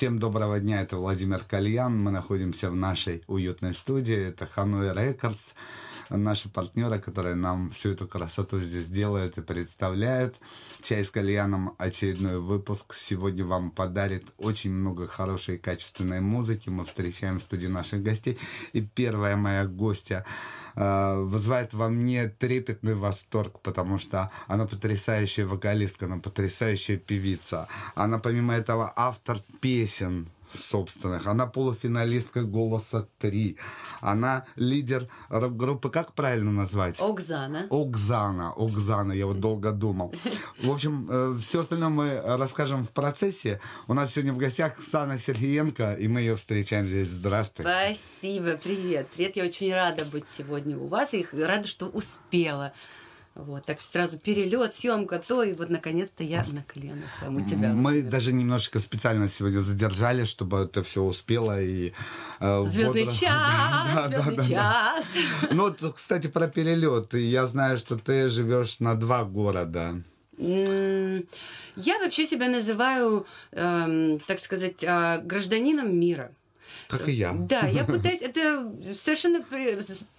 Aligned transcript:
Всем 0.00 0.18
доброго 0.18 0.58
дня, 0.60 0.80
это 0.80 0.96
Владимир 0.96 1.40
Кальян. 1.40 2.02
Мы 2.02 2.10
находимся 2.10 2.70
в 2.70 2.74
нашей 2.74 3.22
уютной 3.26 3.74
студии. 3.74 4.28
Это 4.28 4.46
Ханой 4.46 4.94
Рекордс 4.94 5.52
наши 6.10 6.48
партнеры, 6.48 6.98
которые 6.98 7.34
нам 7.34 7.70
всю 7.70 7.90
эту 7.90 8.06
красоту 8.06 8.60
здесь 8.60 8.86
делают 8.86 9.38
и 9.38 9.42
представляют. 9.42 10.36
Чай 10.82 11.04
с 11.04 11.10
кальяном 11.10 11.74
очередной 11.78 12.40
выпуск 12.40 12.94
сегодня 12.94 13.44
вам 13.44 13.70
подарит 13.70 14.26
очень 14.38 14.72
много 14.72 15.06
хорошей 15.06 15.56
и 15.56 15.58
качественной 15.58 16.20
музыки. 16.20 16.68
Мы 16.68 16.84
встречаем 16.84 17.38
в 17.38 17.42
студии 17.42 17.68
наших 17.68 18.02
гостей. 18.02 18.38
И 18.72 18.80
первая 18.80 19.36
моя 19.36 19.66
гостья 19.66 20.24
э, 20.74 21.16
вызывает 21.20 21.74
во 21.74 21.88
мне 21.88 22.28
трепетный 22.28 22.94
восторг, 22.94 23.60
потому 23.60 23.98
что 23.98 24.30
она 24.46 24.66
потрясающая 24.66 25.46
вокалистка, 25.46 26.06
она 26.06 26.18
потрясающая 26.18 26.96
певица. 26.96 27.68
Она 27.94 28.18
помимо 28.18 28.54
этого 28.54 28.92
автор 28.96 29.38
песен, 29.60 30.28
собственных. 30.58 31.26
Она 31.26 31.46
полуфиналистка 31.46 32.42
«Голоса 32.42 33.08
3». 33.20 33.56
Она 34.00 34.44
лидер 34.56 35.08
группы, 35.30 35.90
как 35.90 36.14
правильно 36.14 36.52
назвать? 36.52 37.00
Окзана. 37.00 37.66
Окзана, 37.70 38.52
Окзана, 38.56 39.12
я 39.12 39.26
вот 39.26 39.40
долго 39.40 39.72
думал. 39.72 40.14
В 40.62 40.70
общем, 40.70 41.08
э, 41.10 41.38
все 41.40 41.60
остальное 41.60 41.88
мы 41.88 42.20
расскажем 42.24 42.84
в 42.84 42.90
процессе. 42.90 43.60
У 43.88 43.94
нас 43.94 44.12
сегодня 44.12 44.32
в 44.32 44.38
гостях 44.38 44.80
Сана 44.82 45.18
Сергеенко, 45.18 45.94
и 45.94 46.08
мы 46.08 46.20
ее 46.20 46.36
встречаем 46.36 46.86
здесь. 46.86 47.08
Здравствуй. 47.08 47.64
Спасибо, 47.64 48.56
привет. 48.56 49.08
Привет, 49.14 49.36
я 49.36 49.44
очень 49.44 49.72
рада 49.72 50.04
быть 50.04 50.28
сегодня 50.28 50.76
у 50.76 50.86
вас 50.86 51.14
и 51.14 51.26
рада, 51.32 51.66
что 51.66 51.86
успела. 51.86 52.72
Вот, 53.46 53.64
так 53.64 53.80
сразу 53.80 54.18
перелет, 54.18 54.74
съемка, 54.74 55.18
то, 55.18 55.42
и 55.42 55.52
вот 55.52 55.70
наконец-то 55.70 56.22
я 56.22 56.44
на 56.50 56.62
коленах 56.62 57.08
там 57.20 57.36
у 57.36 57.40
тебя. 57.40 57.72
Мы 57.72 58.02
даже 58.02 58.32
немножечко 58.32 58.80
специально 58.80 59.28
сегодня 59.28 59.60
задержали, 59.60 60.24
чтобы 60.24 60.58
это 60.58 60.82
все 60.82 61.02
успело 61.02 61.60
и 61.60 61.92
э, 62.40 62.64
Звездный 62.66 63.04
вот... 63.04 63.14
час, 63.20 64.08
звездный 64.08 64.48
час. 64.48 65.16
Ну, 65.50 65.74
вот, 65.80 65.94
кстати, 65.94 66.26
про 66.26 66.48
перелет. 66.48 67.14
Я 67.14 67.46
знаю, 67.46 67.78
что 67.78 67.96
ты 67.96 68.28
живешь 68.28 68.80
на 68.80 68.94
два 68.94 69.24
города. 69.24 70.02
Я 70.38 71.98
вообще 71.98 72.26
себя 72.26 72.48
называю, 72.48 73.26
эм, 73.52 74.18
так 74.20 74.40
сказать, 74.40 74.82
э, 74.82 75.20
гражданином 75.22 75.94
мира. 75.98 76.32
Как 76.88 77.08
и 77.08 77.12
я. 77.12 77.32
Да, 77.32 77.66
я 77.66 77.84
пытаюсь... 77.86 78.22
Это 78.22 78.72
совершенно 78.98 79.44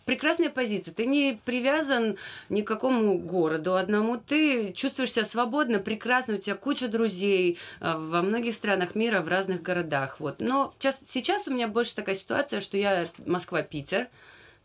прекрасная 0.05 0.49
позиция. 0.49 0.93
Ты 0.93 1.05
не 1.05 1.39
привязан 1.45 2.17
ни 2.49 2.61
к 2.61 2.67
какому 2.67 3.17
городу 3.17 3.75
одному. 3.75 4.17
Ты 4.17 4.73
чувствуешь 4.73 5.11
себя 5.11 5.25
свободно, 5.25 5.79
прекрасно. 5.79 6.35
У 6.35 6.37
тебя 6.37 6.55
куча 6.55 6.87
друзей 6.87 7.57
э, 7.79 7.93
во 7.97 8.21
многих 8.21 8.55
странах 8.55 8.95
мира, 8.95 9.21
в 9.21 9.27
разных 9.27 9.61
городах. 9.61 10.19
Вот. 10.19 10.39
Но 10.39 10.73
сейчас 10.79 11.47
у 11.47 11.53
меня 11.53 11.67
больше 11.67 11.95
такая 11.95 12.15
ситуация, 12.15 12.61
что 12.61 12.77
я 12.77 13.07
Москва-Питер. 13.25 14.09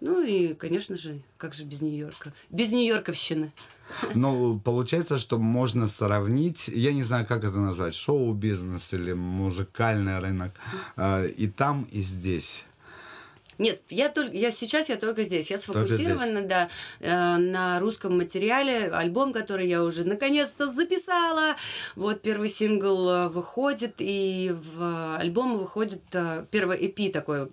Ну 0.00 0.22
и, 0.22 0.54
конечно 0.54 0.96
же, 0.96 1.20
как 1.38 1.54
же 1.54 1.64
без 1.64 1.80
Нью-Йорка? 1.80 2.32
Без 2.50 2.72
Нью-Йорковщины. 2.72 3.50
Ну, 4.14 4.60
получается, 4.60 5.16
что 5.16 5.38
можно 5.38 5.88
сравнить, 5.88 6.68
я 6.68 6.92
не 6.92 7.02
знаю, 7.02 7.24
как 7.26 7.44
это 7.44 7.56
назвать, 7.56 7.94
шоу-бизнес 7.94 8.92
или 8.92 9.12
музыкальный 9.12 10.18
рынок, 10.18 10.52
э, 10.96 11.28
и 11.28 11.46
там, 11.48 11.84
и 11.90 12.02
здесь. 12.02 12.66
Нет, 13.58 13.80
я 13.88 14.10
только 14.10 14.36
я 14.36 14.50
сейчас 14.50 14.88
я 14.88 14.96
только 14.96 15.24
здесь. 15.24 15.50
Я 15.50 15.58
сфокусирована, 15.58 16.40
здесь. 16.40 16.48
да, 16.48 16.68
э, 17.00 17.36
на 17.38 17.80
русском 17.80 18.16
материале. 18.16 18.90
Альбом, 18.90 19.32
который 19.32 19.66
я 19.68 19.82
уже 19.82 20.04
наконец-то 20.04 20.66
записала. 20.66 21.56
Вот 21.94 22.20
первый 22.20 22.50
сингл 22.50 23.08
э, 23.08 23.28
выходит, 23.28 23.94
и 23.98 24.54
в 24.54 25.16
альбом 25.16 25.56
выходит 25.56 26.02
э, 26.12 26.44
первый 26.50 26.86
EP 26.86 27.10
такой 27.10 27.48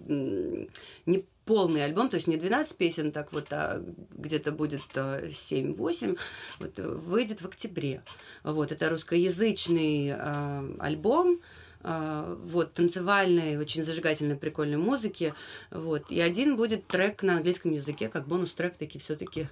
не 1.05 1.23
полный 1.45 1.83
альбом, 1.83 2.09
то 2.09 2.15
есть 2.15 2.27
не 2.27 2.37
12 2.37 2.77
песен, 2.77 3.11
так 3.11 3.33
вот, 3.33 3.47
а 3.51 3.83
где-то 4.11 4.51
будет 4.51 4.81
7-8, 4.93 6.17
вот, 6.59 6.79
выйдет 6.79 7.41
в 7.41 7.45
октябре. 7.45 8.03
Вот, 8.43 8.71
это 8.71 8.89
русскоязычный 8.89 10.09
э, 10.09 10.75
альбом, 10.79 11.39
а, 11.41 11.62
вот, 11.83 12.73
танцевальной, 12.73 13.57
очень 13.57 13.83
зажигательной, 13.83 14.35
прикольной 14.35 14.77
музыки, 14.77 15.33
вот, 15.71 16.09
и 16.09 16.19
один 16.19 16.55
будет 16.55 16.88
трек 16.88 17.23
на 17.23 17.35
английском 17.38 17.71
языке, 17.71 18.07
как 18.07 18.27
бонус-трек, 18.27 18.77
таки 18.77 18.99
все-таки, 18.99 19.47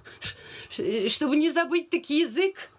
чтобы 1.08 1.36
не 1.36 1.50
забыть 1.50 1.90
таки 1.90 2.20
язык. 2.20 2.70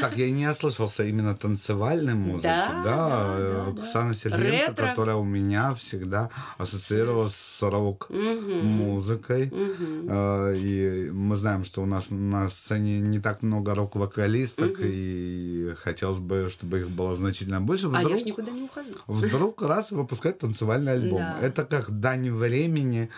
Так, 0.00 0.16
я 0.16 0.30
не 0.30 0.48
ослышался 0.48 1.04
именно 1.04 1.36
танцевальной 1.36 2.14
музыки, 2.14 2.42
да, 2.42 2.82
да, 2.84 3.36
да. 3.38 3.66
Оксана 3.68 4.14
Сергеенко, 4.14 4.74
которая 4.74 5.16
у 5.16 5.24
меня 5.24 5.74
всегда 5.74 6.30
ассоциировалась 6.58 7.36
с 7.36 7.62
рок-музыкой, 7.62 9.52
а, 10.08 10.52
и 10.52 11.10
мы 11.10 11.36
знаем, 11.36 11.64
что 11.64 11.82
у 11.82 11.86
нас 11.86 12.06
на 12.10 12.48
сцене 12.48 13.00
не 13.00 13.20
так 13.20 13.42
много 13.42 13.74
рок-вокалисток, 13.74 14.80
и 14.80 15.74
хотелось 15.78 16.18
бы, 16.18 16.48
чтобы 16.50 16.80
их 16.80 16.90
было 16.90 17.14
значительно 17.14 17.60
больше. 17.60 17.88
Вдруг... 17.88 18.06
А 18.06 18.10
я 18.10 18.18
ж 18.18 18.24
никуда 18.24 18.50
не 18.50 18.62
ухожу 18.62 18.79
ухожу. 19.06 19.26
Вдруг 19.26 19.62
раз 19.62 19.90
выпускать 19.90 20.38
танцевальный 20.38 20.92
альбом. 20.92 21.18
Да. 21.18 21.38
Это 21.40 21.64
как 21.64 21.90
дань 21.90 22.30
времени. 22.30 23.10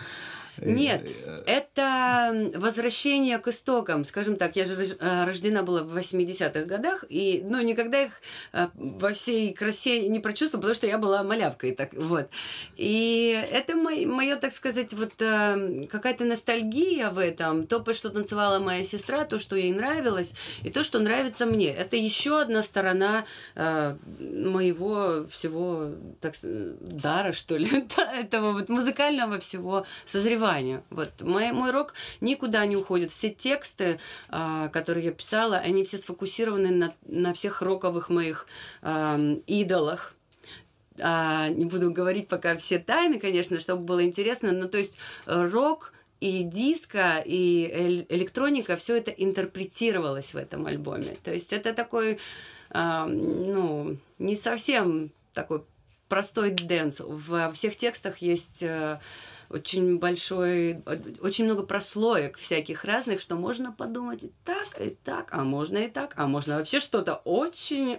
Нет, 0.57 1.09
э, 1.25 1.37
это 1.45 2.51
возвращение 2.55 3.39
к 3.39 3.47
истокам. 3.47 4.05
Скажем 4.05 4.35
так, 4.35 4.55
я 4.55 4.65
же 4.65 4.73
э, 4.73 5.25
рождена 5.25 5.63
была 5.63 5.83
в 5.83 5.97
80-х 5.97 6.65
годах, 6.65 7.05
и 7.09 7.43
ну, 7.43 7.61
никогда 7.61 8.03
их 8.03 8.21
э, 8.53 8.67
во 8.75 9.13
всей 9.13 9.53
красе 9.53 10.07
не 10.07 10.19
прочувствовала, 10.19 10.61
потому 10.61 10.75
что 10.75 10.87
я 10.87 10.97
была 10.97 11.23
малявкой. 11.23 11.73
Так, 11.73 11.93
вот. 11.93 12.29
И 12.77 13.43
это 13.51 13.75
мое, 13.75 14.35
так 14.35 14.51
сказать, 14.51 14.93
вот 14.93 15.13
какая-то 15.15 16.25
ностальгия 16.25 17.09
в 17.09 17.17
этом. 17.17 17.65
То, 17.65 17.83
что 17.93 18.09
танцевала 18.09 18.59
моя 18.59 18.83
сестра, 18.83 19.25
то, 19.25 19.39
что 19.39 19.55
ей 19.55 19.71
нравилось, 19.71 20.33
и 20.63 20.69
то, 20.69 20.83
что 20.83 20.99
нравится 20.99 21.45
мне. 21.45 21.69
Это 21.69 21.95
еще 21.95 22.41
одна 22.41 22.63
сторона 22.63 23.25
моего 23.55 25.25
всего 25.29 25.91
так, 26.21 26.35
дара, 26.43 27.31
что 27.31 27.57
ли, 27.57 27.67
этого 28.19 28.53
вот 28.53 28.69
музыкального 28.69 29.39
всего 29.39 29.85
созревания 30.05 30.42
переживания. 30.43 30.83
Вот 30.89 31.21
мой, 31.21 31.51
мой 31.51 31.71
рок 31.71 31.93
никуда 32.21 32.65
не 32.65 32.75
уходит. 32.75 33.11
Все 33.11 33.29
тексты, 33.29 33.99
а, 34.29 34.67
которые 34.69 35.05
я 35.05 35.11
писала, 35.11 35.57
они 35.57 35.83
все 35.83 35.97
сфокусированы 35.97 36.71
на, 36.71 36.93
на 37.05 37.33
всех 37.33 37.61
роковых 37.61 38.09
моих 38.09 38.47
а, 38.81 39.19
идолах. 39.47 40.13
А, 40.99 41.49
не 41.49 41.65
буду 41.65 41.91
говорить 41.91 42.27
пока 42.27 42.57
все 42.57 42.79
тайны, 42.79 43.19
конечно, 43.19 43.59
чтобы 43.59 43.83
было 43.83 44.03
интересно. 44.03 44.51
Но 44.51 44.67
то 44.67 44.77
есть 44.77 44.97
рок 45.25 45.93
и 46.19 46.43
диско, 46.43 47.21
и 47.25 48.05
электроника, 48.09 48.77
все 48.77 48.97
это 48.97 49.11
интерпретировалось 49.11 50.33
в 50.33 50.37
этом 50.37 50.65
альбоме. 50.65 51.17
То 51.23 51.33
есть 51.33 51.51
это 51.53 51.73
такой, 51.73 52.19
а, 52.69 53.05
ну, 53.05 53.97
не 54.19 54.35
совсем 54.35 55.11
такой 55.33 55.63
простой 56.13 56.51
dance. 56.51 57.01
Во 57.03 57.51
всех 57.51 57.75
текстах 57.75 58.19
есть 58.19 58.61
э, 58.61 58.99
очень 59.49 59.99
большой, 59.99 60.83
очень 61.21 61.45
много 61.45 61.63
прослоек 61.63 62.37
всяких 62.37 62.85
разных, 62.85 63.19
что 63.19 63.35
можно 63.35 63.71
подумать 63.71 64.23
и 64.23 64.31
так, 64.45 64.67
и 64.79 64.89
так, 64.89 65.29
а 65.31 65.43
можно 65.43 65.77
и 65.77 65.89
так, 65.89 66.13
а 66.17 66.27
можно 66.27 66.57
вообще 66.57 66.79
что-то 66.79 67.15
очень... 67.25 67.97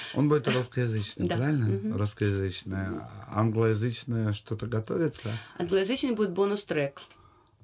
Он 0.14 0.28
будет 0.28 0.48
русскоязычный, 0.48 1.28
да. 1.28 1.36
правильно? 1.36 1.76
Угу. 1.76 1.98
Русскоязычное. 1.98 3.08
Англоязычное 3.30 4.32
что-то 4.32 4.66
готовится? 4.66 5.30
Англоязычный 5.58 6.12
будет 6.12 6.32
бонус-трек. 6.32 7.00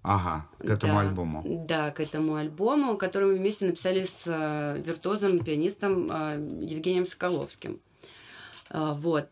Ага, 0.09 0.47
к 0.61 0.71
этому 0.71 0.95
да, 0.95 1.01
альбому. 1.01 1.65
Да, 1.67 1.91
к 1.91 1.99
этому 1.99 2.37
альбому, 2.37 2.97
который 2.97 3.33
мы 3.33 3.39
вместе 3.39 3.67
написали 3.67 4.05
с 4.05 4.23
э, 4.27 4.81
виртуозом, 4.81 5.41
пианистом 5.41 6.09
э, 6.09 6.37
Евгением 6.61 7.07
Соколовским. 7.07 7.81
Э, 8.71 8.93
вот. 8.95 9.29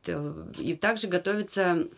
И 0.58 0.74
также 0.74 1.06
готовится 1.06 1.62
а, 1.72 1.88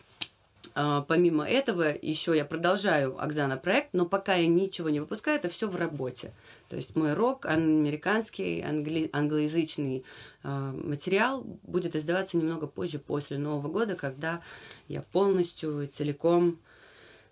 помимо 0.73 1.47
этого, 1.47 1.93
еще 2.01 2.35
я 2.35 2.45
продолжаю 2.45 3.21
Оксана 3.21 3.57
проект, 3.57 3.93
но 3.93 4.05
пока 4.05 4.35
я 4.35 4.47
ничего 4.47 4.89
не 4.89 4.99
выпускаю, 4.99 5.37
это 5.37 5.49
все 5.49 5.67
в 5.67 5.75
работе. 5.75 6.33
То 6.69 6.75
есть 6.75 6.95
мой 6.95 7.13
рок, 7.13 7.45
американский, 7.45 8.61
англи, 8.61 9.09
англоязычный 9.13 10.03
э, 10.43 10.49
материал 10.49 11.43
будет 11.63 11.95
издаваться 11.95 12.37
немного 12.37 12.67
позже, 12.67 12.99
после 12.99 13.37
Нового 13.37 13.69
года, 13.69 13.95
когда 13.95 14.41
я 14.87 15.01
полностью 15.01 15.87
целиком 15.87 16.59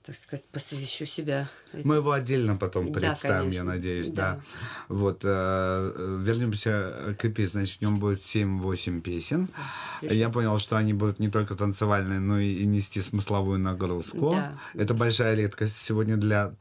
так 0.06 0.16
сказать, 0.16 0.46
посвящу 0.52 1.06
себя. 1.06 1.50
Мы 1.74 1.96
его 1.96 2.12
отдельно 2.12 2.56
потом 2.56 2.94
представим, 2.94 3.50
да, 3.50 3.56
я 3.56 3.64
надеюсь, 3.64 4.10
да. 4.10 4.36
да. 4.36 4.42
Вот, 4.88 5.22
э, 5.24 6.20
вернемся 6.24 7.16
к 7.18 7.26
EP, 7.26 7.48
значит, 7.48 7.80
в 7.80 7.82
нем 7.82 8.00
будет 8.00 8.20
7-8 8.20 9.02
песен. 9.02 9.50
Я 10.02 10.30
понял, 10.30 10.60
что 10.60 10.78
они 10.78 10.94
будут 10.94 11.20
не 11.20 11.30
только 11.30 11.56
танцевальные, 11.56 12.20
но 12.20 12.40
и, 12.40 12.54
и 12.54 12.66
нести 12.68 13.02
смысловую 13.02 13.58
нагрузку. 13.58 14.32
Да. 14.32 14.60
Это 14.76 14.94
большая 14.94 15.34
редкость 15.34 15.78
сегодня 15.78 16.18
для 16.18 16.54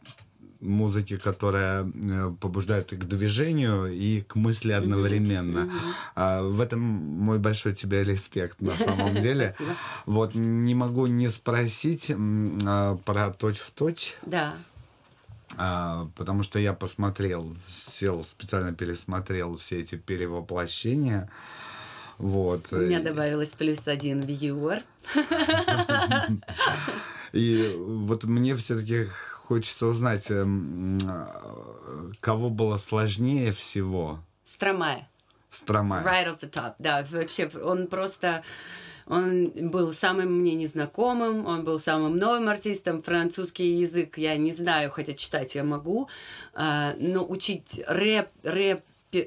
музыки, 0.65 1.17
которая 1.17 1.85
э, 1.85 2.33
побуждает 2.41 2.93
и 2.93 2.97
к 2.97 3.05
движению, 3.05 3.93
и 3.93 4.23
к 4.23 4.35
мысли 4.35 4.73
одновременно. 4.73 5.71
А, 6.15 6.43
в 6.43 6.61
этом 6.61 6.81
мой 6.81 7.39
большой 7.39 7.75
тебе 7.75 8.05
респект 8.05 8.61
на 8.61 8.77
самом 8.77 9.21
деле. 9.21 9.55
Вот 10.07 10.35
не 10.35 10.75
могу 10.75 11.07
не 11.07 11.29
спросить 11.29 12.11
а, 12.11 12.97
про 13.05 13.31
точь 13.31 13.59
в 13.59 13.71
точь. 13.71 14.17
Да. 14.23 14.55
А, 15.57 16.09
потому 16.17 16.43
что 16.43 16.59
я 16.59 16.73
посмотрел, 16.73 17.55
сел, 17.69 18.25
специально 18.25 18.73
пересмотрел 18.73 19.57
все 19.57 19.81
эти 19.81 19.95
перевоплощения. 19.97 21.31
Вот. 22.19 22.73
У 22.73 22.77
меня 22.77 23.01
добавилось 23.01 23.53
плюс 23.53 23.87
один 23.87 24.21
вьюер. 24.21 24.83
И 27.33 27.75
вот 27.77 28.25
мне 28.25 28.55
все-таки 28.55 29.09
хочется 29.47 29.87
узнать, 29.87 30.31
эм, 30.31 30.99
кого 32.21 32.51
было 32.51 32.77
сложнее 32.77 33.53
всего? 33.53 34.21
Стромая. 34.45 35.09
Стромая. 35.51 36.05
Right 36.05 36.27
off 36.27 36.41
the 36.41 36.51
top, 36.51 36.75
да. 36.79 37.07
Вообще, 37.11 37.51
он 37.63 37.87
просто... 37.87 38.43
Он 39.07 39.51
был 39.55 39.93
самым 39.93 40.41
мне 40.41 40.55
незнакомым, 40.55 41.45
он 41.45 41.63
был 41.63 41.79
самым 41.79 42.17
новым 42.17 42.49
артистом. 42.49 43.03
Французский 43.03 43.75
язык 43.75 44.17
я 44.17 44.39
не 44.39 44.55
знаю, 44.55 44.91
хотя 44.91 45.13
читать 45.13 45.55
я 45.55 45.63
могу. 45.63 46.09
А, 46.55 46.95
но 46.99 47.23
учить 47.23 47.83
рэп, 47.87 48.29
рэп 48.43 48.83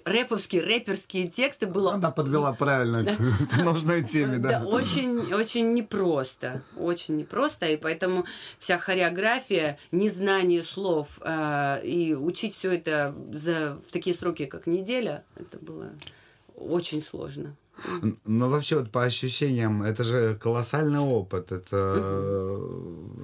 рэповские, 0.05 0.63
рэперские 0.63 1.27
тексты 1.27 1.67
было... 1.67 1.93
Она 1.93 2.11
подвела 2.11 2.53
правильно 2.53 3.05
к 3.51 3.57
нужной 3.57 4.03
теме, 4.03 4.37
да. 4.37 4.63
Очень, 4.63 5.33
очень 5.33 5.73
непросто, 5.73 6.63
очень 6.75 7.17
непросто, 7.17 7.65
и 7.65 7.77
поэтому 7.77 8.25
вся 8.59 8.77
хореография, 8.77 9.77
незнание 9.91 10.63
слов 10.63 11.19
э, 11.21 11.81
и 11.83 12.13
учить 12.13 12.53
все 12.53 12.75
это 12.75 13.15
за, 13.31 13.79
в 13.87 13.91
такие 13.91 14.15
сроки, 14.15 14.45
как 14.45 14.67
неделя, 14.67 15.23
это 15.35 15.57
было 15.59 15.91
очень 16.55 17.01
сложно. 17.01 17.55
Но 18.25 18.49
вообще 18.49 18.79
вот 18.79 18.91
по 18.91 19.03
ощущениям, 19.03 19.83
это 19.83 20.03
же 20.03 20.35
колоссальный 20.35 20.99
опыт. 20.99 21.51
Это 21.51 22.59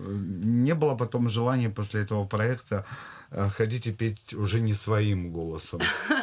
не 0.07 0.75
было 0.75 0.95
потом 0.95 1.29
желания 1.29 1.69
после 1.69 2.01
этого 2.01 2.25
проекта 2.25 2.85
э, 3.31 3.49
ходить 3.49 3.87
и 3.87 3.91
петь 3.91 4.33
уже 4.33 4.59
не 4.59 4.73
своим 4.73 5.31
голосом. 5.31 5.81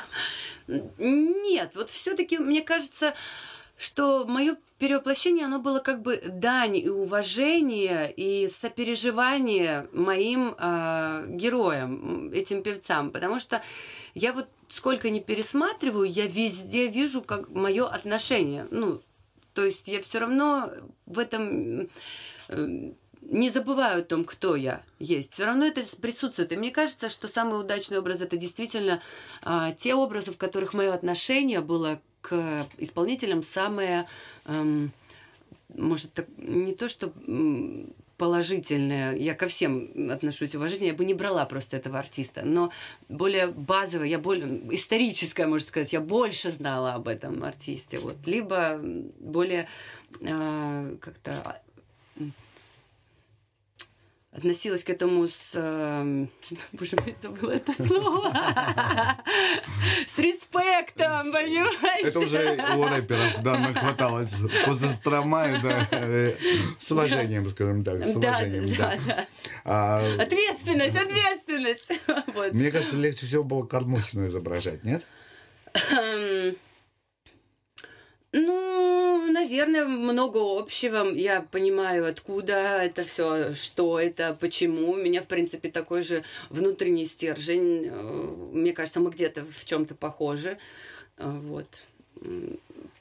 Нет, 0.99 1.75
вот 1.75 1.91
все-таки 1.91 2.39
мне 2.39 2.63
кажется, 2.63 3.15
что 3.77 4.27
мое 4.27 4.57
перевоплощение, 4.79 5.47
оно 5.47 5.59
было 5.59 5.79
как 5.79 6.03
бы 6.03 6.23
дань 6.27 6.77
и 6.77 6.89
уважение, 6.89 8.13
и 8.13 8.49
сопереживание 8.49 9.89
моим 9.93 10.55
э, 10.59 11.27
героям, 11.29 12.31
этим 12.33 12.63
певцам. 12.63 13.11
Потому 13.11 13.41
что 13.41 13.63
я 14.15 14.33
вот 14.33 14.49
сколько 14.69 15.11
не 15.11 15.21
пересматриваю, 15.21 16.11
я 16.11 16.27
везде 16.27 16.89
вижу 16.89 17.23
как 17.23 17.49
мое 17.51 17.87
отношение. 17.87 18.69
Ну, 18.71 19.03
то 19.55 19.65
есть 19.65 19.89
я 19.89 20.01
все 20.01 20.21
равно 20.21 20.71
в 21.07 21.19
этом 21.19 21.89
э, 22.49 22.93
не 23.31 23.49
забываю 23.49 24.01
о 24.01 24.05
том, 24.05 24.25
кто 24.25 24.57
я 24.57 24.83
есть. 24.99 25.35
Все 25.35 25.47
равно 25.47 25.65
это 25.65 25.83
присутствует. 26.01 26.53
И 26.53 26.57
мне 26.57 26.71
кажется, 26.71 27.09
что 27.09 27.29
самый 27.29 27.61
удачный 27.61 27.99
образ 27.99 28.21
это 28.21 28.37
действительно 28.37 29.01
а, 29.43 29.73
те 29.73 29.95
образы, 29.95 30.33
в 30.33 30.37
которых 30.37 30.75
мое 30.75 30.93
отношение 30.93 31.61
было 31.61 32.01
к 32.21 32.67
исполнителям 32.77 33.43
самое, 33.43 34.07
эм, 34.45 34.93
может, 35.75 36.13
так, 36.13 36.27
не 36.37 36.75
то 36.75 36.89
что 36.89 37.13
положительное, 38.19 39.17
я 39.17 39.35
ко 39.35 39.47
всем 39.47 40.11
отношусь 40.11 40.55
уважительно, 40.55 40.89
я 40.89 40.95
бы 40.95 41.07
не 41.07 41.15
брала 41.15 41.47
просто 41.47 41.79
этого 41.79 41.99
артиста, 41.99 42.43
но 42.45 42.71
более 43.09 43.47
базовое, 43.47 44.09
я 44.09 44.19
более 44.19 44.61
историческое, 44.75 45.47
можно 45.47 45.67
сказать, 45.67 45.95
я 45.95 46.01
больше 46.01 46.51
знала 46.51 46.93
об 46.93 47.09
этом 47.09 47.43
артисте, 47.43 47.99
вот, 47.99 48.17
либо 48.27 48.79
более 49.21 49.69
э, 50.21 50.97
как-то 51.01 51.63
относилась 54.33 54.85
к 54.85 54.91
этому 54.91 55.27
с... 55.29 55.53
Э, 55.57 56.27
боже 56.73 56.97
мой, 57.05 57.17
забыла 57.21 57.53
это 57.53 57.73
слово. 57.73 58.33
С 60.07 60.19
респектом, 60.19 61.33
понимаете? 61.33 62.09
Это 62.09 62.21
уже 62.21 62.59
у 62.77 62.85
рэперов, 62.85 63.43
да, 63.43 63.59
нахваталось. 63.59 64.35
После 64.67 64.89
Стромая, 64.91 65.61
да, 65.61 65.89
э, 65.91 66.37
с 66.79 66.91
уважением, 66.93 67.49
скажем 67.49 67.85
так, 67.85 68.05
с 68.05 68.15
уважением, 68.15 68.75
да. 68.77 69.27
А, 69.65 70.17
ответственность, 70.19 70.97
ответственность. 70.97 72.55
Мне 72.55 72.71
кажется, 72.71 72.97
легче 72.97 73.27
всего 73.27 73.45
было 73.45 73.67
Кормухину 73.67 74.27
изображать, 74.27 74.85
нет? 74.85 75.05
Эм, 75.93 76.57
ну, 78.33 78.70
наверное, 79.41 79.87
много 79.87 80.39
общего. 80.39 81.09
Я 81.11 81.43
понимаю, 81.43 82.07
откуда 82.07 82.83
это 82.83 83.05
все, 83.05 83.55
что 83.55 83.99
это, 83.99 84.37
почему. 84.39 84.93
У 84.93 84.97
меня, 84.97 85.23
в 85.23 85.27
принципе, 85.27 85.71
такой 85.71 86.03
же 86.03 86.25
внутренний 86.51 87.07
стержень. 87.07 87.87
Э, 87.87 88.35
мне 88.53 88.73
кажется, 88.73 89.01
мы 89.01 89.11
где-то 89.11 89.45
в 89.45 89.65
чем-то 89.65 89.95
похожи. 89.95 90.59
Э, 91.17 91.31
вот. 91.31 91.67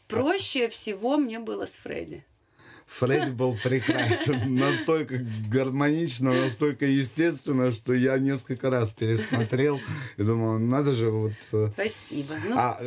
Проще 0.07 0.69
всего 0.69 1.17
мне 1.17 1.39
было 1.39 1.65
с 1.65 1.75
Фредди. 1.75 2.23
Фредди 2.87 3.31
был 3.41 3.57
прекрасен, 3.61 4.55
настолько 4.55 5.19
гармонично, 5.51 6.33
настолько 6.33 6.85
естественно, 6.85 7.71
что 7.71 7.93
я 7.93 8.17
несколько 8.17 8.69
раз 8.69 8.93
пересмотрел 8.93 9.79
и 10.17 10.23
думал, 10.23 10.57
надо 10.57 10.93
же 10.93 11.09
вот... 11.09 11.33
Э, 11.51 11.69
Спасибо. 11.73 12.35
Ну... 12.47 12.55
А 12.57 12.81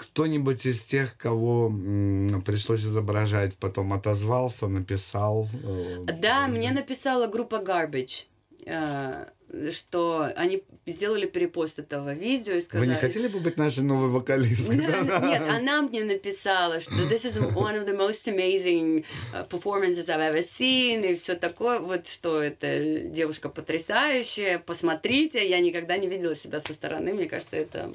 кто-нибудь 0.00 0.64
из 0.64 0.82
тех, 0.82 1.16
кого 1.18 1.66
м, 1.66 2.42
пришлось 2.46 2.80
изображать, 2.80 3.54
потом 3.56 3.92
отозвался, 3.92 4.66
написал? 4.66 5.46
Э, 5.62 6.04
да, 6.18 6.48
э, 6.48 6.50
мне 6.50 6.72
написала 6.72 7.26
группа 7.26 7.56
Garbage, 7.56 8.24
э, 8.64 9.26
что 9.72 10.32
они 10.36 10.62
сделали 10.86 11.26
перепост 11.26 11.78
этого 11.78 12.14
видео 12.14 12.54
и 12.54 12.62
сказали... 12.62 12.88
Вы 12.88 12.94
не 12.94 12.98
хотели 12.98 13.28
бы 13.28 13.40
быть 13.40 13.58
нашей 13.58 13.84
новой 13.84 14.08
вокалисткой? 14.08 14.76
Нет, 14.78 15.42
она 15.46 15.82
мне 15.82 16.02
написала, 16.02 16.80
что 16.80 16.92
this 16.92 17.26
is 17.26 17.38
one 17.54 17.76
of 17.76 17.86
the 17.86 17.94
most 17.94 18.26
amazing 18.26 19.04
uh, 19.34 19.46
performances 19.50 20.08
I've 20.08 20.32
ever 20.32 20.42
seen, 20.42 21.12
и 21.12 21.14
все 21.16 21.34
такое, 21.34 21.78
вот 21.78 22.08
что 22.08 22.40
эта 22.40 23.00
девушка 23.00 23.50
потрясающая, 23.50 24.58
посмотрите, 24.60 25.46
я 25.46 25.60
никогда 25.60 25.98
не 25.98 26.08
видела 26.08 26.34
себя 26.34 26.60
со 26.60 26.72
стороны, 26.72 27.12
мне 27.12 27.26
кажется, 27.26 27.56
это 27.56 27.92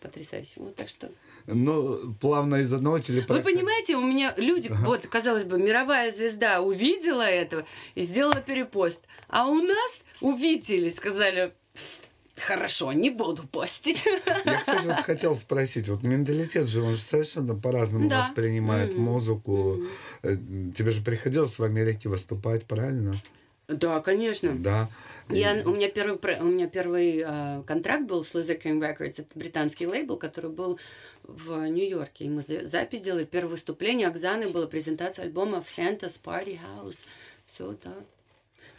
потрясающе. 0.00 0.52
Вот 0.56 0.76
так 0.76 0.88
что 0.88 1.10
ну, 1.54 2.14
плавно 2.20 2.56
из 2.56 2.72
одного 2.72 2.98
телепроекта. 2.98 3.34
Вы 3.34 3.54
понимаете, 3.54 3.96
у 3.96 4.04
меня 4.04 4.34
люди, 4.36 4.68
вот, 4.68 5.06
казалось 5.06 5.44
бы, 5.44 5.58
мировая 5.58 6.10
звезда 6.10 6.60
увидела 6.60 7.22
этого 7.22 7.64
и 7.94 8.04
сделала 8.04 8.40
перепост. 8.40 9.02
А 9.28 9.46
у 9.46 9.56
нас 9.56 10.02
увидели, 10.20 10.90
сказали, 10.90 11.52
Хорошо, 12.38 12.92
не 12.92 13.10
буду 13.10 13.46
постить. 13.48 14.04
Я, 14.44 14.58
кстати, 14.58 14.86
вот 14.86 15.00
хотел 15.00 15.34
спросить, 15.34 15.88
вот 15.88 16.02
менталитет 16.02 16.68
же, 16.68 16.82
он 16.82 16.94
же 16.94 17.00
совершенно 17.00 17.54
по-разному 17.54 18.08
да. 18.08 18.26
воспринимает 18.28 18.94
mm-hmm. 18.94 18.98
музыку. 18.98 19.80
Mm-hmm. 20.22 20.72
Тебе 20.72 20.90
же 20.92 21.02
приходилось 21.02 21.58
в 21.58 21.64
Америке 21.64 22.08
выступать, 22.08 22.64
правильно? 22.64 23.14
Да, 23.68 24.00
конечно. 24.00 24.56
Да. 24.58 24.88
Я, 25.28 25.62
у 25.66 25.70
меня 25.72 25.90
первый, 25.90 26.40
у 26.40 26.44
меня 26.44 26.68
первый 26.68 27.22
э, 27.24 27.62
контракт 27.66 28.04
был 28.04 28.24
с 28.24 28.34
Lizard 28.34 28.62
King 28.62 28.80
Records. 28.80 29.20
Это 29.20 29.26
британский 29.34 29.86
лейбл, 29.86 30.16
который 30.16 30.50
был 30.50 30.78
в 31.22 31.68
Нью-Йорке. 31.68 32.24
И 32.24 32.28
мы 32.30 32.42
запись 32.42 33.02
делали. 33.02 33.26
Первое 33.26 33.50
выступление 33.50 34.08
Оксаны 34.08 34.48
была 34.48 34.66
презентация 34.66 35.26
альбома 35.26 35.60
в 35.60 35.66
Santa's 35.66 36.18
Party 36.22 36.58
House. 36.58 37.06
Все, 37.52 37.76
да 37.84 37.92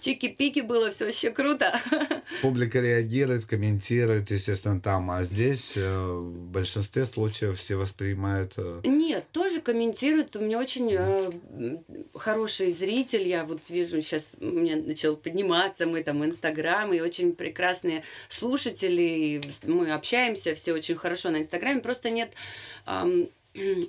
чики-пики 0.02 0.62
было, 0.62 0.90
все 0.92 1.06
вообще 1.06 1.32
круто. 1.32 1.80
Публика 2.42 2.80
реагирует, 2.80 3.46
комментирует, 3.46 4.32
естественно, 4.32 4.80
там, 4.80 5.12
а 5.12 5.24
здесь 5.24 5.74
э, 5.76 5.82
в 5.82 6.52
большинстве 6.52 7.06
случаев 7.06 7.60
все 7.60 7.76
воспринимают... 7.76 8.54
Э, 8.58 8.82
Нет, 8.84 9.26
тоже 9.32 9.62
комментируют. 9.62 10.36
У 10.36 10.42
меня 10.42 10.60
очень 10.60 10.94
э, 10.94 11.78
хороший 12.16 12.72
зритель, 12.72 13.28
я 13.28 13.46
вот 13.46 13.62
вижу, 13.70 14.02
сейчас 14.02 14.36
у 14.40 14.46
меня 14.46 14.78
начал 14.78 15.16
подниматься, 15.16 15.86
мы 15.86 16.04
там 16.04 16.24
Инстаграм, 16.26 16.94
и 16.94 17.00
очень 17.00 17.34
прекрасные 17.34 18.04
слушатели, 18.30 19.42
мы 19.64 19.92
общаемся 19.92 20.56
все 20.56 20.74
очень 20.74 20.96
хорошо 20.96 21.30
на 21.30 21.38
Инстаграме, 21.38 21.82
просто 21.82 22.10
нет... 22.10 22.32
Э, 22.86 23.06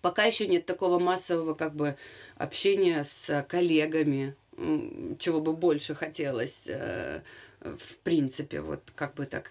пока 0.00 0.24
еще 0.24 0.46
нет 0.46 0.66
такого 0.66 0.98
массового 0.98 1.54
как 1.54 1.74
бы 1.74 1.96
общения 2.36 3.04
с 3.04 3.44
коллегами, 3.48 4.34
чего 5.18 5.40
бы 5.40 5.52
больше 5.52 5.94
хотелось, 5.94 6.64
э, 6.66 7.22
в 7.60 7.98
принципе, 8.02 8.60
вот 8.60 8.82
как 8.94 9.14
бы 9.14 9.26
так. 9.26 9.50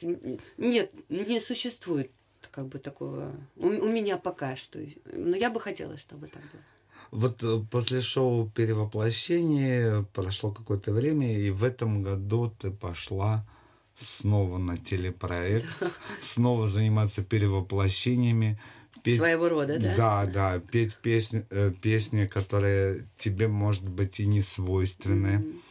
Нет, 0.57 0.91
не 1.09 1.39
существует 1.39 2.11
как 2.51 2.67
бы 2.67 2.79
такого. 2.79 3.35
У, 3.55 3.67
у 3.67 3.91
меня 3.91 4.17
пока 4.17 4.55
что. 4.55 4.79
Но 5.13 5.35
я 5.35 5.49
бы 5.49 5.59
хотела, 5.59 5.97
чтобы 5.97 6.27
так 6.27 6.41
было. 6.41 6.61
Вот 7.11 7.43
э, 7.43 7.61
после 7.71 8.01
шоу 8.01 8.49
«Перевоплощение» 8.49 10.03
прошло 10.13 10.51
какое-то 10.51 10.91
время, 10.91 11.37
и 11.39 11.49
в 11.49 11.63
этом 11.63 12.03
году 12.03 12.51
ты 12.59 12.71
пошла 12.71 13.45
снова 13.99 14.57
на 14.57 14.77
телепроект, 14.77 15.69
снова 16.21 16.67
заниматься 16.67 17.23
перевоплощениями. 17.23 18.59
Петь, 19.07 19.17
Своего 19.19 19.49
рода, 19.49 19.79
да? 19.79 19.95
Да, 19.95 20.25
да, 20.25 20.59
петь 20.59 20.95
песни, 20.95 21.45
э, 21.49 21.71
песни, 21.81 22.25
которые 22.25 23.07
тебе, 23.17 23.47
может 23.47 23.87
быть, 23.87 24.19
и 24.19 24.25
не 24.25 24.41
свойственны. 24.41 25.27
Mm-hmm 25.27 25.61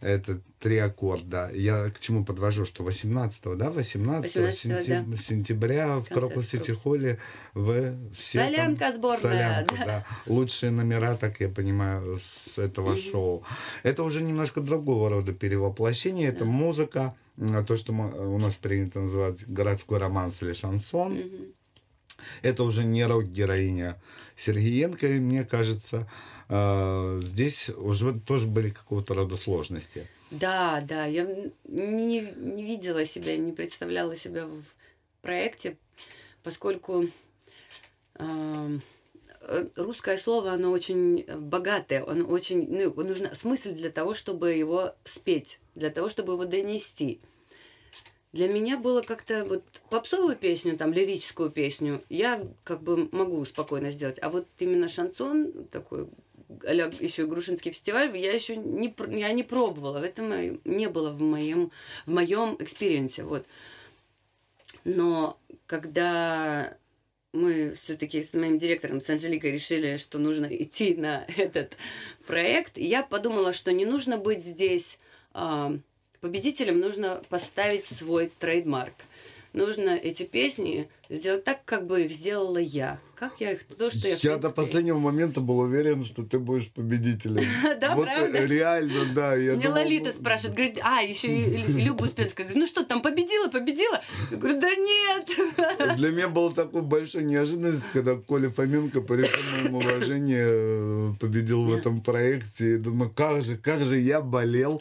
это 0.00 0.40
три 0.60 0.78
аккорда. 0.78 1.50
Я 1.52 1.90
к 1.90 1.98
чему 1.98 2.24
подвожу, 2.24 2.64
что 2.64 2.84
18 2.84 3.42
да, 3.56 3.70
18, 3.70 4.36
18 4.36 4.58
сентя... 4.58 5.04
да. 5.06 5.16
сентября 5.16 5.98
в 5.98 6.08
Крокус 6.08 6.50
Сити 6.50 6.70
Холле 6.70 7.18
в 7.54 7.96
все 8.14 8.44
Солянка 8.44 8.78
там... 8.78 8.94
сборная. 8.94 9.20
Солянка, 9.20 9.76
да. 9.76 9.84
да. 9.84 10.04
Лучшие 10.26 10.70
номера, 10.70 11.16
так 11.16 11.40
я 11.40 11.48
понимаю, 11.48 12.20
с 12.22 12.58
этого 12.58 12.94
mm 12.94 13.10
шоу. 13.10 13.42
Это 13.82 14.02
уже 14.02 14.22
немножко 14.22 14.60
другого 14.60 15.10
рода 15.10 15.32
перевоплощение. 15.32 16.28
Это 16.28 16.44
да. 16.44 16.50
музыка, 16.50 17.14
то, 17.66 17.76
что 17.76 17.92
мы, 17.92 18.34
у 18.34 18.38
нас 18.38 18.54
принято 18.54 19.00
называть 19.00 19.46
городской 19.46 19.98
романс 19.98 20.42
или 20.42 20.52
шансон. 20.52 21.14
mm 21.14 21.52
Это 22.42 22.64
уже 22.64 22.84
не 22.84 23.04
рок-героиня 23.06 24.00
Сергеенко, 24.36 25.06
мне 25.06 25.44
кажется. 25.44 26.08
А, 26.48 27.18
здесь 27.20 27.68
уже 27.70 28.18
тоже 28.20 28.46
были 28.46 28.70
какого-то 28.70 29.14
рода 29.14 29.36
сложности. 29.36 30.06
Да, 30.30 30.80
да, 30.82 31.06
я 31.06 31.24
не, 31.64 32.20
не 32.36 32.62
видела 32.62 33.04
себя, 33.04 33.36
не 33.36 33.52
представляла 33.52 34.16
себя 34.16 34.46
в 34.46 34.62
проекте, 35.22 35.78
поскольку 36.42 37.06
э, 38.14 38.78
русское 39.76 40.18
слово, 40.18 40.52
оно 40.52 40.70
очень 40.70 41.24
богатое, 41.24 42.04
оно 42.06 42.26
очень, 42.26 42.66
ну, 42.68 42.92
нужно 43.02 43.34
смысл 43.34 43.72
для 43.72 43.90
того, 43.90 44.14
чтобы 44.14 44.52
его 44.52 44.94
спеть, 45.04 45.60
для 45.74 45.90
того, 45.90 46.08
чтобы 46.08 46.34
его 46.34 46.44
донести. 46.44 47.20
Для 48.38 48.46
меня 48.46 48.78
было 48.78 49.02
как-то 49.02 49.44
вот 49.44 49.64
попсовую 49.90 50.36
песню, 50.36 50.78
там 50.78 50.92
лирическую 50.92 51.50
песню, 51.50 52.04
я 52.08 52.40
как 52.62 52.84
бы 52.84 53.08
могу 53.10 53.44
спокойно 53.44 53.90
сделать, 53.90 54.20
а 54.22 54.30
вот 54.30 54.46
именно 54.60 54.88
шансон 54.88 55.66
такой 55.72 56.06
еще 56.48 57.26
Грушинский 57.26 57.72
фестиваль, 57.72 58.16
я 58.16 58.32
еще 58.32 58.54
не, 58.54 58.94
я 59.18 59.32
не 59.32 59.42
пробовала. 59.42 59.98
Это 59.98 60.22
не 60.64 60.88
было 60.88 61.10
в 61.10 61.20
моем, 61.20 61.72
в 62.06 62.12
моем 62.12 62.56
experience 62.60 63.13
е. 63.13 63.24
Вот. 63.24 63.44
Но 64.84 65.36
когда 65.66 66.78
мы 67.32 67.74
все-таки 67.74 68.22
с 68.22 68.34
моим 68.34 68.56
директором, 68.56 69.00
с 69.00 69.10
Анжеликой, 69.10 69.50
решили, 69.50 69.96
что 69.96 70.18
нужно 70.20 70.46
идти 70.46 70.94
на 70.94 71.26
этот 71.36 71.76
проект, 72.28 72.78
я 72.78 73.02
подумала, 73.02 73.52
что 73.52 73.72
не 73.72 73.84
нужно 73.84 74.16
быть 74.16 74.44
здесь 74.44 75.00
э, 75.34 75.78
победителем, 76.20 76.80
нужно 76.80 77.22
поставить 77.28 77.86
свой 77.86 78.32
трейдмарк 78.38 78.94
нужно 79.52 79.90
эти 79.90 80.24
песни 80.24 80.88
сделать 81.10 81.44
так, 81.44 81.64
как 81.64 81.86
бы 81.86 82.04
их 82.04 82.12
сделала 82.12 82.58
я. 82.58 83.00
Как 83.14 83.40
я 83.40 83.52
их, 83.52 83.64
то, 83.64 83.90
что 83.90 84.06
я... 84.06 84.16
Я 84.20 84.36
до 84.36 84.50
последнего 84.50 84.98
момента 84.98 85.40
был 85.40 85.58
уверен, 85.58 86.04
что 86.04 86.22
ты 86.22 86.38
будешь 86.38 86.68
победителем. 86.68 87.44
Да, 87.80 87.96
вот 87.96 88.04
правда? 88.04 88.44
Реально, 88.44 89.12
да. 89.14 89.34
Я 89.34 89.54
Мне 89.54 89.68
Лолита 89.68 90.12
спрашивает, 90.12 90.54
говорит, 90.54 90.78
а, 90.82 91.00
еще 91.00 91.28
и 91.28 91.82
Люба 91.82 92.04
Успенская, 92.04 92.44
говорит, 92.44 92.62
ну 92.62 92.66
что, 92.66 92.84
там 92.84 93.02
победила, 93.02 93.48
победила? 93.48 94.00
Я 94.30 94.36
говорю, 94.36 94.60
да 94.60 94.74
нет. 94.74 95.96
Для 95.96 96.10
меня 96.10 96.28
был 96.28 96.52
такой 96.52 96.82
большой 96.82 97.24
неожиданность, 97.24 97.90
когда 97.92 98.14
Коля 98.14 98.50
Фоменко, 98.50 99.00
по 99.00 99.14
моему 99.14 99.78
уважению, 99.78 101.16
победил 101.20 101.64
в 101.64 101.72
этом 101.72 102.00
проекте. 102.00 102.74
И 102.74 102.78
думаю, 102.78 103.10
как 103.10 103.42
же, 103.42 103.56
как 103.56 103.84
же 103.84 103.98
я 103.98 104.20
болел 104.20 104.80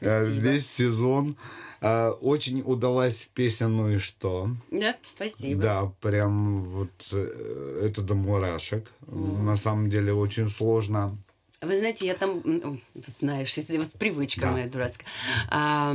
ну, 0.00 0.24
весь 0.24 0.70
сезон. 0.70 1.36
А, 1.82 2.10
очень 2.10 2.62
удалась 2.64 3.28
песня 3.32 3.68
«Ну 3.68 3.88
и 3.88 3.98
что». 3.98 4.50
Да, 4.70 4.96
спасибо. 5.14 5.62
Да, 5.62 5.92
прям 6.00 6.64
вот 6.64 6.90
э, 7.12 7.82
это 7.84 8.02
до 8.02 8.14
мурашек. 8.14 8.90
Mm. 9.02 9.42
На 9.42 9.56
самом 9.56 9.88
деле 9.88 10.12
очень 10.12 10.50
сложно. 10.50 11.16
Вы 11.62 11.76
знаете, 11.76 12.06
я 12.06 12.14
там, 12.14 12.42
знаешь, 13.20 13.54
вот 13.68 13.92
привычка 13.92 14.42
да. 14.42 14.52
моя 14.52 14.68
дурацкая. 14.68 15.06
А, 15.48 15.94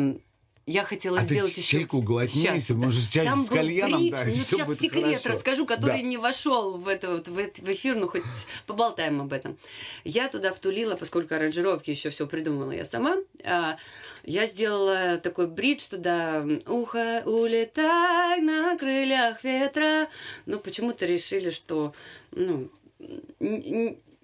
я 0.67 0.83
хотела 0.83 1.19
а 1.19 1.23
сделать 1.23 1.53
ты 1.53 1.61
еще. 1.61 1.77
чайку 1.77 2.01
глотни, 2.01 2.39
сейчас, 2.39 2.69
можешь 2.69 3.07
чай 3.07 3.25
Там 3.25 3.45
с 3.45 3.49
кальяном, 3.49 3.99
бридж, 3.99 4.13
да, 4.13 4.25
ну, 4.25 4.35
сейчас 4.35 4.79
секрет 4.79 5.21
хорошо. 5.21 5.29
расскажу, 5.29 5.65
который 5.67 6.01
да. 6.01 6.07
не 6.07 6.17
вошел 6.17 6.77
в, 6.77 6.87
это, 6.87 7.11
вот, 7.11 7.27
в, 7.27 7.33
в 7.33 7.71
эфир, 7.71 7.95
ну 7.95 8.07
хоть 8.07 8.23
поболтаем 8.65 9.21
об 9.21 9.31
этом. 9.31 9.57
Я 10.03 10.27
туда 10.27 10.53
втулила, 10.53 10.95
поскольку 10.95 11.35
аранжировки 11.35 11.91
еще 11.91 12.09
все 12.09 12.25
придумала 12.25 12.71
я 12.71 12.85
сама. 12.85 13.17
А, 13.43 13.77
я 14.23 14.47
сделала 14.47 15.19
такой 15.19 15.47
бридж 15.47 15.87
туда. 15.87 16.43
Ухо, 16.65 17.21
улетай 17.25 18.41
на 18.41 18.75
крыльях 18.75 19.43
ветра. 19.43 20.09
Но 20.47 20.57
почему-то 20.57 21.05
решили, 21.05 21.51
что 21.51 21.93
ну, 22.31 22.69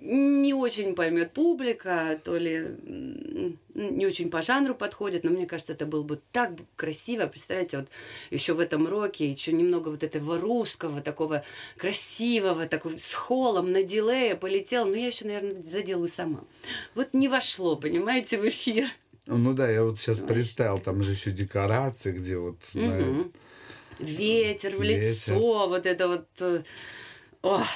не 0.01 0.53
очень 0.53 0.96
поймет 0.96 1.31
публика, 1.31 2.20
то 2.24 2.36
ли 2.38 2.75
не 3.74 4.05
очень 4.05 4.29
по 4.29 4.41
жанру 4.41 4.74
подходит, 4.74 5.24
но 5.24 5.31
мне 5.31 5.46
кажется, 5.46 5.74
это 5.74 5.86
было 5.86 6.03
бы 6.03 6.20
так 6.31 6.53
красиво. 6.75 7.27
Представляете, 7.27 7.77
вот 7.77 7.88
еще 8.31 8.53
в 8.53 8.60
этом 8.60 8.88
роке, 8.88 9.29
еще 9.29 9.53
немного 9.53 9.89
вот 9.89 10.03
этого 10.03 10.39
русского, 10.39 11.01
такого 11.01 11.43
красивого, 11.77 12.67
такого 12.67 12.98
с 12.98 13.13
холом 13.13 13.72
на 13.72 13.84
дилее 13.84 14.36
полетел. 14.36 14.86
Но 14.86 14.96
я 14.96 15.08
еще, 15.08 15.25
наверное, 15.25 15.62
заделаю 15.63 16.10
сама. 16.10 16.43
Вот 16.96 17.13
не 17.13 17.27
вошло, 17.27 17.75
понимаете, 17.75 18.39
в 18.39 18.48
эфир. 18.48 18.88
Ну 19.27 19.53
да, 19.53 19.70
я 19.70 19.84
вот 19.84 20.00
сейчас 20.00 20.17
Понимаешь? 20.17 20.36
представил, 20.36 20.79
там 20.79 21.03
же 21.03 21.12
еще 21.12 21.31
декорации, 21.31 22.12
где 22.12 22.38
вот... 22.38 22.58
Угу. 22.74 22.84
На... 22.84 23.31
Ветер 24.00 24.75
в 24.75 24.81
Ветер. 24.81 25.10
лицо, 25.10 25.70
вот 25.70 25.86
это 25.86 26.08
вот... 26.08 26.27
Э, 26.39 26.63
ох, 27.43 27.67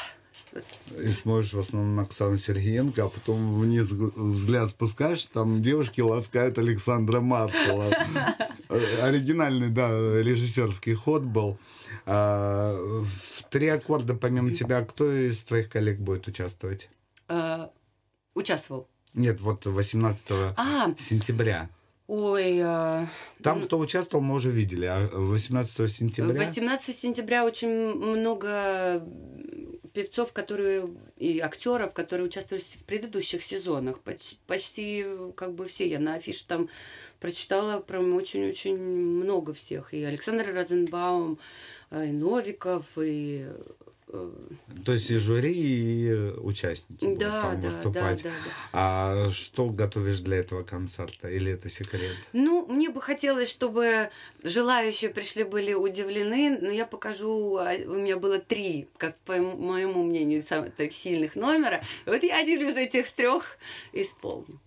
и 0.97 1.11
смотришь 1.11 1.53
в 1.53 1.59
основном 1.59 1.95
на 1.95 2.03
Оксану 2.03 2.37
Сергеенко, 2.37 3.05
а 3.05 3.09
потом 3.09 3.59
вниз 3.59 3.87
взгляд 3.89 4.69
спускаешь, 4.69 5.25
там 5.25 5.61
девушки 5.61 6.01
ласкают 6.01 6.57
Александра 6.57 7.19
Маршала. 7.19 7.93
Оригинальный, 8.69 9.69
да, 9.69 9.89
режиссерский 9.89 10.93
ход 10.93 11.23
был. 11.23 11.57
А, 12.05 12.75
в 12.75 13.43
три 13.49 13.67
аккорда, 13.67 14.15
помимо 14.15 14.53
тебя, 14.53 14.83
кто 14.83 15.11
из 15.11 15.39
твоих 15.39 15.69
коллег 15.69 15.99
будет 15.99 16.27
участвовать? 16.27 16.89
А, 17.27 17.71
участвовал. 18.33 18.87
Нет, 19.13 19.41
вот 19.41 19.65
18 19.65 20.25
а, 20.57 20.93
сентября. 20.97 21.69
Ой. 22.07 22.59
А... 22.61 23.07
Там, 23.41 23.63
кто 23.63 23.79
участвовал, 23.79 24.23
мы 24.23 24.35
уже 24.35 24.51
видели. 24.51 24.85
А 24.85 25.07
18 25.07 25.91
сентября? 25.91 26.39
18 26.39 26.99
сентября 26.99 27.45
очень 27.45 27.95
много 27.95 29.03
певцов, 29.95 30.33
которые 30.33 30.89
и 31.17 31.39
актеров, 31.39 31.93
которые 31.93 32.27
участвовали 32.27 32.61
в 32.61 32.83
предыдущих 32.83 33.41
сезонах. 33.43 34.01
Почти, 34.01 34.37
почти 34.45 35.05
как 35.35 35.53
бы 35.53 35.67
все. 35.67 35.87
Я 35.87 35.99
на 35.99 36.15
афише 36.15 36.45
там 36.45 36.69
прочитала 37.19 37.79
прям 37.79 38.13
очень-очень 38.13 38.77
много 38.77 39.53
всех. 39.53 39.93
И 39.93 40.03
Александр 40.03 40.53
Розенбаум, 40.53 41.39
и 41.91 42.11
Новиков, 42.11 42.85
и 42.97 43.47
то 44.85 44.93
есть 44.93 45.09
и 45.09 45.17
жюри, 45.17 45.53
и 45.53 46.13
участники 46.39 47.15
да, 47.15 47.43
там 47.43 47.61
да, 47.61 47.67
выступать. 47.67 48.23
Да, 48.23 48.29
да, 48.29 48.35
да. 48.45 48.51
А 48.73 49.29
что 49.31 49.69
готовишь 49.69 50.19
для 50.19 50.37
этого 50.37 50.63
концерта? 50.63 51.27
Или 51.29 51.53
это 51.53 51.69
секрет? 51.69 52.15
Ну, 52.33 52.65
мне 52.67 52.89
бы 52.89 53.01
хотелось, 53.01 53.49
чтобы 53.49 54.09
желающие 54.43 55.09
пришли 55.09 55.43
были 55.43 55.73
удивлены, 55.73 56.57
но 56.61 56.69
я 56.69 56.85
покажу, 56.85 57.57
а, 57.57 57.73
у 57.85 57.95
меня 57.95 58.17
было 58.17 58.39
три, 58.39 58.87
как 58.97 59.17
по 59.19 59.37
моему 59.37 60.03
мнению, 60.03 60.43
самых 60.43 60.75
так 60.75 60.91
сильных 60.91 61.35
номера. 61.35 61.83
Вот 62.05 62.23
я 62.23 62.37
один 62.39 62.67
из 62.69 62.77
этих 62.77 63.11
трех 63.11 63.57
исполню. 63.93 64.59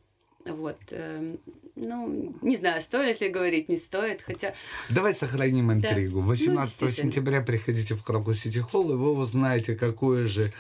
Вот. 0.55 0.79
Эм, 0.91 1.39
ну, 1.77 2.35
не 2.43 2.57
знаю, 2.57 2.83
стоит 2.83 3.21
ли 3.21 3.29
говорить, 3.29 3.69
не 3.69 3.77
стоит, 3.77 4.23
хотя... 4.23 4.55
Давай 4.91 5.15
сохраним 5.15 5.73
интригу. 5.73 6.21
Да. 6.21 6.27
18 6.27 6.81
ну, 6.81 6.91
сентября 6.91 7.41
приходите 7.41 7.95
в 7.95 8.03
Крокус 8.03 8.41
Сити 8.41 8.59
Холл, 8.59 8.93
и 8.93 8.97
вы 8.97 9.13
узнаете, 9.13 9.75
какое 9.75 10.27
же 10.27 10.53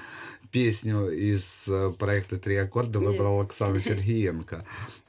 песню 0.50 1.10
из 1.10 1.64
э, 1.68 1.92
проекта 1.98 2.38
«Три 2.38 2.56
аккорда» 2.56 3.00
выбрал 3.00 3.40
Оксана 3.42 3.80
Сергеенко. 3.80 4.64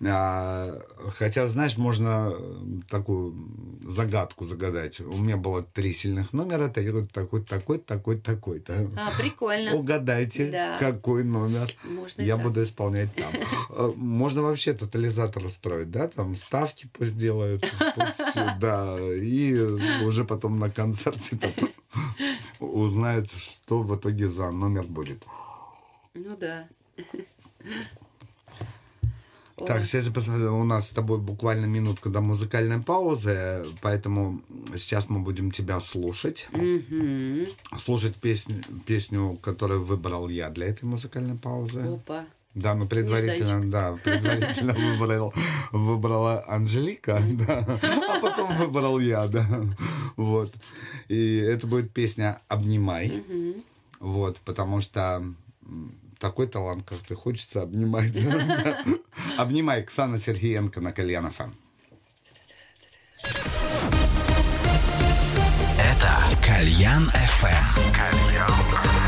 А, 0.05 0.81
хотя, 1.15 1.47
знаешь, 1.47 1.77
можно 1.77 2.31
э, 2.31 2.81
такую 2.89 3.35
загадку 3.83 4.45
загадать. 4.45 4.99
У 4.99 5.17
меня 5.17 5.37
было 5.37 5.63
три 5.63 5.93
сильных 5.93 6.33
номера, 6.33 6.69
такой, 6.69 7.07
такой, 7.07 7.43
такой, 7.43 7.79
такой, 7.79 8.19
такой-то. 8.19 8.89
А, 8.97 9.11
прикольно. 9.17 9.75
Угадайте, 9.75 10.51
да. 10.51 10.77
какой 10.77 11.23
номер. 11.23 11.69
Можно 11.83 12.21
Я 12.21 12.37
буду 12.37 12.63
исполнять 12.63 13.09
там. 13.15 13.33
Э, 13.69 13.93
можно 13.95 14.43
вообще 14.43 14.73
тотализатор 14.73 15.45
устроить, 15.45 15.91
да, 15.91 16.07
там 16.07 16.35
ставки 16.35 16.89
пусть 16.91 17.17
делают, 17.17 17.61
пусть, 17.95 18.39
да, 18.59 18.97
и 18.99 19.53
уже 20.03 20.25
потом 20.25 20.59
на 20.59 20.69
концерте 20.69 21.37
узнают, 22.59 23.31
что 23.31 23.81
в 23.81 23.95
итоге 23.95 24.29
за 24.29 24.51
номер 24.51 24.83
будет. 24.83 25.25
Ну 26.13 26.35
да. 26.37 26.67
Так, 29.67 29.85
сейчас 29.85 30.05
я 30.05 30.11
посмотрю. 30.11 30.57
У 30.57 30.63
нас 30.63 30.87
с 30.87 30.89
тобой 30.89 31.19
буквально 31.19 31.65
минутка 31.65 32.09
до 32.09 32.21
музыкальной 32.21 32.81
паузы, 32.81 33.65
поэтому 33.81 34.41
сейчас 34.75 35.09
мы 35.09 35.19
будем 35.19 35.51
тебя 35.51 35.79
слушать. 35.79 36.47
Мгм. 36.51 37.47
Слушать 37.77 38.15
песню, 38.15 38.63
песню, 38.85 39.37
которую 39.41 39.83
выбрал 39.83 40.29
я 40.29 40.49
для 40.49 40.67
этой 40.67 40.85
музыкальной 40.85 41.35
паузы. 41.35 41.81
Опа. 41.81 42.25
Да, 42.55 42.73
ну 42.73 42.87
предварительно, 42.87 43.69
да, 43.69 43.97
предварительно 44.03 44.73
выбрал, 44.73 45.33
выбрала 45.71 46.43
Анжелика, 46.47 47.21
да, 47.47 47.79
а 48.09 48.19
потом 48.19 48.55
выбрал 48.57 48.99
я, 48.99 49.27
да, 49.27 49.45
вот. 50.17 50.51
И 51.07 51.37
это 51.37 51.67
будет 51.67 51.93
песня 51.93 52.41
«Обнимай», 52.47 53.23
вот, 53.99 54.39
потому 54.39 54.81
что 54.81 55.23
такой 56.17 56.47
талант, 56.47 56.83
как 56.87 56.97
ты, 56.99 57.15
хочется 57.15 57.61
обнимать. 57.61 58.11
«Обнимай» 59.37 59.83
Ксана 59.83 60.17
Сергеенко 60.17 60.81
на 60.81 60.91
Кальян 60.91 61.29
ФМ. 61.31 61.51
Это 65.77 66.13
Кальян 66.45 67.09
FM. 67.09 67.69
Читай 67.75 68.98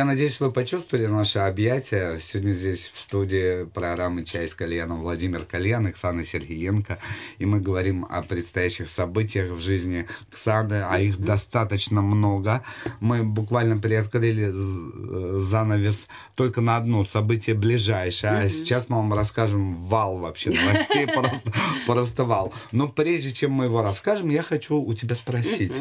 Я 0.00 0.06
надеюсь, 0.06 0.40
вы 0.40 0.50
почувствовали 0.50 1.04
наше 1.04 1.40
объятие. 1.40 2.20
Сегодня 2.20 2.54
здесь 2.54 2.90
в 2.94 2.99
студии 3.10 3.64
программы 3.64 4.24
«Чай 4.24 4.46
с 4.48 4.54
кальяном» 4.54 5.00
Владимир 5.00 5.44
Кальян, 5.44 5.84
Оксана 5.86 6.24
Сергеенко. 6.24 7.00
И 7.38 7.44
мы 7.44 7.58
говорим 7.58 8.06
о 8.08 8.22
предстоящих 8.22 8.88
событиях 8.88 9.50
в 9.50 9.58
жизни 9.60 10.06
Ксаны, 10.30 10.84
а 10.88 11.00
их 11.00 11.18
достаточно 11.18 12.02
много. 12.02 12.62
Мы 13.00 13.24
буквально 13.24 13.78
приоткрыли 13.78 14.50
з- 14.50 15.40
занавес 15.40 16.06
только 16.36 16.60
на 16.60 16.76
одно 16.76 17.02
событие 17.02 17.56
ближайшее. 17.56 18.32
А 18.32 18.48
сейчас 18.48 18.88
мы 18.88 18.98
вам 18.98 19.12
расскажем 19.12 19.74
вал 19.74 20.18
вообще 20.18 20.50
новостей, 20.50 21.08
просто, 21.86 22.22
вал. 22.22 22.52
Но 22.70 22.86
прежде 22.86 23.32
чем 23.32 23.50
мы 23.50 23.64
его 23.64 23.82
расскажем, 23.82 24.28
я 24.30 24.42
хочу 24.42 24.76
у 24.76 24.94
тебя 24.94 25.16
спросить. 25.16 25.72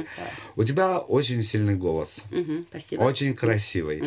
У 0.55 0.63
тебя 0.63 0.97
очень 0.97 1.43
сильный 1.43 1.75
голос. 1.75 2.21
Спасибо. 2.71 3.01
Очень 3.03 3.35
красивый. 3.35 4.03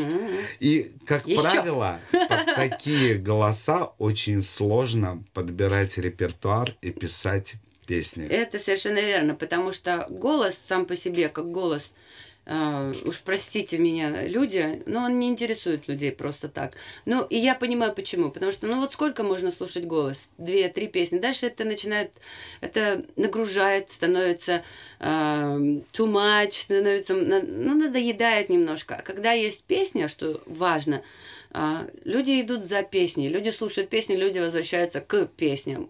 И, 0.58 0.90
как 1.06 1.22
правило, 1.52 2.00
под 2.10 2.82
такие 3.12 3.18
голоса 3.18 3.92
очень 3.98 4.42
сложно 4.42 5.22
подбирать 5.34 5.98
репертуар 5.98 6.74
и 6.82 6.90
писать 6.90 7.54
песни. 7.86 8.26
Это 8.26 8.58
совершенно 8.58 9.00
верно, 9.00 9.34
потому 9.34 9.72
что 9.72 10.06
голос 10.08 10.56
сам 10.56 10.86
по 10.86 10.96
себе, 10.96 11.28
как 11.28 11.50
голос, 11.50 11.94
э, 12.46 12.92
уж 13.04 13.20
простите 13.20 13.78
меня, 13.78 14.26
люди, 14.26 14.82
но 14.86 15.04
он 15.04 15.18
не 15.18 15.28
интересует 15.28 15.88
людей 15.88 16.12
просто 16.12 16.48
так. 16.48 16.74
Ну, 17.04 17.24
и 17.24 17.36
я 17.36 17.54
понимаю 17.54 17.92
почему. 17.92 18.30
Потому 18.30 18.52
что, 18.52 18.66
ну 18.66 18.80
вот 18.80 18.92
сколько 18.92 19.24
можно 19.24 19.50
слушать 19.50 19.84
голос? 19.84 20.28
Две, 20.38 20.68
три 20.68 20.86
песни. 20.86 21.18
Дальше 21.18 21.46
это 21.46 21.64
начинает, 21.64 22.12
это 22.60 23.04
нагружает, 23.16 23.90
становится 23.90 24.62
э, 25.00 25.04
too 25.04 26.06
much, 26.06 26.52
становится, 26.52 27.14
ну, 27.14 27.74
надоедает 27.74 28.48
немножко. 28.48 28.96
А 28.96 29.02
когда 29.02 29.32
есть 29.32 29.64
песня, 29.64 30.08
что 30.08 30.40
важно, 30.46 31.02
люди 32.04 32.40
идут 32.40 32.62
за 32.62 32.82
песней, 32.82 33.28
люди 33.28 33.50
слушают 33.50 33.90
песни, 33.90 34.14
люди 34.14 34.38
возвращаются 34.38 35.00
к 35.00 35.26
песням. 35.26 35.88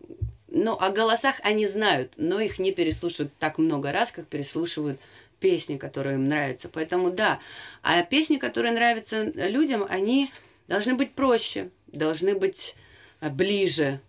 Ну, 0.48 0.77
о 0.79 0.90
голосах 0.90 1.37
они 1.42 1.66
знают, 1.66 2.12
но 2.16 2.40
их 2.40 2.59
не 2.59 2.72
переслушивают 2.72 3.33
так 3.38 3.59
много 3.59 3.90
раз, 3.90 4.12
как 4.12 4.27
переслушивают 4.27 5.01
песни, 5.40 5.77
которые 5.77 6.14
им 6.14 6.29
нравятся. 6.29 6.68
Поэтому 6.68 7.11
да. 7.11 7.40
А 7.83 8.03
песни, 8.03 8.37
которые 8.37 8.72
нравятся 8.72 9.25
людям, 9.25 9.85
они 9.88 10.31
должны 10.68 10.94
быть 10.94 11.12
проще, 11.12 11.70
должны 11.88 12.35
быть 12.35 12.75
э, 13.20 13.31
ближе, 13.31 14.01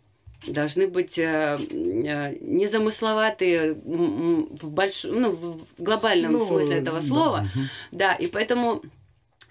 должны 0.47 0.87
быть 0.87 1.17
э, 1.17 1.57
э, 1.59 2.37
незамысловатые 2.41 3.73
в, 3.73 4.69
больш... 4.69 5.05
ну, 5.05 5.31
в 5.31 5.65
глобальном 5.77 6.33
Ну, 6.33 6.45
смысле 6.45 6.77
этого 6.77 6.99
да, 6.99 7.05
слова. 7.05 7.47
Да, 7.91 8.13
и 8.13 8.27
поэтому 8.27 8.81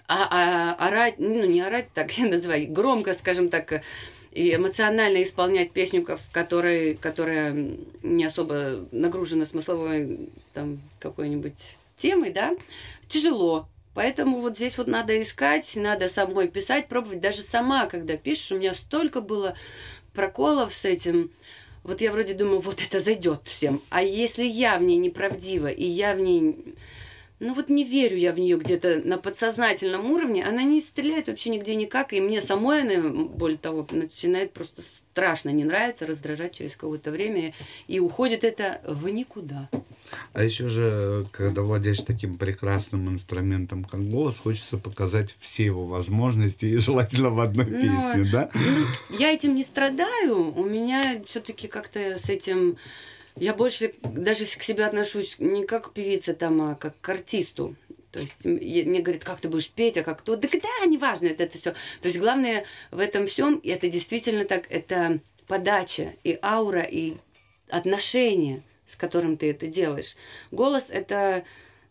а, 0.09 0.29
а- 0.31 0.87
орать, 0.87 1.19
ну 1.19 1.45
не 1.45 1.61
орать 1.61 1.93
так, 1.93 2.13
я 2.19 2.27
называю, 2.27 2.71
громко, 2.71 3.15
скажем 3.15 3.49
так, 3.49 3.83
и 4.33 4.55
эмоционально 4.55 5.23
исполнять 5.23 5.73
песню, 5.73 6.05
в 6.05 6.33
которой, 6.33 6.95
которая 6.95 7.77
не 8.03 8.25
особо 8.25 8.87
нагружена 8.91 9.45
смысловой 9.45 10.31
там 10.55 10.81
какой-нибудь 11.01 11.77
темой, 11.97 12.31
да, 12.31 12.53
тяжело. 13.09 13.69
Поэтому 13.95 14.41
вот 14.41 14.57
здесь 14.57 14.79
вот 14.79 14.87
надо 14.87 15.21
искать, 15.21 15.71
надо 15.77 16.09
самой 16.09 16.49
писать, 16.49 16.89
пробовать. 16.89 17.21
Даже 17.21 17.43
сама, 17.43 17.87
когда 17.87 18.17
пишешь, 18.17 18.53
у 18.53 18.59
меня 18.59 18.73
столько 18.73 19.21
было 19.21 19.55
проколов 20.15 20.75
с 20.75 20.87
этим. 20.87 21.31
Вот 21.83 22.01
я 22.01 22.11
вроде 22.11 22.33
думаю, 22.33 22.61
вот 22.61 22.81
это 22.81 23.01
зайдет 23.01 23.43
всем. 23.45 23.83
А 23.91 24.03
если 24.03 24.45
я 24.45 24.79
в 24.79 24.83
ней 24.83 24.97
неправдива, 24.97 25.67
и 25.67 25.85
я 25.85 26.15
в 26.15 26.21
ней 26.21 26.75
ну 27.43 27.55
вот 27.55 27.69
не 27.69 27.85
верю 27.85 28.17
я 28.17 28.33
в 28.33 28.39
нее 28.39 28.57
где-то 28.57 29.03
на 29.05 29.19
подсознательном 29.19 30.11
уровне, 30.11 30.45
она 30.45 30.63
не 30.63 30.81
стреляет 30.81 31.27
вообще 31.27 31.51
нигде 31.51 31.75
никак, 31.75 32.13
и 32.13 32.21
мне 32.21 32.41
самой 32.41 32.83
она, 32.83 33.27
более 33.27 33.59
того, 33.59 33.87
начинает 33.91 34.53
просто 34.53 34.83
страшно 34.83 35.51
не 35.51 35.65
нравиться, 35.65 36.07
раздражать 36.07 36.55
через 36.55 36.77
какое-то 36.77 37.11
время, 37.11 37.53
и 37.89 37.99
уходит 37.99 38.45
это 38.45 38.81
в 38.87 39.09
никуда. 39.09 39.69
А 40.33 40.45
еще 40.45 40.69
же, 40.69 41.27
когда 41.33 41.63
владеешь 41.63 42.01
таким 42.01 42.39
прекрасным 42.39 43.09
инструментом, 43.09 43.85
как 43.85 44.09
голос, 44.09 44.39
хочется 44.39 44.79
показать 44.79 45.35
все 45.41 45.65
его 45.65 45.85
возможности 45.85 46.67
и 46.67 46.77
желательно 46.79 47.31
в 47.31 47.41
одной 47.41 47.67
Ну, 47.67 47.81
песне, 47.81 48.31
да? 48.31 48.51
Ну, 48.55 49.17
я 49.19 49.33
этим 49.33 49.57
не 49.57 49.65
страдаю, 49.65 50.57
у 50.57 50.65
меня 50.65 51.23
все-таки 51.27 51.67
как-то 51.67 52.19
с 52.19 52.29
этим... 52.29 52.77
Я 53.37 53.55
больше 53.55 53.95
даже 54.03 54.45
к 54.45 54.63
себе 54.63 54.85
отношусь 54.85 55.37
не 55.39 55.65
как 55.65 55.91
к 55.91 55.95
певице 55.95 56.35
там, 56.35 56.61
а 56.63 56.75
как 56.75 57.01
к 57.01 57.09
артисту. 57.09 57.77
То 58.11 58.21
есть 58.21 58.45
мне 58.45 59.01
говорят, 59.01 59.25
как 59.25 59.41
ты 59.41 59.49
будешь 59.49 59.71
петь, 59.71 59.97
а 59.97 60.03
как 60.03 60.21
то. 60.23 60.37
Да 60.37 60.49
да, 60.53 60.87
неважно, 60.87 61.29
это, 61.29 61.45
это 61.45 61.59
все. 61.59 61.71
То 61.73 62.09
есть 62.09 62.19
главное 62.19 62.67
в 62.91 62.99
этом 62.99 63.27
всем, 63.27 63.57
и 63.57 63.71
это 63.71 63.89
действительно 63.89 64.45
так, 64.45 64.65
это 64.69 65.21
подача 65.47 66.15
и 66.23 66.39
аура, 66.43 66.83
и 66.83 67.15
отношение, 67.69 68.63
с 68.87 68.97
которым 68.97 69.39
ты 69.39 69.51
это 69.51 69.67
делаешь. 69.67 70.17
Голос 70.51 70.91
это 70.91 71.45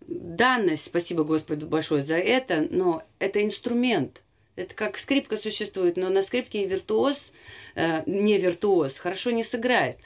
данность, 0.07 0.85
спасибо 0.85 1.23
Господу 1.23 1.65
большое 1.65 2.03
за 2.03 2.17
это, 2.17 2.67
но 2.69 3.03
это 3.17 3.43
инструмент. 3.43 4.21
Это 4.55 4.75
как 4.75 4.97
скрипка 4.97 5.37
существует, 5.37 5.97
но 5.97 6.09
на 6.09 6.21
скрипке 6.21 6.67
виртуоз, 6.67 7.33
э, 7.75 8.03
не 8.05 8.37
виртуоз, 8.37 8.97
хорошо 8.99 9.31
не 9.31 9.43
сыграет. 9.43 9.97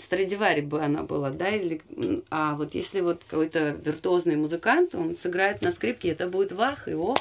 Страдивари 0.00 0.60
бы 0.60 0.82
она 0.82 1.02
была, 1.02 1.30
да, 1.30 1.48
или... 1.48 1.80
А 2.30 2.54
вот 2.54 2.74
если 2.74 3.00
вот 3.00 3.22
какой-то 3.28 3.70
виртуозный 3.84 4.36
музыкант, 4.36 4.94
он 4.94 5.16
сыграет 5.16 5.62
на 5.62 5.72
скрипке, 5.72 6.10
это 6.10 6.28
будет 6.28 6.52
вах 6.52 6.88
и 6.88 6.94
ох. 6.94 7.16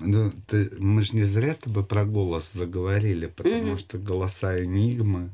Ну, 0.00 0.32
ты- 0.48 0.70
мы 0.78 1.02
же 1.02 1.14
не 1.16 1.24
зря 1.24 1.52
с 1.54 1.58
тобой 1.58 1.84
про 1.84 2.04
голос 2.04 2.50
заговорили, 2.52 3.26
потому 3.26 3.54
Мгм. 3.62 3.78
что 3.78 3.98
голоса 3.98 4.62
энигмы. 4.62 5.30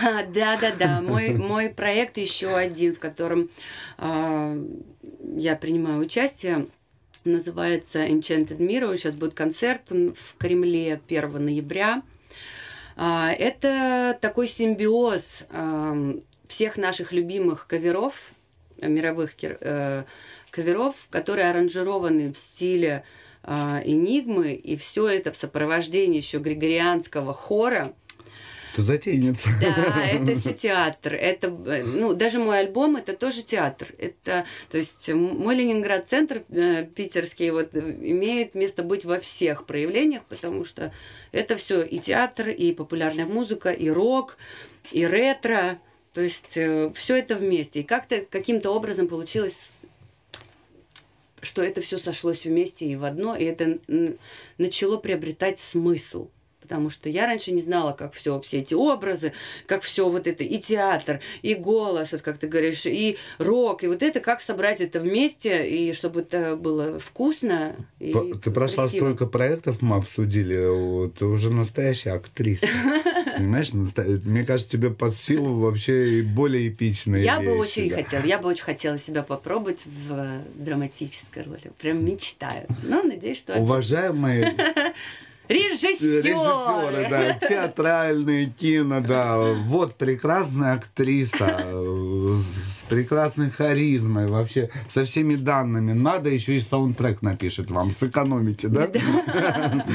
А, 0.00 0.24
да, 0.24 0.58
да, 0.60 0.72
да. 0.78 1.00
Мой, 1.00 1.28
мой 1.34 1.68
проект 1.68 2.16
еще 2.18 2.54
один, 2.54 2.94
в 2.94 2.98
котором 2.98 3.48
а, 3.98 4.56
я 5.36 5.56
принимаю 5.56 6.00
участие, 6.00 6.66
называется 7.24 8.04
Enchanted 8.06 8.58
Mirror. 8.58 8.96
Сейчас 8.96 9.14
будет 9.14 9.34
концерт 9.34 9.90
в 9.90 10.36
Кремле 10.38 11.00
1 11.08 11.44
ноября. 11.44 12.02
А, 12.96 13.32
это 13.32 14.18
такой 14.20 14.48
симбиоз 14.48 15.46
всех 16.48 16.76
наших 16.76 17.12
любимых 17.12 17.66
каверов, 17.66 18.14
э, 18.78 18.88
мировых 18.88 19.34
кир- 19.34 19.58
э, 19.60 20.04
которые 21.10 21.50
аранжированы 21.50 22.32
в 22.32 22.38
стиле 22.38 23.04
а, 23.46 23.82
энигмы, 23.84 24.54
и 24.54 24.76
все 24.76 25.06
это 25.06 25.30
в 25.30 25.36
сопровождении 25.36 26.16
еще 26.16 26.38
григорианского 26.38 27.34
хора. 27.34 27.92
Ты 28.74 28.82
затейница. 28.82 29.50
Да, 29.60 30.04
это 30.12 30.34
все 30.34 30.52
театр. 30.52 31.14
Это, 31.14 31.46
э, 31.46 31.84
ну, 31.84 32.12
даже 32.14 32.40
мой 32.40 32.58
альбом 32.58 32.96
это 32.96 33.14
тоже 33.14 33.42
театр. 33.42 33.88
Это, 33.98 34.46
то 34.68 34.78
есть, 34.78 35.08
мой 35.10 35.54
Ленинград-центр 35.54 36.42
э, 36.48 36.84
питерский 36.84 37.50
вот 37.50 37.74
э, 37.74 37.78
имеет 37.78 38.56
место 38.56 38.82
быть 38.82 39.04
во 39.04 39.20
всех 39.20 39.66
проявлениях, 39.66 40.24
потому 40.24 40.64
что 40.64 40.92
это 41.30 41.56
все 41.56 41.82
и 41.82 42.00
театр, 42.00 42.48
и 42.48 42.72
популярная 42.72 43.26
музыка, 43.26 43.70
и 43.70 43.88
рок, 43.88 44.38
и 44.90 45.06
ретро. 45.06 45.78
То 46.12 46.22
есть 46.22 46.58
все 46.94 47.16
это 47.16 47.36
вместе. 47.36 47.80
И 47.80 47.84
как-то 47.84 48.20
каким-то 48.28 48.70
образом 48.70 49.08
получилось 49.08 49.82
что 51.42 51.62
это 51.62 51.82
все 51.82 51.98
сошлось 51.98 52.46
вместе 52.46 52.86
и 52.86 52.96
в 52.96 53.04
одно, 53.04 53.36
и 53.36 53.44
это 53.44 53.78
начало 54.56 54.96
приобретать 54.96 55.60
смысл. 55.60 56.30
Потому 56.64 56.88
что 56.88 57.10
я 57.10 57.26
раньше 57.26 57.52
не 57.52 57.60
знала, 57.60 57.92
как 57.92 58.14
все, 58.14 58.40
все 58.40 58.60
эти 58.60 58.72
образы, 58.72 59.34
как 59.66 59.82
все 59.82 60.08
вот 60.08 60.26
это, 60.26 60.44
и 60.44 60.58
театр, 60.58 61.20
и 61.42 61.54
голос, 61.54 62.12
вот 62.12 62.22
как 62.22 62.38
ты 62.38 62.46
говоришь, 62.46 62.86
и 62.86 63.18
рок, 63.36 63.84
и 63.84 63.86
вот 63.86 64.02
это, 64.02 64.20
как 64.20 64.40
собрать 64.40 64.80
это 64.80 64.98
вместе, 64.98 65.68
и 65.68 65.92
чтобы 65.92 66.20
это 66.20 66.56
было 66.56 66.98
вкусно. 66.98 67.76
И 68.00 68.14
Ты 68.42 68.50
прошла 68.50 68.84
красиво. 68.84 69.04
столько 69.04 69.26
проектов, 69.26 69.82
мы 69.82 69.96
обсудили, 69.96 70.66
вот, 70.66 71.16
ты 71.16 71.26
уже 71.26 71.50
настоящая 71.52 72.12
актриса. 72.12 72.66
Понимаешь, 73.36 73.74
мне 73.74 74.46
кажется, 74.46 74.72
тебе 74.72 74.88
под 74.88 75.14
силу 75.16 75.58
вообще 75.60 76.20
и 76.20 76.22
более 76.22 76.68
эпичные 76.68 77.24
Я 77.24 77.40
бы 77.40 77.44
вещи, 77.44 77.58
очень 77.58 77.88
да. 77.90 77.96
хотела, 77.96 78.24
я 78.24 78.38
бы 78.38 78.48
очень 78.48 78.64
хотела 78.64 78.98
себя 78.98 79.22
попробовать 79.22 79.82
в 79.84 80.40
драматической 80.54 81.42
роли. 81.42 81.72
Прям 81.78 82.02
мечтаю. 82.02 82.66
Но 82.82 83.02
надеюсь, 83.02 83.36
что... 83.36 83.54
Уважаемые 83.58 84.56
Режиссеры! 85.48 86.22
режиссеры, 86.22 87.06
да, 87.10 87.34
театральные 87.34 88.46
кино, 88.46 89.00
да, 89.00 89.36
вот 89.66 89.94
прекрасная 89.96 90.74
актриса 90.74 91.66
с 91.66 92.82
прекрасной 92.88 93.50
харизмой, 93.50 94.26
вообще 94.26 94.70
со 94.88 95.04
всеми 95.04 95.36
данными. 95.36 95.92
Надо 95.92 96.30
еще 96.30 96.56
и 96.56 96.60
саундтрек 96.60 97.20
напишет 97.22 97.70
вам, 97.70 97.90
сэкономите, 97.90 98.68
да? 98.68 98.88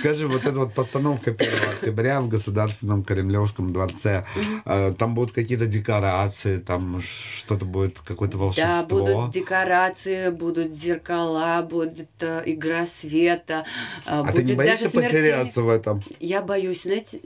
Скажи, 0.00 0.26
вот 0.28 0.44
эта 0.44 0.58
вот 0.58 0.74
постановка 0.74 1.30
1 1.30 1.48
октября 1.76 2.20
в 2.20 2.28
Государственном 2.28 3.02
Кремлевском 3.02 3.72
дворце, 3.72 4.26
э, 4.64 4.94
там 4.98 5.14
будут 5.14 5.32
какие-то 5.32 5.66
декорации, 5.66 6.58
там 6.58 7.00
что-то 7.00 7.64
будет, 7.64 7.98
какое-то 8.00 8.36
волшебство. 8.36 8.66
Да, 8.66 8.82
будут 8.84 9.30
декорации, 9.32 10.30
будут 10.30 10.74
зеркала, 10.74 11.62
будет 11.62 12.10
э, 12.20 12.42
игра 12.46 12.86
света. 12.86 13.64
э, 14.06 14.10
А 14.10 14.24
будет 14.24 14.46
не 14.46 14.54
боишься 14.88 15.16
потеряться 15.18 15.62
в 15.62 15.68
этом? 15.68 16.02
Я 16.20 16.42
боюсь, 16.42 16.82
знаете, 16.82 17.20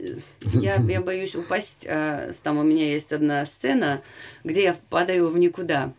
я, 0.53 0.75
я 0.75 1.01
боюсь 1.01 1.35
упасть. 1.35 1.85
э, 1.87 2.31
Там 2.43 2.57
у 2.57 2.63
меня 2.63 2.85
есть 2.91 3.11
одна 3.13 3.45
сцена, 3.45 4.01
где 4.43 4.63
я 4.63 4.75
падаю 4.89 5.27
в 5.29 5.37
никуда. 5.37 5.93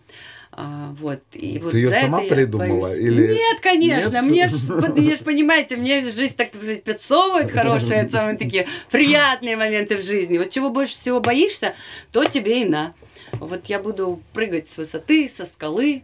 А, 0.50 0.92
вот. 0.98 1.20
И 1.34 1.58
вот 1.58 1.70
Ты 1.72 1.88
за 1.88 2.00
сама 2.00 2.20
придумала 2.22 2.88
боюсь. 2.88 3.06
или- 3.06 3.34
Нет, 3.34 3.60
конечно. 3.60 4.16
Нет? 4.22 4.24
Мне 4.24 4.48
ж, 4.48 4.52
мне 4.96 5.14
ж, 5.14 5.20
понимаете, 5.20 5.76
мне 5.76 6.02
жизнь, 6.10 6.34
так 6.36 6.48
сказать, 6.54 6.82
подсовывает 6.82 7.52
хорошие, 7.52 8.08
самые 8.08 8.36
такие 8.36 8.66
приятные 8.90 9.56
моменты 9.56 9.96
в 9.98 10.02
жизни. 10.02 10.36
Вот 10.38 10.50
чего 10.50 10.70
больше 10.70 10.96
всего 10.96 11.20
боишься, 11.20 11.74
то 12.10 12.24
тебе 12.24 12.62
и 12.62 12.64
на. 12.64 12.94
Вот 13.34 13.66
я 13.66 13.78
буду 13.78 14.20
прыгать 14.32 14.68
с 14.68 14.78
высоты, 14.78 15.28
со 15.28 15.44
скалы, 15.46 16.02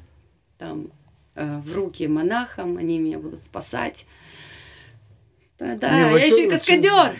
там, 0.58 0.88
э, 1.34 1.60
в 1.64 1.74
руки 1.74 2.06
монахам, 2.06 2.76
они 2.76 2.98
меня 3.00 3.18
будут 3.18 3.42
спасать. 3.42 4.04
Да, 5.64 5.76
да, 5.76 5.90
Не, 6.10 6.18
я 6.18 6.26
еще 6.26 6.44
и 6.44 6.50
каскадер. 6.50 7.16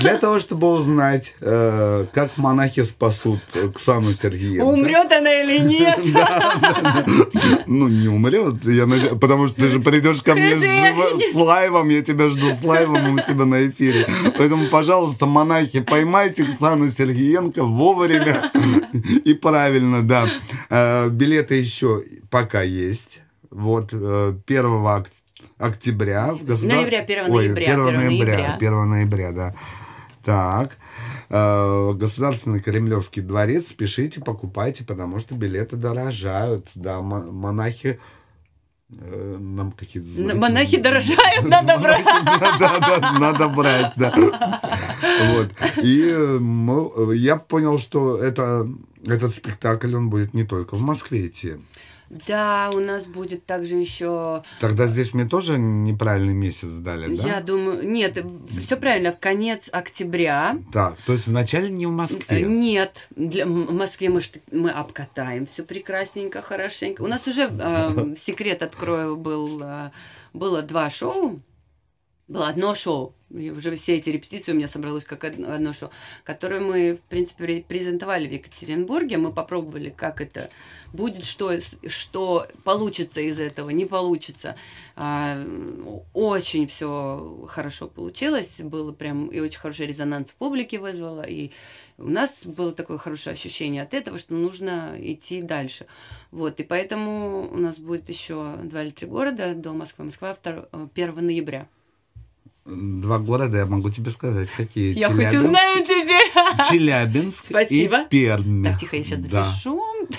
Для 0.00 0.18
того, 0.18 0.40
чтобы 0.40 0.72
узнать, 0.72 1.34
э, 1.40 2.06
как 2.12 2.36
монахи 2.36 2.82
спасут 2.82 3.38
Оксану 3.54 4.12
Сергеенко. 4.12 4.64
Умрет 4.64 5.12
она 5.12 5.32
или 5.32 5.58
нет? 5.58 6.00
Ну, 7.66 7.88
не 7.88 8.08
умрет, 8.08 9.20
потому 9.20 9.46
что 9.46 9.56
ты 9.56 9.68
же 9.68 9.80
придешь 9.80 10.22
ко 10.22 10.34
мне 10.34 10.58
с, 10.58 11.34
лайвом, 11.34 11.88
я 11.88 12.02
тебя 12.02 12.28
жду 12.28 12.50
с 12.52 12.62
лайвом 12.64 13.14
у 13.14 13.18
себя 13.18 13.44
на 13.44 13.68
эфире. 13.68 14.06
Поэтому, 14.36 14.68
пожалуйста, 14.68 15.26
монахи, 15.26 15.80
поймайте 15.80 16.44
Оксану 16.44 16.90
Сергеенко 16.90 17.64
вовремя 17.64 18.50
и 19.24 19.34
правильно, 19.34 20.02
да. 20.02 20.28
Э, 20.70 21.08
Билеты 21.08 21.56
еще 21.56 22.02
пока 22.30 22.62
есть. 22.62 23.20
Вот 23.50 23.90
э, 23.92 24.34
1 24.46 24.86
октября 24.86 25.25
в 25.58 26.44
государ- 26.44 26.76
Ноября, 26.78 27.00
1 27.00 27.30
Ой, 27.30 27.46
ноября, 27.46 27.72
1 27.72 27.86
1 27.86 27.96
ноября, 27.96 28.34
ноября. 28.36 28.54
1 28.56 28.84
ноября, 28.90 29.32
да. 29.32 29.54
Так. 30.24 30.76
Э, 31.28 31.92
Государственный 31.94 32.60
Кремлевский 32.60 33.22
дворец. 33.22 33.68
Спешите, 33.68 34.20
покупайте, 34.20 34.84
потому 34.84 35.20
что 35.20 35.34
билеты 35.34 35.76
дорожают. 35.76 36.68
Да, 36.74 37.00
мо- 37.00 37.30
монахи 37.30 37.98
э, 38.90 39.36
нам 39.40 39.72
какие-то 39.72 40.08
знаки- 40.08 40.36
Монахи 40.36 40.76
дорожают, 40.78 41.44
надо 41.48 41.78
брать. 41.78 42.04
Надо 43.18 43.48
брать, 43.48 43.92
да. 43.96 44.14
Вот. 45.32 45.50
И 45.82 46.12
э, 46.14 47.14
я 47.14 47.36
понял, 47.36 47.78
что 47.78 48.18
это, 48.18 48.68
этот 49.06 49.34
спектакль, 49.34 49.94
он 49.94 50.10
будет 50.10 50.34
не 50.34 50.44
только 50.44 50.76
в 50.76 50.80
Москве 50.80 51.26
идти. 51.28 51.54
Да, 52.10 52.70
у 52.72 52.78
нас 52.78 53.06
будет 53.06 53.46
также 53.46 53.76
еще, 53.76 54.42
Тогда 54.60 54.86
здесь 54.86 55.12
мне 55.12 55.24
тоже 55.24 55.58
неправильный 55.58 56.34
месяц 56.34 56.68
дали, 56.68 57.16
да? 57.16 57.26
я 57.26 57.40
думаю, 57.40 57.88
нет, 57.88 58.24
все 58.60 58.76
правильно, 58.76 59.12
в 59.12 59.18
конец 59.18 59.68
октября. 59.72 60.58
Так, 60.72 60.96
то 61.04 61.12
есть 61.12 61.26
вначале 61.26 61.68
не 61.70 61.86
в 61.86 61.90
Э, 61.90 61.92
Москве. 61.92 62.42
Нет, 62.42 63.08
для 63.16 63.44
в 63.46 63.72
Москве 63.72 64.08
мы, 64.08 64.20
мы 64.52 64.70
обкатаем 64.70 65.46
все 65.46 65.62
прекрасненько, 65.64 66.42
хорошенько. 66.42 67.02
У 67.02 67.06
нас 67.06 67.26
уже 67.26 67.48
э, 67.50 68.14
секрет 68.20 68.62
открою 68.62 69.16
был 69.16 69.60
э, 69.62 69.90
было 70.32 70.62
два 70.62 70.90
шоу, 70.90 71.40
было 72.28 72.48
одно 72.48 72.74
шоу. 72.74 73.14
И 73.30 73.50
уже 73.50 73.74
все 73.74 73.96
эти 73.96 74.10
репетиции 74.10 74.52
у 74.52 74.54
меня 74.54 74.68
собралось 74.68 75.04
как 75.04 75.24
одно, 75.24 75.72
шоу, 75.72 75.90
которое 76.22 76.60
мы, 76.60 76.94
в 76.94 77.00
принципе, 77.08 77.44
ре- 77.44 77.64
презентовали 77.66 78.28
в 78.28 78.32
Екатеринбурге. 78.32 79.18
Мы 79.18 79.32
попробовали, 79.32 79.90
как 79.90 80.20
это 80.20 80.48
будет, 80.92 81.24
что, 81.24 81.52
что 81.88 82.46
получится 82.62 83.20
из 83.20 83.40
этого, 83.40 83.70
не 83.70 83.84
получится. 83.84 84.56
А, 84.94 85.44
очень 86.14 86.68
все 86.68 87.46
хорошо 87.48 87.88
получилось, 87.88 88.60
было 88.62 88.92
прям 88.92 89.26
и 89.26 89.40
очень 89.40 89.58
хороший 89.58 89.86
резонанс 89.86 90.30
в 90.30 90.34
публике 90.34 90.78
вызвало, 90.78 91.22
и 91.22 91.50
у 91.98 92.08
нас 92.08 92.44
было 92.44 92.72
такое 92.72 92.98
хорошее 92.98 93.34
ощущение 93.34 93.82
от 93.82 93.92
этого, 93.92 94.18
что 94.18 94.34
нужно 94.34 94.96
идти 94.98 95.42
дальше. 95.42 95.86
Вот, 96.30 96.60
и 96.60 96.62
поэтому 96.62 97.50
у 97.50 97.56
нас 97.56 97.78
будет 97.78 98.08
еще 98.08 98.56
два 98.62 98.84
или 98.84 98.90
три 98.90 99.08
города 99.08 99.54
до 99.54 99.72
Москвы. 99.72 100.04
Москва 100.04 100.36
2, 100.42 100.68
1 100.94 101.26
ноября. 101.26 101.66
Два 102.66 103.18
города, 103.20 103.58
я 103.58 103.66
могу 103.66 103.90
тебе 103.90 104.10
сказать, 104.10 104.48
какие. 104.56 104.98
Я 104.98 105.06
хоть 105.08 105.16
Челябинск- 105.18 105.38
узнаю 105.44 105.84
теперь. 105.84 106.32
Челябинск 106.68 107.44
Спасибо. 107.46 108.02
и 108.02 108.08
Пермь. 108.08 108.64
Так, 108.64 108.80
тихо, 108.80 108.96
я 108.96 109.04
сейчас 109.04 109.20
Да. 109.20 109.44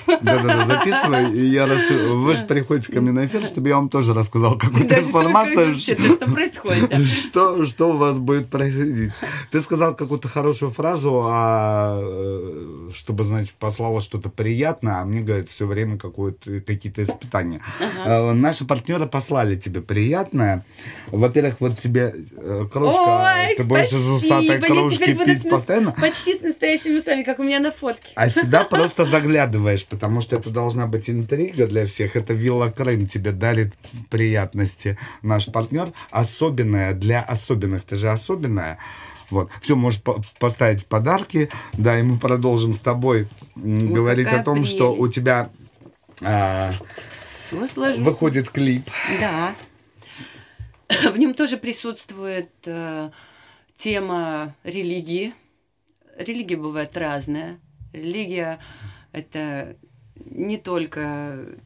Да-да-да, 0.07 0.65
записывай, 0.67 1.33
и 1.33 1.45
я 1.47 1.65
расскажу. 1.65 2.17
Вы 2.17 2.35
же 2.35 2.43
приходите 2.43 2.91
ко 2.91 3.01
мне 3.01 3.11
на 3.11 3.25
эфир, 3.25 3.43
чтобы 3.43 3.69
я 3.69 3.75
вам 3.75 3.89
тоже 3.89 4.13
рассказал 4.13 4.57
какую-то 4.57 4.87
Да 4.87 4.95
что 4.97 5.07
информацию, 5.07 5.69
вообще, 5.69 5.95
да 5.95 6.13
что 6.13 6.31
происходит? 6.31 6.89
да? 6.89 7.05
что, 7.05 7.65
что 7.65 7.93
у 7.93 7.97
вас 7.97 8.17
будет 8.19 8.49
происходить. 8.49 9.11
Ты 9.51 9.61
сказал 9.61 9.95
какую-то 9.95 10.27
хорошую 10.27 10.71
фразу, 10.71 11.23
а, 11.25 11.99
э, 12.01 12.89
чтобы, 12.93 13.23
значит, 13.23 13.53
послала 13.55 14.01
что-то 14.01 14.29
приятное, 14.29 15.01
а 15.01 15.05
мне 15.05 15.21
говорят 15.21 15.49
все 15.49 15.65
время 15.65 15.97
какое-то, 15.97 16.61
какие-то 16.61 17.03
испытания. 17.03 17.61
Э, 18.05 18.31
Наши 18.33 18.65
партнеры 18.65 19.07
послали 19.07 19.55
тебе 19.55 19.81
приятное. 19.81 20.65
Во-первых, 21.07 21.55
вот 21.59 21.79
тебе 21.81 22.13
э, 22.37 22.67
кружка, 22.71 23.33
Ой, 23.47 23.55
ты 23.55 23.63
будешь 23.63 23.91
из 23.91 24.07
усатой 24.07 24.59
кружки 24.61 25.13
пить 25.13 25.49
постоянно. 25.49 25.91
Почти 25.91 26.37
с 26.37 26.41
настоящими 26.41 26.99
усами, 26.99 27.23
как 27.23 27.39
у 27.39 27.43
меня 27.43 27.59
на 27.59 27.71
фотке. 27.71 28.11
А 28.15 28.29
сюда 28.29 28.63
просто 28.63 29.05
заглядываешь, 29.05 29.76
потому 29.85 30.21
что 30.21 30.35
это 30.35 30.49
должна 30.49 30.87
быть 30.87 31.09
интрига 31.09 31.67
для 31.67 31.85
всех. 31.85 32.15
Это 32.15 32.33
Вилла 32.33 32.69
Крым 32.69 33.07
тебе 33.07 33.31
дарит 33.31 33.73
приятности. 34.09 34.97
Наш 35.21 35.45
партнер 35.47 35.91
особенная 36.09 36.93
для 36.93 37.21
особенных. 37.21 37.83
Ты 37.83 37.95
же 37.95 38.09
особенная. 38.09 38.77
Вот. 39.29 39.49
Все, 39.61 39.75
можешь 39.75 40.01
по- 40.01 40.23
поставить 40.39 40.85
подарки. 40.85 41.49
Да, 41.73 41.99
и 41.99 42.03
мы 42.03 42.17
продолжим 42.17 42.73
с 42.73 42.79
тобой 42.79 43.27
Ой, 43.55 43.87
говорить 43.87 44.27
о 44.27 44.43
том, 44.43 44.65
что 44.65 44.93
у 44.93 45.07
тебя 45.07 45.49
а, 46.21 46.73
сложусь. 47.73 47.99
выходит 47.99 48.49
клип. 48.49 48.89
Да. 49.19 49.55
В 51.11 51.17
нем 51.17 51.33
тоже 51.33 51.57
присутствует 51.57 52.49
э, 52.65 53.09
тема 53.75 54.55
религии. 54.63 55.33
Религия 56.17 56.55
бывает 56.55 56.95
разная. 56.95 57.59
Религия– 57.93 58.59
это 59.17 59.75
не 60.25 60.57
только 60.57 61.57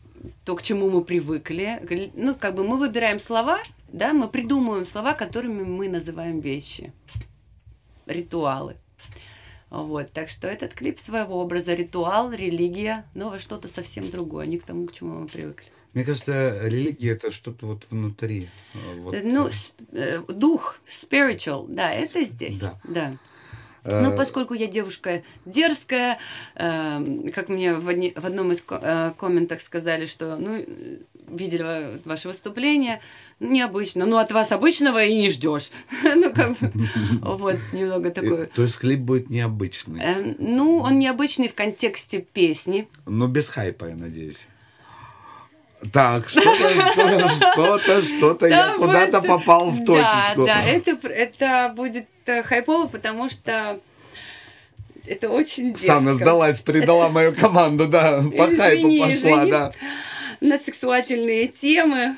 то, 0.46 0.56
к 0.56 0.62
чему 0.62 0.90
мы 0.90 1.04
привыкли. 1.04 2.12
Ну, 2.16 2.36
как 2.36 2.56
бы 2.56 2.64
мы 2.64 2.78
выбираем 2.78 3.20
слова, 3.20 3.60
да, 3.92 4.14
мы 4.14 4.28
придумываем 4.28 4.86
слова, 4.86 5.14
которыми 5.14 5.64
мы 5.64 5.90
называем 5.90 6.40
вещи. 6.40 6.94
Ритуалы. 8.06 8.76
Вот, 9.70 10.12
так 10.12 10.28
что 10.30 10.50
этот 10.50 10.74
клип 10.74 11.00
своего 11.00 11.40
образа, 11.40 11.74
ритуал, 11.74 12.32
религия, 12.34 13.06
но 13.14 13.40
что-то 13.40 13.70
совсем 13.70 14.12
другое, 14.12 14.46
не 14.46 14.58
к 14.60 14.64
тому, 14.66 14.86
к 14.86 14.94
чему 14.94 15.20
мы 15.22 15.28
привыкли. 15.28 15.68
Мне 15.94 16.04
кажется, 16.04 16.60
религия 16.68 17.12
это 17.12 17.32
что-то 17.32 17.68
вот 17.68 17.88
внутри. 17.90 18.50
э, 18.74 19.00
вот, 19.00 19.16
Ну, 19.24 19.50
э, 19.94 20.22
дух, 20.28 20.78
spiritual, 20.86 21.68
да, 21.70 21.92
это 21.92 22.24
здесь, 22.24 22.60
Да. 22.60 22.80
да. 22.84 23.18
Э, 23.84 24.02
Но 24.02 24.15
поскольку 24.15 24.54
я 24.54 24.67
девушка 24.67 25.24
дерзкая, 25.46 26.17
э, 26.56 27.30
как 27.34 27.50
мне 27.50 27.76
в, 27.76 27.88
одни- 27.88 28.13
в 28.15 28.26
одном 28.26 28.52
из 28.52 28.63
э, 28.70 29.12
комментах 29.17 29.62
сказали, 29.62 30.06
что, 30.06 30.36
ну, 30.38 30.58
э, 30.58 30.98
видели 31.30 31.63
ва- 31.63 32.00
ваше 32.06 32.28
выступление, 32.28 33.02
необычно, 33.39 34.06
ну, 34.06 34.17
от 34.17 34.32
вас 34.32 34.52
обычного 34.52 35.04
и 35.04 35.15
не 35.17 35.30
ждешь. 35.30 35.70
Ну, 36.04 36.34
как 36.34 36.52
вот, 37.22 37.58
немного 37.74 38.10
э, 38.10 38.12
такое. 38.12 38.46
То 38.48 38.63
есть 38.63 38.78
клип 38.80 39.00
будет 39.00 39.30
необычный. 39.30 40.02
Э, 40.02 40.36
Ну, 40.39 40.78
он 40.80 41.00
необычный 41.00 41.48
в 41.48 41.56
контексте 41.56 42.20
песни. 42.22 42.88
Но 43.06 43.28
без 43.28 43.48
хайпа, 43.48 43.86
я 43.86 43.96
надеюсь. 43.96 44.38
Так, 45.91 46.30
что-то, 46.30 46.70
что-то, 47.52 48.02
что-то, 48.04 48.46
я 48.48 48.67
Да, 48.67 48.78
куда-то 48.78 49.22
попал 49.22 49.72
в 49.72 49.84
точечку. 49.84 50.46
Да, 50.46 50.62
да, 50.62 50.63
это 50.63 51.74
будет 51.76 52.06
э, 52.39 52.44
хайпово, 52.44 52.88
потому 52.88 53.30
что 53.30 53.80
это 55.06 55.30
очень 55.30 55.70
дерзко. 55.74 55.88
Санна 55.88 56.15
сдалась, 56.15 56.62
предала 56.62 57.10
мою 57.10 57.34
команду, 57.34 57.88
да, 57.88 58.24
по 58.38 58.48
хайпу 58.48 58.89
пошла, 59.00 59.46
да. 59.46 59.72
На 60.41 60.58
сексуальные 60.58 61.50
темы. 61.50 62.17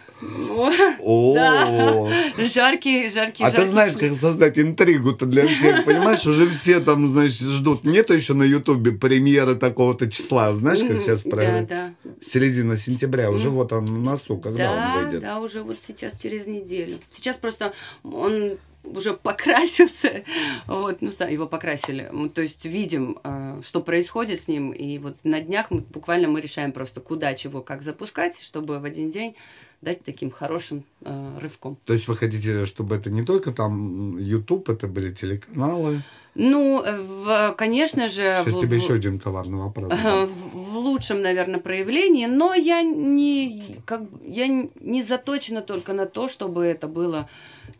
О, 1.01 1.33
Да. 1.33 2.07
Жаркие, 2.47 3.09
жаркие, 3.09 3.45
а 3.47 3.51
ты 3.51 3.65
знаешь, 3.65 3.95
как 3.97 4.13
создать 4.13 4.57
интригу-то 4.57 5.25
для 5.25 5.45
всех, 5.45 5.83
понимаешь? 5.83 6.25
Уже 6.25 6.47
все 6.47 6.79
там, 6.79 7.11
значит, 7.11 7.41
ждут. 7.41 7.83
Нету 7.83 8.13
еще 8.13 8.33
на 8.33 8.43
Ютубе 8.43 8.93
премьеры 8.93 9.55
такого-то 9.55 10.09
числа, 10.09 10.53
знаешь, 10.53 10.79
как 10.83 11.01
сейчас 11.01 11.23
Да, 11.23 11.29
правильно? 11.29 11.67
да. 11.67 11.93
Середина 12.31 12.77
сентября, 12.77 13.29
уже 13.29 13.49
вот 13.49 13.73
он 13.73 13.83
на 13.85 13.99
носу, 14.11 14.37
когда 14.37 14.71
он 14.71 14.77
Да, 14.77 14.95
выйдет. 15.01 15.21
да, 15.21 15.39
уже 15.41 15.61
вот 15.61 15.77
сейчас 15.85 16.17
через 16.17 16.47
неделю. 16.47 16.99
Сейчас 17.11 17.35
просто 17.35 17.73
он 18.03 18.57
уже 18.83 19.13
покрасился, 19.13 20.23
вот, 20.67 21.01
ну, 21.01 21.09
его 21.29 21.47
покрасили. 21.47 22.09
Мы, 22.11 22.29
то 22.29 22.41
есть 22.41 22.65
видим, 22.65 23.19
э, 23.23 23.61
что 23.63 23.81
происходит 23.81 24.39
с 24.39 24.47
ним, 24.47 24.71
и 24.71 24.97
вот 24.97 25.15
на 25.23 25.41
днях 25.41 25.71
мы 25.71 25.79
буквально 25.79 26.27
мы 26.27 26.41
решаем 26.41 26.71
просто, 26.71 27.01
куда, 27.01 27.33
чего, 27.33 27.61
как 27.61 27.81
запускать, 27.83 28.39
чтобы 28.41 28.79
в 28.79 28.83
один 28.83 29.09
день 29.11 29.35
дать 29.81 30.03
таким 30.03 30.31
хорошим 30.31 30.83
э, 31.01 31.39
рывком. 31.41 31.77
То 31.85 31.93
есть 31.93 32.07
вы 32.07 32.15
хотите, 32.15 32.65
чтобы 32.65 32.95
это 32.95 33.09
не 33.09 33.23
только 33.23 33.51
там 33.51 34.17
YouTube, 34.17 34.69
это 34.69 34.87
были 34.87 35.13
телеканалы. 35.13 36.03
Ну, 36.35 36.83
в, 36.83 37.53
конечно 37.57 38.09
же... 38.09 38.39
Сейчас 38.43 38.55
в- 38.55 38.61
тебе 38.61 38.79
в- 38.79 38.81
еще 38.83 38.95
один 38.95 39.19
коварный 39.19 39.59
вопрос. 39.59 39.93
В, 39.93 40.27
в 40.53 40.77
лучшем, 40.77 41.21
наверное, 41.21 41.59
проявлении, 41.59 42.25
но 42.25 42.55
я 42.55 42.81
не, 42.81 43.77
как, 43.85 44.01
я 44.25 44.47
не 44.47 45.03
заточена 45.03 45.61
только 45.61 45.93
на 45.93 46.05
то, 46.07 46.27
чтобы 46.27 46.65
это 46.65 46.87
было 46.87 47.29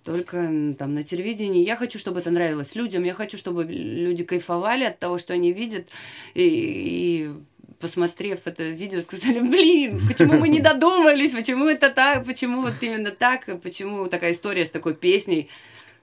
только 0.04 0.38
там 0.78 0.94
на 0.94 1.04
телевидении. 1.04 1.64
Я 1.64 1.76
хочу, 1.76 1.98
чтобы 2.00 2.20
это 2.20 2.32
нравилось 2.32 2.76
людям, 2.76 3.04
я 3.04 3.14
хочу, 3.14 3.38
чтобы 3.38 3.64
люди 3.64 4.24
кайфовали 4.24 4.84
от 4.84 5.00
того, 5.00 5.18
что 5.18 5.34
они 5.34 5.54
видят, 5.54 5.88
и, 6.34 6.44
и 6.44 7.32
посмотрев 7.80 8.42
это 8.46 8.64
видео, 8.70 9.02
сказали, 9.02 9.40
блин, 9.40 10.00
почему 10.08 10.34
мы 10.34 10.50
не 10.50 10.60
додумались, 10.62 11.32
почему 11.32 11.68
это 11.68 11.90
так, 11.90 12.26
почему 12.26 12.62
вот 12.62 12.74
именно 12.82 13.12
так, 13.12 13.46
почему 13.62 14.08
такая 14.08 14.32
история 14.32 14.66
с 14.66 14.72
такой 14.72 14.96
песней. 14.96 15.50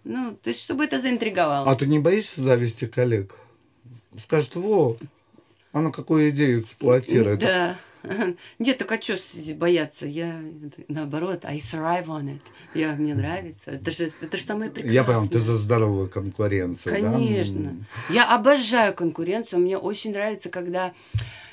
Ну, 0.05 0.37
то 0.43 0.49
есть, 0.49 0.63
чтобы 0.63 0.85
это 0.85 0.99
заинтриговало. 0.99 1.71
А 1.71 1.75
ты 1.77 1.87
не 1.87 1.99
боишься 1.99 2.43
зависти 2.43 2.87
коллег? 2.87 3.37
Скажут, 4.19 4.57
во, 4.57 4.97
она 5.73 5.91
какую 5.91 6.31
идею 6.31 6.63
эксплуатирует. 6.63 7.41
Да. 7.41 7.79
Нет, 8.59 8.79
так 8.79 8.93
а 8.93 9.01
что 9.01 9.17
бояться? 9.55 10.07
Я, 10.07 10.41
наоборот, 10.89 11.45
I 11.45 11.59
thrive 11.59 12.07
on 12.07 12.27
it. 12.27 12.41
Я, 12.75 12.95
мне 12.95 13.15
нравится. 13.15 13.73
Это 13.73 13.91
же, 13.91 14.13
это 14.21 14.37
же 14.37 14.43
самое 14.43 14.71
прекрасное. 14.71 14.95
Я 14.95 15.05
понял, 15.05 15.29
ты 15.29 15.39
за 15.39 15.57
здоровую 15.57 16.09
конкуренцию, 16.09 17.03
да? 17.03 17.13
Конечно. 17.13 17.77
Я 18.09 18.35
обожаю 18.35 18.95
конкуренцию. 18.95 19.61
Мне 19.61 19.77
очень 19.79 20.13
нравится, 20.13 20.51
когда... 20.51 20.93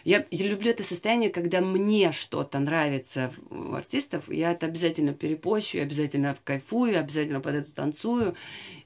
Я, 0.03 0.25
я 0.31 0.47
люблю 0.47 0.71
это 0.71 0.83
состояние, 0.83 1.29
когда 1.29 1.59
мне 1.59 2.13
что-то 2.13 2.59
нравится 2.59 3.29
у 3.49 3.73
артистов. 3.73 4.29
Я 4.29 4.53
это 4.53 4.65
обязательно 4.67 5.13
перепощу, 5.13 5.77
я 5.77 5.83
обязательно 5.83 6.37
кайфую, 6.45 6.97
обязательно 6.97 7.41
под 7.41 7.55
это 7.55 7.71
танцую. 7.73 8.35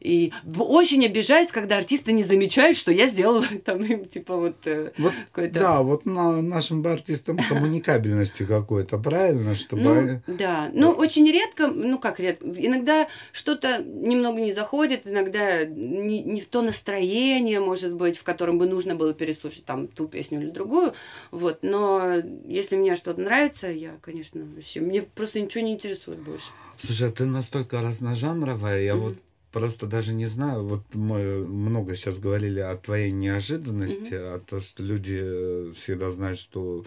И 0.01 0.33
очень 0.57 1.05
обижаюсь, 1.05 1.51
когда 1.51 1.77
артисты 1.77 2.11
не 2.11 2.23
замечают, 2.23 2.75
что 2.75 2.91
я 2.91 3.05
сделала 3.05 3.45
там 3.65 3.83
им, 3.83 4.05
типа, 4.05 4.35
вот, 4.35 4.55
э, 4.65 4.91
Вот, 4.97 5.13
какой-то... 5.31 5.59
да, 5.59 5.81
вот 5.83 6.05
на 6.05 6.41
нашим 6.41 6.81
бы 6.81 6.91
артистам 6.91 7.37
коммуникабельности 7.37 8.43
какой-то, 8.43 8.97
правильно? 8.97 9.53
Чтобы... 9.53 10.21
Ну, 10.25 10.35
да. 10.35 10.71
Ну, 10.73 10.89
очень 10.89 11.29
редко, 11.31 11.67
ну, 11.67 11.99
как 11.99 12.19
редко, 12.19 12.47
иногда 12.47 13.07
что-то 13.31 13.83
немного 13.83 14.41
не 14.41 14.53
заходит, 14.53 15.05
иногда 15.05 15.65
не, 15.65 16.23
не 16.23 16.41
в 16.41 16.47
то 16.47 16.63
настроение, 16.63 17.59
может 17.59 17.93
быть, 17.93 18.17
в 18.17 18.23
котором 18.23 18.57
бы 18.57 18.65
нужно 18.65 18.95
было 18.95 19.13
переслушать 19.13 19.65
там 19.65 19.87
ту 19.87 20.07
песню 20.07 20.41
или 20.41 20.49
другую, 20.49 20.93
вот, 21.29 21.59
но 21.61 22.15
если 22.45 22.75
мне 22.75 22.95
что-то 22.95 23.21
нравится, 23.21 23.67
я, 23.67 23.97
конечно, 24.01 24.41
вообще, 24.55 24.79
мне 24.79 25.03
просто 25.03 25.41
ничего 25.41 25.63
не 25.63 25.73
интересует 25.73 26.19
больше. 26.19 26.47
Слушай, 26.79 27.09
а 27.09 27.11
ты 27.11 27.25
настолько 27.25 27.81
разножанровая, 27.81 28.81
я 28.81 28.95
вот 28.95 29.15
просто 29.51 29.85
даже 29.85 30.13
не 30.13 30.27
знаю, 30.27 30.65
вот 30.65 30.83
мы 30.93 31.45
много 31.45 31.95
сейчас 31.95 32.17
говорили 32.17 32.59
о 32.59 32.75
твоей 32.75 33.11
неожиданности, 33.11 34.13
о 34.13 34.39
том, 34.39 34.61
что 34.61 34.83
люди 34.83 35.19
э, 35.21 35.73
всегда 35.75 36.11
знают, 36.11 36.39
что 36.39 36.85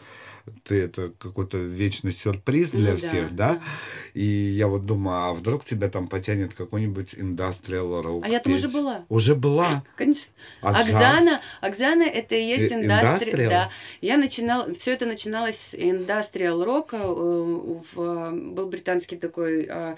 ты 0.63 0.83
это 0.83 1.11
какой-то 1.19 1.59
вечный 1.59 2.13
сюрприз 2.13 2.71
для 2.71 2.93
Ну 2.93 2.97
всех, 2.97 3.35
да? 3.35 3.63
И 4.13 4.25
я 4.25 4.67
вот 4.67 4.85
думаю, 4.85 5.17
а 5.17 5.33
вдруг 5.33 5.65
тебя 5.65 5.89
там 5.89 6.07
потянет 6.07 6.53
какой-нибудь 6.55 7.15
индастриал 7.15 8.03
рок 8.03 8.25
А 8.25 8.29
я 8.29 8.41
там 8.41 8.53
уже 8.53 8.69
была. 8.69 9.05
Уже 9.09 9.35
была. 9.35 9.85
Конечно. 9.97 10.35
А 10.61 10.73
джаз? 10.73 10.89
Оксана, 10.89 11.41
Оксана 11.61 12.03
это 12.03 12.35
и 12.35 12.45
есть 12.45 12.73
индастриал? 12.73 13.51
Да. 13.51 13.71
Я 14.03 14.19
начинала, 14.19 14.73
все 14.75 14.93
это 14.93 15.07
начиналось 15.07 15.57
с 15.57 15.75
индастриал 15.75 16.63
рока. 16.65 16.99
э, 17.03 17.79
В, 17.95 18.33
был 18.33 18.67
британский 18.67 19.17
такой 19.17 19.67
а, 19.71 19.97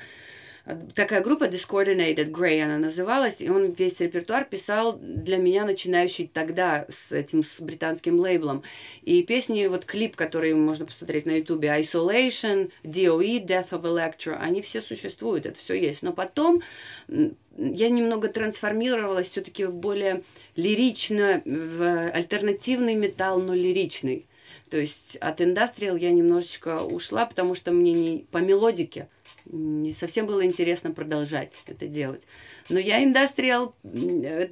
такая 0.94 1.22
группа 1.22 1.44
Discoordinated 1.44 2.30
Grey 2.30 2.60
она 2.60 2.78
называлась, 2.78 3.40
и 3.40 3.48
он 3.48 3.70
весь 3.72 4.00
репертуар 4.00 4.44
писал 4.44 4.98
для 5.00 5.36
меня, 5.36 5.64
начинающий 5.64 6.28
тогда 6.32 6.86
с 6.88 7.12
этим 7.12 7.44
с 7.44 7.60
британским 7.60 8.18
лейблом. 8.18 8.62
И 9.02 9.22
песни, 9.22 9.66
вот 9.66 9.84
клип, 9.84 10.16
который 10.16 10.54
можно 10.54 10.84
посмотреть 10.84 11.26
на 11.26 11.38
ютубе, 11.38 11.68
Isolation, 11.68 12.72
DOE, 12.82 13.44
Death 13.46 13.70
of 13.70 13.82
Electro, 13.82 14.36
они 14.38 14.60
все 14.60 14.80
существуют, 14.80 15.46
это 15.46 15.58
все 15.58 15.74
есть. 15.74 16.02
Но 16.02 16.12
потом 16.12 16.62
я 17.08 17.88
немного 17.88 18.28
трансформировалась 18.28 19.28
все-таки 19.28 19.64
в 19.64 19.72
более 19.72 20.24
лирично, 20.56 21.42
в 21.44 22.10
альтернативный 22.10 22.94
металл, 22.94 23.40
но 23.40 23.54
лиричный. 23.54 24.26
То 24.68 24.78
есть 24.78 25.16
от 25.16 25.40
индастриал 25.40 25.94
я 25.96 26.10
немножечко 26.10 26.82
ушла, 26.82 27.24
потому 27.26 27.54
что 27.54 27.70
мне 27.70 27.92
не 27.92 28.26
по 28.32 28.38
мелодике 28.38 29.08
не 29.50 29.92
совсем 29.92 30.26
было 30.26 30.44
интересно 30.44 30.90
продолжать 30.92 31.52
это 31.66 31.86
делать. 31.86 32.22
Но 32.68 32.78
я 32.78 33.02
индастриал 33.02 33.74
э, 33.84 34.48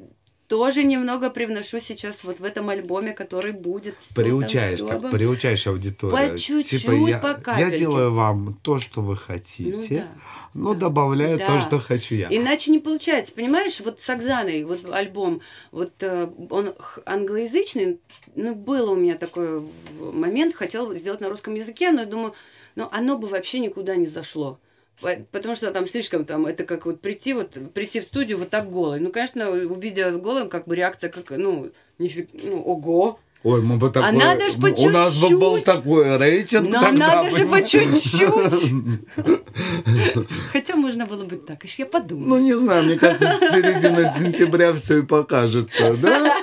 тоже 0.47 0.85
немного 0.85 1.31
привношу 1.31 1.81
сейчас 1.81 2.23
вот 2.23 2.39
в 2.39 2.45
этом 2.45 2.69
альбоме, 2.69 3.13
который 3.13 3.53
будет. 3.53 3.97
Приучаешь, 4.15 4.81
так, 4.81 5.11
приучаешь 5.11 5.67
аудиторию. 5.67 6.33
По 6.33 6.39
чуть-чуть, 6.39 6.83
Типа, 6.83 6.93
я, 6.93 7.19
по 7.19 7.29
я 7.29 7.35
капельке. 7.35 7.79
делаю 7.79 8.13
вам 8.13 8.59
то, 8.63 8.79
что 8.79 9.01
вы 9.01 9.15
Ну 9.15 9.21
хотите, 9.21 9.97
да. 9.97 10.09
но 10.53 10.75
да. 10.75 10.81
добавляю 10.81 11.39
то, 11.39 11.47
Да. 11.47 11.61
что 11.61 11.79
хочу 11.81 12.15
я. 12.15 12.29
Иначе 12.31 12.71
не 12.71 12.79
получается, 12.79 13.35
понимаешь? 13.35 13.81
Вот 13.81 14.01
с 14.01 14.11
Оксаной, 14.11 14.65
вот 14.65 14.85
альбом, 14.93 15.41
вот 15.73 15.95
э, 16.03 16.29
он 16.51 16.75
англоязычный, 17.07 17.99
ну, 18.37 18.55
был 18.55 18.93
у 18.93 18.97
меня 18.97 19.17
такой 19.17 19.67
момент, 19.99 20.55
хотел 20.55 20.95
сделать 20.95 21.21
на 21.21 21.29
русском 21.31 21.55
языке, 21.55 21.91
но 21.91 22.01
я 22.03 22.07
думаю, 22.07 22.35
ну, 22.77 22.89
оно 22.93 23.17
бы 23.19 23.29
вообще 23.29 23.61
никуда 23.61 23.97
не 23.97 24.07
зашло. 24.07 24.59
По- 25.01 25.17
Потому 25.33 25.57
что 25.57 25.71
там 25.73 25.87
слишком 25.87 26.25
там, 26.25 26.47
это 26.47 26.65
как 26.65 26.87
вот 26.87 27.01
прийти, 27.01 27.33
вот, 27.35 27.51
прийти 27.73 28.01
в 28.01 28.05
студию 28.05 28.39
вот 28.39 28.51
так 28.51 28.71
голой. 28.71 29.01
Ну, 29.01 29.11
конечно, 29.11 29.51
увидя 29.51 30.13
голым, 30.13 30.49
как 30.49 30.67
бы 30.67 30.77
реакция, 30.77 31.11
как, 31.11 31.31
ну, 31.31 31.73
нифиг, 31.99 32.31
ну, 32.33 32.63
ого. 32.63 33.19
Ой, 33.45 33.61
мы 33.61 33.77
бы 33.77 33.91
такое... 33.91 34.11
надо 34.13 34.49
ж 34.49 34.55
по 34.55 34.69
У 34.69 34.89
нас 34.89 35.21
бы 35.21 35.37
был 35.37 35.57
чуть-чуть. 35.59 35.65
такой 35.67 36.17
рейтинг 36.17 36.71
Нам 36.71 36.83
тогда 36.83 37.07
надо 37.09 37.31
бы. 37.31 37.37
же 37.37 37.47
по 37.47 37.63
чуть-чуть. 37.63 38.73
Хотя 40.53 40.77
можно 40.77 41.05
было 41.05 41.25
бы 41.25 41.37
так, 41.37 41.63
аж 41.63 41.79
я 41.79 41.85
подумала. 41.85 42.27
Ну, 42.27 42.39
не 42.39 42.55
знаю, 42.57 42.85
мне 42.85 42.99
кажется, 42.99 43.37
с 43.39 43.53
середины 43.53 44.11
сентября 44.19 44.73
все 44.73 45.01
и 45.01 45.03
покажет, 45.03 45.69
да? 45.79 46.35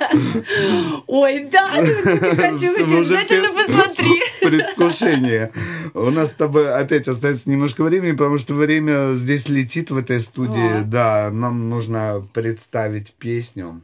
Ой, 1.07 1.47
да, 1.51 1.71
обязательно 1.73 3.25
все 3.25 3.51
посмотри. 3.51 4.21
в 4.39 4.39
Предвкушение. 4.45 5.51
У 5.95 6.11
нас 6.11 6.29
с 6.29 6.33
тобой 6.33 6.71
опять 6.71 7.07
остается 7.07 7.49
немножко 7.49 7.83
времени, 7.83 8.11
потому 8.11 8.37
что 8.37 8.53
время 8.53 9.13
здесь 9.13 9.49
летит 9.49 9.89
в 9.89 9.97
этой 9.97 10.19
студии. 10.19 10.83
Да, 10.83 11.31
нам 11.31 11.67
нужно 11.67 12.23
представить 12.31 13.13
песню, 13.13 13.81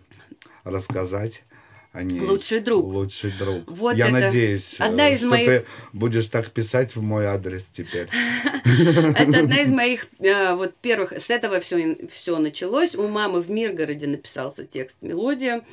рассказать 0.63 1.41
о 1.97 2.03
ней. 2.03 2.19
Лучший 2.19 2.59
друг. 2.59 2.85
Лучший 2.85 3.31
друг. 3.31 3.63
Вот 3.67 3.95
Я 3.95 4.05
это 4.05 4.13
надеюсь, 4.19 4.75
одна 4.77 5.09
э, 5.09 5.13
из 5.13 5.19
что 5.19 5.29
моих- 5.29 5.47
ты 5.47 5.65
будешь 5.93 6.27
так 6.27 6.51
писать 6.51 6.95
в 6.95 7.01
мой 7.01 7.25
адрес 7.25 7.65
теперь. 7.75 8.07
Это 8.63 9.39
одна 9.39 9.61
из 9.61 9.71
моих 9.71 10.07
э, 10.19 10.53
вот 10.53 10.75
первых. 10.75 11.13
С 11.13 11.29
этого 11.31 11.59
все 11.59 11.97
все 12.11 12.37
началось. 12.37 12.93
У 12.95 13.07
мамы 13.07 13.41
в 13.41 13.49
Миргороде 13.49 14.05
написался 14.07 14.63
текст 14.63 14.97
мелодия 15.01 15.63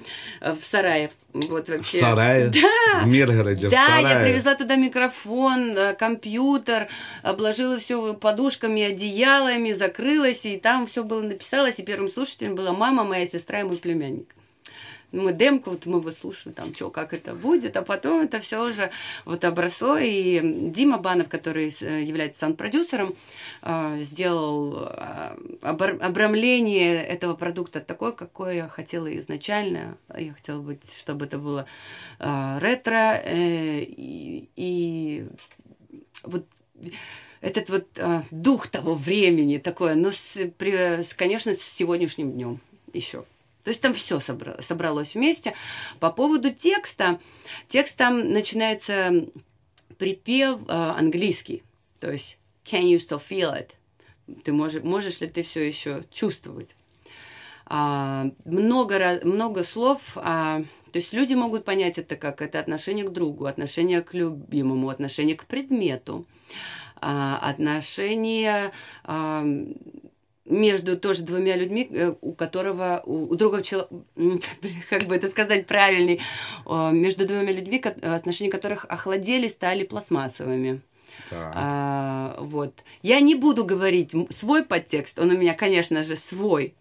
э, 0.41 0.53
в 0.53 0.65
Сарае. 0.65 1.11
Вот 1.35 1.67
В 1.67 1.73
вообще. 1.73 2.01
Сарае? 2.01 2.49
Да. 2.49 3.03
В 3.03 3.07
Миргороде, 3.07 3.69
в 3.69 3.71
Да, 3.71 3.99
я 3.99 4.21
привезла 4.21 4.55
туда 4.55 4.77
микрофон, 4.77 5.77
компьютер, 5.99 6.89
обложила 7.23 7.77
все 7.79 8.15
подушками, 8.15 8.83
одеялами, 8.83 9.73
закрылась, 9.73 10.47
и 10.47 10.57
там 10.57 10.87
все 10.87 11.03
было 11.03 11.23
написалось, 11.23 11.81
и 11.81 11.83
первым 11.83 12.09
слушателем 12.09 12.55
была 12.55 12.73
мама, 12.73 13.03
моя 13.05 13.27
сестра 13.27 13.61
и 13.61 13.65
мой 13.65 13.77
племянник. 13.77 14.35
Мы 15.14 15.33
демку, 15.33 15.70
вот 15.70 15.87
мы 15.87 16.00
выслушиваем, 16.00 16.55
там, 16.55 16.74
что, 16.74 16.90
как 16.90 17.14
это 17.14 17.35
будет, 17.35 17.77
а 17.77 17.83
потом 17.83 18.22
это 18.22 18.40
все 18.40 18.64
уже 18.64 18.90
вот 19.24 19.44
обросло, 19.44 19.96
и 19.96 20.40
Дима 20.42 20.98
Банов, 20.98 21.29
который 21.29 21.72
э, 21.81 22.03
является 22.03 22.40
саунд-продюсером, 22.40 23.14
э, 23.62 23.98
сделал 24.00 24.88
э, 24.88 25.37
обрамление 25.62 27.05
этого 27.05 27.35
продукта 27.35 27.81
такое, 27.81 28.12
какое 28.12 28.55
я 28.55 28.68
хотела 28.68 29.16
изначально. 29.18 29.96
Я 30.16 30.35
хотела 30.35 30.61
быть, 30.61 30.83
чтобы 30.98 31.27
это 31.27 31.38
было 31.38 31.66
ретро, 32.18 33.20
и, 33.24 35.29
вот 36.22 36.46
этот 37.40 37.68
вот 37.68 37.87
дух 38.31 38.68
того 38.68 38.94
времени 38.94 39.59
такое, 39.59 39.94
но, 39.94 40.11
с, 40.11 40.38
конечно, 41.16 41.55
с 41.55 41.62
сегодняшним 41.62 42.33
днем 42.33 42.61
еще. 42.92 43.24
То 43.64 43.70
есть 43.70 43.81
там 43.81 43.94
все 43.94 44.20
собралось 44.20 45.14
вместе. 45.14 45.55
По 45.98 46.12
поводу 46.12 46.53
текста. 46.53 47.18
Текст 47.68 47.96
там 47.96 48.33
начинается 48.33 49.27
припев 49.98 50.61
э, 50.68 50.72
английский. 50.72 51.62
То 51.98 52.12
есть 52.12 52.38
can 52.64 52.83
you 52.83 52.98
still 52.98 53.20
feel 53.20 53.53
it? 53.53 53.70
Ты 54.42 54.53
можешь, 54.53 54.83
можешь 54.83 55.20
ли 55.20 55.29
ты 55.29 55.42
все 55.42 55.66
еще 55.66 56.05
чувствовать? 56.12 56.70
А, 57.66 58.31
много, 58.44 59.20
много 59.24 59.64
слов. 59.64 60.00
а, 60.16 60.62
то 60.92 60.98
есть 60.98 61.12
люди 61.12 61.35
могут 61.35 61.64
понять 61.64 61.98
это 61.98 62.14
как 62.14 62.40
это 62.40 62.61
отношение 62.61 63.05
к 63.05 63.11
другу, 63.11 63.46
отношение 63.46 64.00
к 64.03 64.14
любимому, 64.14 64.90
отношение 64.90 65.35
к 65.35 65.44
предмету, 65.46 66.27
а, 67.00 67.38
отношение 67.38 68.70
а, 69.03 69.44
между 70.45 70.99
тоже 70.99 71.23
двумя 71.23 71.57
людьми, 71.57 71.89
э, 71.91 72.15
у 72.21 72.33
которого, 72.33 73.03
у, 73.07 73.25
у 73.33 73.35
другого 73.35 73.63
человека, 73.63 73.95
как 74.91 75.05
бы 75.05 75.17
это 75.17 75.27
сказать 75.29 75.67
правильней, 75.67 76.21
э, 76.67 76.91
между 76.93 77.27
двумя 77.27 77.53
людьми, 77.53 77.79
ко- 77.79 77.97
отношения 78.15 78.51
которых 78.51 78.85
охладели, 78.89 79.49
стали 79.49 79.85
пластмассовыми. 79.85 80.81
Так. 81.31 81.53
А, 81.55 82.37
вот. 82.41 82.73
Я 83.03 83.21
не 83.21 83.35
буду 83.35 83.65
говорить 83.65 84.15
свой 84.31 84.65
подтекст, 84.65 85.19
он 85.19 85.31
у 85.31 85.39
меня, 85.39 85.55
конечно 85.55 86.03
же, 86.03 86.17
свой. 86.17 86.75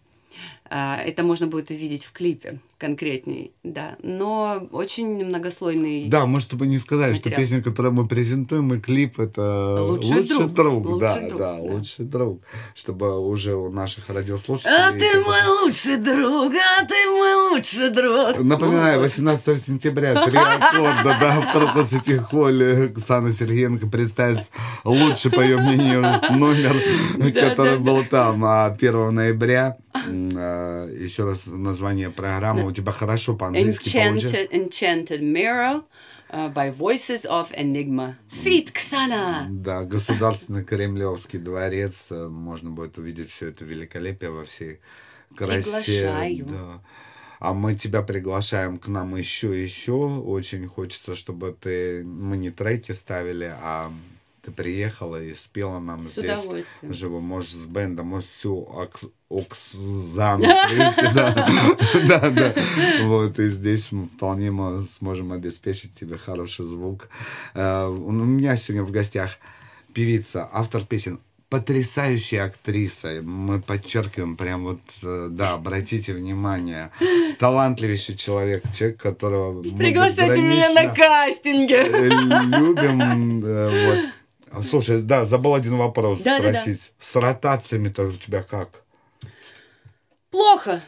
А, 0.70 0.96
Это 0.96 1.22
можно 1.22 1.46
будет 1.46 1.70
увидеть 1.70 2.04
в 2.04 2.12
клипе 2.12 2.58
конкретней, 2.78 3.52
да. 3.62 3.96
Но 4.02 4.66
очень 4.72 5.24
многослойный. 5.24 6.06
Да, 6.08 6.26
мы 6.26 6.40
чтобы 6.40 6.66
не 6.66 6.78
сказали, 6.78 7.12
что 7.14 7.28
Материал. 7.28 7.38
песня, 7.40 7.62
которую 7.62 7.92
мы 7.94 8.06
презентуем, 8.08 8.74
и 8.74 8.80
клип 8.80 9.20
это 9.20 9.82
Лучший 9.82 10.24
друг. 10.28 10.52
друг. 10.52 10.86
Лучший 10.86 11.00
да, 11.00 11.28
друг, 11.28 11.38
да, 11.38 11.52
да. 11.54 11.60
лучший 11.60 12.04
друг. 12.06 12.42
Чтобы 12.74 13.26
уже 13.28 13.54
у 13.54 13.70
наших 13.70 14.08
радиослушателей... 14.08 14.74
А 14.76 14.92
ты 14.92 15.20
мой 15.20 15.62
лучший 15.64 15.96
друг, 15.98 16.52
а 16.54 16.84
ты 16.84 16.94
мой 17.10 17.50
лучший 17.52 17.90
друг. 17.90 18.38
Напоминаю, 18.44 18.98
Вот. 19.00 19.04
18 19.04 19.66
сентября, 19.66 20.24
три 20.26 20.36
аккорда, 20.38 21.16
да, 21.20 21.40
в 21.40 21.52
Трупа 21.52 21.84
Сити 21.84 22.16
Холле 22.18 22.84
Оксана 22.86 23.32
Сергеенко 23.32 23.86
представит 23.86 24.44
лучший, 24.84 25.30
по 25.30 25.40
ее 25.40 25.58
мнению, 25.58 26.02
номер, 26.32 26.76
который 27.34 27.78
был 27.78 28.04
там. 28.04 28.44
А 28.44 28.66
1 28.70 29.10
ноября, 29.14 29.76
м, 30.06 30.30
а, 30.54 30.88
еще 30.88 31.24
раз 31.24 31.46
название 31.46 32.10
программы, 32.10 32.66
у 32.66 32.72
тебя 32.72 32.92
хорошо 32.92 33.36
по-английски. 33.36 33.88
Enchanted, 33.88 34.50
Enchanted 34.50 35.20
Mirror 35.20 35.84
uh, 36.30 36.52
by 36.52 36.76
Voices 36.76 37.26
of 37.28 37.52
Enigma. 37.56 38.14
Feet 38.44 38.72
Ксана. 38.72 39.46
Да, 39.50 39.84
Государственный 39.84 40.64
Кремлевский 40.64 41.38
дворец. 41.38 42.06
э, 42.10 42.28
Можно 42.28 42.70
будет 42.70 42.98
увидеть 42.98 43.30
все 43.30 43.48
это 43.48 43.64
великолепие 43.64 44.30
во 44.30 44.44
всей 44.44 44.80
красе. 45.36 45.62
Приглашаю. 45.62 46.46
Да. 46.46 46.82
А 47.40 47.52
мы 47.52 47.74
тебя 47.74 48.02
приглашаем 48.02 48.78
к 48.78 48.88
нам 48.88 49.16
еще, 49.16 49.60
еще. 49.60 49.92
Очень 49.92 50.66
хочется, 50.66 51.14
чтобы 51.14 51.56
ты... 51.60 52.02
Мы 52.04 52.36
не 52.36 52.50
треки 52.50 52.92
ставили, 52.92 53.52
а 53.60 53.92
ты 54.44 54.50
приехала 54.50 55.22
и 55.22 55.34
спела 55.34 55.78
нам 55.80 56.06
С 56.06 56.12
здесь. 56.12 56.24
Живо, 56.82 57.20
можешь 57.20 57.52
с 57.52 57.66
бендом, 57.66 58.08
можешь 58.08 58.28
всю 58.30 58.56
Окс- 58.70 59.10
Оксану 59.30 60.44
да. 61.14 61.48
Да, 62.08 62.30
да. 62.30 62.54
Вот, 63.02 63.38
и 63.38 63.48
здесь 63.48 63.90
мы 63.92 64.06
вполне 64.06 64.52
сможем 64.98 65.32
обеспечить 65.32 65.94
тебе 65.98 66.16
хороший 66.16 66.64
звук. 66.64 67.08
Э, 67.54 67.86
У 67.86 68.10
меня 68.12 68.56
сегодня 68.56 68.84
в 68.84 68.90
гостях 68.90 69.30
певица, 69.92 70.48
автор 70.52 70.84
песен, 70.84 71.20
потрясающая 71.48 72.44
актриса. 72.44 73.20
Мы 73.22 73.60
подчеркиваем, 73.62 74.36
прям 74.36 74.64
вот, 74.64 74.80
э, 75.04 75.28
да, 75.30 75.52
обратите 75.54 76.12
внимание, 76.12 76.90
талантливейший 77.38 78.16
человек, 78.16 78.64
человек, 78.76 79.00
которого 79.00 79.62
Приглашайте 79.62 80.42
меня 80.42 80.72
на 80.72 80.92
кастинге. 80.94 81.76
э, 81.76 82.08
любим. 82.08 83.40
Вот. 83.40 83.98
Слушай, 84.62 85.02
да, 85.02 85.24
забыл 85.24 85.54
один 85.54 85.76
вопрос 85.76 86.20
Да-да-да. 86.22 86.60
спросить. 86.60 86.92
С 87.00 87.16
ротациями-то 87.16 88.04
у 88.04 88.12
тебя 88.12 88.42
как? 88.42 88.82
Плохо. 90.30 90.82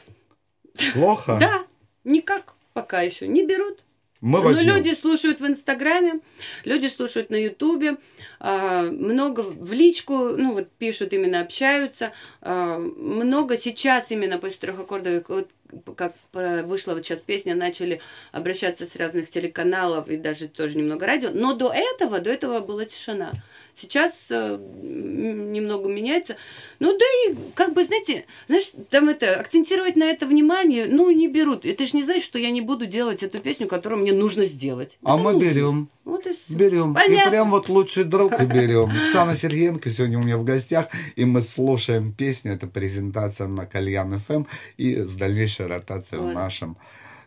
Плохо? 0.92 1.36
Да, 1.40 1.64
никак 2.04 2.54
пока 2.74 3.00
еще 3.02 3.26
не 3.28 3.44
берут. 3.46 3.78
Мы 4.22 4.38
Но 4.38 4.44
возьмем. 4.46 4.76
люди 4.76 4.92
слушают 4.94 5.40
в 5.40 5.46
Инстаграме, 5.46 6.20
люди 6.64 6.86
слушают 6.86 7.28
на 7.30 7.36
Ютубе, 7.36 7.96
а, 8.40 8.82
много 8.82 9.40
в 9.40 9.72
личку, 9.72 10.30
ну 10.36 10.54
вот 10.54 10.70
пишут, 10.72 11.12
именно 11.12 11.40
общаются. 11.42 12.12
а, 12.40 12.78
Много 12.78 13.58
сейчас 13.58 14.10
именно 14.10 14.38
после 14.38 14.58
трех 14.58 14.80
аккордов, 14.80 15.24
вот 15.28 15.50
как 15.96 16.14
вышла 16.32 16.94
вот 16.94 17.04
сейчас 17.04 17.20
песня, 17.20 17.54
начали 17.54 18.00
обращаться 18.32 18.86
с 18.86 18.96
разных 18.96 19.30
телеканалов 19.30 20.08
и 20.08 20.16
даже 20.16 20.48
тоже 20.48 20.78
немного 20.78 21.06
радио. 21.06 21.30
Но 21.32 21.54
до 21.54 21.72
этого, 21.72 22.20
до 22.20 22.30
этого 22.30 22.60
была 22.60 22.84
тишина. 22.84 23.32
Сейчас 23.78 24.26
э, 24.30 24.58
немного 24.58 25.88
меняется. 25.88 26.36
Ну 26.78 26.96
да 26.96 27.04
и, 27.04 27.36
как 27.54 27.74
бы, 27.74 27.84
знаете, 27.84 28.24
знаешь, 28.48 28.72
там 28.88 29.10
это, 29.10 29.38
акцентировать 29.38 29.96
на 29.96 30.04
это 30.04 30.26
внимание, 30.26 30.86
ну, 30.86 31.10
не 31.10 31.28
берут. 31.28 31.66
Это 31.66 31.84
же 31.84 31.94
не 31.94 32.02
значит, 32.02 32.22
что 32.22 32.38
я 32.38 32.50
не 32.50 32.62
буду 32.62 32.86
делать 32.86 33.22
эту 33.22 33.38
песню, 33.38 33.66
которую 33.66 34.00
мне 34.00 34.12
нужно 34.12 34.46
сделать. 34.46 34.96
А 35.02 35.14
Это 35.14 35.22
мы 35.22 35.32
нужно. 35.32 35.46
берем. 35.46 35.88
Вот 36.06 36.26
и 36.26 36.30
всё. 36.32 36.54
Берем. 36.54 36.94
Понятно. 36.94 37.28
И 37.28 37.30
прям 37.30 37.50
вот 37.50 37.68
лучший 37.68 38.04
друг 38.04 38.40
и 38.40 38.46
берем. 38.46 38.90
Оксана 38.90 39.34
Сергеенко 39.36 39.90
сегодня 39.90 40.18
у 40.18 40.22
меня 40.22 40.38
в 40.38 40.44
гостях, 40.44 40.86
и 41.16 41.24
мы 41.24 41.42
слушаем 41.42 42.12
песню. 42.12 42.54
Это 42.54 42.66
презентация 42.68 43.48
на 43.48 43.66
Кальян 43.66 44.20
ФМ 44.20 44.44
и 44.76 45.02
с 45.02 45.12
дальнейшей 45.14 45.55
ротацией 45.64 46.20
в 46.20 46.24
Вот. 46.24 46.34
нашем 46.34 46.76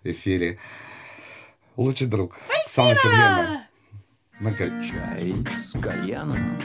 эфире. 0.03 0.59
Лучший 1.77 2.07
друг. 2.07 2.37
Оксана 2.65 2.95
Сергеенко. 2.95 3.61
На 4.39 4.53
Каль- 4.53 4.81
Чай 4.81 5.33
с 5.53 5.77
кальяном. 5.79 6.57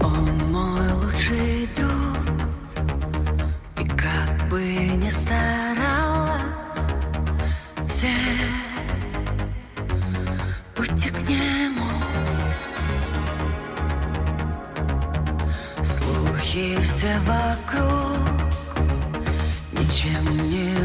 Лучший 0.00 1.68
друг 1.76 2.18
И 3.78 3.88
как 3.88 4.48
бы 4.48 4.60
ни 4.62 5.08
старалась 5.08 5.85
все 16.96 17.18
вокруг 17.26 18.16
Ничем 19.72 20.48
не 20.48 20.75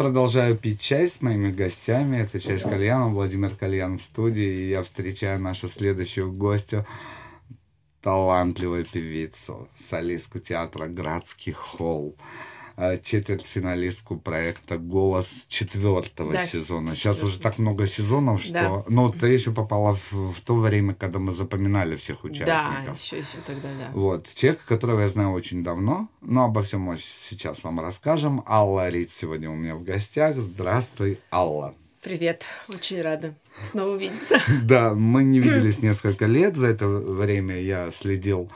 продолжаю 0.00 0.56
пить 0.56 0.80
чай 0.80 1.10
с 1.10 1.20
моими 1.20 1.52
гостями. 1.52 2.16
Это 2.16 2.40
чай 2.40 2.58
с 2.58 2.62
кальяном, 2.62 3.12
Владимир 3.12 3.54
Кальян 3.54 3.98
в 3.98 4.00
студии. 4.00 4.42
И 4.42 4.70
я 4.70 4.82
встречаю 4.82 5.38
нашу 5.38 5.68
следующую 5.68 6.32
гостью, 6.32 6.86
талантливую 8.00 8.86
певицу, 8.86 9.68
солистку 9.78 10.38
театра 10.38 10.86
«Градский 10.86 11.52
холл», 11.52 12.16
четвертьфиналистку 13.02 14.16
проекта 14.16 14.78
«Голос» 14.78 15.28
четвертого 15.48 16.32
Да, 16.32 16.46
сезона. 16.46 16.94
Сейчас 16.94 17.16
четвёртый. 17.16 17.24
уже 17.24 17.38
так 17.40 17.58
много 17.58 17.86
сезонов, 17.86 18.42
что... 18.42 18.52
Да. 18.52 18.84
Ну, 18.88 19.12
ты 19.12 19.28
еще 19.28 19.52
попала 19.52 19.94
в, 20.10 20.32
в 20.32 20.40
то 20.40 20.54
время, 20.56 20.94
когда 20.94 21.18
мы 21.18 21.32
запоминали 21.32 21.96
всех 21.96 22.18
Да, 22.22 22.28
участников. 22.28 23.02
еще, 23.02 23.18
еще 23.18 23.38
тогда, 23.46 23.68
да. 23.78 23.90
Вот, 23.92 24.26
человек, 24.34 24.64
которого 24.64 25.00
я 25.00 25.08
знаю 25.08 25.30
очень 25.32 25.62
давно, 25.62 26.08
но 26.20 26.44
обо 26.44 26.62
всем 26.62 26.80
мы 26.82 26.96
сейчас 26.98 27.62
вам 27.64 27.80
расскажем. 27.80 28.42
Алла 28.46 28.88
Рид 28.88 29.10
сегодня 29.14 29.50
у 29.50 29.54
меня 29.54 29.74
в 29.76 29.82
гостях. 29.84 30.36
Здравствуй, 30.36 31.18
Алла. 31.30 31.74
Привет, 32.02 32.44
очень 32.68 33.02
рада 33.02 33.34
снова 33.62 33.90
увидеться. 33.96 34.40
Да, 34.62 34.94
мы 34.94 35.22
не 35.22 35.38
виделись 35.40 35.82
несколько 35.82 36.24
лет. 36.26 36.56
За 36.56 36.68
это 36.68 36.88
время 36.88 37.60
я 37.60 37.90
следил 37.90 38.50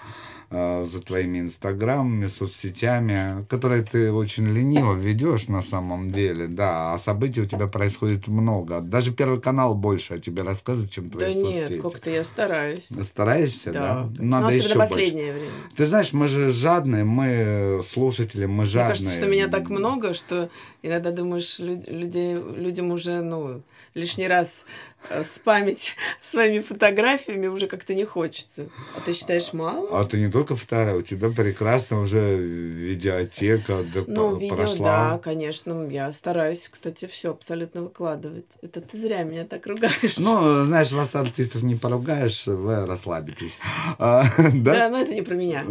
за 0.55 1.01
твоими 1.01 1.39
инстаграмами, 1.41 2.27
соцсетями, 2.29 3.45
которые 3.49 3.83
ты 3.83 4.13
очень 4.13 4.47
лениво 4.47 4.95
ведешь 4.95 5.49
на 5.49 5.63
самом 5.63 6.11
деле, 6.11 6.47
да, 6.47 6.95
а 6.95 6.99
событий 6.99 7.41
у 7.43 7.47
тебя 7.47 7.67
происходит 7.67 8.29
много. 8.29 8.81
Даже 8.81 9.13
Первый 9.13 9.41
канал 9.41 9.75
больше 9.75 10.15
о 10.15 10.19
тебе 10.19 10.43
рассказывает, 10.43 10.91
чем 10.91 11.09
Да 11.11 11.19
твои 11.19 11.35
нет, 11.35 11.63
соцсети. 11.69 11.81
как-то 11.81 12.11
я 12.11 12.25
стараюсь. 12.25 12.87
Стараешься, 13.03 13.73
да? 13.73 14.09
Да, 14.11 14.23
Надо 14.25 14.47
ну, 14.47 14.53
еще 14.53 14.61
особенно 14.67 14.79
больше. 14.87 14.95
последнее 14.95 15.33
время. 15.33 15.51
Ты 15.77 15.87
знаешь, 15.87 16.13
мы 16.13 16.29
же 16.29 16.51
жадные, 16.51 17.05
мы 17.05 17.83
слушатели, 17.89 18.47
мы 18.47 18.55
Мне 18.63 18.67
жадные. 18.67 18.89
кажется, 18.95 19.15
что 19.17 19.27
меня 19.27 19.49
так 19.49 19.71
много, 19.71 20.15
что 20.15 20.51
иногда 20.83 21.11
думаешь, 21.11 21.59
лю- 21.59 21.83
людей, 21.87 22.35
людям 22.35 22.91
уже, 22.91 23.21
ну, 23.23 23.63
лишний 23.95 24.27
раз 24.29 24.65
э, 24.94 24.94
спамить 25.25 25.97
своими 26.23 26.61
фотографиями 26.61 27.47
уже 27.47 27.67
как-то 27.67 27.95
не 27.95 28.05
хочется. 28.05 28.69
А 28.97 29.01
ты 29.01 29.13
считаешь 29.13 29.53
мало? 29.53 30.01
А 30.01 30.05
ты 30.05 30.19
не 30.19 30.31
только 30.31 30.57
вторая, 30.57 30.97
у 30.97 31.03
тебя 31.03 31.31
прекрасно 31.31 32.01
уже 32.01 32.37
видеотека 32.37 33.85
Ну, 34.07 34.37
видео, 34.37 34.57
прошла. 34.57 35.11
да, 35.11 35.19
конечно. 35.19 35.87
Я 35.89 36.13
стараюсь, 36.13 36.69
кстати, 36.71 37.07
все 37.07 37.31
абсолютно 37.31 37.83
выкладывать. 37.83 38.47
Это 38.63 38.81
ты 38.81 38.99
зря 38.99 39.23
меня 39.23 39.45
так 39.45 39.67
ругаешь. 39.67 40.17
Ну, 40.17 40.63
знаешь, 40.65 40.93
вас 40.93 41.15
артистов 41.15 41.63
не 41.63 41.75
поругаешь, 41.77 42.47
вы 42.47 42.87
расслабитесь. 42.87 43.59
А, 43.99 44.25
да, 44.39 44.75
да? 44.75 44.89
но 44.89 44.99
это 44.99 45.15
не 45.15 45.23
про 45.23 45.35
меня. 45.35 45.65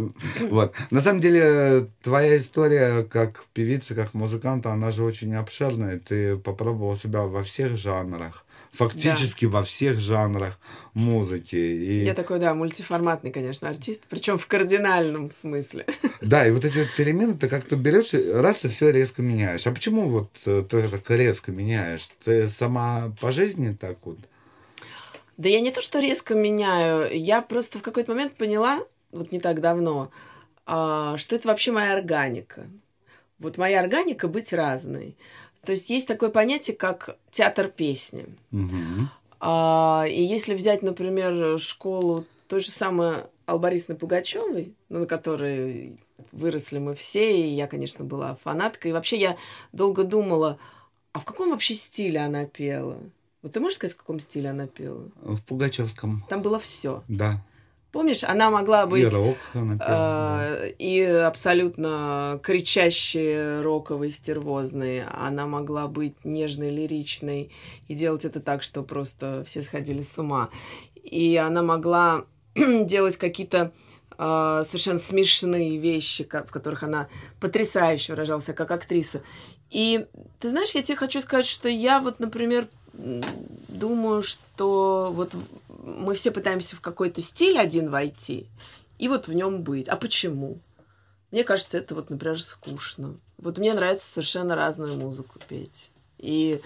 Вот. 0.48 0.72
На 0.90 1.00
самом 1.00 1.20
деле, 1.20 1.88
твоя 2.02 2.36
история 2.36 3.02
как 3.02 3.44
певица, 3.52 3.94
как 3.94 4.14
музыканта, 4.14 4.70
она 4.72 4.90
же 4.90 5.04
очень 5.04 5.34
обширная. 5.34 5.98
Ты 5.98 6.36
попробовал 6.36 6.96
себя 6.96 7.22
во 7.22 7.42
всех 7.42 7.76
жанрах. 7.76 8.44
Фактически 8.74 9.44
во 9.44 9.62
всех 9.62 10.00
жанрах 10.00 10.58
музыки. 10.94 11.54
И... 11.54 12.04
Я 12.04 12.14
такой, 12.14 12.40
да, 12.40 12.54
мультиформатный, 12.54 13.30
конечно, 13.30 13.68
артист, 13.68 14.04
причем 14.08 14.38
в 14.38 14.46
кардинальном 14.46 15.30
смысле. 15.30 15.86
Да, 16.20 16.46
и 16.46 16.50
вот 16.52 16.64
эти 16.64 16.78
вот 16.78 16.88
перемены 16.96 17.34
ты 17.34 17.50
как-то 17.50 17.76
берешь 17.76 18.14
и 18.14 18.30
раз 18.30 18.64
и 18.64 18.68
все 18.68 18.90
резко 18.90 19.20
меняешь. 19.20 19.66
А 19.66 19.72
почему 19.72 20.08
вот 20.08 20.30
э, 20.46 20.64
ты 20.68 20.88
так 20.88 21.10
резко 21.10 21.52
меняешь? 21.52 22.08
Ты 22.24 22.48
сама 22.48 23.14
по 23.20 23.30
жизни 23.30 23.76
так 23.78 23.98
вот? 24.04 24.18
Да 25.36 25.48
я 25.48 25.60
не 25.60 25.70
то, 25.70 25.82
что 25.82 26.00
резко 26.00 26.34
меняю, 26.34 27.14
я 27.14 27.42
просто 27.42 27.78
в 27.78 27.82
какой-то 27.82 28.12
момент 28.12 28.34
поняла, 28.36 28.84
вот 29.12 29.32
не 29.32 29.40
так 29.40 29.60
давно, 29.60 30.10
а, 30.64 31.18
что 31.18 31.36
это 31.36 31.48
вообще 31.48 31.72
моя 31.72 31.92
органика. 31.92 32.66
Вот 33.38 33.58
моя 33.58 33.80
органика 33.80 34.28
быть 34.28 34.52
разной. 34.52 35.16
То 35.64 35.72
есть 35.72 35.90
есть 35.90 36.06
такое 36.06 36.30
понятие, 36.30 36.76
как 36.76 37.16
театр 37.30 37.68
песни. 37.68 38.26
Мгм. 38.50 39.10
А, 39.40 40.04
и 40.08 40.22
если 40.22 40.54
взять, 40.54 40.82
например, 40.82 41.58
школу 41.58 42.24
той 42.48 42.60
же 42.60 42.70
самой 42.70 43.24
Аллы 43.46 43.60
Борисовны 43.60 43.96
Пугачевой, 43.96 44.74
ну, 44.88 45.00
на 45.00 45.06
которой 45.06 45.98
выросли 46.32 46.78
мы 46.78 46.94
все, 46.94 47.40
и 47.42 47.50
я, 47.50 47.66
конечно, 47.66 48.04
была 48.04 48.36
фанаткой. 48.42 48.90
И 48.90 48.94
вообще 48.94 49.16
я 49.16 49.36
долго 49.72 50.04
думала, 50.04 50.58
а 51.12 51.20
в 51.20 51.24
каком 51.24 51.50
вообще 51.50 51.74
стиле 51.74 52.20
она 52.20 52.46
пела? 52.46 52.98
Вот 53.42 53.52
ты 53.52 53.60
можешь 53.60 53.76
сказать, 53.76 53.94
в 53.94 53.98
каком 53.98 54.20
стиле 54.20 54.50
она 54.50 54.66
пела? 54.66 55.10
В 55.20 55.42
Пугачевском, 55.42 56.24
Там 56.28 56.40
было 56.40 56.58
все. 56.58 57.02
да. 57.08 57.42
Помнишь, 57.94 58.24
она 58.24 58.50
могла 58.50 58.86
быть 58.86 59.02
И 59.04 59.06
рок 59.06 59.36
она 59.52 59.78
пела, 59.78 59.88
да. 59.88 60.40
э, 60.66 60.70
и 60.78 61.00
абсолютно 61.00 62.40
кричащей, 62.42 63.60
роковой, 63.62 64.10
стервозной. 64.10 65.04
Она 65.04 65.46
могла 65.46 65.86
быть 65.86 66.16
нежной, 66.24 66.70
лиричной 66.70 67.52
и 67.86 67.94
делать 67.94 68.24
это 68.24 68.40
так, 68.40 68.64
что 68.64 68.82
просто 68.82 69.44
все 69.46 69.62
сходили 69.62 70.02
с 70.02 70.18
ума. 70.18 70.50
И 71.04 71.36
она 71.36 71.62
могла 71.62 72.24
делать 72.56 73.16
какие-то 73.16 73.70
э, 74.18 74.64
совершенно 74.66 74.98
смешные 74.98 75.76
вещи, 75.78 76.24
ко- 76.24 76.44
в 76.44 76.50
которых 76.50 76.82
она 76.82 77.06
потрясающе 77.40 78.12
выражалась 78.14 78.46
как 78.46 78.70
актриса. 78.72 79.22
И 79.70 80.06
ты 80.40 80.48
знаешь, 80.48 80.74
я 80.74 80.82
тебе 80.82 80.96
хочу 80.96 81.20
сказать, 81.20 81.46
что 81.46 81.68
я 81.68 82.00
вот, 82.00 82.18
например, 82.18 82.66
думаю, 83.68 84.22
что 84.22 85.10
вот 85.12 85.32
мы 85.84 86.14
все 86.14 86.30
пытаемся 86.30 86.76
в 86.76 86.80
какой-то 86.80 87.20
стиль 87.20 87.58
один 87.58 87.90
войти 87.90 88.46
и 88.98 89.08
вот 89.08 89.28
в 89.28 89.32
нем 89.32 89.62
быть. 89.62 89.88
А 89.88 89.96
почему? 89.96 90.58
Мне 91.30 91.44
кажется, 91.44 91.78
это 91.78 91.94
вот, 91.94 92.10
например, 92.10 92.40
скучно. 92.40 93.16
Вот 93.38 93.58
мне 93.58 93.74
нравится 93.74 94.06
совершенно 94.06 94.54
разную 94.54 94.94
музыку 94.94 95.40
петь. 95.48 95.90
И 96.18 96.62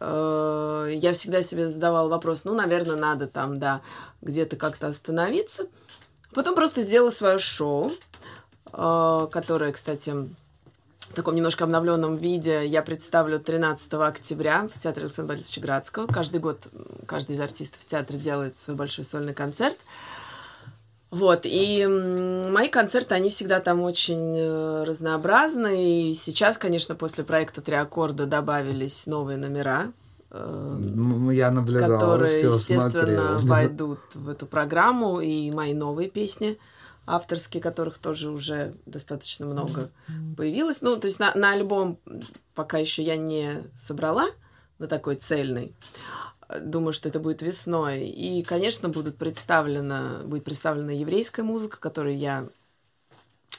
э, 0.00 0.92
я 0.94 1.12
всегда 1.12 1.40
себе 1.40 1.68
задавала 1.68 2.08
вопрос, 2.08 2.44
ну, 2.44 2.54
наверное, 2.54 2.96
надо 2.96 3.28
там, 3.28 3.56
да, 3.56 3.80
где-то 4.20 4.56
как-то 4.56 4.88
остановиться. 4.88 5.68
Потом 6.34 6.54
просто 6.54 6.82
сделала 6.82 7.10
свое 7.10 7.38
шоу, 7.38 7.92
э, 8.72 9.28
которое, 9.30 9.72
кстати, 9.72 10.12
в 11.10 11.14
таком 11.14 11.34
немножко 11.34 11.64
обновленном 11.64 12.16
виде 12.16 12.66
я 12.66 12.82
представлю 12.82 13.38
13 13.38 13.92
октября 13.94 14.68
в 14.72 14.78
Театре 14.78 15.06
Александра 15.06 15.34
Борисовича 15.34 15.60
Градского. 15.60 16.06
Каждый 16.06 16.40
год 16.40 16.68
каждый 17.06 17.36
из 17.36 17.40
артистов 17.40 17.84
театра 17.86 18.16
делает 18.16 18.58
свой 18.58 18.76
большой 18.76 19.04
сольный 19.04 19.34
концерт. 19.34 19.78
Вот, 21.10 21.40
и 21.44 21.86
мои 21.86 22.68
концерты, 22.68 23.14
они 23.14 23.30
всегда 23.30 23.60
там 23.60 23.80
очень 23.80 24.36
э, 24.36 24.84
разнообразны. 24.84 26.10
И 26.10 26.14
сейчас, 26.14 26.58
конечно, 26.58 26.94
после 26.94 27.24
проекта 27.24 27.62
«Три 27.62 27.76
аккорда» 27.76 28.26
добавились 28.26 29.06
новые 29.06 29.38
номера, 29.38 29.90
э, 30.30 30.78
Я 31.32 31.50
наблюдал, 31.50 31.98
которые, 31.98 32.38
все 32.38 32.50
естественно, 32.50 32.90
смотрел. 32.90 33.38
войдут 33.48 34.00
в 34.12 34.28
эту 34.28 34.44
программу, 34.44 35.20
и 35.20 35.50
мои 35.50 35.72
новые 35.72 36.10
песни 36.10 36.58
авторские, 37.08 37.62
которых 37.62 37.98
тоже 37.98 38.30
уже 38.30 38.74
достаточно 38.86 39.46
много 39.46 39.90
появилось. 40.36 40.82
Ну, 40.82 40.96
то 40.96 41.06
есть 41.06 41.18
на, 41.18 41.34
на 41.34 41.52
альбом 41.52 41.98
пока 42.54 42.78
еще 42.78 43.02
я 43.02 43.16
не 43.16 43.62
собрала 43.76 44.26
на 44.78 44.86
такой 44.86 45.16
цельный. 45.16 45.74
Думаю, 46.60 46.92
что 46.92 47.08
это 47.08 47.18
будет 47.18 47.42
весной. 47.42 48.08
И, 48.08 48.42
конечно, 48.42 48.88
будут 48.88 49.16
представлена, 49.16 50.22
будет 50.24 50.44
представлена 50.44 50.92
еврейская 50.92 51.42
музыка, 51.42 51.78
которую 51.78 52.16
я 52.16 52.46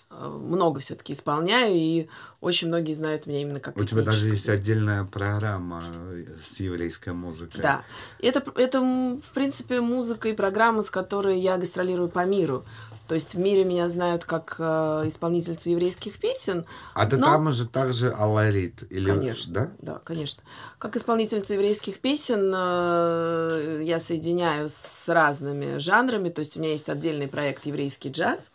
э, 0.09 0.27
много 0.27 0.79
все-таки 0.79 1.13
исполняю, 1.13 1.71
и 1.73 2.07
очень 2.41 2.67
многие 2.67 2.93
знают 2.93 3.27
меня 3.27 3.41
именно 3.41 3.59
как 3.59 3.77
У 3.77 3.83
тебя 3.83 4.01
даже 4.01 4.29
есть 4.29 4.49
отдельная 4.49 5.03
программа 5.03 5.83
э, 5.85 6.25
с 6.43 6.59
еврейской 6.59 7.13
музыкой. 7.13 7.61
да. 7.61 7.83
Это, 8.19 8.43
это, 8.55 8.81
в 8.81 9.31
принципе, 9.33 9.81
музыка 9.81 10.29
и 10.29 10.33
программа, 10.33 10.81
с 10.81 10.89
которой 10.89 11.39
я 11.39 11.57
гастролирую 11.57 12.09
по 12.09 12.25
миру. 12.25 12.65
То 13.09 13.15
есть 13.15 13.33
в 13.33 13.39
мире 13.39 13.63
меня 13.63 13.89
знают 13.89 14.23
как 14.23 14.55
э, 14.59 15.03
исполнительницу 15.07 15.71
еврейских 15.71 16.19
песен. 16.19 16.67
А 16.93 17.07
ты 17.07 17.17
но- 17.17 17.25
там 17.25 17.51
же 17.51 17.67
также 17.67 18.11
аларит? 18.11 18.83
Или... 18.91 19.09
Конечно. 19.09 19.51
Да? 19.51 19.71
Да, 19.79 20.01
конечно. 20.05 20.43
Как 20.77 20.95
исполнительница 20.95 21.55
еврейских 21.55 22.01
песен 22.01 22.53
э, 22.55 23.81
я 23.83 23.99
соединяю 23.99 24.69
с 24.69 25.05
разными 25.07 25.79
жанрами. 25.79 26.29
То 26.29 26.41
есть 26.41 26.55
у 26.55 26.59
меня 26.59 26.73
есть 26.73 26.87
отдельный 26.87 27.27
проект 27.27 27.65
«Еврейский 27.65 28.09
джаз». 28.09 28.51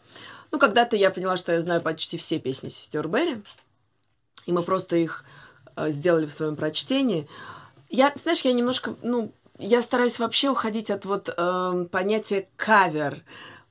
Ну, 0.52 0.60
когда-то 0.60 0.94
я 0.94 1.10
поняла, 1.10 1.36
что 1.36 1.50
я 1.50 1.60
знаю 1.60 1.80
почти 1.80 2.16
все 2.16 2.38
песни 2.38 2.68
сестер 2.68 3.08
Берри. 3.08 3.42
И 4.46 4.52
мы 4.52 4.62
просто 4.62 4.94
их 4.94 5.24
э, 5.74 5.90
сделали 5.90 6.26
в 6.26 6.32
своем 6.32 6.54
прочтении. 6.54 7.26
Я, 7.90 8.12
знаешь, 8.14 8.42
я 8.42 8.52
немножко, 8.52 8.94
ну, 9.02 9.32
я 9.58 9.82
стараюсь 9.82 10.20
вообще 10.20 10.48
уходить 10.48 10.92
от 10.92 11.04
вот 11.06 11.28
эм, 11.36 11.86
понятия 11.86 12.46
кавер. 12.56 13.24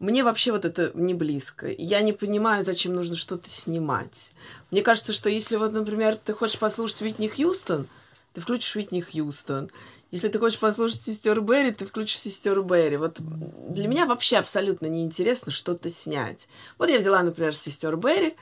Мне 0.03 0.25
вообще 0.25 0.51
вот 0.51 0.65
это 0.65 0.91
не 0.95 1.13
близко. 1.13 1.73
Я 1.77 2.01
не 2.01 2.11
понимаю, 2.11 2.61
зачем 2.61 2.93
нужно 2.93 3.15
что-то 3.15 3.49
снимать. 3.49 4.31
Мне 4.69 4.81
кажется, 4.81 5.13
что 5.13 5.29
если 5.29 5.55
вот, 5.55 5.71
например, 5.71 6.17
ты 6.17 6.33
хочешь 6.33 6.59
послушать 6.59 7.01
Уитни 7.01 7.29
Хьюстон, 7.29 7.87
ты 8.33 8.41
включишь 8.41 8.75
Уитни 8.75 8.99
Хьюстон. 8.99 9.69
Если 10.11 10.27
ты 10.27 10.39
хочешь 10.39 10.59
послушать 10.59 11.03
сестер 11.03 11.39
Берри, 11.39 11.71
ты 11.71 11.85
включишь 11.85 12.19
сестер 12.19 12.61
Берри. 12.63 12.97
Вот 12.97 13.15
для 13.21 13.87
меня 13.87 14.05
вообще 14.05 14.39
абсолютно 14.39 14.87
неинтересно 14.87 15.53
что-то 15.53 15.89
снять. 15.89 16.49
Вот 16.77 16.89
я 16.89 16.99
взяла, 16.99 17.23
например, 17.23 17.55
сестер 17.55 17.95
Берри, 17.95 18.35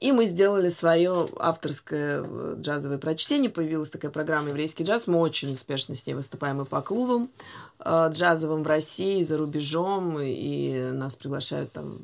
и 0.00 0.12
мы 0.12 0.24
сделали 0.24 0.70
свое 0.70 1.28
авторское 1.38 2.22
э, 2.26 2.54
джазовое 2.58 2.96
прочтение. 2.98 3.50
Появилась 3.50 3.90
такая 3.90 4.10
программа 4.10 4.48
«Еврейский 4.48 4.84
джаз». 4.84 5.06
Мы 5.06 5.18
очень 5.18 5.52
успешно 5.52 5.94
с 5.94 6.06
ней 6.06 6.14
выступаем 6.14 6.62
и 6.62 6.64
по 6.64 6.80
клубам 6.80 7.30
э, 7.78 8.08
джазовым 8.10 8.62
в 8.62 8.66
России, 8.66 9.22
за 9.22 9.36
рубежом. 9.36 10.18
И 10.20 10.90
нас 10.92 11.16
приглашают 11.16 11.72
там 11.72 11.98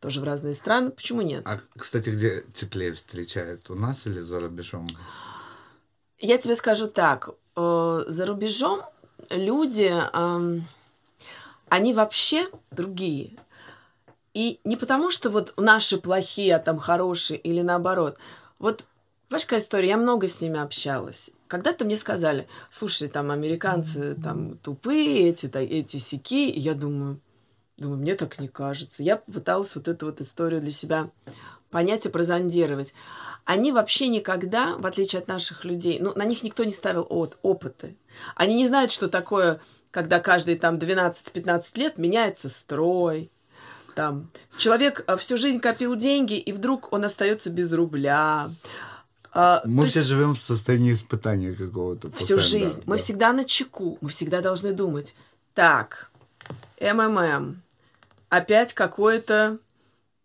тоже 0.00 0.20
в 0.20 0.24
разные 0.24 0.54
страны. 0.54 0.90
Почему 0.90 1.20
нет? 1.20 1.42
А, 1.46 1.60
кстати, 1.76 2.08
где 2.08 2.42
теплее 2.54 2.92
встречают? 2.94 3.68
У 3.70 3.74
нас 3.74 4.06
или 4.06 4.20
за 4.20 4.40
рубежом? 4.40 4.86
Я 6.18 6.38
тебе 6.38 6.56
скажу 6.56 6.86
так. 6.86 7.30
э, 7.56 8.04
За 8.08 8.24
рубежом 8.24 8.80
люди, 9.30 9.92
эм, 10.14 10.64
они 11.68 11.92
вообще 11.92 12.48
другие. 12.70 13.36
И 14.36 14.60
не 14.64 14.76
потому, 14.76 15.10
что 15.10 15.30
вот 15.30 15.54
наши 15.56 15.96
плохие, 15.96 16.56
а 16.56 16.58
там 16.58 16.76
хорошие, 16.76 17.38
или 17.38 17.62
наоборот. 17.62 18.18
Вот, 18.58 18.84
какая 19.30 19.60
история? 19.60 19.88
Я 19.88 19.96
много 19.96 20.28
с 20.28 20.42
ними 20.42 20.60
общалась. 20.60 21.30
Когда-то 21.48 21.86
мне 21.86 21.96
сказали, 21.96 22.46
слушай, 22.68 23.08
там 23.08 23.30
американцы 23.30 24.14
там 24.22 24.58
тупые, 24.58 25.30
эти, 25.30 25.48
та- 25.48 25.60
эти 25.60 25.96
сики. 25.96 26.52
Я 26.54 26.74
думаю, 26.74 27.18
думаю, 27.78 27.98
мне 27.98 28.14
так 28.14 28.38
не 28.38 28.48
кажется. 28.48 29.02
Я 29.02 29.16
попыталась 29.16 29.74
вот 29.74 29.88
эту 29.88 30.04
вот 30.04 30.20
историю 30.20 30.60
для 30.60 30.72
себя 30.72 31.08
понять 31.70 32.04
и 32.04 32.10
прозондировать. 32.10 32.92
Они 33.46 33.72
вообще 33.72 34.08
никогда, 34.08 34.76
в 34.76 34.84
отличие 34.84 35.20
от 35.22 35.28
наших 35.28 35.64
людей, 35.64 35.98
ну, 35.98 36.12
на 36.14 36.26
них 36.26 36.42
никто 36.42 36.62
не 36.64 36.72
ставил 36.72 37.06
от, 37.08 37.38
опыты. 37.40 37.96
Они 38.34 38.54
не 38.54 38.66
знают, 38.66 38.92
что 38.92 39.08
такое, 39.08 39.60
когда 39.90 40.20
каждые 40.20 40.58
там 40.58 40.76
12-15 40.76 41.78
лет 41.78 41.96
меняется 41.96 42.50
строй, 42.50 43.30
там 43.96 44.28
человек 44.58 45.02
а, 45.06 45.16
всю 45.16 45.38
жизнь 45.38 45.58
копил 45.58 45.96
деньги, 45.96 46.34
и 46.38 46.52
вдруг 46.52 46.92
он 46.92 47.04
остается 47.04 47.48
без 47.50 47.72
рубля. 47.72 48.50
А, 49.32 49.62
Мы 49.64 49.86
все 49.86 50.02
живем 50.02 50.34
в 50.34 50.38
состоянии 50.38 50.92
испытания 50.92 51.52
какого-то. 51.54 52.10
всю 52.12 52.38
жизнь. 52.38 52.76
да, 52.78 52.82
Мы 52.86 52.96
да. 52.96 53.02
всегда 53.02 53.32
на 53.32 53.44
чеку. 53.44 53.96
Мы 54.02 54.10
всегда 54.10 54.42
должны 54.42 54.72
думать. 54.72 55.14
Так, 55.54 56.10
МММ. 56.80 57.62
Опять 58.28 58.74
какое-то... 58.74 59.58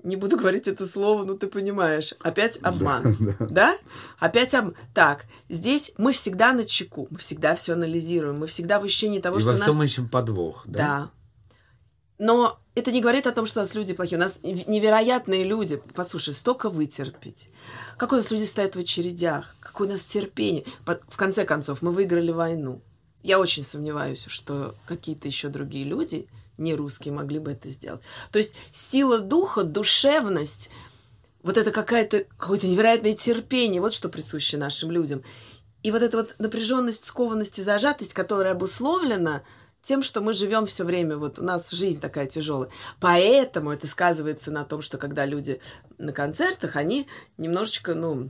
Не 0.03 0.15
буду 0.15 0.35
говорить 0.35 0.67
это 0.67 0.87
слово, 0.87 1.23
но 1.25 1.35
ты 1.35 1.47
понимаешь. 1.47 2.13
Опять 2.19 2.59
обман. 2.63 3.35
Да? 3.39 3.77
Опять 4.19 4.53
обман. 4.55 4.75
Так, 4.93 5.25
здесь 5.47 5.93
мы 5.97 6.11
всегда 6.11 6.53
на 6.53 6.65
чеку. 6.65 7.07
Мы 7.11 7.19
всегда 7.19 7.53
все 7.55 7.73
анализируем. 7.73 8.39
Мы 8.39 8.47
всегда 8.47 8.79
в 8.79 8.83
ощущении 8.83 9.19
того, 9.19 9.37
И 9.37 9.39
что 9.39 9.51
во 9.51 9.53
наш- 9.53 9.61
всем 9.61 9.81
ищем 9.83 10.09
подвох, 10.09 10.63
да? 10.65 10.79
да. 10.79 11.09
Но 12.21 12.59
это 12.75 12.91
не 12.91 13.01
говорит 13.01 13.25
о 13.25 13.31
том, 13.31 13.47
что 13.47 13.61
у 13.61 13.63
нас 13.63 13.73
люди 13.73 13.95
плохие. 13.95 14.19
У 14.19 14.21
нас 14.21 14.41
невероятные 14.43 15.43
люди. 15.43 15.81
Послушай, 15.95 16.35
столько 16.35 16.69
вытерпеть. 16.69 17.49
Как 17.97 18.13
у 18.13 18.15
нас 18.15 18.29
люди 18.29 18.43
стоят 18.43 18.75
в 18.75 18.79
очередях. 18.79 19.55
Какое 19.59 19.87
у 19.87 19.91
нас 19.91 20.01
терпение. 20.01 20.63
В 20.85 21.17
конце 21.17 21.45
концов, 21.45 21.81
мы 21.81 21.91
выиграли 21.91 22.31
войну. 22.31 22.83
Я 23.23 23.39
очень 23.39 23.63
сомневаюсь, 23.63 24.25
что 24.27 24.75
какие-то 24.85 25.27
еще 25.27 25.49
другие 25.49 25.83
люди, 25.83 26.27
не 26.59 26.75
русские, 26.75 27.11
могли 27.11 27.39
бы 27.39 27.53
это 27.53 27.69
сделать. 27.69 28.01
То 28.31 28.37
есть 28.37 28.53
сила 28.71 29.17
духа, 29.17 29.63
душевность, 29.63 30.69
вот 31.41 31.57
это 31.57 31.71
какая-то, 31.71 32.25
какое-то 32.37 32.67
невероятное 32.67 33.13
терпение, 33.13 33.81
вот 33.81 33.95
что 33.95 34.09
присуще 34.09 34.57
нашим 34.57 34.91
людям. 34.91 35.23
И 35.81 35.89
вот 35.89 36.03
эта 36.03 36.17
вот 36.17 36.35
напряженность, 36.37 37.03
скованность 37.03 37.57
и 37.57 37.63
зажатость, 37.63 38.13
которая 38.13 38.53
обусловлена 38.53 39.41
тем, 39.83 40.03
что 40.03 40.21
мы 40.21 40.33
живем 40.33 40.65
все 40.67 40.83
время, 40.83 41.17
вот 41.17 41.39
у 41.39 41.43
нас 41.43 41.71
жизнь 41.71 41.99
такая 41.99 42.27
тяжелая. 42.27 42.69
Поэтому 42.99 43.71
это 43.71 43.87
сказывается 43.87 44.51
на 44.51 44.63
том, 44.63 44.81
что 44.81 44.97
когда 44.97 45.25
люди 45.25 45.59
на 45.97 46.13
концертах, 46.13 46.75
они 46.75 47.07
немножечко, 47.37 47.95
ну, 47.95 48.29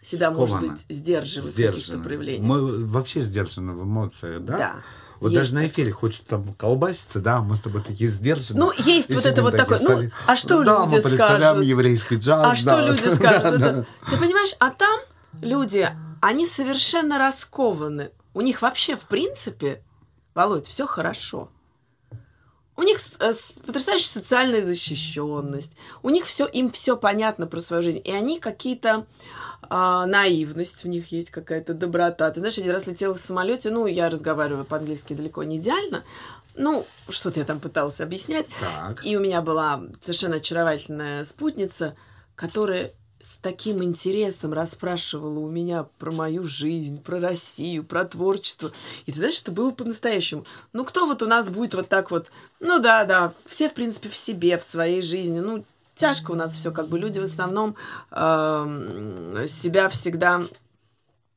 себя, 0.00 0.30
может 0.30 0.56
Скованы. 0.56 0.72
быть, 0.74 0.84
сдерживают 0.88 1.54
в 1.54 1.56
каких-то 1.56 1.98
проявлениях. 1.98 2.44
Мы 2.44 2.84
вообще 2.84 3.20
сдержаны 3.20 3.72
в 3.72 3.84
эмоциях, 3.84 4.42
да? 4.44 4.56
Да. 4.58 4.76
Вот 5.20 5.30
Есть 5.30 5.40
даже 5.52 5.54
на 5.54 5.68
эфире 5.68 5.92
хочется 5.92 6.26
там 6.26 6.52
колбаситься, 6.54 7.20
да, 7.20 7.40
мы 7.40 7.54
с 7.54 7.60
тобой 7.60 7.80
такие 7.82 8.10
сдержанные. 8.10 8.64
Ну, 8.64 8.72
есть 8.84 9.10
И 9.10 9.14
вот 9.14 9.24
это 9.24 9.42
вот 9.42 9.56
такое, 9.56 9.78
ну, 9.78 10.10
а 10.26 10.34
что 10.34 10.64
да, 10.64 10.84
люди 10.84 11.00
мы 11.04 11.10
скажут? 11.10 11.62
еврейский 11.62 12.16
джаз, 12.16 12.44
А 12.44 12.56
что 12.56 12.64
да. 12.64 12.86
люди 12.88 13.04
Да, 13.04 13.14
скажут? 13.14 13.60
да. 13.60 13.66
Это- 13.68 13.86
Ты 14.10 14.16
понимаешь, 14.16 14.56
а 14.58 14.70
там 14.70 14.98
люди, 15.40 15.88
они 16.20 16.44
совершенно 16.46 17.18
раскованы. 17.18 18.10
У 18.34 18.40
них 18.40 18.62
вообще, 18.62 18.96
в 18.96 19.02
принципе, 19.02 19.84
Володь, 20.34 20.66
все 20.66 20.86
хорошо. 20.86 21.48
У 22.76 22.82
них 22.82 22.98
э, 23.20 23.34
потрясающая 23.66 24.08
социальная 24.08 24.62
защищенность. 24.62 25.72
У 26.02 26.08
них 26.08 26.24
все, 26.24 26.46
им 26.46 26.70
все 26.70 26.96
понятно 26.96 27.46
про 27.46 27.60
свою 27.60 27.82
жизнь. 27.82 28.00
И 28.02 28.10
они 28.10 28.40
какие-то 28.40 29.06
а, 29.74 30.06
наивность 30.06 30.84
в 30.84 30.88
них 30.88 31.12
есть, 31.12 31.30
какая-то 31.30 31.74
доброта. 31.74 32.30
Ты 32.30 32.40
знаешь, 32.40 32.58
один 32.58 32.72
раз 32.72 32.86
летела 32.86 33.14
в 33.14 33.20
самолете, 33.20 33.70
ну, 33.70 33.86
я 33.86 34.10
разговариваю 34.10 34.64
по-английски 34.64 35.14
далеко 35.14 35.44
не 35.44 35.58
идеально. 35.58 36.04
Ну, 36.54 36.86
что-то 37.08 37.40
я 37.40 37.46
там 37.46 37.60
пыталась 37.60 38.00
объяснять. 38.00 38.48
Так. 38.60 39.04
И 39.04 39.16
у 39.16 39.20
меня 39.20 39.40
была 39.40 39.82
совершенно 40.00 40.36
очаровательная 40.36 41.24
спутница, 41.24 41.96
которая 42.34 42.92
с 43.22 43.36
таким 43.40 43.84
интересом 43.84 44.52
расспрашивала 44.52 45.38
у 45.38 45.48
меня 45.48 45.86
про 45.98 46.10
мою 46.10 46.42
жизнь, 46.42 47.00
про 47.00 47.20
Россию, 47.20 47.84
про 47.84 48.04
творчество. 48.04 48.72
И 49.06 49.12
ты 49.12 49.18
знаешь, 49.18 49.40
это 49.40 49.52
было 49.52 49.70
по-настоящему. 49.70 50.44
Ну, 50.72 50.84
кто 50.84 51.06
вот 51.06 51.22
у 51.22 51.26
нас 51.26 51.48
будет 51.48 51.74
вот 51.74 51.88
так 51.88 52.10
вот... 52.10 52.32
Ну, 52.58 52.80
да, 52.80 53.04
да, 53.04 53.32
все, 53.46 53.68
в 53.68 53.74
принципе, 53.74 54.08
в 54.08 54.16
себе, 54.16 54.58
в 54.58 54.64
своей 54.64 55.02
жизни. 55.02 55.38
Ну, 55.38 55.64
тяжко 55.94 56.32
у 56.32 56.34
нас 56.34 56.52
все, 56.52 56.72
как 56.72 56.88
бы 56.88 56.98
люди 56.98 57.20
в 57.20 57.24
основном 57.24 57.76
эм, 58.10 59.46
себя 59.46 59.88
всегда 59.88 60.42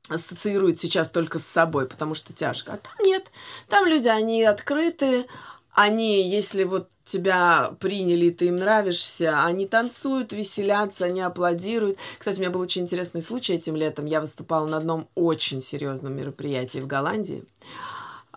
ассоциируют 0.09 0.79
сейчас 0.79 1.07
только 1.09 1.37
с 1.37 1.45
собой, 1.45 1.87
потому 1.87 2.15
что 2.15 2.33
тяжко. 2.33 2.73
А 2.73 2.77
там 2.77 2.93
нет. 3.05 3.27
Там 3.69 3.85
люди, 3.85 4.07
они 4.07 4.43
открыты, 4.43 5.27
они, 5.75 6.27
если 6.29 6.63
вот 6.63 6.89
тебя 7.03 7.75
приняли, 7.79 8.29
ты 8.31 8.47
им 8.47 8.55
нравишься, 8.55 9.43
они 9.43 9.67
танцуют, 9.67 10.31
веселятся, 10.31 11.05
они 11.05 11.21
аплодируют. 11.21 11.97
Кстати, 12.17 12.37
у 12.37 12.39
меня 12.39 12.49
был 12.49 12.61
очень 12.61 12.83
интересный 12.83 13.21
случай 13.21 13.53
этим 13.53 13.75
летом. 13.75 14.05
Я 14.05 14.21
выступала 14.21 14.65
на 14.67 14.77
одном 14.77 15.07
очень 15.15 15.61
серьезном 15.61 16.15
мероприятии 16.15 16.79
в 16.79 16.87
Голландии. 16.87 17.43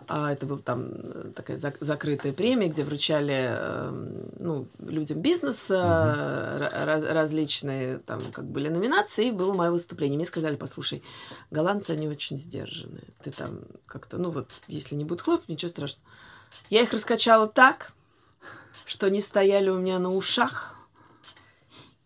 А, 0.07 0.31
Это 0.33 0.45
был 0.45 0.57
там 0.57 0.87
э, 0.91 1.31
такая 1.35 1.57
зак- 1.57 1.77
закрытая 1.79 2.33
премия, 2.33 2.67
где 2.67 2.83
вручали 2.83 3.55
э, 3.57 4.21
ну, 4.39 4.67
людям 4.79 5.21
бизнеса 5.21 5.75
ра- 6.59 6.85
раз- 6.85 7.03
различные 7.03 7.99
там 7.99 8.21
как 8.33 8.45
были 8.45 8.69
номинации, 8.69 9.27
и 9.27 9.31
было 9.31 9.53
мое 9.53 9.71
выступление. 9.71 10.17
Мне 10.17 10.25
сказали, 10.25 10.55
послушай, 10.55 11.03
голландцы, 11.51 11.91
они 11.91 12.07
очень 12.09 12.37
сдержанные. 12.37 13.03
Ты 13.23 13.31
там 13.31 13.59
как-то, 13.85 14.17
ну 14.17 14.31
вот, 14.31 14.49
если 14.67 14.95
не 14.95 15.05
будет 15.05 15.21
хлоп, 15.21 15.47
ничего 15.47 15.69
страшного. 15.69 16.09
Я 16.69 16.81
их 16.81 16.93
раскачала 16.93 17.47
так, 17.47 17.93
что 18.85 19.07
они 19.07 19.21
стояли 19.21 19.69
у 19.69 19.77
меня 19.77 19.99
на 19.99 20.13
ушах 20.13 20.75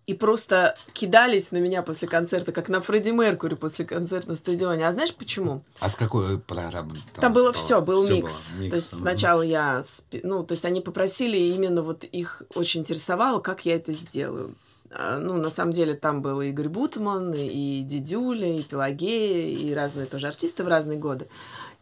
и 0.06 0.14
просто 0.14 0.76
кидались 0.92 1.52
на 1.52 1.58
меня 1.58 1.82
после 1.82 2.08
концерта, 2.08 2.52
как 2.52 2.68
на 2.68 2.82
Фредди 2.82 3.12
Меркури 3.12 3.56
после 3.56 3.86
концерта 3.86 4.30
на 4.30 4.36
стадионе. 4.36 4.86
А 4.88 4.92
знаешь 4.92 5.16
почему? 5.16 5.64
А 5.80 5.88
с 5.88 5.96
какой 5.96 6.40
программы? 6.40 6.96
Там 7.16 7.32
было 7.32 7.52
стало? 7.52 7.64
все, 7.66 7.82
был 7.82 8.04
Всё 8.04 8.16
микс. 8.16 8.50
было, 8.52 8.62
микс. 8.62 8.70
То 8.72 8.76
есть 8.76 8.98
сначала 8.98 9.42
я, 9.42 9.84
ну, 10.24 10.44
то 10.44 10.54
есть 10.54 10.66
они 10.66 10.82
попросили, 10.82 11.38
и 11.38 11.54
именно 11.54 11.84
вот 11.84 12.04
их 12.04 12.44
очень 12.54 12.82
интересовало, 12.82 13.40
как 13.40 13.66
я 13.66 13.76
это 13.76 13.94
сделаю. 13.94 14.56
А, 14.92 15.18
Ну, 15.20 15.38
на 15.38 15.50
самом 15.50 15.72
деле 15.72 15.94
там 15.94 16.22
был 16.22 16.42
и 16.42 16.50
Игорь 16.50 16.68
Бутман, 16.68 17.34
и 17.34 17.82
Дидюля, 17.84 18.58
и 18.60 18.62
Пелагея, 18.62 19.56
и 19.58 19.74
разные 19.74 20.06
тоже 20.06 20.28
артисты 20.28 20.64
в 20.64 20.68
разные 20.68 21.00
годы. 21.00 21.28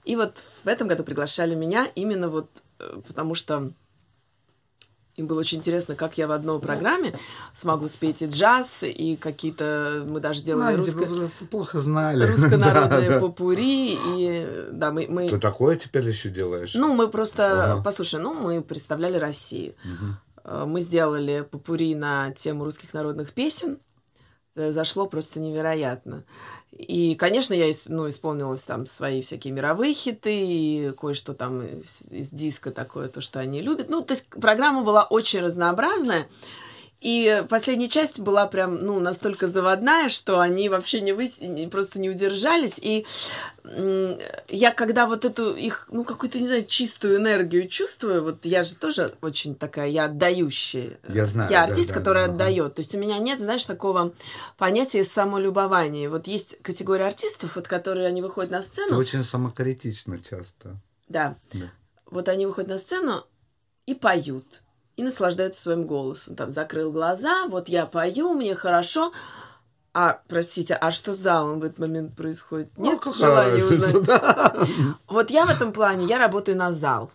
И 0.03 0.15
вот 0.15 0.41
в 0.63 0.67
этом 0.67 0.87
году 0.87 1.03
приглашали 1.03 1.55
меня 1.55 1.87
именно 1.95 2.27
вот 2.29 2.49
э, 2.79 3.01
потому 3.07 3.35
что 3.35 3.71
им 5.17 5.27
было 5.27 5.41
очень 5.41 5.57
интересно, 5.59 5.95
как 5.95 6.17
я 6.17 6.25
в 6.27 6.31
одной 6.31 6.59
программе 6.59 7.19
смогу 7.53 7.89
спеть 7.89 8.21
и 8.21 8.27
джаз, 8.27 8.83
и 8.83 9.17
какие-то... 9.17 10.03
Мы 10.07 10.21
даже 10.21 10.41
делали 10.41 10.75
Знаете, 10.75 10.91
русско- 10.91 11.05
вы 11.05 11.17
просто 11.17 11.45
плохо 11.45 11.79
знали. 11.79 12.25
русско-народное 12.25 13.09
Да, 13.09 13.15
да. 13.15 13.19
попури, 13.19 13.97
и 14.17 14.67
да, 14.71 14.91
мы... 14.91 15.07
мы... 15.09 15.27
Ты 15.29 15.37
такое 15.39 15.75
теперь 15.75 16.07
еще 16.07 16.29
делаешь? 16.29 16.73
Ну, 16.75 16.93
мы 16.95 17.09
просто, 17.09 17.73
Ага. 17.73 17.83
послушай, 17.83 18.21
ну, 18.21 18.33
мы 18.33 18.61
представляли 18.61 19.17
Россию. 19.17 19.75
Э, 20.43 20.63
Мы 20.65 20.79
сделали 20.79 21.45
попури 21.49 21.93
на 21.93 22.31
тему 22.31 22.63
русских 22.63 22.93
народных 22.93 23.33
песен. 23.33 23.79
Э, 24.55 24.71
Зашло 24.71 25.07
просто 25.07 25.41
невероятно. 25.41 26.23
И, 26.81 27.15
конечно, 27.15 27.53
я 27.53 27.71
ну, 27.85 28.09
исполнила 28.09 28.57
там 28.57 28.85
свои 28.85 29.21
всякие 29.21 29.53
мировые 29.53 29.93
хиты 29.93 30.33
и 30.33 30.91
кое-что 30.99 31.33
там 31.33 31.61
из, 31.61 32.11
из 32.11 32.29
диска 32.29 32.71
такое, 32.71 33.07
то, 33.07 33.21
что 33.21 33.39
они 33.39 33.61
любят. 33.61 33.89
Ну, 33.89 34.01
то 34.01 34.13
есть 34.13 34.27
программа 34.29 34.83
была 34.83 35.03
очень 35.03 35.41
разнообразная. 35.41 36.27
И 37.01 37.43
последняя 37.49 37.89
часть 37.89 38.19
была 38.19 38.45
прям, 38.45 38.75
ну, 38.85 38.99
настолько 38.99 39.47
заводная, 39.47 40.07
что 40.07 40.39
они 40.39 40.69
вообще 40.69 41.01
не, 41.01 41.13
выс... 41.13 41.41
не- 41.41 41.67
просто 41.67 41.99
не 41.99 42.11
удержались. 42.11 42.75
И 42.79 43.07
я 44.47 44.71
когда 44.71 45.07
вот 45.07 45.25
эту 45.25 45.55
их, 45.55 45.87
ну, 45.91 46.03
какую-то, 46.03 46.39
не 46.39 46.45
знаю, 46.45 46.65
чистую 46.65 47.17
энергию 47.17 47.67
чувствую, 47.67 48.23
вот 48.23 48.45
я 48.45 48.61
же 48.61 48.75
тоже 48.75 49.15
очень 49.21 49.55
такая, 49.55 49.89
я 49.89 50.05
отдающая. 50.05 50.99
Я 51.09 51.25
знаю, 51.25 51.49
Я 51.49 51.65
да, 51.65 51.71
артист, 51.71 51.87
да, 51.89 51.95
который 51.95 52.23
ага. 52.23 52.33
отдает. 52.33 52.75
То 52.75 52.81
есть 52.81 52.93
у 52.93 52.99
меня 52.99 53.17
нет, 53.17 53.39
знаешь, 53.39 53.65
такого 53.65 54.13
понятия 54.57 55.03
самолюбования. 55.03 56.07
Вот 56.07 56.27
есть 56.27 56.61
категория 56.61 57.05
артистов, 57.05 57.55
вот 57.55 57.67
которые 57.67 58.05
они 58.05 58.21
выходят 58.21 58.51
на 58.51 58.61
сцену. 58.61 58.97
очень 58.97 59.23
самокритично 59.23 60.19
часто. 60.19 60.79
Да. 61.09 61.35
Да. 61.51 61.71
Вот 62.05 62.29
они 62.29 62.45
выходят 62.45 62.69
на 62.69 62.77
сцену 62.77 63.25
и 63.87 63.95
поют. 63.95 64.61
И 65.01 65.03
наслаждаются 65.03 65.63
своим 65.63 65.87
голосом. 65.87 66.35
Там 66.35 66.51
закрыл 66.51 66.91
глаза, 66.91 67.47
вот 67.47 67.69
я 67.69 67.87
пою, 67.87 68.35
мне 68.35 68.53
хорошо. 68.53 69.11
А, 69.95 70.21
простите, 70.27 70.75
а 70.75 70.91
что 70.91 71.15
с 71.15 71.17
залом 71.17 71.59
в 71.59 71.63
этот 71.63 71.79
момент 71.79 72.15
происходит? 72.15 72.69
Ну, 72.77 72.85
Нет 72.85 72.99
какая 72.99 73.17
желания 73.17 73.65
узнать? 73.65 74.99
Вот 75.07 75.31
я 75.31 75.47
в 75.47 75.49
этом 75.49 75.73
плане, 75.73 76.05
я 76.05 76.19
работаю 76.19 76.55
на 76.55 76.71
зал. 76.71 77.11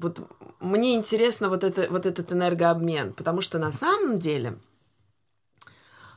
Вот 0.00 0.18
мне 0.58 0.96
интересно 0.96 1.48
вот, 1.48 1.62
это, 1.62 1.86
вот 1.88 2.04
этот 2.04 2.32
энергообмен, 2.32 3.12
потому 3.12 3.42
что 3.42 3.60
на 3.60 3.70
самом 3.70 4.18
деле 4.18 4.58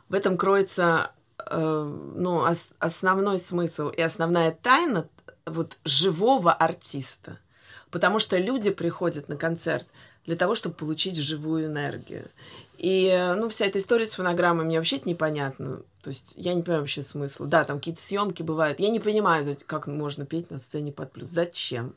в 0.10 0.16
этом 0.16 0.36
кроется 0.36 1.12
э, 1.38 2.12
ну, 2.16 2.38
ос- 2.40 2.70
основной 2.80 3.38
смысл 3.38 3.90
и 3.90 4.02
основная 4.02 4.52
тайна 4.52 5.08
вот 5.46 5.78
живого 5.86 6.52
артиста. 6.52 7.38
Потому 7.92 8.18
что 8.18 8.40
люди 8.40 8.72
приходят 8.72 9.30
на 9.30 9.36
концерт 9.36 9.86
для 10.26 10.36
того, 10.36 10.56
чтобы 10.56 10.76
получить 10.76 11.18
живую 11.18 11.66
энергию. 11.66 12.30
И, 12.78 13.08
э, 13.08 13.36
ну, 13.36 13.50
вся 13.50 13.66
эта 13.66 13.80
история 13.80 14.06
с 14.06 14.12
фонограммой 14.12 14.66
мне 14.66 14.78
вообще 14.78 15.00
непонятна. 15.06 15.82
То 16.02 16.10
есть 16.10 16.34
я 16.36 16.54
не 16.54 16.62
понимаю 16.62 16.82
вообще 16.84 17.02
смысла. 17.02 17.48
Да, 17.48 17.64
там 17.64 17.78
какие-то 17.78 18.02
съемки 18.02 18.44
бывают. 18.44 18.80
Я 18.80 18.90
не 18.90 19.00
понимаю, 19.00 19.46
как 19.66 19.88
можно 19.88 20.26
петь 20.26 20.52
на 20.52 20.60
сцене 20.60 20.92
под 20.92 21.12
плюс. 21.12 21.30
Зачем? 21.30 21.96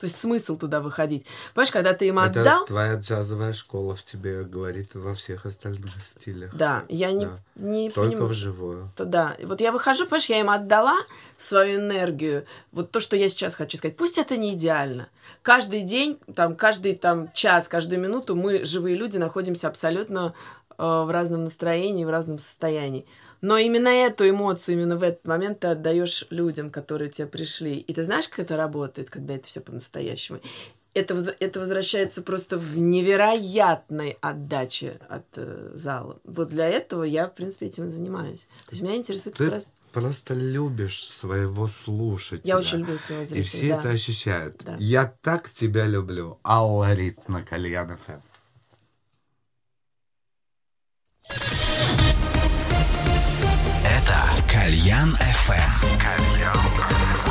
То 0.00 0.06
есть 0.06 0.18
смысл 0.18 0.56
туда 0.56 0.80
выходить. 0.80 1.26
Понимаешь, 1.52 1.70
когда 1.72 1.92
ты 1.92 2.08
им 2.08 2.18
Это 2.18 2.40
отдал... 2.40 2.64
твоя 2.64 2.94
джазовая 2.94 3.52
школа 3.52 3.94
в 3.94 4.02
тебе 4.02 4.44
говорит 4.44 4.94
во 4.94 5.12
всех 5.12 5.44
остальных 5.44 5.90
стилях. 6.16 6.54
Да, 6.54 6.84
я 6.88 7.12
не, 7.12 7.26
Да. 7.26 7.38
не 7.56 7.90
Только 7.90 8.10
понимаю. 8.10 8.30
вживую. 8.30 8.90
То 8.96 9.04
да. 9.04 9.36
Вот 9.42 9.60
я 9.60 9.72
выхожу, 9.72 10.04
понимаешь, 10.06 10.26
я 10.30 10.40
им 10.40 10.48
отдала 10.48 10.96
свою 11.36 11.80
энергию. 11.80 12.46
Вот 12.72 12.90
то, 12.90 12.98
что 13.00 13.14
я 13.14 13.28
сейчас 13.28 13.54
хочу 13.54 13.76
сказать. 13.76 13.98
Пусть 13.98 14.16
это 14.16 14.38
не 14.38 14.54
идеально. 14.54 15.08
Каждый 15.42 15.82
день, 15.82 16.18
там, 16.34 16.56
каждый 16.56 16.94
там, 16.94 17.30
час, 17.34 17.68
каждую 17.68 18.00
минуту 18.00 18.34
мы, 18.34 18.64
живые 18.64 18.96
люди, 18.96 19.18
находимся 19.18 19.68
абсолютно 19.68 20.32
э, 20.78 20.82
в 20.82 21.10
разном 21.12 21.44
настроении, 21.44 22.06
в 22.06 22.10
разном 22.10 22.38
состоянии. 22.38 23.04
Но 23.40 23.56
именно 23.58 23.88
эту 23.88 24.28
эмоцию, 24.28 24.74
именно 24.76 24.96
в 24.96 25.02
этот 25.02 25.26
момент 25.26 25.60
ты 25.60 25.68
отдаешь 25.68 26.26
людям, 26.30 26.70
которые 26.70 27.10
тебе 27.10 27.26
пришли. 27.26 27.76
И 27.76 27.92
ты 27.92 28.02
знаешь, 28.02 28.28
как 28.28 28.40
это 28.40 28.56
работает, 28.56 29.10
когда 29.10 29.34
это 29.34 29.48
все 29.48 29.60
по-настоящему? 29.60 30.40
Это, 30.92 31.14
это 31.38 31.60
возвращается 31.60 32.20
просто 32.20 32.58
в 32.58 32.76
невероятной 32.76 34.18
отдаче 34.20 34.98
от 35.08 35.24
э, 35.36 35.70
зала. 35.74 36.18
Вот 36.24 36.48
для 36.48 36.68
этого 36.68 37.04
я, 37.04 37.28
в 37.28 37.34
принципе, 37.34 37.66
этим 37.66 37.86
и 37.86 37.90
занимаюсь. 37.90 38.40
То 38.66 38.72
есть 38.72 38.82
меня 38.82 38.96
интересует 38.96 39.36
Ты 39.36 39.50
раз... 39.50 39.66
просто 39.92 40.34
любишь 40.34 41.04
своего 41.04 41.68
слушателя. 41.68 42.42
Я 42.44 42.58
очень 42.58 42.78
люблю 42.78 42.98
своего 42.98 43.22
И 43.22 43.26
зрителя. 43.26 43.44
все 43.44 43.68
да. 43.68 43.78
это 43.78 43.90
ощущают. 43.90 44.62
Да. 44.64 44.76
Я 44.80 45.14
так 45.22 45.50
тебя 45.50 45.86
люблю. 45.86 46.40
Алла 46.44 46.92
Рит 46.92 47.28
на 47.28 47.42
Кальян. 54.60 55.16
Это 55.18 55.24
Кальян 55.98 56.52
FM. 56.52 57.29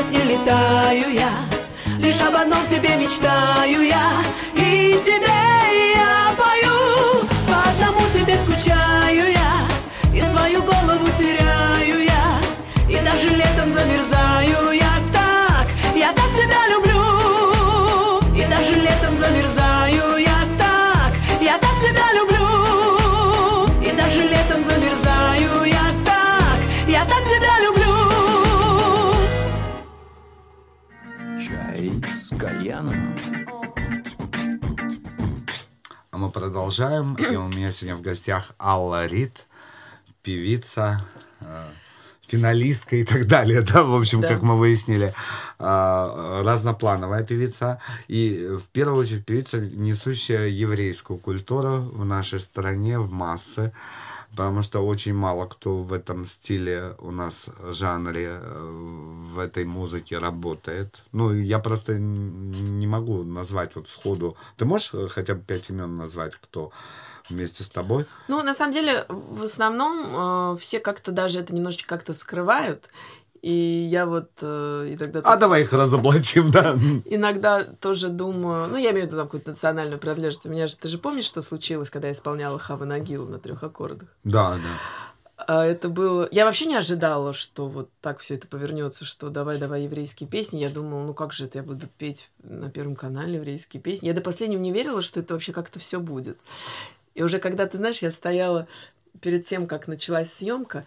Во 0.00 0.04
сне 0.04 0.22
летаю 0.24 1.12
я. 1.12 1.30
Лишь 1.98 2.20
об 2.22 2.34
одном 2.34 2.66
тебе 2.68 2.96
мечтаю 2.96 3.82
я. 3.82 4.12
И 4.54 4.98
тебе 5.04 5.59
продолжаем. 36.70 37.14
И 37.32 37.36
у 37.36 37.48
меня 37.48 37.72
сегодня 37.72 37.96
в 37.96 38.02
гостях 38.02 38.52
Алла 38.60 39.06
Рид, 39.06 39.46
певица, 40.22 41.00
э, 41.40 41.68
финалистка 42.28 42.96
и 42.96 43.04
так 43.04 43.26
далее, 43.26 43.62
да, 43.72 43.82
в 43.82 43.94
общем, 43.94 44.20
Да. 44.20 44.28
как 44.28 44.42
мы 44.42 44.56
выяснили, 44.56 45.12
а, 45.58 46.42
разноплановая 46.44 47.24
певица 47.24 47.80
и 48.06 48.56
в 48.56 48.68
первую 48.70 49.02
очередь 49.02 49.26
певица, 49.26 49.58
несущая 49.58 50.46
еврейскую 50.46 51.18
культуру 51.18 51.90
в 51.92 52.04
нашей 52.04 52.38
стране 52.38 53.00
в 53.00 53.10
массы, 53.10 53.72
потому 54.30 54.62
что 54.62 54.80
очень 54.86 55.14
мало 55.14 55.46
кто 55.46 55.82
в 55.82 55.92
этом 55.92 56.26
стиле 56.26 56.94
у 56.98 57.10
нас 57.10 57.46
жанре 57.70 58.38
э, 58.40 59.28
в 59.34 59.38
этой 59.38 59.64
музыке 59.64 60.18
работает. 60.18 61.02
Ну, 61.12 61.32
я 61.32 61.58
просто 61.58 61.94
не 61.98 62.86
могу 62.86 63.24
назвать 63.24 63.76
вот 63.76 63.88
сходу. 63.88 64.36
Ты 64.56 64.64
можешь 64.64 64.90
э, 64.94 65.08
хотя 65.08 65.34
бы 65.34 65.40
пять 65.40 65.70
имен 65.70 65.96
назвать, 65.96 66.36
кто 66.36 66.70
вместе 67.28 67.62
с 67.62 67.68
тобой? 67.68 68.06
Ну, 68.28 68.42
на 68.42 68.54
самом 68.54 68.72
деле, 68.72 69.04
в 69.08 69.42
основном 69.42 70.54
э, 70.54 70.58
все 70.60 70.80
как-то 70.80 71.12
даже 71.12 71.40
это 71.40 71.54
немножечко 71.54 71.88
как-то 71.88 72.12
скрывают. 72.12 72.88
И 73.42 73.88
я 73.90 74.04
вот 74.04 74.30
э, 74.42 74.94
иногда, 74.98 75.20
А 75.24 75.36
давай 75.36 75.62
их 75.62 75.72
разоблачим, 75.72 76.50
да. 76.50 76.76
иногда 77.06 77.64
тоже 77.64 78.08
думаю, 78.08 78.68
ну, 78.68 78.76
я 78.76 78.90
имею 78.90 79.04
в 79.04 79.08
виду 79.08 79.16
там 79.16 79.26
какую-то 79.26 79.50
национальную 79.50 79.98
принадлежность. 79.98 80.44
У 80.44 80.50
меня 80.50 80.66
же, 80.66 80.76
ты 80.76 80.88
же 80.88 80.98
помнишь, 80.98 81.24
что 81.24 81.40
случилось, 81.40 81.88
когда 81.88 82.08
я 82.08 82.14
исполняла 82.14 82.58
Хава 82.58 82.84
Нагил 82.84 83.26
на 83.26 83.38
трех 83.38 83.62
аккордах? 83.62 84.08
Да, 84.24 84.52
да. 84.52 85.44
А 85.46 85.64
это 85.64 85.88
было... 85.88 86.28
Я 86.30 86.44
вообще 86.44 86.66
не 86.66 86.76
ожидала, 86.76 87.32
что 87.32 87.66
вот 87.66 87.88
так 88.02 88.18
все 88.18 88.34
это 88.34 88.46
повернется, 88.46 89.06
что 89.06 89.30
давай-давай 89.30 89.84
еврейские 89.84 90.28
песни. 90.28 90.58
Я 90.58 90.68
думала, 90.68 91.06
ну 91.06 91.14
как 91.14 91.32
же 91.32 91.46
это 91.46 91.58
я 91.58 91.64
буду 91.64 91.86
петь 91.98 92.28
на 92.42 92.70
Первом 92.70 92.94
канале 92.94 93.36
еврейские 93.36 93.82
песни. 93.82 94.06
Я 94.06 94.12
до 94.12 94.20
последнего 94.20 94.60
не 94.60 94.70
верила, 94.70 95.00
что 95.00 95.20
это 95.20 95.32
вообще 95.32 95.52
как-то 95.52 95.78
все 95.78 95.98
будет. 95.98 96.38
И 97.14 97.22
уже 97.22 97.38
когда, 97.38 97.66
ты 97.66 97.78
знаешь, 97.78 98.02
я 98.02 98.10
стояла 98.10 98.68
перед 99.20 99.46
тем, 99.46 99.66
как 99.66 99.88
началась 99.88 100.32
съемка, 100.32 100.84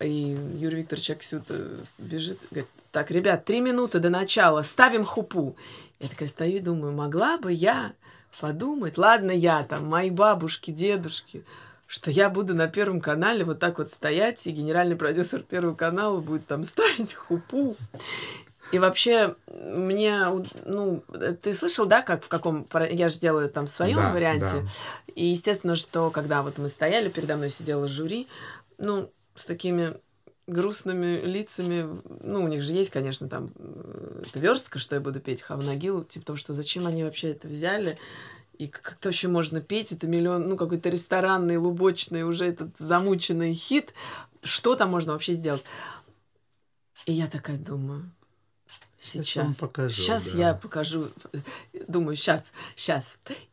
и 0.00 0.36
Юрий 0.58 0.78
Викторович 0.82 1.10
Аксюта 1.10 1.54
бежит, 1.98 2.38
говорит, 2.50 2.68
так, 2.92 3.10
ребят, 3.10 3.44
три 3.44 3.60
минуты 3.60 3.98
до 3.98 4.10
начала, 4.10 4.62
ставим 4.62 5.04
хупу. 5.04 5.56
Я 6.00 6.08
такая 6.08 6.28
стою 6.28 6.56
и 6.56 6.60
думаю, 6.60 6.92
могла 6.92 7.38
бы 7.38 7.52
я 7.52 7.92
подумать, 8.40 8.96
ладно 8.98 9.30
я 9.30 9.64
там, 9.64 9.86
мои 9.86 10.10
бабушки, 10.10 10.70
дедушки, 10.70 11.44
что 11.86 12.10
я 12.10 12.30
буду 12.30 12.54
на 12.54 12.68
Первом 12.68 13.00
канале 13.00 13.44
вот 13.44 13.58
так 13.58 13.78
вот 13.78 13.90
стоять, 13.90 14.46
и 14.46 14.50
генеральный 14.52 14.96
продюсер 14.96 15.42
Первого 15.42 15.74
канала 15.74 16.20
будет 16.20 16.46
там 16.46 16.64
ставить 16.64 17.14
хупу. 17.14 17.76
И 18.70 18.78
вообще, 18.78 19.34
мне, 19.46 20.26
ну, 20.66 21.02
ты 21.42 21.54
слышал, 21.54 21.86
да, 21.86 22.02
как 22.02 22.22
в 22.22 22.28
каком... 22.28 22.68
Я 22.90 23.08
же 23.08 23.18
делаю 23.18 23.48
там 23.48 23.66
в 23.66 23.70
своем 23.70 23.96
Да, 23.96 24.12
варианте. 24.12 24.46
да. 24.52 25.12
И, 25.14 25.24
естественно, 25.24 25.74
что 25.74 26.10
когда 26.10 26.42
вот 26.42 26.58
мы 26.58 26.68
стояли, 26.68 27.08
передо 27.08 27.36
мной 27.36 27.48
сидело 27.48 27.88
жюри, 27.88 28.28
ну, 28.76 29.10
с 29.38 29.44
такими 29.44 29.96
грустными 30.46 31.20
лицами, 31.24 32.00
ну, 32.22 32.42
у 32.42 32.48
них 32.48 32.62
же 32.62 32.72
есть, 32.72 32.90
конечно, 32.90 33.28
там 33.28 33.52
э, 33.56 34.22
верстка, 34.34 34.78
что 34.78 34.94
я 34.94 35.00
буду 35.00 35.20
петь 35.20 35.42
Хавнагилу, 35.42 36.04
типа 36.04 36.26
того, 36.26 36.36
что 36.36 36.54
зачем 36.54 36.86
они 36.86 37.04
вообще 37.04 37.30
это 37.32 37.48
взяли, 37.48 37.98
и 38.56 38.66
как 38.66 38.82
как-то 38.82 39.08
вообще 39.08 39.28
можно 39.28 39.60
петь, 39.60 39.92
это 39.92 40.06
миллион, 40.06 40.48
ну, 40.48 40.56
какой-то 40.56 40.88
ресторанный, 40.88 41.58
лубочный, 41.58 42.24
уже 42.24 42.46
этот 42.46 42.70
замученный 42.78 43.54
хит, 43.54 43.92
что 44.42 44.74
там 44.74 44.90
можно 44.90 45.12
вообще 45.12 45.34
сделать? 45.34 45.62
И 47.04 47.12
я 47.12 47.26
такая 47.26 47.58
думаю, 47.58 48.10
Сейчас 49.00 49.56
покажу, 49.56 49.94
сейчас 49.94 50.32
да. 50.32 50.38
я 50.38 50.54
покажу, 50.54 51.10
думаю, 51.86 52.16
сейчас, 52.16 52.44
сейчас. 52.74 53.04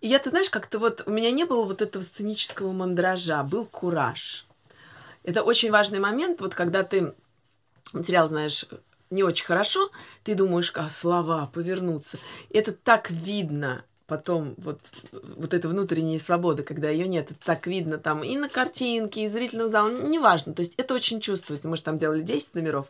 И 0.02 0.08
я, 0.08 0.20
ты 0.20 0.32
знаешь, 0.32 0.50
как-то 0.50 0.80
вот 0.80 1.04
у 1.06 1.12
меня 1.12 1.32
не 1.32 1.46
было 1.46 1.66
вот 1.66 1.82
этого 1.82 2.02
сценического 2.04 2.72
мандража, 2.72 3.44
был 3.44 3.66
кураж. 3.66 4.48
Это 5.26 5.44
очень 5.44 5.72
важный 5.72 6.00
момент, 6.00 6.40
вот 6.42 6.54
когда 6.54 6.84
ты 6.84 7.14
материал 7.94 8.30
знаешь 8.30 8.66
не 9.10 9.24
очень 9.24 9.46
хорошо, 9.46 9.92
ты 10.24 10.36
думаешь, 10.36 10.72
а 10.76 10.90
слова 10.90 11.48
повернуться. 11.48 12.18
Это 12.50 12.72
так 12.72 13.10
видно 13.12 13.84
потом 14.08 14.54
вот, 14.58 14.80
вот 15.12 15.54
этой 15.54 15.68
внутренней 15.68 16.20
свободы, 16.20 16.64
когда 16.64 16.90
ее 16.90 17.08
нет, 17.08 17.32
это 17.32 17.40
так 17.44 17.66
видно 17.66 17.98
там 17.98 18.24
и 18.24 18.38
на 18.38 18.50
картинке, 18.50 19.26
и 19.26 19.28
зрительного 19.28 19.70
зала, 19.70 19.90
неважно. 19.90 20.54
То 20.54 20.62
есть 20.62 20.74
это 20.78 20.94
очень 20.94 21.22
чувствуется. 21.22 21.68
Мы 21.68 21.78
же 21.78 21.84
там 21.84 21.98
делали 21.98 22.22
10 22.22 22.56
номеров. 22.56 22.88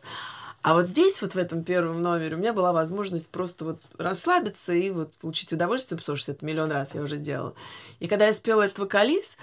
А 0.62 0.74
вот 0.74 0.88
здесь, 0.88 1.22
вот 1.22 1.34
в 1.34 1.38
этом 1.38 1.62
первом 1.62 2.02
номере, 2.02 2.34
у 2.34 2.38
меня 2.38 2.52
была 2.52 2.72
возможность 2.72 3.28
просто 3.28 3.64
вот 3.64 3.80
расслабиться 3.98 4.72
и 4.72 4.90
вот 4.90 5.14
получить 5.14 5.52
удовольствие, 5.52 5.98
потому 5.98 6.16
что 6.16 6.32
это 6.32 6.44
миллион 6.44 6.72
раз 6.72 6.94
я 6.94 7.02
уже 7.02 7.18
делала. 7.18 7.54
И 8.00 8.08
когда 8.08 8.26
я 8.26 8.32
спела 8.32 8.62
этот 8.62 8.78
вокалист, 8.78 9.36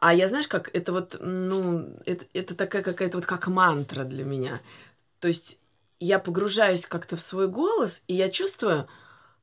а 0.00 0.14
я, 0.14 0.28
знаешь, 0.28 0.48
как 0.48 0.70
это 0.74 0.92
вот, 0.92 1.16
ну, 1.20 1.88
это, 2.04 2.26
это 2.32 2.54
такая 2.54 2.82
какая-то 2.82 3.18
вот 3.18 3.26
как 3.26 3.46
мантра 3.46 4.04
для 4.04 4.24
меня. 4.24 4.60
То 5.20 5.28
есть 5.28 5.58
я 6.00 6.18
погружаюсь 6.18 6.86
как-то 6.86 7.16
в 7.16 7.22
свой 7.22 7.48
голос, 7.48 8.02
и 8.06 8.14
я 8.14 8.28
чувствую, 8.28 8.88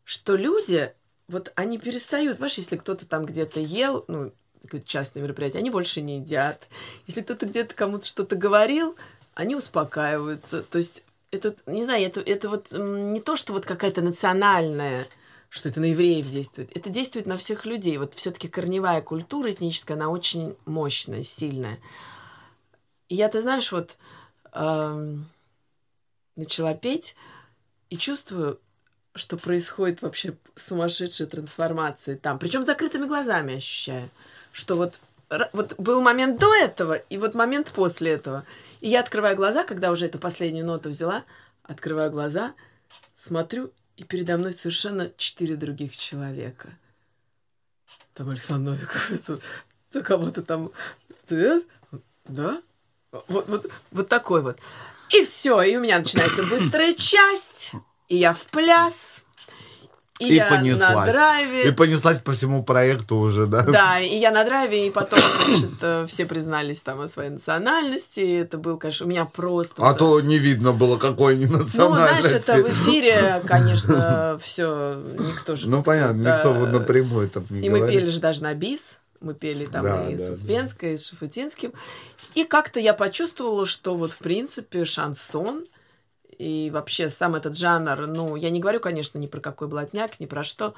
что 0.04 0.36
люди, 0.36 0.93
вот 1.28 1.52
они 1.56 1.78
перестают, 1.78 2.38
понимаешь, 2.38 2.58
если 2.58 2.78
кто-то 2.78 3.08
там 3.08 3.26
где-то 3.26 3.60
ел, 3.60 4.06
ну, 4.08 4.34
какое-то 4.62 4.88
частное 4.88 5.24
мероприятие, 5.24 5.60
они 5.60 5.70
больше 5.70 6.02
не 6.02 6.20
едят. 6.20 6.68
Если 7.08 7.22
кто-то 7.22 7.45
где-то 7.45 7.74
кому-то 7.74 8.06
что-то 8.06 8.36
говорил, 8.36 8.95
они 9.34 9.56
успокаиваются. 9.56 10.62
То 10.64 10.78
есть 10.78 11.04
это, 11.32 11.56
не 11.66 11.84
знаю, 11.84 12.06
это, 12.06 12.22
это 12.22 12.49
вот 12.49 12.68
не 12.72 13.22
то, 13.22 13.36
что 13.36 13.54
вот 13.54 13.66
какая-то 13.66 14.02
национальная, 14.02 15.08
что 15.52 15.68
это 15.68 15.82
на 15.82 15.86
евреев 15.86 16.32
действует. 16.32 16.76
Это 16.78 16.89
действует 16.89 17.26
на 17.26 17.38
всех 17.38 17.66
людей. 17.66 17.97
Вот 17.97 18.14
все-таки 18.16 18.47
корневая 18.47 19.02
культура 19.02 19.52
этническая, 19.52 19.97
она 19.97 20.08
очень 20.08 20.56
мощная, 20.66 21.26
сильная. 21.26 21.78
Я, 23.10 23.28
ты 23.28 23.41
знаешь, 23.41 23.70
вот 23.74 23.97
эм, 24.54 25.28
начала 26.38 26.74
петь 26.74 27.18
и 27.89 27.97
чувствую, 27.97 28.62
что 29.14 29.36
происходит 29.36 30.02
вообще 30.02 30.38
сумасшедшая 30.56 31.28
трансформация 31.28 32.16
там. 32.16 32.39
Причем 32.39 32.64
закрытыми 32.64 33.06
глазами 33.06 33.58
ощущаю, 33.58 34.10
что 34.54 34.76
вот, 34.76 35.02
вот 35.52 35.76
был 35.78 35.99
момент 35.99 36.39
до 36.39 36.56
этого 36.56 36.93
и 36.93 37.18
вот 37.18 37.36
момент 37.36 37.74
после 37.74 38.12
этого. 38.12 38.45
И 38.80 38.88
я 38.88 39.02
открываю 39.02 39.36
глаза, 39.36 39.66
когда 39.66 39.91
уже 39.91 40.06
эту 40.06 40.18
последнюю 40.18 40.66
ноту 40.66 40.88
взяла, 40.88 41.26
открываю 41.64 42.10
глаза, 42.10 42.54
смотрю, 43.18 43.74
и 44.02 44.04
передо 44.04 44.38
мной 44.38 44.52
совершенно 44.52 45.12
четыре 45.16 45.56
других 45.56 45.95
человека. 45.95 46.70
Там 48.16 48.30
Александр 48.30 48.72
Новиков, 48.72 49.12
это, 49.12 49.39
это 49.91 50.04
кого-то 50.04 50.41
там... 50.41 50.72
Ты? 51.28 51.64
Да? 52.26 52.64
Вот, 53.12 53.47
вот, 53.47 53.72
вот 53.91 54.10
такой 54.10 54.41
вот. 54.41 54.58
И 55.12 55.24
все, 55.24 55.62
и 55.62 55.76
у 55.76 55.82
меня 55.82 55.99
начинается 55.99 56.43
быстрая 56.43 56.93
часть, 56.93 57.74
и 58.08 58.18
я 58.18 58.34
в 58.34 58.41
пляс, 58.45 59.21
и, 60.22 60.28
И 60.28 60.36
я 60.36 60.50
на 60.50 60.58
понеслась. 60.58 61.12
драйве. 61.14 61.68
И 61.68 61.72
понеслась 61.72 62.20
по 62.20 62.32
всему 62.34 62.64
проекту 62.64 63.18
уже, 63.18 63.46
да? 63.48 63.64
Да, 63.64 64.00
и 64.00 64.18
я 64.18 64.32
на 64.32 64.44
драйве, 64.44 64.88
и 64.88 64.92
потом, 64.92 65.20
значит, 65.46 65.70
э, 65.82 66.06
все 66.08 66.26
признались 66.26 66.80
там 66.80 67.02
о 67.02 67.08
своей 67.08 67.32
национальности. 67.32 68.20
и 68.20 68.34
Это 68.36 68.58
был, 68.58 68.78
конечно, 68.78 69.06
у 69.06 69.10
меня 69.10 69.26
просто... 69.26 69.82
А 69.84 69.94
то 69.94 70.22
не 70.22 70.38
видно 70.38 70.74
было, 70.74 70.98
какой 70.98 71.34
они 71.34 71.46
Ну, 71.48 71.58
знаешь, 71.58 71.74
национальности. 71.74 72.34
это 72.36 72.54
в 72.64 72.70
эфире, 72.72 73.42
конечно, 73.48 74.40
все, 74.44 74.96
никто 75.18 75.56
же... 75.56 75.70
Ну, 75.70 75.82
понятно, 75.84 76.20
никто 76.22 76.54
Да. 76.54 76.60
вот 76.60 76.70
напрямую 76.70 77.30
там 77.30 77.46
не 77.50 77.62
И 77.66 77.70
мы 77.70 77.88
пели 77.88 78.06
же 78.06 78.20
даже 78.20 78.44
на 78.44 78.54
бис. 78.54 78.98
Мы 79.22 79.36
пели 79.36 79.66
там 79.66 79.84
Да, 79.84 80.10
и 80.10 80.16
да, 80.16 80.24
с 80.24 80.28
да. 80.28 80.34
Успенской, 80.34 80.94
и 80.96 80.98
с 80.98 81.08
Шафутинским. 81.10 81.74
И 82.34 82.44
как-то 82.44 82.80
я 82.80 82.94
почувствовала, 82.94 83.66
что 83.68 83.96
вот, 83.96 84.12
в 84.12 84.18
принципе, 84.18 84.84
шансон 84.86 85.66
и 86.42 86.72
вообще 86.72 87.10
сам 87.10 87.36
этот 87.36 87.56
жанр, 87.56 88.08
ну, 88.08 88.36
я 88.36 88.50
не 88.50 88.60
говорю, 88.60 88.80
конечно, 88.80 89.20
ни 89.20 89.28
про 89.28 89.39
какой 89.39 89.68
блатняк, 89.68 90.20
ни 90.20 90.26
про 90.26 90.44
что. 90.44 90.74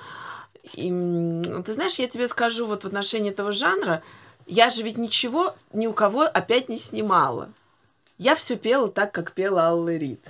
И, 0.74 0.90
м, 0.90 1.64
ты 1.64 1.74
знаешь, 1.74 2.00
я 2.00 2.08
тебе 2.08 2.28
скажу, 2.28 2.66
вот 2.68 2.84
в 2.84 2.88
отношении 2.88 3.32
этого 3.32 3.54
жанра, 3.54 4.04
я 4.46 4.70
же 4.70 4.84
ведь 4.84 4.98
ничего 4.98 5.56
ни 5.72 5.88
у 5.88 5.94
кого 5.94 6.24
опять 6.24 6.68
не 6.70 6.78
снимала. 6.78 7.50
я 8.20 8.36
все 8.36 8.56
пела 8.58 8.90
так, 8.90 9.12
как 9.12 9.32
пела 9.32 9.64
Алла 9.64 9.96
Рид. 9.96 10.22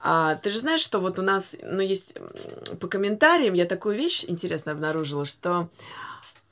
А 0.00 0.34
ты 0.34 0.50
же 0.50 0.58
знаешь, 0.58 0.80
что 0.80 0.98
вот 0.98 1.18
у 1.18 1.22
нас, 1.22 1.54
ну, 1.62 1.80
есть 1.80 2.14
по 2.80 2.88
комментариям, 2.88 3.54
я 3.54 3.64
такую 3.64 3.96
вещь 3.96 4.24
интересно 4.26 4.72
обнаружила, 4.72 5.24
что 5.24 5.68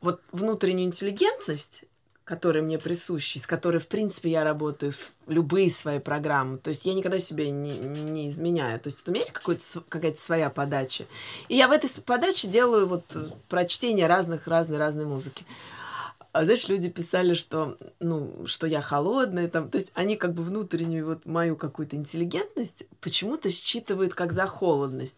вот 0.00 0.20
внутреннюю 0.30 0.86
интеллигентность, 0.86 1.84
которая 2.30 2.62
мне 2.62 2.78
присуща, 2.78 3.40
с 3.40 3.46
которой, 3.46 3.78
в 3.78 3.88
принципе, 3.88 4.30
я 4.30 4.44
работаю 4.44 4.92
в 4.92 5.10
любые 5.26 5.68
свои 5.68 5.98
программы, 5.98 6.58
то 6.58 6.70
есть 6.70 6.86
я 6.86 6.94
никогда 6.94 7.18
себе 7.18 7.50
не, 7.50 7.76
не 7.76 8.28
изменяю. 8.28 8.78
То 8.78 8.86
есть 8.86 9.00
у 9.04 9.10
меня 9.10 9.22
есть 9.22 9.32
какая-то 9.32 10.20
своя 10.20 10.48
подача. 10.48 11.06
И 11.48 11.56
я 11.56 11.66
в 11.66 11.72
этой 11.72 11.90
подаче 12.02 12.46
делаю 12.46 12.86
вот 12.86 13.02
э, 13.16 13.30
прочтение 13.48 14.06
разных, 14.06 14.46
разной, 14.46 14.78
разной 14.78 15.06
музыки. 15.06 15.44
А 16.32 16.44
знаешь, 16.44 16.68
люди 16.68 16.88
писали, 16.88 17.34
что, 17.34 17.76
ну, 17.98 18.46
что 18.46 18.66
я 18.68 18.80
холодная, 18.80 19.48
там, 19.48 19.68
то 19.68 19.78
есть 19.78 19.90
они 19.94 20.16
как 20.16 20.32
бы 20.32 20.44
внутреннюю 20.44 21.06
вот 21.06 21.26
мою 21.26 21.56
какую-то 21.56 21.96
интеллигентность 21.96 22.86
почему-то 23.00 23.50
считывают 23.50 24.14
как 24.14 24.32
за 24.32 24.46
холодность. 24.46 25.16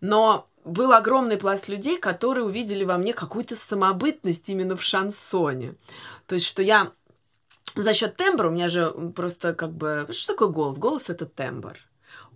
Но 0.00 0.48
был 0.64 0.92
огромный 0.92 1.36
пласт 1.36 1.68
людей, 1.68 1.98
которые 1.98 2.44
увидели 2.44 2.84
во 2.84 2.96
мне 2.96 3.12
какую-то 3.12 3.56
самобытность 3.56 4.48
именно 4.48 4.74
в 4.76 4.82
шансоне. 4.82 5.74
То 6.26 6.36
есть, 6.36 6.46
что 6.46 6.62
я 6.62 6.92
за 7.74 7.92
счет 7.92 8.16
тембра, 8.16 8.48
у 8.48 8.52
меня 8.52 8.68
же 8.68 8.90
просто 9.14 9.52
как 9.52 9.72
бы... 9.72 10.08
Что 10.12 10.32
такое 10.32 10.48
голос? 10.48 10.78
Голос— 10.78 11.04
это 11.10 11.26
тембр. 11.26 11.76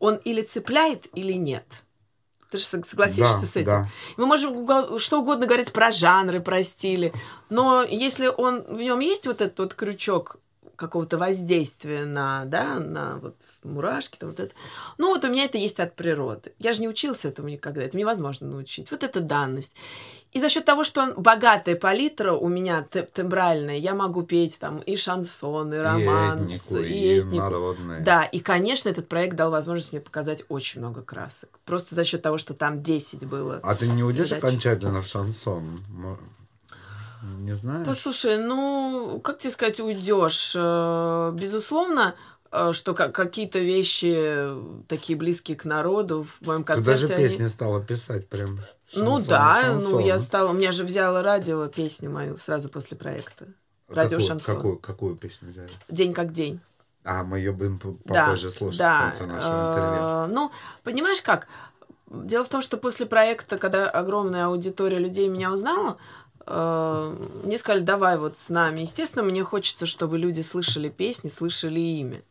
Он 0.00 0.16
или 0.16 0.42
цепляет, 0.42 1.06
или 1.14 1.32
нет. 1.32 1.64
Ты 2.50 2.58
же 2.58 2.64
сог- 2.64 2.86
согласишься 2.88 3.40
Да, 3.42 3.46
с 3.46 3.56
этим? 3.56 3.64
да. 3.66 3.88
Мы 4.16 4.26
можем 4.26 4.98
что 4.98 5.20
угодно 5.20 5.46
говорить 5.46 5.72
про 5.72 5.90
жанры, 5.90 6.40
про 6.40 6.62
стили, 6.62 7.12
но 7.50 7.82
если 7.82 8.26
он 8.28 8.62
в 8.62 8.80
нем 8.80 9.00
есть 9.00 9.26
вот 9.26 9.40
этот 9.42 9.58
вот 9.58 9.74
крючок 9.74 10.36
какого-то 10.76 11.18
воздействия 11.18 12.04
на, 12.04 12.44
да, 12.44 12.78
на 12.78 13.16
вот 13.18 13.34
мурашки, 13.64 14.16
там 14.16 14.28
вот 14.30 14.38
это. 14.38 14.54
Ну, 14.96 15.08
вот 15.08 15.24
у 15.24 15.28
меня 15.28 15.44
это 15.44 15.58
есть 15.58 15.80
от 15.80 15.96
природы. 15.96 16.52
Я 16.60 16.72
же 16.72 16.80
не 16.80 16.88
учился 16.88 17.26
этому 17.28 17.48
никогда, 17.48 17.82
это 17.82 17.96
невозможно 17.96 18.46
научить. 18.46 18.90
Вот 18.92 19.02
это 19.02 19.18
данность. 19.20 19.74
И 20.32 20.40
за 20.40 20.48
счет 20.50 20.64
того, 20.66 20.84
что 20.84 21.00
он 21.02 21.14
богатая 21.16 21.74
палитра 21.74 22.32
у 22.34 22.48
меня 22.48 22.86
те- 22.92 23.02
тембральная, 23.02 23.76
я 23.76 23.94
могу 23.94 24.22
петь 24.22 24.58
там 24.58 24.78
и 24.80 24.94
шансон, 24.96 25.72
и 25.72 25.78
романс, 25.78 26.50
и 26.50 26.56
этнику, 26.56 26.76
и 26.76 27.18
и, 27.18 27.22
народные. 27.38 28.00
Да, 28.00 28.24
и, 28.24 28.38
конечно, 28.40 28.90
этот 28.90 29.08
проект 29.08 29.36
дал 29.36 29.50
возможность 29.50 29.92
мне 29.92 30.00
показать 30.02 30.44
очень 30.50 30.80
много 30.80 31.00
красок. 31.02 31.48
Просто 31.64 31.94
за 31.94 32.04
счет 32.04 32.20
того, 32.22 32.36
что 32.36 32.52
там 32.52 32.82
10 32.82 33.24
было. 33.26 33.60
А 33.62 33.74
ты 33.74 33.88
не 33.88 34.04
уйдешь 34.04 34.28
Передач. 34.28 34.44
окончательно 34.44 35.00
в 35.00 35.06
шансон? 35.06 35.80
Не 37.40 37.54
знаешь? 37.56 37.86
Послушай, 37.86 38.38
ну, 38.38 39.20
как 39.24 39.38
тебе 39.40 39.50
сказать, 39.52 39.80
уйдешь? 39.80 40.52
Э, 40.54 41.32
Безусловно, 41.34 42.14
э, 42.52 42.72
что 42.72 42.94
ка- 42.94 43.08
какие-то 43.08 43.58
вещи 43.58 44.50
такие 44.86 45.16
близкие 45.18 45.56
к 45.56 45.64
народу 45.64 46.24
в 46.40 46.46
моем 46.46 46.62
Ты 46.62 46.74
концерте... 46.74 47.06
даже 47.08 47.14
они- 47.14 47.24
песни 47.28 47.48
стала 47.48 47.82
писать 47.82 48.28
прям. 48.28 48.60
Ну 48.94 49.16
шансон, 49.16 49.28
да, 49.28 49.62
ну 49.74 49.80
шансон. 49.82 49.98
я 50.00 50.18
стала... 50.18 50.50
У 50.50 50.54
меня 50.54 50.72
же 50.72 50.84
взяла 50.84 51.22
радио 51.22 51.66
песню 51.68 52.10
мою 52.10 52.38
сразу 52.38 52.68
после 52.68 52.96
проекта. 52.96 53.46
радио 53.88 54.16
какую, 54.18 54.26
шансон. 54.28 54.56
Какую, 54.56 54.78
какую 54.78 55.16
песню 55.16 55.50
взяли? 55.50 55.70
День 55.88 56.12
как 56.14 56.32
день. 56.32 56.60
А, 57.04 57.22
мы 57.24 57.38
ее 57.38 57.52
будем 57.52 57.78
п- 57.78 57.94
Да, 58.04 58.24
попозже 58.26 58.50
слушать 58.50 58.78
да. 58.80 58.98
в 58.98 59.02
конце 59.10 59.26
нашего 59.26 59.68
интервью. 59.70 60.02
Э, 60.02 60.26
Ну, 60.28 60.50
понимаешь 60.82 61.22
как? 61.22 61.48
Дело 62.10 62.44
в 62.44 62.48
том, 62.48 62.60
что 62.62 62.76
после 62.78 63.06
проекта, 63.06 63.58
когда 63.58 63.88
огромная 63.90 64.46
аудитория 64.46 64.98
людей 64.98 65.28
меня 65.28 65.52
узнала, 65.52 65.98
э, 66.46 67.16
мне 67.44 67.58
сказали, 67.58 67.82
давай 67.82 68.18
вот 68.18 68.38
с 68.38 68.48
нами. 68.48 68.80
Естественно, 68.80 69.22
мне 69.22 69.44
хочется, 69.44 69.86
чтобы 69.86 70.18
люди 70.18 70.40
слышали 70.42 70.88
песни, 70.88 71.28
слышали 71.28 71.78
имя. 71.80 72.22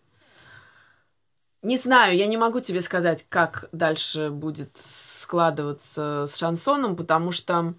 Не 1.64 1.78
знаю, 1.78 2.16
я 2.16 2.28
не 2.28 2.38
могу 2.38 2.60
тебе 2.60 2.82
сказать, 2.82 3.26
как 3.30 3.68
дальше 3.72 4.30
будет 4.30 4.70
складываться 5.28 6.26
с 6.32 6.38
шансоном, 6.38 6.96
потому 6.96 7.32
что 7.34 7.74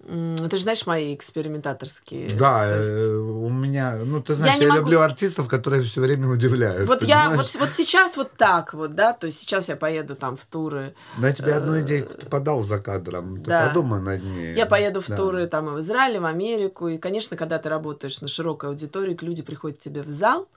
ты 0.00 0.56
же 0.56 0.62
знаешь 0.62 0.86
мои 0.86 1.14
экспериментаторские. 1.14 2.30
Да, 2.30 2.66
то 2.68 2.76
есть- 2.78 2.88
э, 2.88 3.14
у 3.16 3.50
меня, 3.50 3.96
ну 4.06 4.22
ты 4.22 4.34
знаешь, 4.34 4.54
не 4.58 4.62
я, 4.62 4.68
могу- 4.68 4.80
люблю 4.82 5.00
артистов, 5.00 5.48
которые 5.48 5.82
все 5.82 6.00
время 6.00 6.28
удивляют. 6.28 6.88
Вот 6.88 7.02
я, 7.02 7.28
вот, 7.30 7.52
вот 7.56 7.70
сейчас 7.72 8.16
вот 8.16 8.32
так 8.38 8.72
вот, 8.72 8.94
да, 8.94 9.12
то 9.12 9.26
есть 9.26 9.40
сейчас 9.40 9.68
я 9.68 9.76
поеду 9.76 10.16
там 10.16 10.36
в 10.36 10.46
туры, 10.46 10.94
На 11.18 11.32
тебе 11.32 11.54
одну 11.54 11.78
идейку 11.80 12.14
ты 12.14 12.26
подал 12.26 12.62
за 12.62 12.78
кадром, 12.78 13.42
ты 13.42 13.50
да. 13.50 13.66
подумай 13.66 14.00
над 14.00 14.22
ней. 14.24 14.54
Я 14.54 14.64
поеду 14.66 15.02
в 15.02 15.08
Да. 15.08 15.16
туры 15.16 15.46
там 15.46 15.68
и 15.68 15.72
в 15.72 15.80
Израиль, 15.80 16.16
и 16.16 16.20
в 16.20 16.24
Америку. 16.24 16.88
И, 16.88 16.96
конечно, 16.96 17.36
когда 17.36 17.58
ты 17.58 17.68
работаешь 17.68 18.20
на 18.22 18.28
широкой 18.28 18.70
аудитории, 18.70 19.18
люди 19.20 19.42
приходят 19.42 19.78
к 19.78 19.82
тебе 19.82 20.02
в 20.02 20.08
зал, 20.08 20.48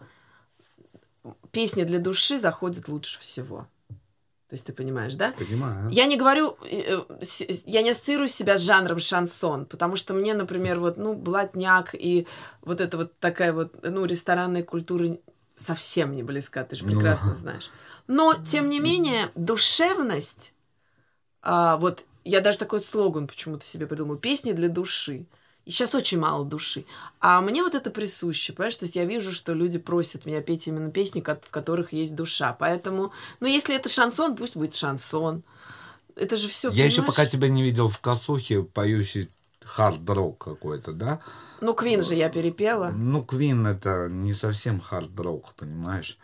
песни 1.52 1.84
для 1.84 2.00
души 2.00 2.40
заходят 2.40 2.88
лучше 2.88 3.20
всего. 3.20 3.68
То 4.52 4.56
есть 4.56 4.66
ты 4.66 4.74
понимаешь, 4.74 5.16
да? 5.16 5.32
Понимаю. 5.32 5.90
Я 5.92 6.08
не 6.08 6.18
говорю, 6.18 6.58
э, 6.64 6.98
э, 7.10 7.24
с- 7.24 7.40
я 7.66 7.82
не 7.84 7.92
ассоциирую 7.92 8.28
себя 8.28 8.58
с 8.58 8.62
жанром 8.62 9.00
шансон, 9.00 9.66
потому 9.66 9.96
что 9.96 10.14
мне, 10.14 10.34
например, 10.34 10.78
вот, 10.82 10.98
ну, 10.98 11.14
блатняк 11.14 11.96
и 11.96 12.28
вот 12.62 12.82
эта 12.82 12.98
вот 12.98 13.18
такая 13.20 13.54
вот, 13.54 13.80
ну, 13.82 14.04
ресторанная 14.04 14.64
культура 14.64 15.18
совсем 15.56 16.14
не 16.18 16.22
близка, 16.24 16.66
ты 16.66 16.76
же 16.76 16.84
Ну, 16.84 16.92
прекрасно 16.92 17.34
знаешь. 17.42 17.70
Но, 18.08 18.34
тем 18.46 18.68
не 18.68 18.82
менее, 18.82 19.30
душевность, 19.36 20.54
а, 21.42 21.78
вот 21.78 22.04
я 22.26 22.42
даже 22.42 22.60
такой 22.60 22.82
слоган 22.82 23.28
почему-то 23.28 23.66
себе 23.66 23.88
придумала, 23.88 24.18
песни 24.18 24.52
для 24.52 24.68
души. 24.68 25.28
И 25.66 25.72
сейчас 25.72 25.94
очень 25.94 26.20
мало 26.20 26.44
души. 26.44 26.86
А 27.20 27.40
мне 27.42 27.62
вот 27.64 27.76
это 27.76 27.92
присуще, 27.92 28.52
понимаешь? 28.54 28.76
То 28.76 28.86
есть 28.86 28.96
я 28.96 29.06
вижу, 29.06 29.32
что 29.32 29.54
люди 29.54 29.78
просят 29.78 30.26
меня 30.26 30.42
петь 30.42 30.68
именно 30.68 30.90
песни, 30.90 31.22
в 31.22 31.50
которых 31.52 31.94
есть 31.94 32.16
душа. 32.16 32.54
Поэтому, 32.54 33.12
ну, 33.40 33.48
если 33.48 33.76
это 33.76 33.88
шансон, 33.88 34.36
пусть 34.36 34.56
будет 34.56 34.74
шансон. 34.74 35.44
Это 36.16 36.36
же 36.36 36.50
все. 36.50 36.72
Я 36.72 36.86
еще 36.86 37.04
пока 37.04 37.26
тебя 37.26 37.48
не 37.48 37.62
видел 37.62 37.88
в 37.88 38.00
косухе, 38.00 38.64
поющий 38.64 39.30
хард-рок 39.64 40.44
какой-то, 40.44 40.94
да? 40.94 41.22
Ну, 41.62 41.76
Queen 41.76 42.02
же 42.02 42.16
я 42.16 42.30
перепела. 42.30 42.90
Ну, 42.90 43.24
Queen 43.24 43.68
это 43.68 44.08
не 44.10 44.34
совсем 44.34 44.82
хард-рок, 44.82 45.54
понимаешь? 45.54 46.18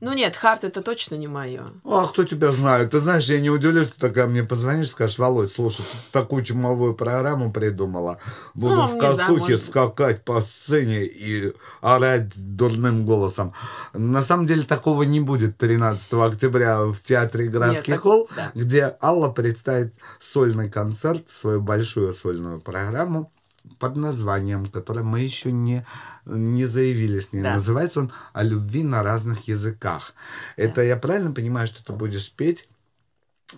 Ну 0.00 0.14
нет, 0.14 0.34
хард 0.34 0.64
это 0.64 0.80
точно 0.82 1.16
не 1.16 1.28
мое. 1.28 1.64
А 1.84 2.06
кто 2.06 2.24
тебя 2.24 2.52
знает? 2.52 2.90
Ты 2.92 3.00
знаешь, 3.00 3.24
я 3.26 3.38
не 3.38 3.50
удивлюсь, 3.50 3.88
ты 3.88 4.00
такая 4.00 4.26
мне 4.26 4.42
позвонишь, 4.42 4.88
скажешь, 4.88 5.18
Володь, 5.18 5.52
слушай, 5.52 5.82
ты 5.82 5.98
такую 6.10 6.42
чумовую 6.42 6.94
программу 6.94 7.52
придумала. 7.52 8.18
Буду 8.54 8.76
Ну, 8.76 8.86
в 8.86 8.98
косухе 8.98 9.54
быть. 9.56 9.66
скакать 9.66 10.24
по 10.24 10.40
сцене 10.40 11.04
и 11.04 11.52
орать 11.82 12.28
дурным 12.34 13.04
голосом. 13.04 13.52
На 13.92 14.22
самом 14.22 14.46
деле 14.46 14.62
такого 14.62 15.02
не 15.02 15.20
будет 15.20 15.58
13 15.58 16.12
октября 16.14 16.84
в 16.84 16.98
театре 17.02 17.48
«Градский 17.48 17.76
Нет, 17.76 17.86
так- 17.86 18.00
холл», 18.00 18.28
да. 18.34 18.52
где 18.54 18.96
Алла 19.02 19.28
представит 19.28 19.92
сольный 20.18 20.70
концерт, 20.70 21.24
свою 21.30 21.60
большую 21.60 22.14
сольную 22.14 22.60
программу 22.60 23.30
под 23.78 23.96
названием, 23.96 24.66
которое 24.66 25.02
мы 25.02 25.20
еще 25.20 25.52
не, 25.52 25.86
не 26.24 26.66
заявили 26.66 27.20
с 27.20 27.32
ней. 27.32 27.42
Да. 27.42 27.54
Называется 27.54 28.00
он 28.00 28.12
«О 28.32 28.42
любви 28.42 28.82
на 28.82 29.02
разных 29.02 29.48
языках». 29.48 30.14
Это 30.56 30.82
я 30.82 30.96
правильно 30.96 31.32
понимаю, 31.32 31.66
что 31.66 31.84
ты 31.84 31.92
будешь 31.92 32.32
петь 32.32 32.68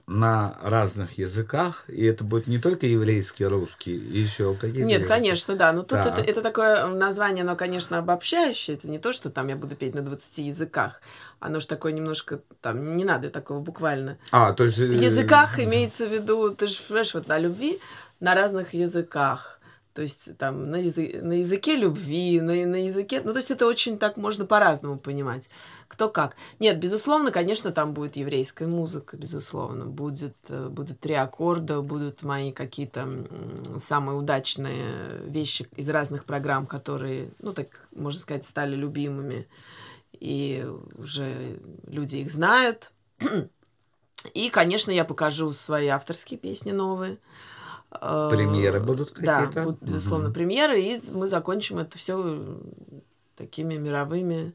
на 0.06 0.56
разных 0.62 1.18
языках, 1.18 1.84
и 1.88 2.04
это 2.04 2.24
будет 2.24 2.46
не 2.46 2.58
только 2.58 2.86
еврейский, 2.86 3.44
русский, 3.44 3.96
и 3.96 4.20
еще 4.20 4.54
какие-то 4.54 4.86
Нет, 4.86 5.00
языки? 5.00 5.08
конечно, 5.08 5.56
да. 5.56 5.72
Но 5.72 5.82
тут 5.82 6.02
Так. 6.02 6.18
это, 6.18 6.30
это 6.30 6.42
такое 6.42 6.86
название, 6.86 7.42
оно, 7.42 7.56
конечно, 7.56 7.98
обобщающее. 7.98 8.76
Это 8.76 8.88
не 8.88 8.98
то, 8.98 9.12
что 9.12 9.30
там 9.30 9.48
я 9.48 9.56
буду 9.56 9.76
петь 9.76 9.94
на 9.94 10.02
20 10.02 10.38
языках. 10.38 11.00
Оно 11.40 11.60
же 11.60 11.68
такое 11.68 11.92
немножко, 11.92 12.40
там, 12.60 12.96
не 12.96 13.04
надо 13.04 13.30
такого 13.30 13.60
буквально. 13.60 14.18
А, 14.30 14.52
то 14.52 14.64
есть... 14.64 14.78
В 14.78 14.92
языках 14.92 15.58
имеется 15.58 16.06
в 16.06 16.12
виду, 16.12 16.54
ты 16.54 16.68
же 16.68 16.80
понимаешь, 16.86 17.14
вот 17.14 17.28
на 17.28 17.38
любви 17.38 17.78
на 18.20 18.34
разных 18.34 18.72
языках. 18.72 19.58
То 19.94 20.02
есть 20.02 20.36
там 20.38 20.70
на, 20.70 20.76
язы- 20.76 21.20
на 21.20 21.34
языке 21.34 21.76
любви, 21.76 22.40
на, 22.40 22.54
на 22.66 22.86
языке... 22.86 23.20
Ну, 23.22 23.32
то 23.32 23.38
есть 23.38 23.50
это 23.50 23.66
очень 23.66 23.98
так 23.98 24.16
можно 24.16 24.46
по-разному 24.46 24.98
понимать. 24.98 25.48
Кто 25.88 26.08
как. 26.08 26.36
Нет, 26.58 26.78
безусловно, 26.78 27.30
конечно, 27.30 27.72
там 27.72 27.92
будет 27.92 28.16
еврейская 28.16 28.66
музыка, 28.66 29.16
безусловно. 29.16 29.84
Будет, 29.84 30.36
э, 30.48 30.68
будут 30.68 31.00
три 31.00 31.14
аккорда, 31.14 31.82
будут 31.82 32.22
мои 32.22 32.52
какие-то 32.52 33.26
самые 33.78 34.16
удачные 34.16 35.20
вещи 35.26 35.68
из 35.76 35.88
разных 35.90 36.24
программ, 36.24 36.66
которые, 36.66 37.30
ну, 37.40 37.52
так 37.52 37.86
можно 37.94 38.20
сказать, 38.20 38.44
стали 38.46 38.74
любимыми. 38.74 39.46
И 40.18 40.66
уже 40.96 41.58
люди 41.86 42.16
их 42.16 42.30
знают. 42.30 42.90
И, 44.34 44.50
конечно, 44.50 44.90
я 44.90 45.04
покажу 45.04 45.52
свои 45.52 45.88
авторские 45.88 46.38
песни 46.38 46.70
новые. 46.70 47.18
Э, 48.00 48.30
Премьеры 48.32 48.80
будут 48.80 49.12
Да, 49.18 49.40
какие-то? 49.46 49.62
будут, 49.64 49.82
безусловно, 49.82 50.26
Мгм. 50.26 50.34
премьеры, 50.34 50.80
и 50.80 51.00
мы 51.12 51.28
закончим 51.28 51.78
это 51.78 51.98
все 51.98 52.58
такими 53.36 53.74
мировыми 53.74 54.54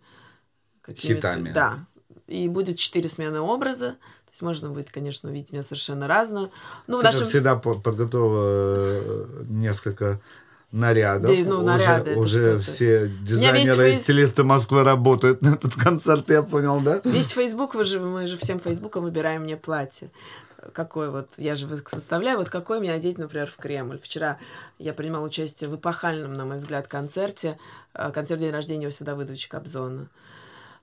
Хитами. 0.96 1.52
Да. 1.52 1.86
И 2.28 2.48
будет 2.48 2.78
четыре 2.78 3.10
смены 3.10 3.40
образа. 3.42 3.92
То 3.92 4.32
есть 4.32 4.42
можно 4.42 4.70
будет, 4.70 4.90
конечно, 4.92 5.30
увидеть 5.30 5.52
меня 5.52 5.64
совершенно 5.64 6.08
разную. 6.08 6.52
Ну, 6.88 7.00
Ты, 7.00 7.06
нашем... 7.06 7.28
всегда, 7.28 7.56
по- 7.56 7.76
подготовила 7.76 8.44
э, 8.46 9.44
несколько 9.50 10.20
нарядов. 10.72 11.30
Да, 11.36 11.44
ну, 11.50 11.62
наряды 11.62 12.16
уже 12.16 12.56
уже 12.56 12.60
все 12.60 13.08
дизайнеры 13.08 13.92
и 13.92 13.94
стилисты 14.00 14.44
Москвы 14.44 14.84
работают 14.84 15.42
на 15.42 15.54
этот 15.56 15.76
концерт, 15.76 16.30
я 16.30 16.44
понял, 16.44 16.80
да? 16.82 17.02
Весь 17.06 17.30
Фейсбук, 17.32 17.76
вы 17.76 17.84
же, 17.84 18.00
мы 18.00 18.28
же 18.28 18.38
всем 18.38 18.60
Фейсбуком 18.60 19.04
выбираем 19.04 19.44
мне 19.44 19.56
платье. 19.58 20.12
Какой 20.74 21.12
вот, 21.12 21.30
я 21.38 21.56
же 21.56 21.68
составляю, 21.78 22.40
вот 22.40 22.50
какой 22.50 22.80
мне 22.80 22.92
одеть, 22.92 23.18
например, 23.18 23.48
в 23.48 23.58
Кремль. 23.58 24.00
Вчера 24.00 24.40
я 24.80 24.94
принимала 24.94 25.26
участие 25.26 25.70
в 25.70 25.76
эпохальном, 25.76 26.34
на 26.34 26.46
мой 26.46 26.58
взгляд, 26.58 26.88
концерте. 26.88 27.60
э, 27.94 28.12
Концерт 28.12 28.40
день 28.40 28.52
рождения 28.52 28.86
Иосифа 28.86 29.06
Давыдовича 29.06 29.50
Кобзона. 29.50 30.08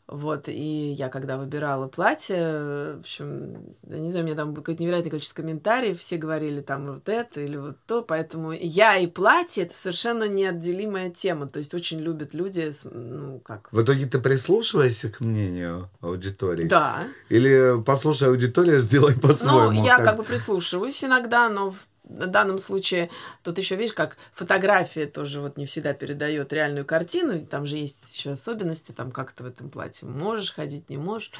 Вот, 0.07 0.49
и 0.49 0.93
я 0.93 1.09
когда 1.09 1.39
выбирала 1.39 1.89
платье, 1.89 2.97
в 2.97 3.01
общем, 3.01 3.75
я 3.89 3.99
не 3.99 4.11
знаю, 4.11 4.25
у 4.25 4.27
меня 4.27 4.37
там 4.37 4.55
какое-то 4.55 4.83
невероятное 4.83 5.11
количество 5.11 5.41
комментариев, 5.41 5.99
все 5.99 6.19
говорили 6.19 6.61
там 6.61 6.87
вот 6.93 7.09
это 7.09 7.41
или 7.41 7.57
вот 7.57 7.77
то, 7.87 8.03
поэтому 8.03 8.53
я 8.53 8.99
и 8.99 9.07
платье— 9.07 9.65
это 9.65 9.75
совершенно 9.75 10.29
неотделимая 10.29 11.09
тема, 11.09 11.49
то 11.49 11.59
есть 11.59 11.73
очень 11.73 12.01
любят 12.01 12.35
люди, 12.35 12.71
ну, 12.85 13.41
как... 13.41 13.69
В 13.73 13.83
итоге 13.83 14.05
ты 14.05 14.19
прислушиваешься 14.19 15.09
к 15.09 15.21
мнению 15.21 15.89
аудитории? 16.03 16.69
Да, 16.69 17.09
Или 17.31 17.83
послушай 17.83 18.29
аудиторию, 18.29 18.83
сделай 18.83 19.15
по-своему? 19.15 19.81
Ну, 19.81 19.87
я 19.87 19.97
как 19.97 20.19
бы 20.19 20.23
прислушиваюсь 20.23 21.03
иногда, 21.03 21.49
но 21.49 21.71
в 21.71 21.79
данном 22.05 22.59
случае 22.59 23.11
тут 23.43 23.59
еще, 23.59 23.77
видишь, 23.77 23.95
как 23.95 24.17
фотография 24.35 25.07
тоже 25.07 25.41
вот 25.41 25.57
не 25.57 25.67
всегда 25.67 25.95
передает 25.95 26.53
реальную 26.53 26.85
картину, 26.85 27.45
там 27.45 27.67
же 27.67 27.77
есть 27.77 27.99
еще 28.15 28.33
особенности, 28.33 28.93
там 28.93 29.11
как 29.11 29.33
ты 29.33 29.43
в 29.43 29.47
этом 29.47 29.71
платье 29.71 30.07
можешь 30.07 30.53
ходить, 30.53 30.89
не 30.91 30.97
можешь. 30.97 31.33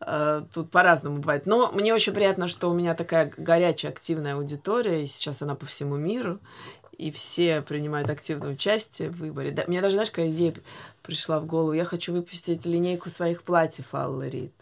Э, 0.00 0.42
Тут 0.52 0.70
по-разному 0.70 1.18
бывает. 1.18 1.46
Но 1.46 1.70
мне 1.72 1.94
очень 1.94 2.12
приятно, 2.12 2.48
что 2.48 2.70
у 2.70 2.74
меня 2.74 2.94
такая 2.94 3.32
горячая, 3.36 3.92
активная 3.92 4.34
аудитория, 4.34 5.02
и 5.02 5.06
сейчас 5.06 5.42
она 5.42 5.54
по 5.54 5.66
всему 5.66 5.96
миру, 5.96 6.40
и 6.96 7.10
все 7.10 7.62
принимают 7.62 8.10
активное 8.10 8.52
участие 8.52 9.10
в 9.10 9.18
выборе. 9.18 9.52
Да, 9.52 9.64
мне 9.68 9.80
даже, 9.80 9.94
знаешь, 9.94 10.10
какая 10.10 10.30
идея 10.30 10.54
пришла 11.02 11.38
в 11.38 11.46
голову? 11.46 11.72
Я 11.72 11.84
хочу 11.84 12.12
выпустить 12.12 12.66
линейку 12.66 13.08
своих 13.08 13.42
платьев 13.42 13.94
Аллы 13.94 14.28
Рид. 14.28 14.52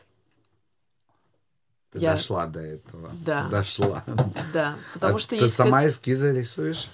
Ты 1.96 2.02
я- 2.02 2.12
дошла 2.12 2.46
до 2.46 2.60
этого. 2.60 3.10
Да. 3.24 3.48
Дошла. 3.48 4.04
Да, 4.52 4.76
потому 4.94 5.16
А 5.16 5.18
что 5.18 5.30
ты 5.30 5.36
есть... 5.36 5.54
сама 5.54 5.86
эскизы 5.86 6.32
рисуешь? 6.32 6.88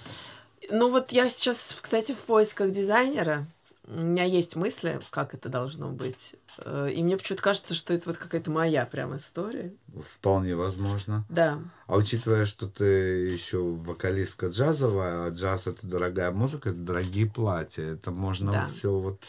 Ну 0.69 0.89
вот 0.89 1.11
я 1.11 1.29
сейчас, 1.29 1.77
кстати, 1.81 2.13
в 2.13 2.17
поисках 2.19 2.71
дизайнера. 2.71 3.45
У 3.85 3.99
меня 3.99 4.23
есть 4.23 4.55
мысли, 4.55 5.01
как 5.09 5.33
это 5.33 5.49
должно 5.49 5.89
быть. 5.89 6.35
Э, 6.59 6.89
И 6.89 7.03
мне 7.03 7.17
почему-то 7.17 7.43
кажется, 7.43 7.75
что 7.75 7.93
это 7.93 8.07
вот 8.09 8.17
какая-то 8.17 8.49
моя 8.49 8.85
прям 8.85 9.13
история. 9.17 9.73
Вполне 10.15 10.55
возможно. 10.55 11.25
Да. 11.27 11.59
А 11.87 11.97
учитывая, 11.97 12.45
что 12.45 12.67
ты 12.67 12.85
еще 12.85 13.57
вокалистка 13.61 14.47
джазовая, 14.47 15.27
а 15.27 15.29
джаз 15.31 15.67
это 15.67 15.85
дорогая 15.85 16.31
музыка, 16.31 16.69
это 16.69 16.77
дорогие 16.79 17.25
платья, 17.29 17.83
это 17.83 18.11
можно 18.11 18.53
Да. 18.53 18.67
все 18.67 18.89
вот 18.91 19.21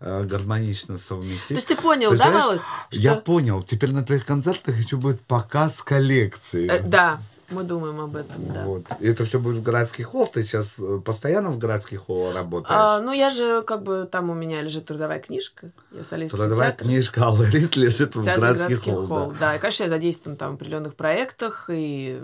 э, 0.00 0.24
гармонично 0.24 0.98
совместить. 0.98 1.48
То 1.48 1.54
есть 1.54 1.68
ты 1.68 1.76
понял, 1.76 2.14
да, 2.14 2.30
Володь? 2.30 2.60
Я 2.90 3.12
что- 3.14 3.22
понял. 3.22 3.62
Теперь 3.62 3.92
на 3.92 4.04
твоих 4.04 4.26
концертах 4.26 4.76
еще 4.76 4.98
будет 4.98 5.22
показ 5.22 5.80
коллекции. 5.80 6.68
Э, 6.70 6.82
Да, 6.82 7.22
мы 7.50 7.62
думаем 7.62 8.00
об 8.00 8.16
этом, 8.16 8.48
да. 8.48 8.64
Вот. 8.64 8.84
И 9.00 9.06
это 9.08 9.24
все 9.24 9.38
будет 9.38 9.56
в 9.58 9.62
городский 9.62 10.04
холл. 10.04 10.26
Ты 10.26 10.42
сейчас 10.42 10.72
э, 10.78 11.00
постоянно 11.04 11.50
в 11.50 11.58
городский 11.58 11.96
холл 11.96 12.32
работаешь? 12.32 12.74
А, 12.78 13.00
ну, 13.00 13.12
я 13.12 13.30
же, 13.30 13.62
как 13.62 13.82
бы, 13.82 14.08
там 14.10 14.30
у 14.30 14.34
меня 14.34 14.62
лежит 14.62 14.86
трудовая 14.86 15.20
книжка. 15.20 15.70
Я 15.92 16.04
солистка 16.04 16.36
Трудовая 16.36 16.70
театра. 16.70 16.84
книжка 16.86 17.24
Аллы 17.24 17.50
Рид 17.50 17.76
лежит 17.76 18.14
в 18.16 18.24
Театр 18.24 18.54
городский, 18.54 18.92
холл. 18.92 19.06
да. 19.32 19.36
да. 19.40 19.56
И, 19.56 19.58
конечно, 19.58 19.84
я 19.84 19.88
задействован 19.90 20.36
там 20.36 20.52
в 20.52 20.54
определенных 20.54 20.94
проектах, 20.94 21.66
и 21.72 22.20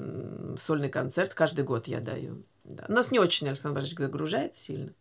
сольный 0.60 0.88
концерт 0.88 1.34
каждый 1.34 1.64
год 1.64 1.86
я 1.88 2.00
даю. 2.00 2.42
Да. 2.70 2.84
Нас 2.88 3.11
не 3.11 3.18
очень 3.18 3.49
Александр 3.49 3.76
Борисович 3.76 3.99
загружает 3.99 4.57
сильно. 4.57 4.92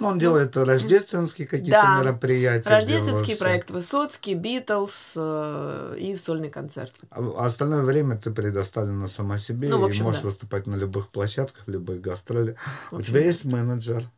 Ну, 0.00 0.08
он 0.08 0.18
делает 0.18 0.56
рождественские 0.56 1.46
какие-то 1.46 1.82
Да. 1.82 2.00
мероприятия. 2.00 2.68
Рождественский 2.68 3.34
делает, 3.34 3.38
проект 3.38 3.70
Высоцкий, 3.70 4.34
Битлз 4.34 5.12
э, 5.16 5.96
и 5.98 6.16
сольный 6.16 6.50
концерт. 6.50 6.92
А 7.10 7.20
а 7.20 7.46
остальное 7.46 7.82
время 7.82 8.18
ты 8.18 8.30
предоставлена 8.30 9.08
сама 9.08 9.38
себе 9.38 9.68
Ну, 9.68 9.78
в 9.78 9.82
и 9.82 9.90
общем, 9.90 10.04
можешь 10.04 10.22
да. 10.22 10.28
выступать 10.28 10.66
на 10.66 10.74
любых 10.74 11.08
площадках, 11.10 11.66
любых 11.68 12.00
гастролях. 12.00 12.56
У 12.90 12.96
общем, 12.96 13.12
тебя 13.12 13.20
да. 13.20 13.26
есть 13.26 13.44
менеджер? 13.44 14.10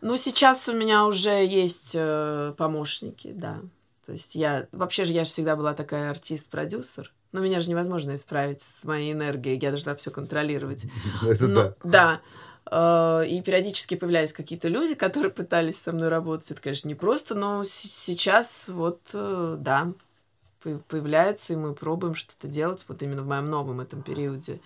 Ну, 0.00 0.16
сейчас 0.16 0.68
у 0.68 0.74
меня 0.74 1.06
уже 1.06 1.46
есть 1.46 1.92
э, 1.94 2.52
помощники, 2.58 3.32
да. 3.32 3.60
То 4.04 4.12
есть 4.12 4.34
я... 4.34 4.66
Вообще 4.72 5.04
же 5.04 5.12
я 5.12 5.24
же 5.24 5.30
всегда 5.30 5.56
была 5.56 5.72
такая 5.72 6.10
артист-продюсер. 6.10 7.12
Но 7.34 7.40
меня 7.40 7.58
же 7.58 7.68
невозможно 7.68 8.14
исправить 8.14 8.62
с 8.62 8.84
моей 8.84 9.12
энергией. 9.12 9.58
Я 9.60 9.70
должна 9.70 9.96
все 9.96 10.12
контролировать. 10.12 10.84
Это 11.26 11.48
Но- 11.48 11.74
да. 11.82 12.20
да. 12.70 13.20
Э, 13.22 13.26
И 13.28 13.42
периодически 13.42 13.96
появлялись 13.96 14.32
какие-то 14.32 14.68
люди, 14.68 14.94
которые 14.94 15.32
пытались 15.32 15.80
со 15.82 15.90
мной 15.90 16.10
работать. 16.10 16.48
Это, 16.52 16.62
конечно, 16.62 16.86
не 16.86 16.94
просто, 16.94 17.34
но 17.34 17.64
сейчас 17.64 18.68
вот, 18.68 19.00
э, 19.14 19.56
да, 19.58 19.92
по- 20.62 20.78
появляются, 20.86 21.54
и 21.54 21.56
мы 21.56 21.74
пробуем 21.74 22.14
что-то 22.14 22.46
делать 22.46 22.84
вот 22.86 23.02
именно 23.02 23.22
в 23.22 23.26
моем 23.26 23.50
новом 23.50 23.80
этом 23.80 24.02
периоде 24.02 24.60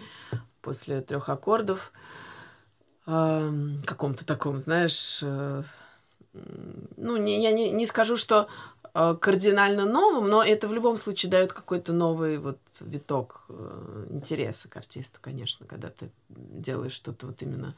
после 0.61 1.01
трех 1.01 1.31
аккордов. 1.31 1.90
Эм, 3.07 3.81
каком-то 3.86 4.27
таком, 4.27 4.61
знаешь, 4.61 5.20
э, 5.23 5.62
ну, 6.99 7.16
не, 7.16 7.43
я 7.43 7.53
не, 7.53 7.70
не 7.70 7.86
скажу, 7.86 8.19
что 8.19 8.49
кардинально 9.20 9.84
новым, 9.84 10.28
но 10.28 10.42
это 10.42 10.68
в 10.68 10.72
любом 10.72 10.98
случае 10.98 11.30
дает 11.30 11.52
какой-то 11.52 11.92
новый 11.92 12.38
вот 12.38 12.58
виток 12.80 13.44
э, 13.48 14.06
интереса 14.10 14.68
к 14.68 14.76
артисту, 14.76 15.18
конечно, 15.20 15.66
когда 15.66 15.88
ты 15.88 16.10
делаешь 16.28 16.92
что-то 16.92 17.26
вот 17.26 17.42
именно 17.42 17.74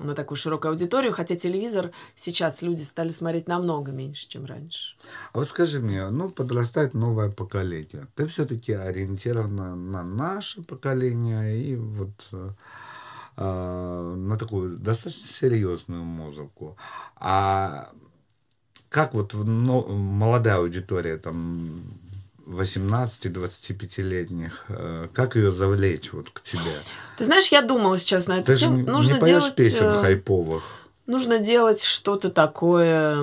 на 0.00 0.14
такую 0.14 0.38
широкую 0.38 0.70
аудиторию, 0.70 1.12
хотя 1.12 1.36
телевизор 1.36 1.90
сейчас 2.16 2.62
люди 2.62 2.82
стали 2.82 3.10
смотреть 3.10 3.48
намного 3.48 3.92
меньше, 3.92 4.28
чем 4.28 4.44
раньше. 4.44 4.96
А 5.32 5.38
вот 5.38 5.48
скажи 5.48 5.80
мне, 5.80 6.08
ну, 6.08 6.30
подрастает 6.30 6.94
новое 6.94 7.30
поколение. 7.30 8.06
Ты 8.14 8.26
все-таки 8.26 8.72
ориентирована 8.72 9.76
на 9.76 10.02
наше 10.02 10.62
поколение 10.62 11.58
и 11.62 11.76
вот 11.76 12.28
э, 12.32 12.50
э, 13.36 14.14
на 14.16 14.38
такую 14.38 14.78
достаточно 14.78 15.28
серьезную 15.28 16.04
музыку. 16.04 16.76
А 17.16 17.90
как 18.90 19.14
вот 19.14 19.32
но- 19.32 19.86
молодая 19.86 20.56
аудитория, 20.56 21.16
там, 21.16 21.82
18-25-летних, 22.46 24.64
э, 24.68 25.08
как 25.12 25.36
ее 25.36 25.52
завлечь 25.52 26.12
вот 26.12 26.28
к 26.30 26.42
тебе? 26.42 26.72
Ты 27.16 27.24
знаешь, 27.24 27.46
я 27.48 27.62
думала 27.62 27.96
сейчас 27.96 28.26
на 28.26 28.38
эту 28.40 28.56
тему. 28.56 28.76
не 28.78 28.82
Нужно 28.82 29.18
поешь 29.18 29.42
делать, 29.42 29.54
песен 29.54 29.86
э, 29.86 30.00
хайповых. 30.02 30.62
Нужно 31.06 31.38
делать 31.38 31.82
что-то 31.82 32.30
такое, 32.30 33.14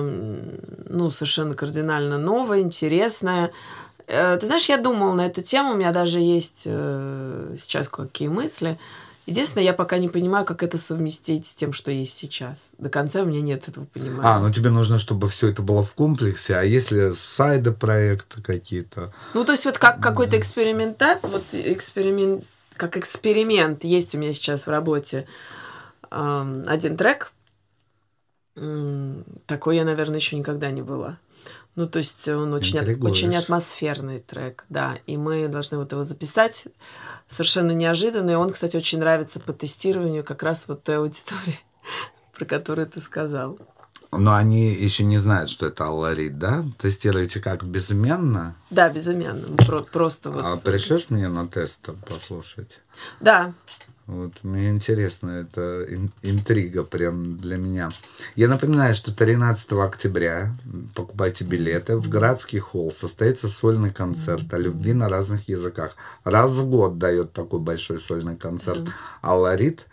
ну, 0.88 1.10
совершенно 1.10 1.54
кардинально 1.54 2.18
новое, 2.18 2.60
интересное. 2.60 3.50
Э, 4.06 4.38
Ты 4.38 4.46
знаешь, 4.46 4.68
я 4.70 4.78
думала 4.78 5.12
на 5.14 5.26
эту 5.26 5.42
тему, 5.42 5.72
у 5.72 5.76
меня 5.76 5.92
даже 5.92 6.20
есть 6.20 6.62
сейчас 6.62 7.88
какие 7.88 8.28
мысли. 8.28 8.78
Единственное, 9.28 9.64
я 9.64 9.74
пока 9.74 9.98
не 9.98 10.08
понимаю, 10.08 10.46
как 10.46 10.62
это 10.62 10.78
совместить 10.78 11.46
с 11.46 11.54
тем, 11.54 11.74
что 11.74 11.90
есть 11.90 12.16
сейчас. 12.16 12.56
До 12.78 12.88
конца 12.88 13.20
у 13.20 13.26
меня 13.26 13.42
нет 13.42 13.68
этого 13.68 13.84
понимания. 13.84 14.26
А, 14.26 14.40
ну 14.40 14.50
тебе 14.50 14.70
нужно, 14.70 14.98
чтобы 14.98 15.28
все 15.28 15.48
это 15.48 15.60
было 15.60 15.82
в 15.82 15.92
комплексе, 15.92 16.56
а 16.56 16.62
если 16.62 17.12
сайда 17.12 17.72
проекты 17.72 18.40
какие-то? 18.40 19.12
Ну, 19.34 19.44
то 19.44 19.52
есть 19.52 19.66
вот 19.66 19.76
как 19.76 20.00
какой-то 20.00 20.38
экспериментат, 20.38 21.18
вот 21.24 21.44
эксперимент, 21.52 22.42
как 22.74 22.96
эксперимент 22.96 23.84
есть 23.84 24.14
у 24.14 24.18
меня 24.18 24.32
сейчас 24.32 24.62
в 24.62 24.70
работе 24.70 25.26
эм, 26.10 26.64
один 26.66 26.96
трек. 26.96 27.30
Такой 28.54 29.76
я, 29.76 29.84
наверное, 29.84 30.16
еще 30.16 30.36
никогда 30.36 30.70
не 30.70 30.80
была. 30.80 31.18
Ну, 31.78 31.86
то 31.86 32.00
есть 32.00 32.26
он 32.26 32.52
очень, 32.54 32.76
от- 32.80 33.04
очень 33.04 33.36
атмосферный 33.36 34.18
трек, 34.18 34.64
да. 34.68 34.98
И 35.06 35.16
мы 35.16 35.46
должны 35.46 35.78
вот 35.78 35.92
его 35.92 36.04
записать. 36.04 36.64
Совершенно 37.28 37.70
неожиданно. 37.70 38.32
И 38.32 38.34
он, 38.34 38.50
кстати, 38.50 38.76
очень 38.76 38.98
нравится 38.98 39.38
по 39.38 39.52
тестированию 39.52 40.24
как 40.24 40.42
раз 40.42 40.64
вот 40.66 40.82
той 40.82 40.96
аудитории, 40.98 41.60
про 42.36 42.44
которую 42.46 42.88
ты 42.88 43.00
сказал. 43.00 43.60
Но 44.10 44.34
они 44.34 44.72
еще 44.74 45.04
не 45.04 45.18
знают, 45.18 45.50
что 45.50 45.66
это 45.66 45.84
Алла 45.84 46.12
Рид, 46.14 46.36
да? 46.36 46.64
Тестируете 46.78 47.38
как 47.38 47.62
безымянно? 47.62 48.56
Да, 48.70 48.88
безымянно. 48.88 49.56
Про- 49.58 49.84
просто 49.84 50.32
вот. 50.32 50.42
А 50.44 50.56
пришлешь 50.56 51.10
мне 51.10 51.28
на 51.28 51.46
тест 51.46 51.78
послушать? 52.08 52.80
Да, 53.20 53.52
Вот 54.08 54.32
мне 54.42 54.70
интересно, 54.70 55.28
это 55.46 55.84
ин- 55.86 56.10
интрига 56.22 56.82
прям 56.82 57.36
для 57.36 57.58
меня. 57.58 57.90
Я 58.36 58.48
напоминаю, 58.48 58.94
что 58.94 59.14
13 59.14 59.72
октября 59.72 60.56
покупайте 60.94 61.44
билеты. 61.44 61.94
В 61.98 62.08
городский 62.08 62.58
холл 62.58 62.90
состоится 62.90 63.48
сольный 63.48 63.90
концерт 63.90 64.52
о 64.54 64.56
любви 64.58 64.94
на 64.94 65.10
разных 65.10 65.46
языках. 65.50 65.94
Раз 66.24 66.50
в 66.52 66.64
год 66.70 66.96
дает 66.96 67.34
такой 67.34 67.60
большой 67.60 68.00
сольный 68.00 68.36
концерт 68.36 68.88
Алла 69.22 69.54
Рид. 69.54 69.84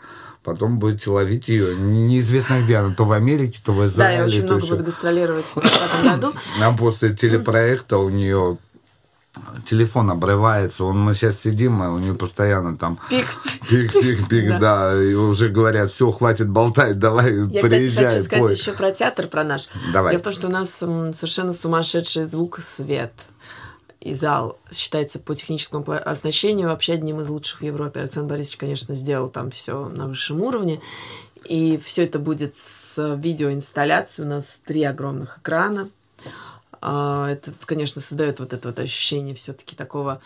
Потом 0.44 0.80
будете 0.80 1.10
ловить 1.10 1.50
ее. 1.50 1.76
Неизвестно 1.76 2.62
где 2.62 2.78
она. 2.78 2.94
То 2.96 3.04
в 3.04 3.12
Америке, 3.12 3.60
то 3.66 3.74
в 3.74 3.80
да, 3.80 3.88
Израиле. 3.88 4.20
я 4.20 4.26
очень 4.26 4.44
много 4.44 4.62
еще. 4.62 4.74
буду 4.76 4.84
гастролировать 4.86 5.46
в 5.46 5.60
2020 5.60 6.04
году. 6.04 6.38
А 6.62 6.72
после 6.78 7.14
телепроекта 7.16 7.98
у 7.98 8.10
нее 8.10 8.58
телефон 9.70 10.12
обрывается. 10.12 10.84
Он, 10.84 11.00
мы 11.00 11.16
сейчас 11.16 11.40
сидим, 11.42 11.84
и 11.84 11.88
у 11.88 12.00
него 12.00 12.16
постоянно 12.16 12.78
там 12.78 13.00
Пик. 13.10 13.26
пик, 13.70 13.94
пик, 13.94 14.28
пик, 14.28 14.60
Да. 14.60 15.02
И 15.02 15.14
уже 15.14 15.50
говорят, 15.50 15.92
все, 15.92 16.12
хватит 16.12 16.50
болтать, 16.50 17.00
давай, 17.00 17.48
Я, 17.48 17.62
приезжай. 17.62 18.06
хочу 18.06 18.26
сказать 18.26 18.44
пой». 18.46 18.54
еще 18.54 18.74
про 18.74 18.92
театр, 18.92 19.28
про 19.28 19.44
наш. 19.44 19.68
Давай. 19.94 20.14
Дело 20.14 20.22
в 20.22 20.24
том, 20.24 20.34
что 20.34 20.48
у 20.48 20.52
нас 20.52 20.70
совершенно 20.72 21.54
сумасшедший 21.54 22.26
звук, 22.26 22.60
свет 22.60 23.14
и 24.06 24.14
зал 24.14 24.60
считается 24.72 25.18
по 25.18 25.34
техническому 25.34 25.84
оснащению 25.88 26.70
вообще 26.70 26.94
одним 26.94 27.22
из 27.22 27.28
лучших 27.28 27.62
в 27.62 27.64
Европе. 27.64 28.02
Александр 28.02 28.30
Борисович, 28.30 28.58
конечно, 28.58 28.94
сделал 28.94 29.30
там 29.30 29.50
все 29.50 29.90
на 29.90 30.08
высшем 30.08 30.42
уровне. 30.42 30.80
И 31.44 31.80
все 31.84 32.04
это 32.04 32.20
будет 32.20 32.56
с 32.58 33.16
видеоинсталляцией. 33.16 34.28
У 34.28 34.32
нас 34.32 34.60
три 34.64 34.84
огромных 34.84 35.40
экрана. 35.40 35.90
А, 36.88 37.32
Это, 37.32 37.52
конечно, 37.66 38.00
создает 38.00 38.40
вот 38.40 38.54
это 38.54 38.68
вот 38.68 38.78
ощущение 38.80 39.34
все-таки 39.34 39.76
такого, 39.76 40.22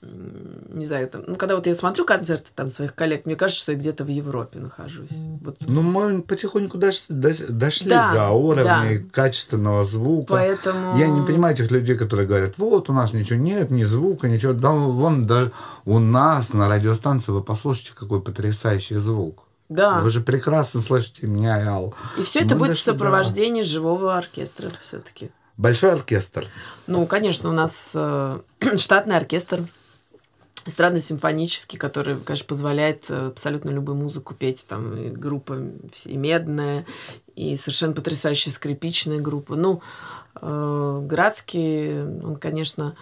не 0.00 0.84
знаю, 0.84 1.08
там, 1.08 1.22
ну, 1.28 1.36
когда 1.36 1.54
вот 1.54 1.68
я 1.68 1.76
смотрю 1.76 2.04
концерты 2.04 2.48
там 2.56 2.72
своих 2.72 2.96
коллег, 2.96 3.24
мне 3.24 3.36
кажется, 3.36 3.62
что 3.62 3.70
я 3.72 3.78
где-то 3.78 4.02
в 4.04 4.08
Европе 4.08 4.58
нахожусь. 4.58 5.12
Вот 5.40 5.58
Ну, 5.60 5.82
мы 5.82 6.22
потихоньку 6.22 6.76
дош- 6.76 7.04
дош- 7.08 7.46
дошли 7.48 7.88
Да, 7.88 8.12
до 8.12 8.30
уровня 8.30 8.98
да. 8.98 9.08
качественного 9.12 9.84
звука. 9.84 10.32
Поэтому... 10.34 10.98
Я 10.98 11.06
не 11.06 11.24
понимаю 11.24 11.54
этих 11.54 11.70
людей, 11.70 11.96
которые 11.96 12.26
говорят, 12.26 12.54
вот 12.58 12.90
у 12.90 12.92
нас 12.92 13.12
ничего 13.12 13.38
нет, 13.38 13.70
ни 13.70 13.84
звука, 13.84 14.26
ничего. 14.26 14.54
Да, 14.54 14.70
вон 14.72 15.28
да, 15.28 15.52
у 15.84 16.00
нас 16.00 16.52
на 16.52 16.68
радиостанции 16.68 17.30
вы 17.30 17.44
послушайте, 17.44 17.92
какой 17.94 18.20
потрясающий 18.20 18.96
звук. 18.96 19.44
Да. 19.68 20.00
Вы 20.00 20.10
же 20.10 20.20
прекрасно 20.20 20.82
слышите 20.82 21.28
меня 21.28 21.64
Ал. 21.70 21.94
И 22.18 22.24
все 22.24 22.40
это 22.40 22.56
Мы 22.56 22.66
будет 22.66 22.76
в 22.76 22.82
сопровождении 22.82 23.62
живого 23.62 24.16
оркестра 24.16 24.68
все-таки. 24.82 25.30
Большой 25.56 25.92
оркестр. 25.92 26.46
Ну, 26.86 27.06
конечно, 27.06 27.48
у 27.48 27.52
нас 27.52 27.90
э, 27.94 28.40
штатный 28.76 29.16
оркестр 29.16 29.64
эстрадно-симфонический, 30.64 31.78
который, 31.78 32.18
конечно, 32.20 32.46
позволяет 32.46 33.04
э, 33.08 33.28
абсолютно 33.28 33.70
любую 33.70 33.96
музыку 33.96 34.34
петь. 34.34 34.64
Там 34.66 34.96
и 34.96 35.10
группа 35.10 35.58
и 36.04 36.16
медная, 36.16 36.86
и 37.34 37.56
совершенно 37.56 37.92
потрясающая 37.92 38.52
скрипичная 38.52 39.18
группа. 39.18 39.56
Ну, 39.56 39.82
э, 40.40 41.00
Градский, 41.04 42.02
он, 42.02 42.36
конечно, 42.36 42.96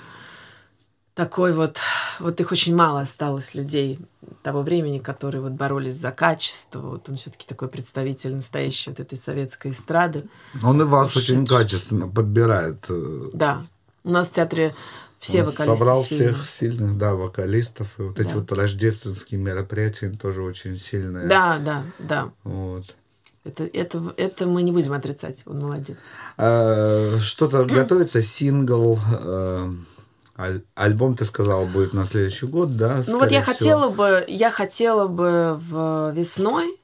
такой 1.24 1.52
вот... 1.52 1.76
Вот 2.18 2.40
их 2.40 2.50
очень 2.52 2.74
мало 2.74 3.00
осталось 3.02 3.54
людей 3.54 3.98
того 4.42 4.62
времени, 4.62 4.98
которые 4.98 5.42
вот 5.42 5.52
боролись 5.52 5.96
за 5.96 6.12
качество. 6.12 6.80
Вот 6.80 7.08
он 7.10 7.16
все 7.16 7.28
таки 7.30 7.46
такой 7.46 7.68
представитель 7.68 8.34
настоящей 8.34 8.88
вот 8.90 9.00
этой 9.00 9.18
советской 9.18 9.72
эстрады. 9.72 10.24
Он 10.62 10.80
и 10.80 10.84
вас 10.84 11.14
очень 11.16 11.42
Ушедший. 11.42 11.58
качественно 11.58 12.08
подбирает. 12.08 12.86
э, 12.88 13.30
Да. 13.34 13.64
У 14.02 14.10
нас 14.10 14.28
в 14.28 14.32
театре 14.32 14.74
все 15.18 15.40
Он 15.42 15.50
вокалисты 15.50 15.76
собрал 15.76 16.02
сильные. 16.02 16.32
всех 16.34 16.50
сильных, 16.50 16.96
да, 16.96 17.14
вокалистов. 17.14 17.88
И 17.98 18.02
вот 18.02 18.18
эти 18.18 18.28
Да. 18.30 18.34
вот 18.36 18.52
рождественские 18.52 19.38
мероприятия 19.40 20.08
тоже 20.10 20.42
очень 20.42 20.78
сильные. 20.78 21.26
Да, 21.28 21.58
да, 21.58 21.84
да. 21.98 22.30
Вот. 22.44 22.94
Это, 23.44 23.64
это, 23.64 24.14
это 24.18 24.46
мы 24.46 24.62
не 24.62 24.70
будем 24.72 24.92
отрицать. 24.92 25.42
Он 25.46 25.60
молодец. 25.60 25.96
А, 26.38 27.18
Что-то 27.18 27.64
готовится, 27.80 28.20
сингл, 28.22 28.98
э, 29.10 29.72
аль- 30.40 30.64
альбом, 30.74 31.16
ты 31.16 31.24
сказала, 31.24 31.64
будет 31.66 31.92
на 31.92 32.04
следующий 32.04 32.46
год, 32.46 32.76
да? 32.76 33.02
ну 33.06 33.18
вот 33.18 33.30
я 33.30 33.42
всего? 33.42 33.52
хотела 33.52 33.90
бы, 33.90 34.24
я 34.28 34.50
хотела 34.50 35.06
бы 35.06 35.58
в 35.60 36.12
весной 36.12 36.78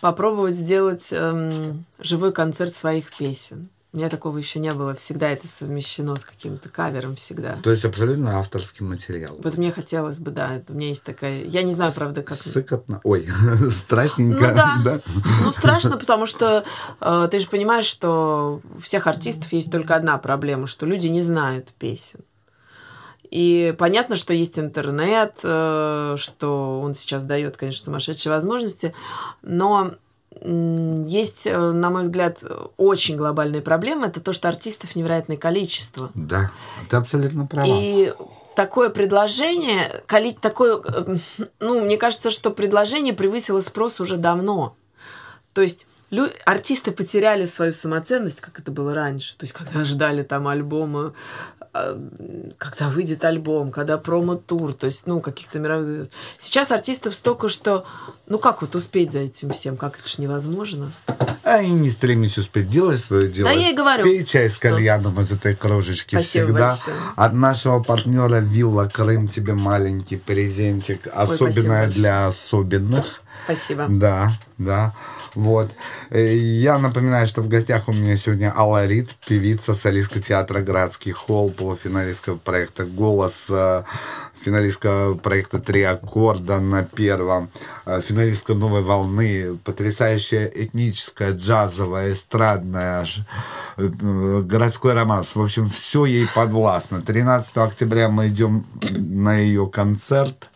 попробовать 0.00 0.54
сделать 0.54 1.08
эм, 1.12 1.84
живой 2.00 2.32
концерт 2.32 2.74
своих 2.74 3.16
песен. 3.16 3.68
У 3.94 3.98
меня 3.98 4.08
такого 4.08 4.38
еще 4.38 4.58
не 4.58 4.72
было. 4.72 4.94
Всегда 4.94 5.28
это 5.28 5.46
совмещено 5.46 6.16
с 6.16 6.24
каким-то 6.24 6.70
кавером 6.70 7.14
всегда. 7.16 7.56
То 7.62 7.70
есть 7.70 7.84
абсолютно 7.84 8.38
авторский 8.38 8.86
материал. 8.86 9.38
Вот 9.44 9.58
мне 9.58 9.70
хотелось 9.70 10.16
бы, 10.16 10.30
да, 10.30 10.56
это, 10.56 10.72
у 10.72 10.76
меня 10.76 10.88
есть 10.88 11.04
такая... 11.04 11.44
Я 11.44 11.62
не 11.62 11.74
знаю, 11.74 11.92
правда, 11.92 12.22
как... 12.22 12.38
Сыкотно. 12.38 13.02
Ой, 13.04 13.28
страшненько. 13.70 14.48
Ну 14.48 14.82
да. 14.82 15.00
Ну, 15.44 15.52
страшно, 15.52 15.98
потому 15.98 16.24
что 16.24 16.64
э, 17.00 17.28
ты 17.30 17.38
же 17.38 17.46
понимаешь, 17.48 17.84
что 17.84 18.62
у 18.74 18.80
всех 18.80 19.06
артистов 19.06 19.52
есть 19.52 19.70
только 19.70 19.94
одна 19.94 20.16
проблема, 20.16 20.66
что 20.66 20.86
люди 20.86 21.08
не 21.08 21.20
знают 21.20 21.68
песен. 21.78 22.20
И 23.32 23.74
понятно, 23.78 24.16
что 24.16 24.34
есть 24.34 24.58
интернет, 24.58 25.36
э, 25.42 26.16
что 26.18 26.80
он 26.82 26.94
сейчас 26.94 27.22
дает, 27.22 27.56
конечно, 27.56 27.86
сумасшедшие 27.86 28.30
возможности, 28.30 28.94
но 29.40 29.92
есть, 30.42 31.46
э, 31.46 31.56
на 31.56 31.88
мой 31.88 32.02
взгляд, 32.02 32.44
очень 32.76 33.16
глобальная 33.16 33.62
проблема. 33.62 34.08
Это 34.08 34.20
то, 34.20 34.34
что 34.34 34.48
артистов 34.48 34.94
невероятное 34.96 35.38
количество. 35.38 36.10
Да, 36.14 36.50
ты 36.90 36.96
абсолютно 36.96 37.46
права. 37.46 37.66
И 37.66 38.12
такое 38.54 38.90
предложение, 38.90 40.02
такое, 40.42 40.78
э, 40.84 41.16
ну, 41.58 41.80
мне 41.82 41.96
кажется, 41.96 42.30
что 42.30 42.50
предложение 42.50 43.14
превысило 43.14 43.62
спрос 43.62 43.98
уже 43.98 44.18
давно. 44.18 44.76
То 45.54 45.62
есть 45.62 45.86
лю- 46.10 46.28
артисты 46.44 46.92
потеряли 46.92 47.46
свою 47.46 47.72
самоценность, 47.72 48.42
как 48.42 48.58
это 48.58 48.70
было 48.70 48.94
раньше. 48.94 49.36
То 49.38 49.44
есть 49.44 49.54
когда 49.54 49.84
ждали 49.84 50.22
там 50.22 50.48
альбома, 50.48 51.14
когда 51.72 52.90
выйдет 52.90 53.24
альбом, 53.24 53.70
когда 53.70 53.96
промо-тур, 53.96 54.74
то 54.74 54.86
есть, 54.86 55.06
ну, 55.06 55.20
каких-то 55.20 55.58
мировых 55.58 55.86
звезд. 55.86 56.12
Сейчас 56.38 56.70
артистов 56.70 57.14
столько, 57.14 57.48
что, 57.48 57.86
ну, 58.26 58.38
как 58.38 58.60
вот 58.60 58.74
успеть 58.74 59.12
за 59.12 59.20
этим 59.20 59.50
всем, 59.50 59.78
как 59.78 59.98
это 59.98 60.08
ж 60.08 60.18
невозможно. 60.18 60.92
А 61.44 61.62
и 61.62 61.70
не 61.70 61.90
стремись 61.90 62.36
успеть 62.36 62.68
делать 62.68 63.00
свое 63.00 63.28
дело. 63.28 63.48
Да 63.48 63.54
я 63.54 63.70
и 63.70 63.74
говорю, 63.74 64.04
Пей 64.04 64.24
чай 64.24 64.50
с 64.50 64.56
кальяном 64.56 65.18
из 65.20 65.32
этой 65.32 65.54
кружечки 65.56 66.14
Спасибо 66.14 66.44
всегда. 66.44 66.68
большое. 66.70 66.96
От 67.16 67.32
нашего 67.32 67.82
партнера 67.82 68.40
Вилла 68.40 68.90
Крым 68.92 69.28
тебе 69.28 69.54
маленький 69.54 70.16
презентик. 70.16 71.08
Особенное 71.12 71.88
для 71.88 72.26
особенных. 72.26 73.22
Спасибо. 73.44 73.86
Да, 73.88 74.32
да. 74.58 74.94
Вот. 75.34 75.70
Э, 76.10 76.36
Я 76.36 76.78
напоминаю, 76.78 77.26
что 77.26 77.42
в 77.42 77.48
гостях 77.48 77.88
у 77.88 77.92
меня 77.92 78.16
сегодня 78.16 78.52
Алла 78.54 78.86
Рид, 78.86 79.10
певица, 79.26 79.74
солистка 79.74 80.20
театра 80.20 80.60
«Градский 80.60 81.12
холл», 81.12 81.50
полуфиналистка 81.50 82.34
проекта 82.34 82.84
«Голос», 82.84 83.46
э, 83.48 83.84
финалистка 84.44 85.14
проекта 85.22 85.58
«Три 85.58 85.82
аккорда» 85.82 86.60
на 86.60 86.84
первом, 86.84 87.50
э, 87.86 88.00
финалистка 88.02 88.54
«Новой 88.54 88.82
волны», 88.82 89.58
потрясающая 89.64 90.46
этническая, 90.46 91.32
джазовая, 91.32 92.12
эстрадная, 92.12 93.06
городской 93.76 94.92
романс. 94.92 95.34
В 95.34 95.42
общем, 95.42 95.70
все 95.70 96.04
ей 96.04 96.28
подвластно. 96.34 97.00
13 97.00 97.56
октября 97.56 98.08
мы 98.10 98.28
идем 98.28 98.66
на 98.90 99.38
ее 99.38 99.66
концерт 99.66 100.51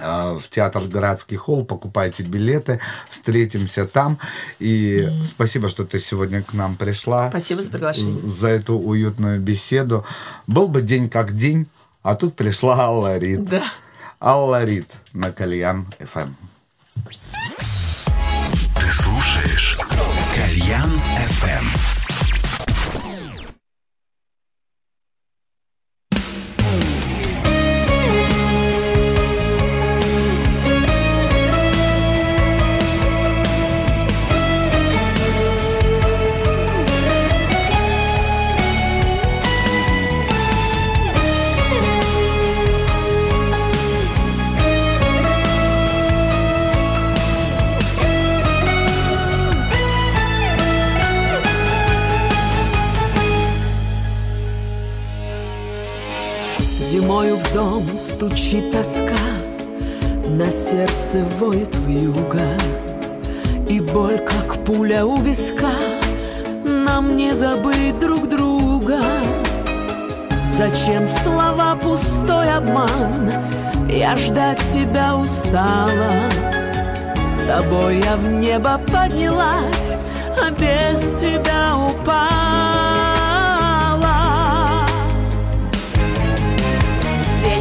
в 0.00 0.42
театр 0.50 0.82
Городский 0.84 1.36
холл, 1.36 1.64
покупайте 1.64 2.22
билеты, 2.22 2.80
встретимся 3.10 3.86
там. 3.86 4.18
И 4.58 5.08
спасибо, 5.26 5.68
что 5.68 5.84
ты 5.84 5.98
сегодня 5.98 6.42
к 6.42 6.52
нам 6.52 6.76
пришла. 6.76 7.28
Спасибо 7.30 7.62
за 7.62 7.70
приглашение. 7.70 8.30
За 8.30 8.48
эту 8.48 8.76
уютную 8.78 9.40
беседу. 9.40 10.04
Был 10.46 10.68
бы 10.68 10.82
день 10.82 11.08
как 11.08 11.36
день, 11.36 11.66
а 12.02 12.14
тут 12.14 12.36
пришла 12.36 12.80
Алла 12.80 13.18
Рид. 13.18 13.44
Да. 13.44 13.64
Алла 14.20 14.64
Рид 14.64 14.88
на 15.12 15.32
Кальян 15.32 15.86
ФМ. 15.98 16.34
В 57.38 57.54
дом 57.54 57.86
стучит 57.96 58.72
тоска, 58.72 59.26
на 60.26 60.50
сердце 60.50 61.24
воет 61.38 61.74
вьюга, 61.86 62.56
И 63.68 63.80
боль, 63.80 64.18
как 64.18 64.64
пуля 64.64 65.04
у 65.04 65.16
виска, 65.16 65.72
нам 66.64 67.16
не 67.16 67.32
забыть 67.32 67.98
друг 68.00 68.28
друга. 68.28 69.00
Зачем 70.56 71.06
слова 71.06 71.76
пустой 71.76 72.52
обман? 72.52 73.30
Я 73.88 74.16
ждать 74.16 74.62
тебя 74.72 75.16
устала. 75.16 76.28
С 77.16 77.46
тобой 77.46 78.00
я 78.00 78.16
в 78.16 78.28
небо 78.32 78.80
поднялась, 78.92 79.96
а 80.42 80.50
без 80.50 81.20
тебя 81.20 81.76
упала. 81.76 82.87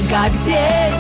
Как 0.09 0.31
день, 0.45 0.95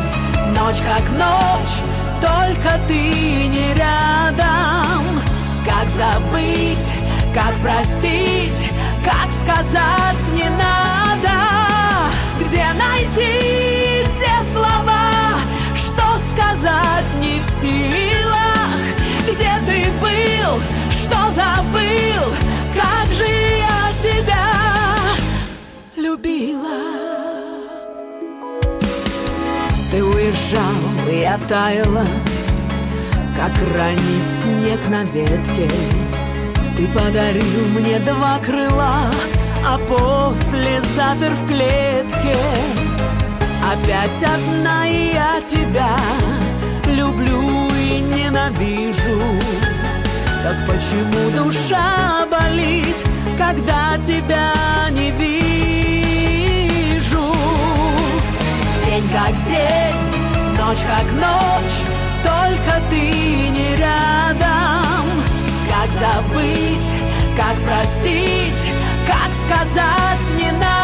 ночь 0.53 0.81
как 0.81 1.09
ночь, 1.11 1.75
только 2.21 2.77
ты 2.87 2.93
не 2.93 3.73
рядом. 3.73 5.21
Как 5.65 5.87
забыть, 5.89 6.91
как 7.33 7.53
простить, 7.61 8.71
как 9.03 9.29
сказать 9.43 10.33
не 10.33 10.49
надо. 10.49 11.37
Где 12.39 12.65
найти 12.73 14.05
те 14.19 14.51
слова, 14.53 15.11
что 15.75 16.19
сказать 16.33 17.05
не 17.21 17.39
в 17.39 17.49
силах? 17.61 18.79
Где 19.23 19.53
ты 19.65 19.91
был, 20.01 20.61
что 20.91 21.33
забыл, 21.33 22.33
как 22.75 23.13
же 23.13 23.25
я 23.25 23.91
тебя 24.01 24.47
любила? 25.95 26.96
И 30.29 31.21
я 31.21 31.37
таяла, 31.47 32.05
как 33.33 33.51
ранний 33.77 34.19
снег 34.19 34.81
на 34.89 35.05
ветке. 35.05 35.69
Ты 36.75 36.85
подарил 36.87 37.67
мне 37.69 37.97
два 37.99 38.37
крыла, 38.39 39.09
а 39.65 39.77
после 39.87 40.81
запер 40.97 41.31
в 41.31 41.47
клетке. 41.47 42.35
Опять 43.71 44.21
одна 44.21 44.85
и 44.89 45.13
я 45.13 45.39
тебя 45.39 45.95
люблю 46.93 47.69
и 47.73 48.01
ненавижу. 48.01 49.21
Так 50.43 50.57
почему 50.67 51.31
душа 51.37 52.25
болит, 52.29 52.97
когда 53.37 53.97
тебя 54.05 54.51
не 54.91 55.11
вижу? 55.11 56.27
День 58.85 59.07
как 59.13 59.33
день, 59.45 60.06
ночь 60.57 60.79
как 60.79 61.11
ночь, 61.13 61.77
только 62.23 62.81
ты 62.89 63.49
не 63.49 63.75
рядом. 63.75 65.05
Как 65.69 65.89
забыть, 65.91 66.91
как 67.35 67.55
простить, 67.63 68.73
как 69.07 69.31
сказать 69.45 70.41
не 70.41 70.51
надо. 70.51 70.76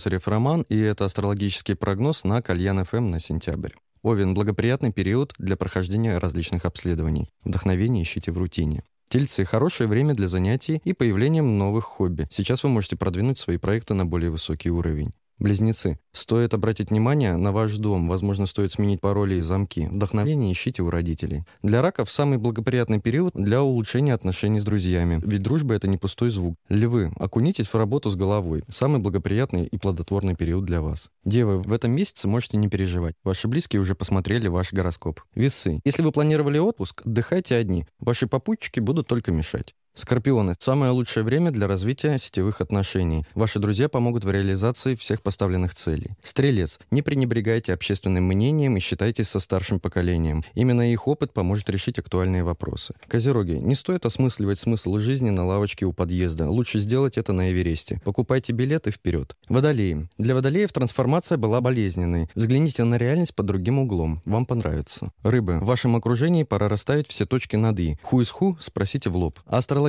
Косарев 0.00 0.28
Роман, 0.28 0.64
и 0.70 0.78
это 0.78 1.04
астрологический 1.04 1.76
прогноз 1.76 2.24
на 2.24 2.40
Кальян 2.40 2.82
ФМ 2.86 3.10
на 3.10 3.20
сентябрь. 3.20 3.72
Овен– 4.00 4.32
благоприятный 4.34 4.92
период 4.92 5.34
для 5.36 5.58
прохождения 5.58 6.16
различных 6.16 6.64
обследований. 6.64 7.28
Вдохновение 7.44 8.02
ищите 8.02 8.32
в 8.32 8.38
рутине. 8.38 8.82
Тельцы– 9.10 9.44
хорошее 9.44 9.90
время 9.90 10.14
для 10.14 10.26
занятий 10.26 10.80
и 10.84 10.94
появлением 10.94 11.58
новых 11.58 11.84
хобби. 11.84 12.26
Сейчас 12.30 12.62
вы 12.62 12.70
можете 12.70 12.96
продвинуть 12.96 13.38
свои 13.38 13.58
проекты 13.58 13.92
на 13.92 14.06
более 14.06 14.30
высокий 14.30 14.70
уровень. 14.70 15.12
Близнецы. 15.40 15.98
Стоит 16.12 16.52
обратить 16.52 16.90
внимание 16.90 17.36
на 17.36 17.50
ваш 17.50 17.74
дом. 17.78 18.08
Возможно, 18.08 18.44
стоит 18.44 18.72
сменить 18.72 19.00
пароли 19.00 19.36
и 19.36 19.40
замки. 19.40 19.88
Вдохновение 19.90 20.52
ищите 20.52 20.82
у 20.82 20.90
родителей. 20.90 21.44
Для 21.62 21.80
раков 21.80 22.10
самый 22.10 22.36
благоприятный 22.36 23.00
период 23.00 23.32
для 23.34 23.62
улучшения 23.62 24.12
отношений 24.12 24.60
с 24.60 24.64
друзьями. 24.64 25.18
Ведь 25.24 25.42
дружба— 25.42 25.74
это 25.76 25.88
не 25.88 25.96
пустой 25.96 26.28
звук. 26.28 26.56
Львы. 26.68 27.10
Окунитесь 27.16 27.68
в 27.68 27.74
работу 27.74 28.10
с 28.10 28.16
головой. 28.16 28.64
Самый 28.68 29.00
благоприятный 29.00 29.64
и 29.64 29.78
плодотворный 29.78 30.36
период 30.36 30.66
для 30.66 30.82
вас. 30.82 31.10
Девы. 31.24 31.62
В 31.62 31.72
этом 31.72 31.92
месяце 31.92 32.28
можете 32.28 32.58
не 32.58 32.68
переживать. 32.68 33.14
Ваши 33.24 33.48
близкие 33.48 33.80
уже 33.80 33.94
посмотрели 33.94 34.48
ваш 34.48 34.74
гороскоп. 34.74 35.22
Весы. 35.34 35.80
Если 35.86 36.02
вы 36.02 36.12
планировали 36.12 36.58
отпуск, 36.58 37.00
отдыхайте 37.06 37.56
одни. 37.56 37.86
Ваши 37.98 38.26
попутчики 38.26 38.80
будут 38.80 39.06
только 39.06 39.32
мешать. 39.32 39.74
Скорпионы. 40.00 40.54
Самое 40.58 40.92
лучшее 40.92 41.24
время 41.24 41.50
для 41.50 41.66
развития 41.66 42.18
сетевых 42.18 42.62
отношений. 42.62 43.26
Ваши 43.34 43.58
друзья 43.58 43.90
помогут 43.90 44.24
в 44.24 44.30
реализации 44.30 44.94
всех 44.94 45.20
поставленных 45.20 45.74
целей. 45.74 46.12
Стрелец. 46.22 46.78
Не 46.90 47.02
пренебрегайте 47.02 47.74
общественным 47.74 48.24
мнением 48.24 48.78
и 48.78 48.80
считайтесь 48.80 49.28
со 49.28 49.40
старшим 49.40 49.78
поколением. 49.78 50.42
Именно 50.54 50.90
их 50.90 51.06
опыт 51.06 51.34
поможет 51.34 51.68
решить 51.68 51.98
актуальные 51.98 52.44
вопросы. 52.44 52.94
Козероги. 53.08 53.52
Не 53.52 53.74
стоит 53.74 54.06
осмысливать 54.06 54.58
смысл 54.58 54.96
жизни 54.96 55.28
на 55.28 55.44
лавочке 55.44 55.84
у 55.84 55.92
подъезда. 55.92 56.48
Лучше 56.48 56.78
сделать 56.78 57.18
это 57.18 57.34
на 57.34 57.52
Эвересте. 57.52 58.00
Покупайте 58.02 58.54
билеты 58.54 58.92
вперед. 58.92 59.36
Водолеи. 59.50 60.08
Для 60.16 60.34
водолеев 60.34 60.72
трансформация 60.72 61.36
была 61.36 61.60
болезненной. 61.60 62.28
Взгляните 62.34 62.84
на 62.84 62.96
реальность 62.96 63.34
под 63.34 63.44
другим 63.44 63.78
углом. 63.78 64.22
Вам 64.24 64.46
понравится. 64.46 65.12
Рыбы. 65.22 65.58
В 65.58 65.66
вашем 65.66 65.94
окружении 65.94 66.44
пора 66.44 66.70
расставить 66.70 67.08
все 67.08 67.26
точки 67.26 67.56
над 67.56 67.78
«и». 67.78 67.98
Ху 68.02 68.22
из 68.22 68.30
ху 68.30 68.56
спросите 68.60 69.10
в 69.10 69.16
лоб. 69.16 69.38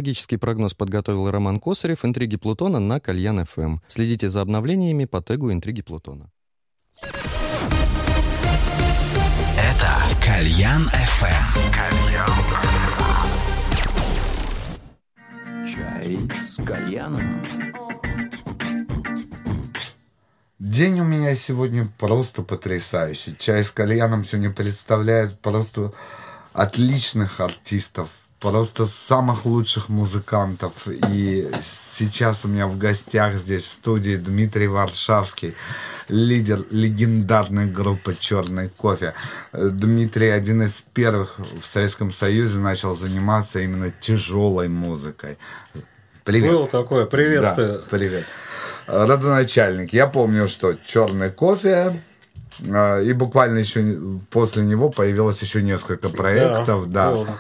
Астрологический 0.02 0.40
прогноз 0.40 0.73
подготовил 0.73 1.30
Роман 1.30 1.60
Косарев, 1.60 2.03
«Интриги 2.03 2.36
Плутона» 2.36 2.80
на 2.80 2.99
Кальян 2.99 3.45
ФМ. 3.45 3.78
Следите 3.88 4.30
за 4.30 4.41
обновлениями 4.41 5.06
по 5.06 5.22
тегу 5.22 5.53
«Интриги 5.53 5.84
Плутона». 5.84 6.32
Это 7.03 7.11
Кальян 10.26 10.90
FM. 10.90 11.68
Чай 15.72 16.18
с 16.36 16.56
кальяном. 16.65 17.44
День 20.57 20.99
у 20.99 21.03
меня 21.03 21.36
сегодня 21.36 21.88
просто 21.99 22.41
потрясающий. 22.41 23.36
Чай 23.38 23.64
с 23.64 23.69
кальяном 23.69 24.26
сегодня 24.26 24.52
представляет 24.52 25.40
просто 25.41 25.94
отличных 26.53 27.40
артистов, 27.40 28.10
просто 28.41 28.88
самых 28.88 29.45
лучших 29.45 29.88
музыкантов. 29.88 30.73
И 30.88 31.49
сейчас 31.93 32.43
у 32.43 32.47
меня 32.47 32.68
в 32.68 32.77
гостях 32.77 33.35
здесь 33.35 33.63
в 33.63 33.72
студии 33.72 34.15
Дмитрий 34.15 34.68
Варшавский, 34.68 35.53
лидер 36.09 36.65
легендарной 36.72 37.68
группы 37.68 38.18
«Черный 38.19 38.69
кофе». 38.69 39.13
Дмитрий 39.53 40.30
один 40.30 40.63
из 40.63 40.84
первых 40.93 41.38
в 41.38 41.65
Советском 41.65 42.11
Союзе 42.11 42.57
начал 42.57 42.97
заниматься 42.97 43.59
именно 43.59 43.91
тяжелой 43.91 44.68
музыкой. 44.68 45.38
Привет. 46.23 46.51
Было 46.51 46.68
такое. 46.68 47.05
Приветствую. 47.05 47.80
Да, 47.80 47.84
привет. 47.89 48.26
Родоначальник. 48.88 49.93
Я 49.93 50.07
помню, 50.07 50.47
что 50.47 50.73
черный 50.73 51.30
кофе, 51.30 52.01
э, 52.59 53.03
и 53.05 53.13
буквально 53.13 53.59
еще 53.59 53.97
после 54.31 54.63
него 54.63 54.89
появилось 54.89 55.39
еще 55.41 55.61
несколько 55.61 56.09
проектов, 56.09 56.91
да. 56.91 57.11
было. 57.11 57.38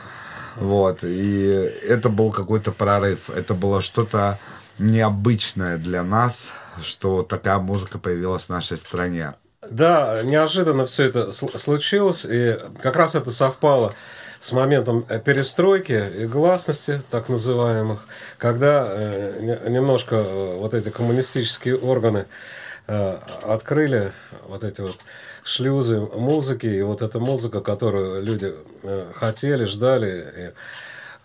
Вот, 0.55 0.99
и 1.03 1.45
это 1.87 2.09
был 2.09 2.31
какой-то 2.31 2.71
прорыв, 2.71 3.29
это 3.29 3.53
было 3.53 3.81
что-то 3.81 4.37
необычное 4.79 5.77
для 5.77 6.03
нас, 6.03 6.47
что 6.81 7.23
такая 7.23 7.57
музыка 7.59 7.99
появилась 7.99 8.43
в 8.43 8.49
нашей 8.49 8.77
стране. 8.77 9.33
Да, 9.69 10.21
неожиданно 10.23 10.85
все 10.87 11.03
это 11.03 11.29
сл- 11.29 11.57
случилось, 11.57 12.25
и 12.27 12.59
как 12.81 12.95
раз 12.95 13.13
это 13.15 13.29
совпало 13.31 13.93
с 14.41 14.51
моментом 14.53 15.05
э, 15.07 15.19
перестройки 15.19 16.11
и 16.17 16.25
гласности, 16.25 17.03
так 17.11 17.29
называемых, 17.29 18.07
когда 18.39 18.87
э, 18.89 19.37
не- 19.39 19.71
немножко 19.71 20.15
э, 20.15 20.55
вот 20.57 20.73
эти 20.73 20.89
коммунистические 20.89 21.77
органы 21.77 22.25
открыли 22.87 24.11
вот 24.47 24.63
эти 24.63 24.81
вот 24.81 24.97
шлюзы 25.51 25.99
музыки, 25.99 26.67
и 26.67 26.81
вот 26.81 27.01
эта 27.01 27.19
музыка, 27.19 27.59
которую 27.61 28.23
люди 28.23 28.53
э, 28.83 29.11
хотели, 29.13 29.65
ждали, 29.65 30.25
и, 30.37 30.49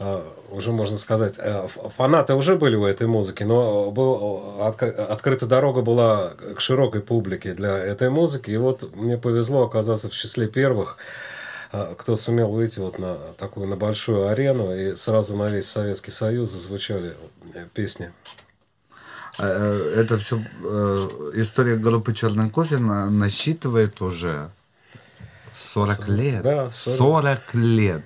э, 0.00 0.22
уже 0.50 0.72
можно 0.72 0.98
сказать, 0.98 1.34
э, 1.38 1.68
фанаты 1.96 2.34
уже 2.34 2.56
были 2.56 2.76
у 2.76 2.84
этой 2.84 3.06
музыки, 3.06 3.44
но 3.44 3.90
был, 3.90 4.58
отк- 4.58 4.90
открыта 4.90 5.46
дорога 5.46 5.82
была 5.82 6.32
к 6.56 6.60
широкой 6.60 7.00
публике 7.00 7.54
для 7.54 7.78
этой 7.78 8.10
музыки, 8.10 8.50
и 8.50 8.56
вот 8.56 8.94
мне 8.96 9.16
повезло 9.16 9.62
оказаться 9.62 10.08
в 10.08 10.14
числе 10.14 10.48
первых, 10.48 10.98
кто 11.98 12.16
сумел 12.16 12.48
выйти 12.48 12.78
вот 12.78 12.98
на 12.98 13.16
такую 13.38 13.66
на 13.66 13.76
большую 13.76 14.28
арену, 14.28 14.74
и 14.74 14.94
сразу 14.94 15.36
на 15.36 15.48
весь 15.48 15.68
Советский 15.68 16.12
Союз 16.12 16.50
зазвучали 16.50 17.16
песни. 17.74 18.12
Э, 19.38 19.94
Это 20.00 20.16
все 20.18 20.36
история 21.34 21.76
группы 21.76 22.14
Черный 22.14 22.50
кофе 22.50 22.78
на- 22.78 23.10
насчитывает 23.10 24.00
уже 24.00 24.50
40 25.74 26.08
лет. 26.08 26.42
да, 26.42 26.70
40. 26.70 26.98
40 26.98 27.54
лет. 27.54 28.02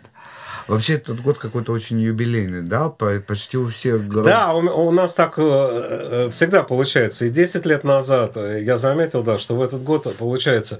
Вообще 0.68 0.94
этот 0.94 1.20
год 1.20 1.38
какой-то 1.38 1.72
очень 1.72 2.00
юбилейный, 2.00 2.62
да? 2.62 2.88
По- 2.90 3.18
Почти 3.20 3.56
у 3.58 3.68
всех. 3.68 4.08
Да, 4.08 4.52
у, 4.54 4.60
у 4.88 4.90
нас 4.92 5.14
так 5.14 5.34
э, 5.38 5.42
э, 5.42 6.30
всегда 6.30 6.62
получается. 6.62 7.24
И 7.26 7.30
10 7.30 7.66
лет 7.66 7.82
назад 7.84 8.36
э, 8.36 8.62
я 8.62 8.76
заметил, 8.76 9.22
да, 9.22 9.38
что 9.38 9.56
в 9.56 9.62
этот 9.62 9.82
год 9.82 10.06
получается 10.16 10.78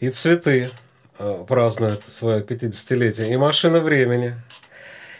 и 0.00 0.10
цветы 0.10 0.70
э, 1.18 1.44
празднуют 1.46 2.04
свое 2.06 2.42
50-летие, 2.42 3.32
и 3.32 3.36
машина 3.36 3.78
времени, 3.80 4.34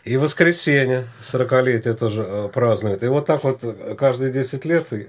и 0.04 0.16
воскресенье 0.16 1.06
40-летие 1.20 1.94
тоже 1.94 2.24
э, 2.26 2.48
празднуют. 2.52 3.04
И 3.04 3.06
вот 3.06 3.26
так 3.26 3.44
вот 3.44 3.60
каждые 3.96 4.32
10 4.32 4.64
лет 4.64 4.86
э, 4.90 5.04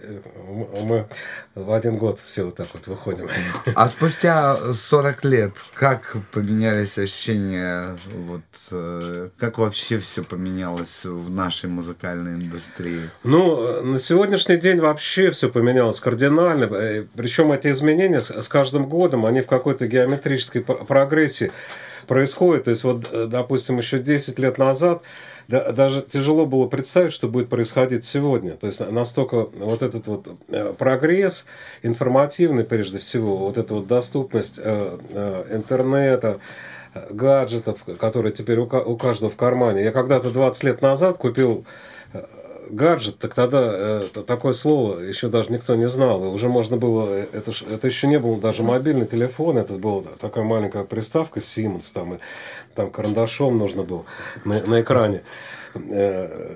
мы 0.84 1.08
в 1.56 1.72
один 1.72 1.98
год 1.98 2.20
все 2.20 2.44
вот 2.44 2.56
так 2.56 2.68
вот 2.74 2.86
выходим. 2.86 3.28
А 3.76 3.90
спустя 3.90 4.56
40 4.74 5.26
лет, 5.26 5.54
как 5.74 6.16
поменялись 6.32 6.98
ощущения, 7.00 7.98
вот, 8.14 8.42
э, 8.70 9.30
как 9.40 9.58
вообще 9.58 9.98
все 9.98 10.24
поменялось 10.24 11.06
в 11.06 11.28
нашей 11.30 11.70
музыкальной 11.70 12.34
индустрии? 12.34 13.10
Ну, 13.24 13.82
на 13.82 13.98
сегодняшний 13.98 14.58
день 14.58 14.80
вообще 14.80 15.32
все 15.32 15.50
поменялось 15.50 16.00
кардинально. 16.00 17.08
Причем 17.16 17.52
эти 17.52 17.70
изменения 17.72 18.20
с, 18.20 18.48
каждым 18.48 18.88
годом, 18.88 19.26
они 19.26 19.42
в 19.42 19.48
какой-то 19.48 19.88
геометрической 19.88 20.62
пр- 20.62 20.86
прогрессии 20.86 21.52
происходят. 22.06 22.66
То 22.66 22.72
есть, 22.72 22.84
вот, 22.84 23.10
э, 23.12 23.26
допустим, 23.28 23.78
еще 23.78 24.00
10 24.00 24.40
лет 24.40 24.58
назад 24.58 25.02
да- 25.48 25.72
даже 25.72 26.02
тяжело 26.02 26.46
было 26.46 26.68
представить, 26.68 27.14
что 27.14 27.28
будет 27.28 27.50
происходить 27.50 28.06
сегодня. 28.06 28.52
То 28.54 28.68
есть 28.68 28.80
настолько 28.92 29.48
вот 29.56 29.84
этот 29.84 30.08
вот 30.08 30.28
э, 30.50 30.74
прогресс 30.78 31.46
информативный, 31.82 32.64
прежде 32.64 33.00
всего, 33.00 33.38
вот 33.38 33.58
эта 33.58 33.74
вот 33.76 33.88
доступность 33.88 34.56
э, 34.58 35.46
интернета, 35.52 36.40
гаджетов, 37.10 37.84
которые 38.00 38.34
теперь 38.34 38.60
у, 38.60 38.68
ка- 38.68 38.84
у 38.84 38.96
каждого 38.98 39.30
в 39.30 39.36
кармане. 39.36 39.84
Я 39.84 39.92
когда-то 39.92 40.30
20 40.30 40.64
лет 40.64 40.82
назад 40.82 41.18
купил 41.18 41.66
гаджет, 42.74 43.20
так 43.20 43.34
тогда 43.34 43.62
э, 43.64 44.04
такое 44.26 44.54
слово 44.54 45.00
еще 45.00 45.30
даже 45.30 45.52
никто 45.52 45.76
не 45.76 45.88
знал. 45.90 46.24
И 46.24 46.28
уже 46.28 46.50
можно 46.50 46.78
было, 46.78 47.08
э, 47.10 47.26
это, 47.32 47.52
это 47.70 47.88
еще 47.88 48.08
не 48.08 48.20
был 48.20 48.38
даже 48.38 48.64
мобильный 48.64 49.06
телефон, 49.06 49.58
это 49.58 49.74
была 49.74 50.04
такая 50.20 50.44
маленькая 50.44 50.84
приставка 50.84 51.40
Siemens, 51.40 51.92
там, 51.94 52.16
и, 52.16 52.18
там 52.76 52.90
карандашом 52.92 53.58
нужно 53.58 53.84
было 53.84 54.06
на, 54.46 54.62
на 54.66 54.82
экране 54.82 55.24
э, 55.76 56.56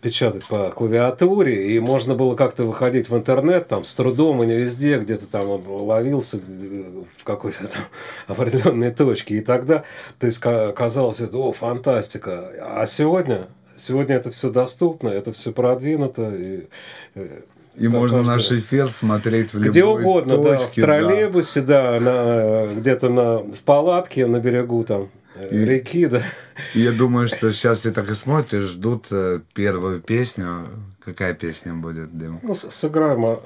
печатать 0.00 0.44
по 0.46 0.70
клавиатуре, 0.70 1.74
и 1.74 1.80
можно 1.80 2.14
было 2.14 2.34
как-то 2.36 2.64
выходить 2.64 3.10
в 3.10 3.16
интернет, 3.16 3.68
там, 3.68 3.84
с 3.84 3.94
трудом 3.94 4.42
и 4.42 4.46
не 4.46 4.56
везде, 4.56 4.98
где-то 4.98 5.26
там 5.26 5.48
он 5.48 5.62
ловился 5.66 6.38
э, 6.38 7.02
в 7.18 7.24
какой-то 7.24 7.66
там 7.66 7.84
определенной 8.26 8.90
точке. 8.92 9.36
И 9.36 9.40
тогда, 9.40 9.84
то 10.18 10.26
есть, 10.26 10.38
ка- 10.38 10.72
казалось, 10.72 11.20
это, 11.20 11.36
о, 11.36 11.52
фантастика. 11.52 12.50
А 12.62 12.86
сегодня, 12.86 13.48
сегодня 13.76 14.16
это 14.16 14.30
все 14.30 14.50
доступно, 14.50 15.08
это 15.08 15.32
все 15.32 15.52
продвинуто, 15.52 16.30
и 16.34 16.66
э, 17.14 17.40
И 17.76 17.88
да, 17.88 17.90
можно 17.90 18.22
наш 18.22 18.50
эфир 18.52 18.88
смотреть 18.90 19.52
в 19.52 19.60
где 19.60 19.80
любой 19.80 20.00
угодно, 20.02 20.38
да, 20.38 20.42
в 20.56 20.58
точке, 20.58 20.80
да. 20.80 20.86
троллейбусе, 20.86 21.60
да, 21.60 22.00
на, 22.00 22.74
где-то 22.74 23.08
на, 23.08 23.38
в 23.38 23.62
палатке 23.64 24.26
на 24.26 24.38
берегу 24.40 24.84
там 24.84 25.08
э, 25.36 25.48
И- 25.50 25.64
реки, 25.64 26.06
да. 26.06 26.22
Я 26.74 26.92
думаю, 26.92 27.26
что 27.28 27.52
сейчас 27.52 27.80
все 27.80 27.90
так 27.90 28.10
и 28.10 28.14
смотрят 28.14 28.54
и 28.54 28.58
ждут 28.60 29.06
э, 29.10 29.40
первую 29.54 30.00
песню. 30.00 30.68
Какая 31.04 31.34
песня 31.34 31.74
будет, 31.74 32.16
Дим? 32.16 32.38
Ну, 32.42 32.54
сыграем 32.54 33.26
а, 33.26 33.40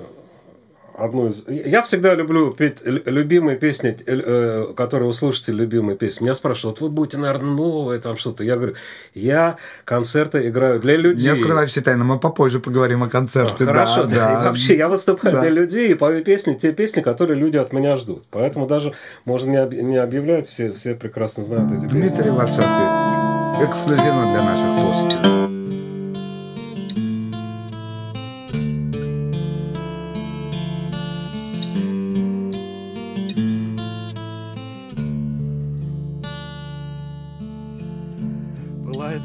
одну 0.99 1.29
из... 1.29 1.45
Я 1.49 1.83
всегда 1.83 2.15
люблю 2.15 2.51
петь 2.53 2.79
любимые 2.85 3.57
песни, 3.57 3.97
э, 4.07 4.73
которые 4.77 5.09
услышите 5.09 5.53
любимые 5.53 5.97
песни. 5.97 6.25
Меня 6.25 6.35
спрашивают, 6.35 6.81
вот 6.81 6.89
вы 6.89 6.95
будете, 6.95 7.19
наверное, 7.19 7.51
новые 7.51 8.01
там 8.01 8.17
что-то. 8.19 8.43
Я 8.45 8.57
говорю, 8.57 8.75
я 9.15 9.57
концерты 9.85 10.49
играю 10.49 10.81
для 10.81 10.97
людей. 10.97 11.31
Не 11.33 11.39
открывай 11.39 11.67
все 11.67 11.81
тайны, 11.81 12.05
мы 12.05 12.19
попозже 12.19 12.61
поговорим 12.61 13.03
о 13.03 13.07
А, 13.07 13.09
концерте. 13.09 13.65
Хорошо, 13.65 14.05
да, 14.05 14.09
да. 14.09 14.33
И 14.33 14.45
вообще, 14.47 14.77
я 14.77 14.89
выступаю 14.89 15.35
Да. 15.37 15.41
для 15.43 15.51
людей 15.51 15.91
и 15.93 15.95
пою 15.95 16.25
песни, 16.25 16.55
те 16.55 16.73
песни, 16.73 17.01
которые 17.01 17.39
люди 17.39 17.57
от 17.57 17.73
меня 17.73 17.97
ждут. 17.97 18.25
Поэтому 18.31 18.67
даже 18.67 18.93
можно 19.25 19.51
не, 19.51 19.57
об- 19.57 19.75
не 19.75 19.97
объявлять, 19.97 20.47
все, 20.47 20.73
все 20.73 20.95
прекрасно 20.95 21.45
знают 21.45 21.71
эти 21.73 21.83
песни. 21.85 22.01
Дмитрий 22.01 22.31
Варшавский. 22.31 23.65
Эксклюзивно 23.65 24.33
для 24.33 24.43
наших 24.43 24.73
слушателей. 24.73 25.38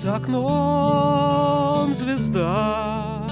За 0.04 0.16
окном 0.18 1.94
звезда. 1.94 3.26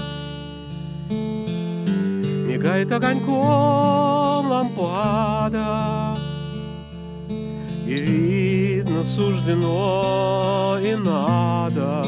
Мигает 1.10 2.90
огоньком 2.92 4.46
лампада 4.48 6.16
И 7.86 7.94
видно 7.94 9.04
суждено 9.04 10.78
и 10.82 10.94
надо 10.94 12.04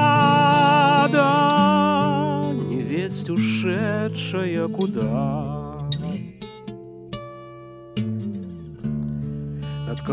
Невесть 2.70 3.30
ушедшая 3.30 4.68
куда 4.70 5.47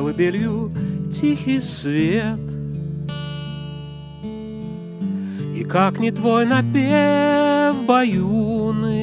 колыбелью 0.04 0.70
тихий 1.10 1.60
свет. 1.60 2.38
И 5.54 5.64
как 5.64 5.98
не 5.98 6.10
твой 6.10 6.44
напев 6.44 7.86
баюны 7.86 8.98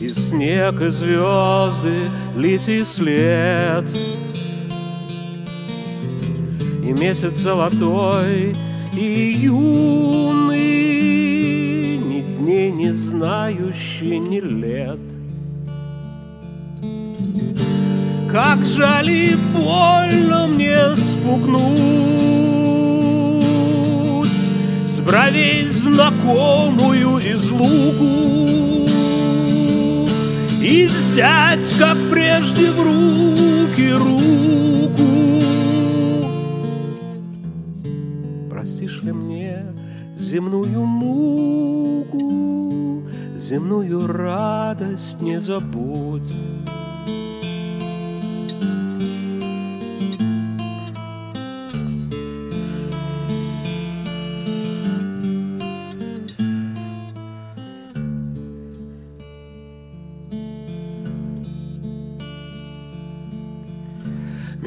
И 0.00 0.12
снег, 0.12 0.80
и 0.80 0.88
звезды, 0.88 2.08
лисий 2.36 2.84
след. 2.84 3.84
И 6.82 6.92
месяц 6.92 7.34
золотой, 7.34 8.56
и 8.96 9.36
юный 9.36 10.78
Ни 11.98 12.20
дней 12.36 12.70
не 12.70 12.92
знающий, 12.92 14.18
ни 14.18 14.40
лет— 14.40 15.00
Как 18.32 18.64
жаль 18.64 19.10
и 19.10 19.36
больно 19.36 20.46
мне 20.46 20.78
спугнуть 20.96 21.60
С 24.86 25.02
бровей 25.02 25.68
знакомую 25.68 27.18
из 27.18 27.50
луку 27.50 28.88
И 30.62 30.86
взять, 30.86 31.74
как 31.78 31.98
прежде, 32.10 32.70
в 32.70 32.80
руки 32.80 33.92
руку. 33.92 35.42
Простишь 38.48 39.02
ли 39.02 39.12
мне 39.12 39.66
земную 40.16 40.86
муку 40.86 42.22
Земную 43.36 44.06
радость 44.06 45.20
не 45.20 45.38
забудь. 45.38 46.34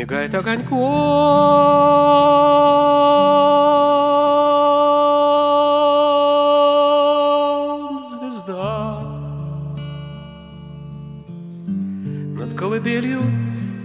Мигает 0.05 0.35
огоньком. 0.35 0.77
Звезда 8.11 9.01
над 12.37 12.53
колыбелью 12.53 13.23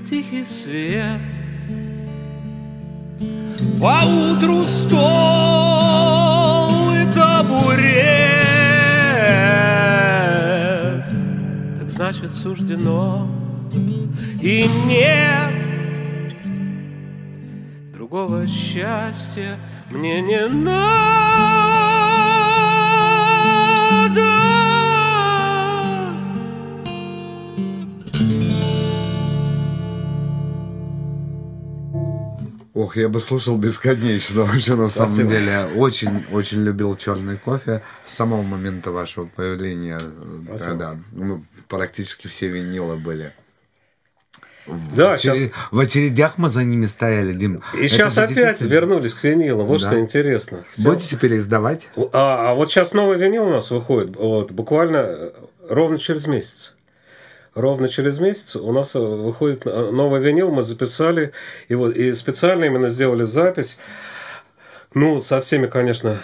тихий 0.05 0.45
свет. 0.45 1.23
Поутру 3.81 4.65
стол 4.65 5.01
и 6.93 7.07
табурет. 7.15 8.21
Так 11.79 11.89
значит 11.89 12.31
суждено 12.35 13.27
И 14.43 14.69
нет 14.85 15.60
другого 18.11 18.45
счастья 18.49 19.57
мне 19.89 20.21
не 20.21 20.49
надо. 20.49 21.01
Ох, 32.75 32.97
я 32.97 33.09
бы 33.09 33.21
слушал 33.21 33.57
бесконечно 33.57 34.43
вообще 34.43 34.75
на 34.75 34.89
самом 34.89 35.09
Спасибо. 35.09 35.29
деле. 35.29 35.67
Очень, 35.77 36.25
очень 36.33 36.65
любил 36.65 36.97
черный 36.97 37.37
кофе 37.37 37.83
с 38.05 38.15
самого 38.15 38.43
момента 38.43 38.91
вашего 38.91 39.27
появления, 39.27 40.01
Спасибо. 40.01 40.59
когда 40.59 40.99
ну, 41.13 41.45
практически 41.69 42.27
все 42.27 42.49
винилы 42.49 42.97
были. 42.97 43.33
Да, 44.97 45.11
в, 45.11 45.15
очередь- 45.15 45.39
сейчас 45.39 45.51
в 45.71 45.79
очередях 45.79 46.35
мы 46.39 46.49
за 46.51 46.65
ними 46.65 46.87
стояли, 46.87 47.33
Дим. 47.33 47.63
и 47.75 47.79
Это 47.79 47.89
сейчас 47.89 48.19
опять 48.19 48.61
вернулись 48.61 49.15
к 49.15 49.25
винилу. 49.25 49.65
Вот 49.65 49.81
Да. 49.81 49.89
что 49.89 50.01
интересно. 50.01 50.65
Всё- 50.73 50.93
Будете 50.93 51.17
переиздавать? 51.17 51.89
А, 52.13 52.51
а 52.51 52.55
вот 52.55 52.71
сейчас 52.71 52.93
новый 52.93 53.19
винил 53.19 53.47
у 53.47 53.51
нас 53.51 53.71
выходит, 53.71 54.17
вот, 54.17 54.51
буквально 54.53 54.97
э, 54.99 55.31
ровно 55.69 55.99
через 55.99 56.27
месяц. 56.27 56.75
Ровно 57.55 57.89
через 57.89 58.19
месяц 58.21 58.55
у 58.57 58.73
нас 58.73 58.95
э, 58.95 58.99
выходит 59.01 59.63
э, 59.67 59.91
новый 59.91 60.21
винил, 60.21 60.51
мы 60.53 60.63
записали, 60.63 61.33
и, 61.69 61.75
вот, 61.75 61.95
и 61.97 62.13
специально 62.15 62.65
именно 62.65 62.89
сделали 62.89 63.25
запись, 63.25 63.77
ну, 64.95 65.21
со 65.21 65.41
всеми, 65.41 65.67
конечно, 65.67 66.19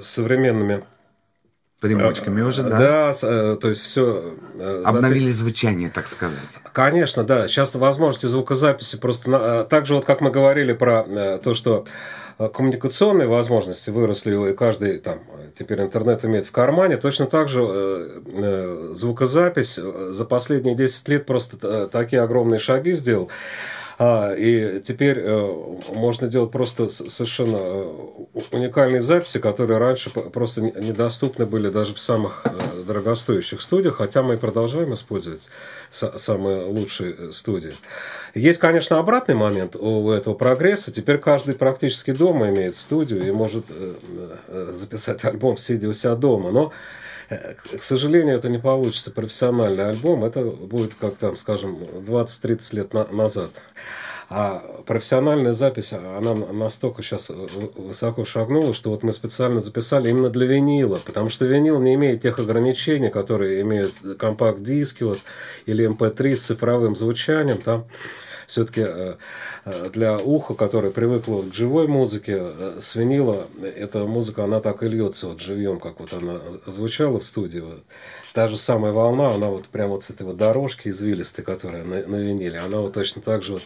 современными 0.00 0.82
Примочками 1.80 2.40
уже, 2.42 2.64
да? 2.64 2.78
Да, 2.78 3.14
э, 3.22 3.56
то 3.60 3.68
есть 3.68 3.80
все 3.82 4.34
Обновили 4.84 5.30
звучание, 5.30 5.90
так 5.90 6.08
сказать. 6.08 6.38
Конечно, 6.72 7.22
да. 7.22 7.46
Сейчас 7.46 7.74
возможности 7.76 8.26
звукозаписи 8.26 8.96
просто... 8.96 9.30
на- 9.30 9.60
э, 9.62 9.64
Так 9.68 9.86
же, 9.86 9.94
вот 9.94 10.04
как 10.04 10.20
мы 10.20 10.30
говорили 10.30 10.72
про 10.72 11.04
э, 11.08 11.38
то, 11.42 11.54
что 11.54 11.84
э, 12.38 12.48
коммуникационные 12.48 13.28
возможности 13.28 13.90
выросли, 13.90 14.50
и 14.50 14.54
каждый 14.54 14.98
там 14.98 15.20
э, 15.32 15.50
теперь 15.56 15.80
интернет 15.80 16.24
имеет 16.24 16.46
в 16.46 16.50
кармане, 16.50 16.96
точно 16.96 17.26
так 17.26 17.48
же 17.48 17.60
э, 17.62 18.20
э, 18.26 18.90
звукозапись 18.94 19.78
э, 19.78 20.10
за 20.12 20.24
последние 20.24 20.74
10 20.74 21.08
лет 21.08 21.26
просто 21.26 21.56
э, 21.62 21.88
такие 21.92 22.22
огромные 22.22 22.58
шаги 22.58 22.92
сделал. 22.94 23.28
А, 24.00 24.32
и 24.32 24.80
теперь 24.80 25.18
э, 25.18 25.54
можно 25.92 26.28
делать 26.28 26.52
просто 26.52 26.88
совершенно 26.88 27.56
э, 27.56 27.92
уникальные 28.52 29.02
записи, 29.02 29.40
которые 29.40 29.78
раньше 29.78 30.10
просто 30.10 30.60
не- 30.60 30.70
недоступны 30.70 31.46
были 31.46 31.68
даже 31.68 31.94
в 31.94 32.00
самых 32.00 32.42
э, 32.44 32.84
дорогостоящих 32.86 33.60
студиях, 33.60 33.96
хотя 33.96 34.22
мы 34.22 34.34
и 34.34 34.36
продолжаем 34.36 34.94
использовать 34.94 35.50
са- 35.90 36.16
самые 36.16 36.66
лучшие 36.66 37.32
студии. 37.32 37.74
Есть, 38.34 38.60
конечно, 38.60 39.00
обратный 39.00 39.34
момент 39.34 39.74
у 39.74 40.10
этого 40.12 40.34
прогресса. 40.34 40.92
Теперь 40.92 41.18
каждый 41.18 41.56
практически 41.56 42.12
дома 42.12 42.50
имеет 42.50 42.76
студию 42.76 43.26
и 43.26 43.32
может 43.32 43.64
записать 44.70 45.24
альбом, 45.24 45.56
сидя 45.56 45.88
у 45.88 45.92
себя 45.92 46.14
дома. 46.14 46.52
Но 46.52 46.72
К 47.28 47.78
к 47.78 47.82
сожалению, 47.82 48.36
это 48.36 48.48
не 48.48 48.58
получится 48.58 49.10
профессиональный 49.10 49.90
альбом. 49.90 50.24
Это 50.24 50.42
будет, 50.42 50.94
как 50.94 51.16
там, 51.16 51.36
скажем, 51.36 51.76
20-30 51.76 52.72
лет 52.72 52.94
на- 52.94 53.06
назад. 53.08 53.50
А 54.30 54.82
профессиональная 54.86 55.54
запись, 55.54 55.94
она 55.94 56.34
настолько 56.34 57.02
сейчас 57.02 57.30
высоко 57.30 58.26
шагнула, 58.26 58.74
что 58.74 58.90
вот 58.90 59.02
мы 59.02 59.14
специально 59.14 59.60
записали 59.60 60.10
именно 60.10 60.28
для 60.28 60.46
винила, 60.46 61.00
потому 61.04 61.30
что 61.30 61.46
винил 61.46 61.80
не 61.80 61.94
имеет 61.94 62.20
тех 62.20 62.38
ограничений, 62.38 63.08
которые 63.08 63.62
имеют 63.62 63.94
компакт-диски 64.18 65.04
вот, 65.04 65.18
или 65.64 65.88
MP3 65.88 66.36
с 66.36 66.42
цифровым 66.42 66.94
звучанием. 66.94 67.56
Там 67.58 67.86
все-таки 68.48 69.16
для 69.92 70.18
уха, 70.18 70.54
которое 70.54 70.90
привыкло 70.90 71.42
к 71.42 71.54
живой 71.54 71.86
музыке, 71.86 72.38
э, 72.40 72.78
с 72.80 72.94
винила 72.94 73.46
эта 73.62 74.04
музыка, 74.04 74.44
она 74.44 74.60
так 74.60 74.82
и 74.82 74.88
льется 74.88 75.28
вот 75.28 75.40
живьем, 75.40 75.78
как 75.78 76.00
вот 76.00 76.12
она 76.12 76.40
звучала 76.66 77.20
в 77.20 77.24
студии. 77.24 77.62
Та 78.32 78.48
же 78.48 78.56
самая 78.56 78.92
волна, 78.92 79.28
она 79.30 79.48
вот 79.48 79.66
прямо 79.66 79.92
вот 79.92 80.04
с 80.04 80.10
этой 80.10 80.26
вот 80.26 80.36
дорожки 80.36 80.88
извилистой, 80.88 81.44
которая 81.44 81.84
на, 81.84 82.06
на 82.06 82.16
виниле, 82.16 82.58
она 82.58 82.80
вот 82.80 82.92
точно 82.92 83.22
так 83.22 83.42
же 83.42 83.54
вот 83.54 83.62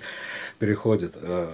переходит 0.58 1.14
э, 1.16 1.50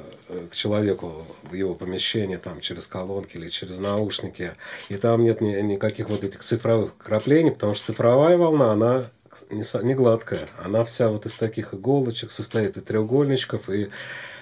к 0.50 0.54
человеку 0.54 1.26
в 1.42 1.54
его 1.54 1.74
помещение 1.74 2.38
там 2.38 2.60
через 2.60 2.86
колонки 2.86 3.36
или 3.36 3.48
через 3.48 3.78
наушники. 3.78 4.52
И 4.88 4.96
там 4.96 5.24
нет 5.24 5.40
ни- 5.40 5.60
никаких 5.62 6.10
вот 6.10 6.24
этих 6.24 6.40
цифровых 6.40 6.96
краплений, 6.98 7.50
потому 7.50 7.74
что 7.74 7.86
цифровая 7.86 8.36
волна, 8.36 8.72
она 8.72 9.10
не, 9.50 9.64
не 9.84 9.94
гладкая. 9.94 10.40
Она 10.64 10.84
вся 10.84 11.08
вот 11.08 11.26
из 11.26 11.34
таких 11.34 11.74
иголочек 11.74 12.32
состоит, 12.32 12.76
и 12.76 12.80
треугольничков, 12.80 13.68
и, 13.70 13.90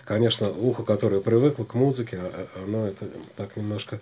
конечно, 0.05 0.51
ухо, 0.51 0.83
которое 0.83 1.21
привыкло 1.21 1.65
к 1.65 1.75
музыке, 1.75 2.19
а- 2.21 2.49
а- 2.55 2.63
оно 2.65 2.87
это 2.87 3.09
так 3.37 3.57
немножко 3.57 4.01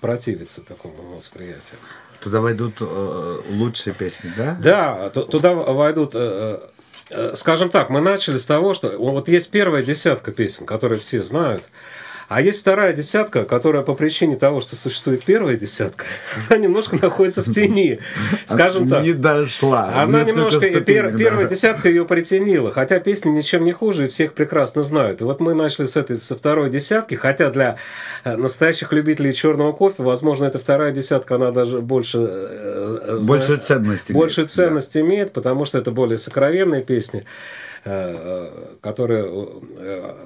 противится 0.00 0.64
такому 0.64 1.16
восприятию. 1.16 1.78
Туда 2.20 2.40
войдут 2.40 2.76
э, 2.80 3.40
лучшие 3.50 3.94
песни, 3.94 4.30
да? 4.36 4.56
Да, 4.62 5.10
ту- 5.10 5.24
туда 5.24 5.54
войдут, 5.54 6.12
э, 6.14 6.60
э, 7.10 7.32
скажем 7.36 7.68
так, 7.70 7.90
мы 7.90 8.00
начали 8.00 8.38
с 8.38 8.46
того, 8.46 8.74
что 8.74 8.96
вот 8.98 9.28
есть 9.28 9.50
первая 9.50 9.82
десятка 9.82 10.32
песен, 10.32 10.66
которые 10.66 10.98
все 10.98 11.22
знают, 11.22 11.62
а 12.28 12.42
есть 12.42 12.60
вторая 12.60 12.92
десятка, 12.92 13.44
которая 13.44 13.82
по 13.82 13.94
причине 13.94 14.36
того, 14.36 14.60
что 14.60 14.74
существует 14.74 15.24
первая 15.24 15.56
десятка, 15.56 16.06
она 16.48 16.58
немножко 16.58 16.96
находится 16.96 17.42
в 17.42 17.52
тени, 17.52 18.00
скажем 18.46 18.88
так. 18.88 19.04
Не 19.04 19.12
дошла. 19.12 19.92
Она 19.94 20.24
немножко, 20.24 20.80
первая 20.80 21.46
десятка 21.46 21.88
ее 21.88 22.04
притянила, 22.04 22.72
хотя 22.72 22.98
песни 22.98 23.30
ничем 23.30 23.64
не 23.64 23.72
хуже, 23.72 24.06
и 24.06 24.08
всех 24.08 24.32
прекрасно 24.32 24.82
знают. 24.82 25.20
И 25.20 25.24
вот 25.24 25.40
мы 25.40 25.54
начали 25.54 25.86
с 25.86 25.96
этой, 25.96 26.16
со 26.16 26.36
второй 26.36 26.68
десятки, 26.68 27.14
хотя 27.14 27.50
для 27.50 27.76
э, 28.24 28.36
настоящих 28.36 28.92
любителей 28.92 29.32
черного 29.32 29.72
кофе, 29.72 30.02
возможно, 30.02 30.46
эта 30.46 30.58
вторая 30.58 30.90
десятка, 30.90 31.36
она 31.36 31.52
даже 31.52 31.80
больше... 31.80 32.18
э, 32.18 33.20
э, 33.20 33.56
ценность 33.58 34.10
имеет, 34.10 34.20
Большую 34.20 34.46
да. 34.46 34.52
ценность 34.52 34.96
имеет, 34.96 35.32
потому 35.32 35.64
что 35.64 35.78
это 35.78 35.92
более 35.92 36.18
сокровенные 36.18 36.82
песни, 36.82 37.24
которые 38.80 39.48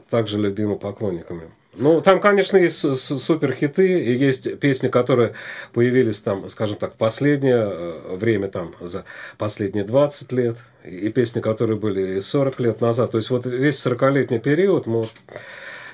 также 0.09 0.39
любимы 0.39 0.77
поклонниками. 0.77 1.43
Ну, 1.77 2.01
там, 2.01 2.21
конечно, 2.21 2.57
есть 2.57 2.79
с- 2.79 2.95
с- 2.97 3.19
суперхиты, 3.19 4.03
и 4.03 4.13
есть 4.13 4.59
песни, 4.59 4.89
которые 4.89 5.35
появились 5.73 6.21
там, 6.21 6.49
скажем 6.49 6.77
так, 6.77 6.95
в 6.95 6.97
последнее 6.97 7.69
э, 7.71 8.17
время, 8.17 8.49
там, 8.49 8.75
за 8.81 9.05
последние 9.39 9.85
20 9.85 10.33
лет, 10.33 10.57
и 10.85 11.09
песни, 11.11 11.41
которые 11.41 11.79
были 11.79 12.17
и 12.17 12.21
40 12.21 12.59
лет 12.61 12.81
назад. 12.81 13.13
То 13.13 13.19
есть, 13.19 13.31
вот 13.31 13.47
весь 13.47 13.77
40-летний 13.87 14.41
период, 14.41 14.87
мы 14.87 15.03
вот, 15.03 15.13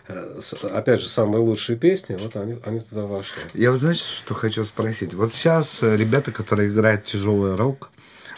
э, 0.09 0.41
опять 0.73 1.03
же, 1.03 1.09
самые 1.09 1.43
лучшие 1.43 1.77
песни, 1.77 2.17
вот 2.21 2.35
они, 2.37 2.57
они 2.65 2.81
туда 2.81 3.03
вошли. 3.03 3.43
Я 3.53 3.71
вот 3.71 3.81
знаешь, 3.81 4.01
что 4.01 4.33
хочу 4.33 4.65
спросить? 4.65 5.13
Вот 5.13 5.35
сейчас 5.35 5.79
э, 5.83 5.95
ребята, 5.95 6.33
которые 6.33 6.71
играют 6.71 7.05
тяжелый 7.05 7.55
рок, 7.55 7.91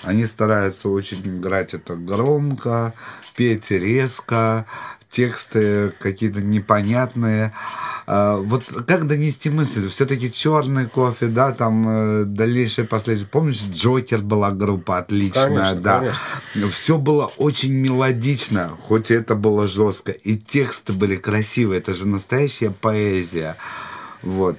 они 0.03 0.27
стараются 0.27 0.89
очень 0.89 1.21
играть 1.25 1.73
это 1.75 1.95
громко, 1.95 2.95
петь 3.37 3.71
резко, 3.71 4.67
тексты 5.11 5.93
какие-то 5.99 6.41
непонятные. 6.41 7.53
А, 8.07 8.37
Вот 8.37 8.65
как 8.87 9.07
донести 9.07 9.51
мысль? 9.51 9.89
Все-таки 9.89 10.31
черный 10.33 10.87
кофе, 10.87 11.27
да, 11.27 11.53
там 11.53 11.89
э, 11.89 12.25
дальнейшие 12.25 12.87
последствия. 12.87 13.29
Помнишь, 13.29 13.63
Джокер 13.73 14.19
была 14.21 14.51
группа 14.51 14.99
отличная, 14.99 15.47
Конечно, 15.49 15.81
да. 15.81 15.99
конечно. 15.99 16.71
Все 16.73 16.99
было 16.99 17.27
очень 17.37 17.73
мелодично, 17.73 18.77
хоть 18.87 19.11
и 19.11 19.15
это 19.15 19.35
было 19.35 19.67
жестко. 19.67 20.13
И 20.13 20.37
тексты 20.37 20.93
были 20.93 21.17
красивые. 21.17 21.79
Это 21.81 21.95
же 21.95 22.09
настоящая 22.09 22.71
поэзия. 22.71 23.57
Вот. 24.23 24.59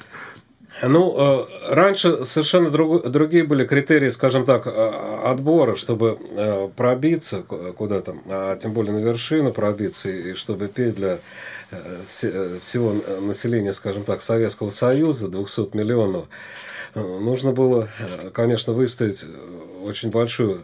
Ну, 0.82 1.16
э, 1.18 1.74
раньше 1.74 2.24
совершенно 2.24 2.70
друг- 2.70 3.08
другие 3.10 3.44
были 3.44 3.66
критерии, 3.66 4.10
скажем 4.10 4.46
так, 4.46 4.66
э, 4.66 4.70
отбора, 5.26 5.76
чтобы 5.76 6.18
э, 6.36 6.70
пробиться 6.76 7.42
ку- 7.44 7.74
куда-то, 7.74 8.16
а 8.28 8.56
тем 8.56 8.74
более 8.74 8.94
на 8.94 9.00
вершину 9.00 9.52
пробиться, 9.52 10.10
и 10.10 10.34
чтобы 10.36 10.68
петь 10.68 10.96
для 10.96 11.20
все- 12.08 12.60
всего 12.60 12.94
населения, 13.22 13.74
скажем 13.74 14.04
так, 14.04 14.22
Советского 14.22 14.70
Союза, 14.70 15.28
200 15.28 15.76
миллионов. 15.76 16.26
Нужно 16.96 17.52
было, 17.52 17.90
конечно, 18.34 18.74
выстоять 18.74 19.24
э, 19.24 19.86
очень 19.86 20.10
большую 20.12 20.62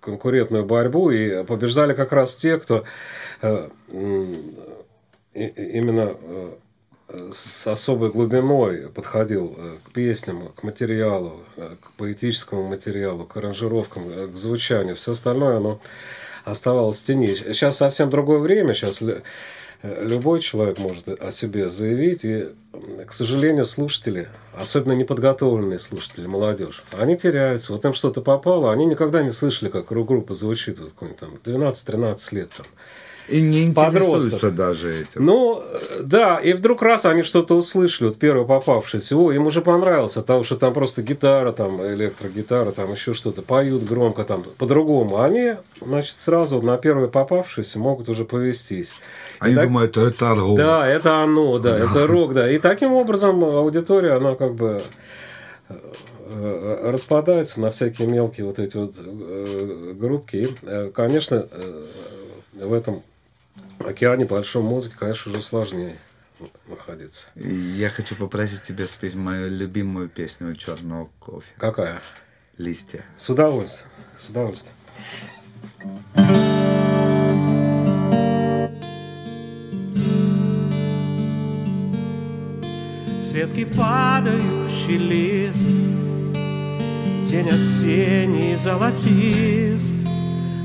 конкурентную 0.00 0.64
борьбу, 0.64 1.10
и 1.10 1.44
побеждали 1.44 1.94
как 1.94 2.12
раз 2.12 2.34
те, 2.36 2.58
кто 2.58 2.84
именно 5.34 6.14
с 7.08 7.66
особой 7.66 8.10
глубиной 8.10 8.88
подходил 8.88 9.54
э, 9.56 9.76
к 9.84 9.92
песням, 9.92 10.48
к 10.54 10.62
материалу, 10.62 11.40
э, 11.56 11.76
к 11.80 11.92
поэтическому 11.96 12.68
материалу, 12.68 13.24
к 13.24 13.36
аранжировкам, 13.36 14.08
э, 14.08 14.26
к 14.28 14.36
звучанию. 14.36 14.94
Все 14.94 15.12
остальное, 15.12 15.56
оно 15.56 15.80
оставалось 16.44 17.00
в 17.00 17.04
тени. 17.04 17.34
Сейчас 17.34 17.78
совсем 17.78 18.10
другое 18.10 18.38
время, 18.38 18.74
сейчас 18.74 19.00
лю- 19.00 19.22
любой 19.82 20.40
человек 20.40 20.78
может 20.78 21.08
о 21.08 21.32
себе 21.32 21.68
заявить, 21.70 22.24
и, 22.24 22.48
к 23.06 23.12
сожалению, 23.12 23.64
слушатели, 23.64 24.28
особенно 24.54 24.92
неподготовленные 24.92 25.78
слушатели, 25.78 26.26
молодежь, 26.26 26.84
они 26.92 27.16
теряются. 27.16 27.72
Вот 27.72 27.84
им 27.84 27.94
что-то 27.94 28.20
попало, 28.20 28.72
они 28.72 28.84
никогда 28.84 29.22
не 29.22 29.30
слышали, 29.30 29.70
как 29.70 29.90
рок-группа 29.92 30.34
звучит, 30.34 30.78
вот 30.80 30.92
какой-нибудь 30.92 31.42
там 31.44 31.70
12-13 31.70 32.34
лет 32.34 32.50
там. 32.56 32.66
И 33.28 33.40
не 33.42 33.64
интересуются 33.64 34.50
даже 34.50 35.02
этим. 35.02 35.26
Ну, 35.26 35.62
да, 36.02 36.38
и 36.38 36.54
вдруг 36.54 36.80
раз 36.82 37.04
они 37.04 37.22
что-то 37.22 37.56
услышали, 37.56 38.08
вот 38.08 38.16
первый 38.18 38.46
попавшийся, 38.46 39.16
о, 39.16 39.32
им 39.32 39.46
уже 39.46 39.60
понравилось, 39.60 40.16
от 40.16 40.24
того, 40.26 40.44
что 40.44 40.56
там 40.56 40.72
просто 40.72 41.02
гитара, 41.02 41.52
там 41.52 41.84
электрогитара, 41.86 42.70
там 42.72 42.92
еще 42.92 43.12
что-то, 43.12 43.42
поют 43.42 43.84
громко 43.84 44.24
там 44.24 44.44
по-другому. 44.56 45.20
Они, 45.20 45.56
значит, 45.80 46.18
сразу 46.18 46.62
на 46.62 46.78
первый 46.78 47.08
попавшийся 47.08 47.78
могут 47.78 48.08
уже 48.08 48.24
повестись. 48.24 48.94
Они 49.40 49.52
И 49.52 49.56
так- 49.56 49.66
думают, 49.66 49.96
это 49.96 50.34
рок. 50.34 50.56
Да, 50.56 50.86
это 50.86 51.22
оно, 51.22 51.58
да, 51.58 51.78
это 51.78 52.06
рок, 52.06 52.32
да. 52.34 52.50
И 52.50 52.58
таким 52.58 52.92
образом 52.92 53.44
аудитория, 53.44 54.12
она 54.12 54.36
как 54.36 54.54
бы 54.54 54.82
э, 55.68 55.74
э, 56.30 56.90
распадается 56.90 57.60
на 57.60 57.70
всякие 57.70 58.08
мелкие 58.08 58.46
вот 58.46 58.58
эти 58.58 58.76
вот 58.76 58.94
э, 58.98 59.92
группки. 59.94 60.36
И, 60.36 60.90
конечно, 60.92 61.46
в 62.54 62.72
этом 62.72 63.02
океане 63.78 64.24
большой 64.24 64.62
музыки, 64.62 64.94
конечно, 64.98 65.32
уже 65.32 65.42
сложнее 65.42 65.98
находиться. 66.66 67.28
Я 67.34 67.90
хочу 67.90 68.14
попросить 68.16 68.62
тебя 68.62 68.86
спеть 68.86 69.14
мою 69.14 69.50
любимую 69.50 70.08
песню 70.08 70.54
черного 70.54 71.10
кофе. 71.18 71.52
Какая? 71.56 72.00
Листья. 72.56 73.04
С 73.16 73.30
удовольствием. 73.30 73.90
С 74.16 74.30
удовольствием. 74.30 74.74
Светки 83.20 83.64
падающий 83.66 84.96
лист 84.96 85.66
Тень 87.28 87.50
осенний 87.50 88.56
золотист 88.56 89.97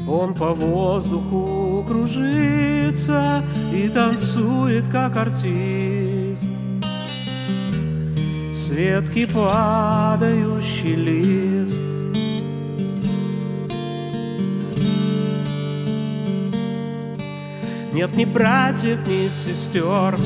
Он 0.08 0.34
по 0.34 0.54
воздуху 0.54 1.84
кружится 1.88 3.44
И 3.74 3.88
танцует, 3.88 4.88
как 4.90 5.16
артист. 5.16 6.50
Светки 8.52 9.26
падающий 9.26 10.96
лист. 10.96 11.84
Нет 17.94 18.16
ни 18.16 18.26
братьев, 18.26 19.08
ни 19.08 19.30
сестер. 19.30 20.18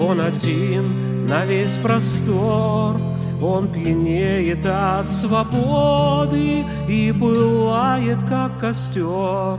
Он 0.00 0.20
один 0.20 1.26
на 1.26 1.44
весь 1.44 1.78
простор 1.78 3.00
Он 3.40 3.68
пьянеет 3.68 4.66
от 4.66 5.10
свободы 5.10 6.64
И 6.88 7.12
пылает, 7.12 8.18
как 8.28 8.58
костер. 8.58 9.58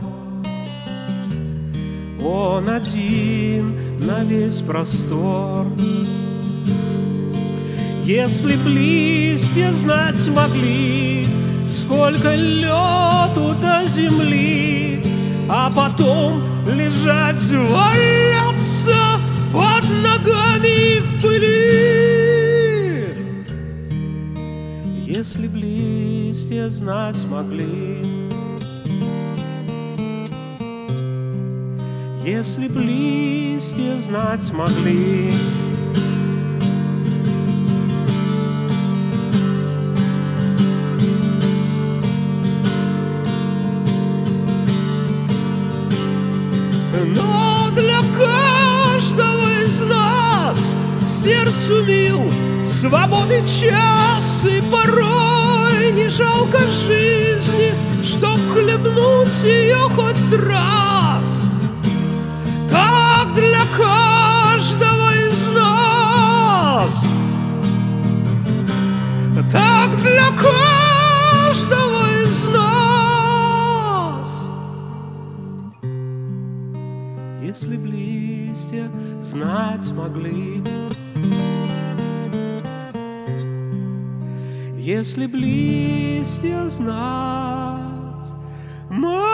Он 2.22 2.68
один 2.68 3.98
на 3.98 4.22
весь 4.24 4.60
простор. 4.60 5.66
Если 8.04 8.56
б 8.56 8.68
листья 8.68 9.72
знать 9.72 10.28
могли 10.28 11.26
Сколько 11.68 12.34
лету 12.34 13.54
до 13.62 13.86
земли 13.86 15.04
А 15.48 15.70
потом 15.70 16.42
лежать 16.66 17.40
валяться 17.52 19.20
Под 19.52 19.84
ногами 20.02 20.98
в 20.98 21.22
пыли 21.22 21.99
Если 25.12 25.48
б 25.48 25.58
листья 25.58 26.68
знать 26.68 27.24
могли 27.24 28.30
Если 32.24 32.68
б 32.68 32.78
листья 32.78 33.96
знать 33.96 34.52
могли 34.52 35.32
Но 47.16 47.68
для 47.74 47.98
каждого 48.16 49.48
из 49.66 49.80
нас 49.80 50.78
сердцу 51.04 51.84
мил 51.84 52.30
Свободы 52.64 53.42
час 53.60 54.29
и 54.44 54.62
порой 54.70 55.92
не 55.92 56.08
жалко 56.08 56.58
жизни 56.66 57.74
Чтоб 58.02 58.38
хлебнуть 58.52 59.44
ее 59.44 59.88
хоть 59.94 60.32
раз 60.46 61.28
Так 62.70 63.34
для 63.34 63.64
каждого 63.76 65.14
из 65.28 65.48
нас 65.48 67.06
Так 69.52 69.96
для 70.02 70.28
каждого 70.30 72.02
из 72.24 72.44
нас 72.44 72.70
если 77.42 77.76
б 77.76 77.86
листья 77.88 78.90
знать 79.20 79.90
могли. 79.90 80.62
Если 85.00 85.26
б 85.26 85.34
листья 85.34 86.68
знать 86.68 88.34
могли. 88.90 89.30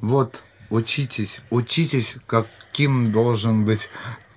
Вот, 0.00 0.42
учитесь, 0.70 1.40
учитесь, 1.50 2.16
каким 2.26 3.12
должен 3.12 3.64
быть 3.64 3.88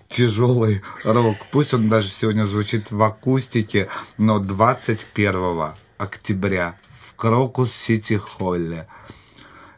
тяжелый 0.09 0.83
рок. 1.03 1.37
Пусть 1.51 1.73
он 1.73 1.89
даже 1.89 2.09
сегодня 2.09 2.45
звучит 2.45 2.91
в 2.91 3.01
акустике, 3.01 3.89
но 4.19 4.37
21 4.37 5.73
октября 5.97 6.75
Крокус 7.19 7.73
Сити 7.73 8.13
Холле 8.13 8.87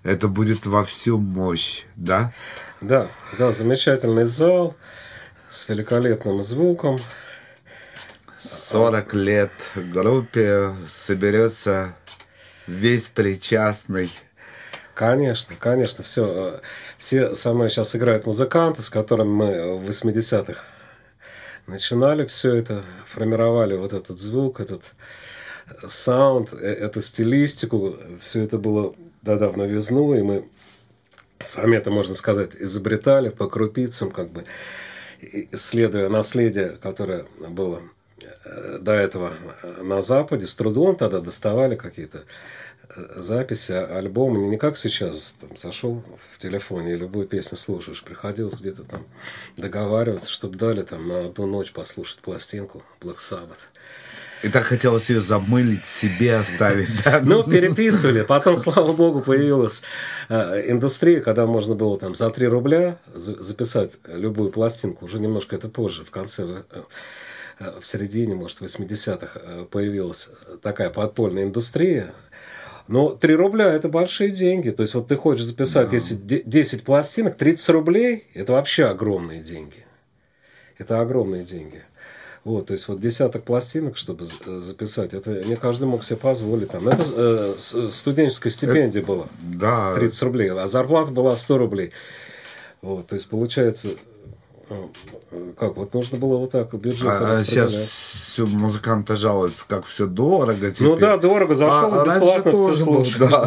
это 0.03 0.27
будет 0.27 0.68
во 0.68 0.85
всю 0.85 1.18
мощь, 1.18 1.85
да? 1.95 2.34
Да, 2.81 3.07
да, 3.39 3.51
замечательный 3.51 4.26
зал 4.26 4.76
с 5.49 5.68
великолепным 5.68 6.43
звуком. 6.43 6.99
40 8.43 9.13
лет 9.15 9.51
группе 9.76 10.76
соберется 10.88 11.95
весь 12.68 13.07
причастный. 13.07 14.11
Конечно, 14.93 15.55
конечно, 15.55 16.03
все. 16.03 16.61
Все 16.99 17.34
со 17.34 17.53
мной 17.53 17.72
сейчас 17.72 17.95
играют 17.95 18.27
музыканты, 18.27 18.84
с 18.84 18.91
которыми 18.91 19.30
мы 19.30 19.77
в 19.80 19.89
80-х 19.89 20.63
начинали 21.65 22.26
все 22.26 22.53
это, 22.53 22.84
формировали 23.07 23.76
вот 23.76 23.93
этот 23.93 24.19
звук, 24.19 24.59
этот 24.59 24.84
саунд, 25.88 26.53
э- 26.53 26.57
эту 26.57 27.02
стилистику. 27.02 27.95
Все 28.19 28.43
это 28.43 28.57
было 28.57 28.95
тогда 29.23 29.49
в 29.49 29.57
новизну, 29.57 30.14
и 30.15 30.22
мы 30.22 30.45
сами 31.39 31.77
это, 31.77 31.91
можно 31.91 32.15
сказать, 32.15 32.52
изобретали 32.56 33.30
по 33.30 33.48
крупицам, 33.48 34.11
как 34.11 34.31
бы 34.31 34.45
исследуя 35.22 36.10
наследие, 36.10 36.77
которое 36.81 37.26
было 37.49 37.81
э, 38.45 38.80
до 38.80 38.93
этого 38.93 39.35
на 39.81 40.02
Западе 40.02 40.48
с 40.48 40.56
трудом 40.56 40.95
тогда 40.95 41.19
доставали 41.19 41.76
какие-то 41.76 42.23
э, 42.89 43.19
записи, 43.19 43.72
альбомы, 43.72 44.39
не 44.48 44.57
как 44.57 44.77
сейчас, 44.77 45.38
там, 45.39 45.56
зашел 45.56 46.03
в 46.31 46.39
телефоне 46.39 46.93
и 46.93 46.98
любую 46.98 47.27
песню 47.27 47.57
слушаешь, 47.57 48.03
приходилось 48.03 48.56
где-то 48.56 48.84
там 48.84 49.06
договариваться, 49.57 50.31
чтобы 50.31 50.57
дали 50.57 50.81
там 50.81 51.07
на 51.07 51.27
одну 51.27 51.45
ночь 51.45 51.72
послушать 51.72 52.19
пластинку 52.19 52.84
Black 52.99 53.18
Sabbath. 53.18 53.70
И 54.43 54.49
так 54.49 54.63
хотелось 54.63 55.09
ее 55.09 55.22
замылить, 55.22 55.85
себе 55.85 56.35
оставить, 56.38 56.89
да? 57.05 57.22
Ну, 57.23 57.43
переписывали. 57.43 58.23
Потом, 58.23 58.57
слава 58.57 58.91
богу, 58.91 59.22
появилась 59.22 59.84
э, 60.30 60.72
индустрия, 60.72 61.22
когда 61.22 61.45
можно 61.45 61.76
было 61.76 61.97
там 61.97 62.15
за 62.15 62.30
3 62.31 62.47
рубля 62.47 62.97
за- 63.13 63.41
записать 63.43 63.99
любую 64.07 64.51
пластинку. 64.51 65.05
Уже 65.05 65.19
немножко 65.19 65.55
это 65.55 65.69
позже, 65.69 66.03
в 66.03 66.09
конце, 66.09 66.63
э, 66.72 66.81
э, 67.59 67.80
в 67.80 67.85
середине, 67.85 68.34
может, 68.34 68.61
80-х 68.61 69.39
э, 69.43 69.65
появилась 69.69 70.30
такая 70.63 70.89
подпольная 70.89 71.43
индустрия. 71.43 72.11
Но 72.88 73.09
3 73.09 73.35
рубля– 73.35 73.72
это 73.73 73.89
большие 73.89 74.31
деньги. 74.31 74.72
То 74.72 74.81
есть, 74.81 74.95
вот 74.95 75.07
ты 75.07 75.18
хочешь 75.18 75.45
записать, 75.45 75.93
если 75.93 76.15
де- 76.15 76.41
10 76.43 76.84
пластинок, 76.84 77.38
30 77.38 77.69
рублей– 77.69 78.26
это 78.34 78.53
вообще 78.53 78.85
огромные 78.85 79.41
деньги. 79.41 79.85
Это 80.80 80.99
огромные 80.99 81.43
деньги. 81.43 81.84
Вот, 82.43 82.68
то 82.68 82.73
есть 82.73 82.88
вот 82.88 82.99
десяток 82.99 83.43
пластинок, 83.43 83.97
чтобы 83.97 84.26
э, 84.26 84.59
записать, 84.61 85.13
это 85.13 85.43
не 85.43 85.55
каждый 85.55 85.85
мог 85.88 86.03
себе 86.03 86.18
позволить. 86.18 86.69
Там. 86.72 86.88
Это 86.88 87.03
э, 87.15 87.53
с- 87.59 87.89
студенческая 87.91 88.49
стипендия 88.49 89.03
была, 89.03 89.26
Да. 89.43 89.93
30 89.93 90.22
рублей, 90.23 90.49
а 90.51 90.68
зарплата 90.68 91.11
была 91.11 91.35
100 91.35 91.57
рублей. 91.59 91.91
Вот, 92.81 93.05
то 93.05 93.13
есть 93.15 93.30
получается, 93.30 93.89
э, 94.69 94.76
э, 95.31 95.51
как 95.55 95.77
вот 95.77 95.93
нужно 95.93 96.18
было 96.18 96.38
вот 96.38 96.49
так 96.49 96.73
бюджет 96.73 97.07
А, 97.07 97.30
а 97.30 97.43
сейчас 97.43 97.72
все 97.73 98.47
музыканты 98.47 99.15
жалуются, 99.15 99.63
как 99.68 99.85
все 99.85 100.07
дорого. 100.07 100.55
Ну 100.68 100.72
теперь. 100.95 100.97
да, 100.99 101.18
дорого, 101.18 101.53
зашел 101.53 101.93
А 101.93 102.03
и 102.05 102.07
раньше 102.07 102.19
бесплатно 102.22 102.72
все 102.73 102.85
было, 102.85 103.05
да, 103.19 103.45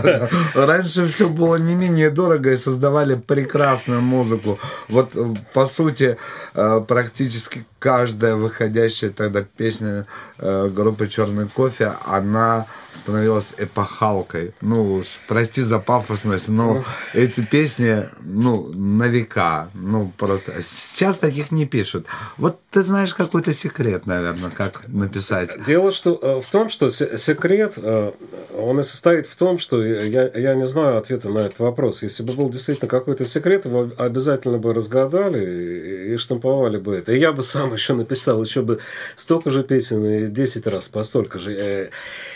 да. 0.55 0.67
Раньше 0.67 1.07
все 1.09 1.29
было 1.29 1.57
не 1.57 1.75
менее 1.75 2.11
дорого 2.11 2.53
и 2.53 2.57
создавали 2.57 3.17
прекрасную 3.17 4.03
музыку. 4.03 4.59
Вот, 4.89 5.17
э, 5.17 5.35
по 5.53 5.67
сути, 5.67 6.17
э, 6.55 6.85
практически 6.87 7.65
каждая 7.85 8.35
выходящая 8.35 9.11
тогда 9.11 9.43
песня 9.43 10.07
э, 10.39 10.69
группы 10.69 11.07
Черный 11.07 11.47
кофе, 11.47 11.93
она 12.07 12.65
становилась 12.95 13.53
эпохалкой. 13.59 14.55
Ну 14.63 14.95
уж, 14.95 15.21
прости 15.29 15.61
за 15.63 15.79
пафосность, 15.79 16.49
но 16.49 16.83
эти 17.13 17.41
песни, 17.43 18.09
ну, 18.23 18.73
на 18.73 19.09
века. 19.09 19.69
Ну, 19.75 20.13
просто. 20.17 20.63
Сейчас 20.63 21.19
таких 21.19 21.51
не 21.51 21.67
пишут. 21.67 22.07
Вот 22.39 22.61
ты 22.71 22.83
знаешь 22.83 23.15
какой-то 23.15 23.53
секрет, 23.53 24.07
наверное, 24.07 24.51
как 24.51 24.85
написать. 24.89 25.51
Дело 25.67 25.93
что, 25.93 26.19
э, 26.23 26.41
в 26.41 26.51
том, 26.51 26.71
что 26.71 26.89
се- 26.89 27.19
секрет, 27.19 27.75
э, 27.77 28.13
он 28.57 28.81
и 28.81 28.83
состоит 28.83 29.27
в 29.27 29.37
том, 29.37 29.59
что 29.59 29.85
я, 29.85 30.31
я 30.35 30.55
не 30.55 30.67
знаю 30.67 30.97
ответа 30.97 31.29
на 31.29 31.41
этот 31.41 31.59
вопрос. 31.59 32.03
Если 32.03 32.23
бы 32.23 32.33
был 32.33 32.49
действительно 32.49 32.89
какой-то 32.89 33.25
секрет, 33.27 33.67
его 33.67 33.91
обязательно 33.99 34.57
бы 34.59 34.73
разгадали 34.73 35.45
и, 35.45 36.15
и 36.15 36.17
штамповали 36.17 36.79
бы 36.79 36.95
это. 36.97 37.13
И 37.13 37.19
я 37.19 37.33
бы 37.33 37.43
сам 37.43 37.74
еще 37.75 37.95
написал 37.95 38.43
еще 38.43 38.63
бы 38.63 38.81
столько 39.17 39.51
же 39.51 39.63
песен 39.65 40.05
и 40.05 40.27
10 40.29 40.67
раз 40.67 40.89
по 40.89 41.03
столько 41.03 41.39
же. 41.39 41.53
Э, 41.53 41.91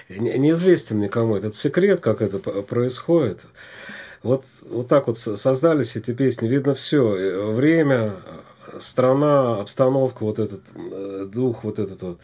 не- 0.09 0.39
Неизвестен 0.39 0.99
никому 0.99 1.37
этот 1.37 1.55
секрет, 1.57 2.01
как 2.01 2.23
это 2.23 2.39
происходит. 2.39 3.47
Вот, 4.23 4.45
вот 4.63 4.89
так 4.89 5.07
вот 5.07 5.17
со- 5.19 5.37
создались 5.37 5.97
эти 5.97 6.13
песни. 6.13 6.49
Видно 6.49 6.75
все. 6.75 7.53
Время, 7.53 8.17
э, 8.73 8.79
страна, 8.81 9.61
обстановка, 9.61 10.25
вот 10.25 10.39
этот 10.39 10.63
э, 10.75 11.27
дух, 11.33 11.65
вот 11.65 11.79
этот 11.79 12.03
вот, 12.03 12.19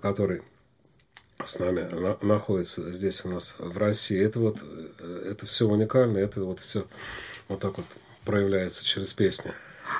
который 0.00 0.42
с 1.44 1.58
нами 1.58 1.82
на- 1.92 2.18
находится 2.26 2.92
здесь 2.92 3.24
у 3.24 3.28
нас 3.30 3.56
в 3.58 3.76
России. 3.78 4.22
Это 4.22 4.38
вот 4.40 4.58
это 5.24 5.46
все 5.46 5.66
уникально, 5.66 6.18
это 6.18 6.42
вот 6.42 6.60
все 6.60 6.86
вот 7.48 7.60
так 7.60 7.76
вот 7.78 7.86
проявляется 8.24 8.84
через 8.84 9.12
песни. 9.14 9.52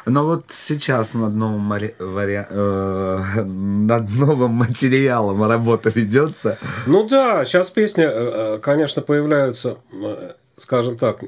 Но 0.07 0.25
вот 0.27 0.45
сейчас 0.51 1.15
над 1.15 1.35
новым, 1.35 1.61
мари- 1.61 1.95
вари- 1.99 2.47
э, 2.49 3.43
над 3.45 4.09
новым 4.11 4.51
материалом 4.53 5.43
работа 5.49 5.91
ведется. 5.95 6.59
Ну 6.87 7.09
да, 7.09 7.45
сейчас 7.45 7.71
песни, 7.71 8.05
э, 8.05 8.09
э, 8.57 8.59
конечно, 8.59 9.03
появляются, 9.03 9.77
э, 9.93 10.33
скажем 10.57 10.97
так, 10.99 11.23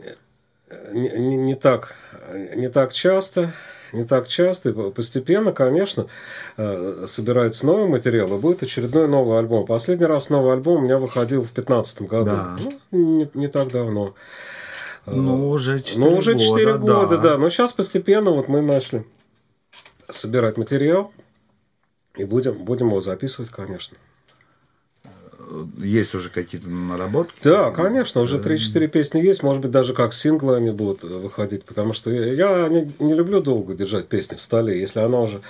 не, 0.92 1.08
не- 1.10 1.36
не 1.36 1.54
так, 1.54 1.94
не 2.56 2.68
так 2.68 2.92
часто, 2.92 3.52
не 3.92 4.04
так 4.04 4.26
часто, 4.26 4.70
и 4.70 4.90
постепенно, 4.90 5.52
конечно, 5.52 6.06
собирается 7.06 7.66
новый 7.66 7.88
материал, 7.88 8.34
и 8.34 8.40
будет 8.40 8.62
очередной 8.62 9.06
новый 9.08 9.38
альбом. 9.38 9.66
Последний 9.66 10.06
раз 10.06 10.30
новый 10.30 10.54
альбом 10.54 10.78
у 10.78 10.84
меня 10.84 10.96
выходил 10.98 11.42
в 11.42 11.52
2015 11.52 12.02
году. 12.02 12.24
Да. 12.26 12.56
Ну, 12.90 12.98
не, 12.98 13.30
не 13.34 13.48
так 13.48 13.70
давно. 13.70 14.14
Ну, 15.06 15.50
уже 15.50 15.80
4 15.80 15.98
Ну, 15.98 16.16
уже 16.16 16.38
4 16.38 16.78
года, 16.78 16.94
года, 16.94 17.18
да. 17.18 17.38
Но 17.38 17.50
сейчас 17.50 17.72
постепенно 17.72 18.30
вот 18.30 18.48
мы 18.48 18.62
начали 18.62 19.04
собирать 20.08 20.56
материал. 20.56 21.12
И 22.16 22.24
будем, 22.24 22.54
будем 22.64 22.88
его 22.88 23.00
записывать, 23.00 23.50
конечно. 23.50 23.96
Есть 25.78 26.14
уже 26.14 26.30
какие-то 26.30 26.70
наработки? 26.70 27.34
Да, 27.42 27.70
конечно, 27.72 28.20
уже 28.20 28.38
3-4 28.38 28.86
песни 28.88 29.20
есть. 29.20 29.42
Может 29.42 29.60
быть, 29.62 29.70
даже 29.70 29.92
как 29.92 30.14
синглы 30.14 30.56
они 30.56 30.70
будут 30.70 31.04
э, 31.04 31.08
выходить. 31.08 31.64
Потому 31.64 31.92
что 31.94 32.10
я 32.10 32.68
не, 32.68 32.92
не 32.98 33.14
люблю 33.14 33.42
долго 33.42 33.74
держать 33.74 34.08
песни 34.08 34.36
в 34.36 34.42
столе. 34.42 34.80
Если 34.80 35.00
она 35.00 35.20
уже... 35.20 35.40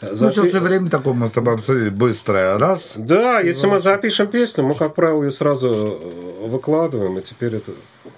э, 0.00 0.08
Ну, 0.10 0.12
запи- 0.12 0.32
сейчас 0.50 0.52
время 0.62 0.90
такое, 0.90 1.14
мы 1.14 1.26
с 1.26 1.30
тобой 1.32 1.54
обсудили, 1.54 1.88
быстрое. 1.88 2.58
Раз. 2.58 2.92
Да, 2.96 3.40
если 3.40 3.66
мы 3.66 3.80
запишем 3.80 4.28
песню, 4.28 4.62
мы, 4.62 4.74
как 4.74 4.94
правило, 4.94 5.24
ее 5.24 5.30
сразу 5.32 5.68
э, 5.70 6.46
выкладываем. 6.46 7.18
И 7.18 7.22
теперь 7.22 7.56
это 7.56 7.72
э, 7.72 8.08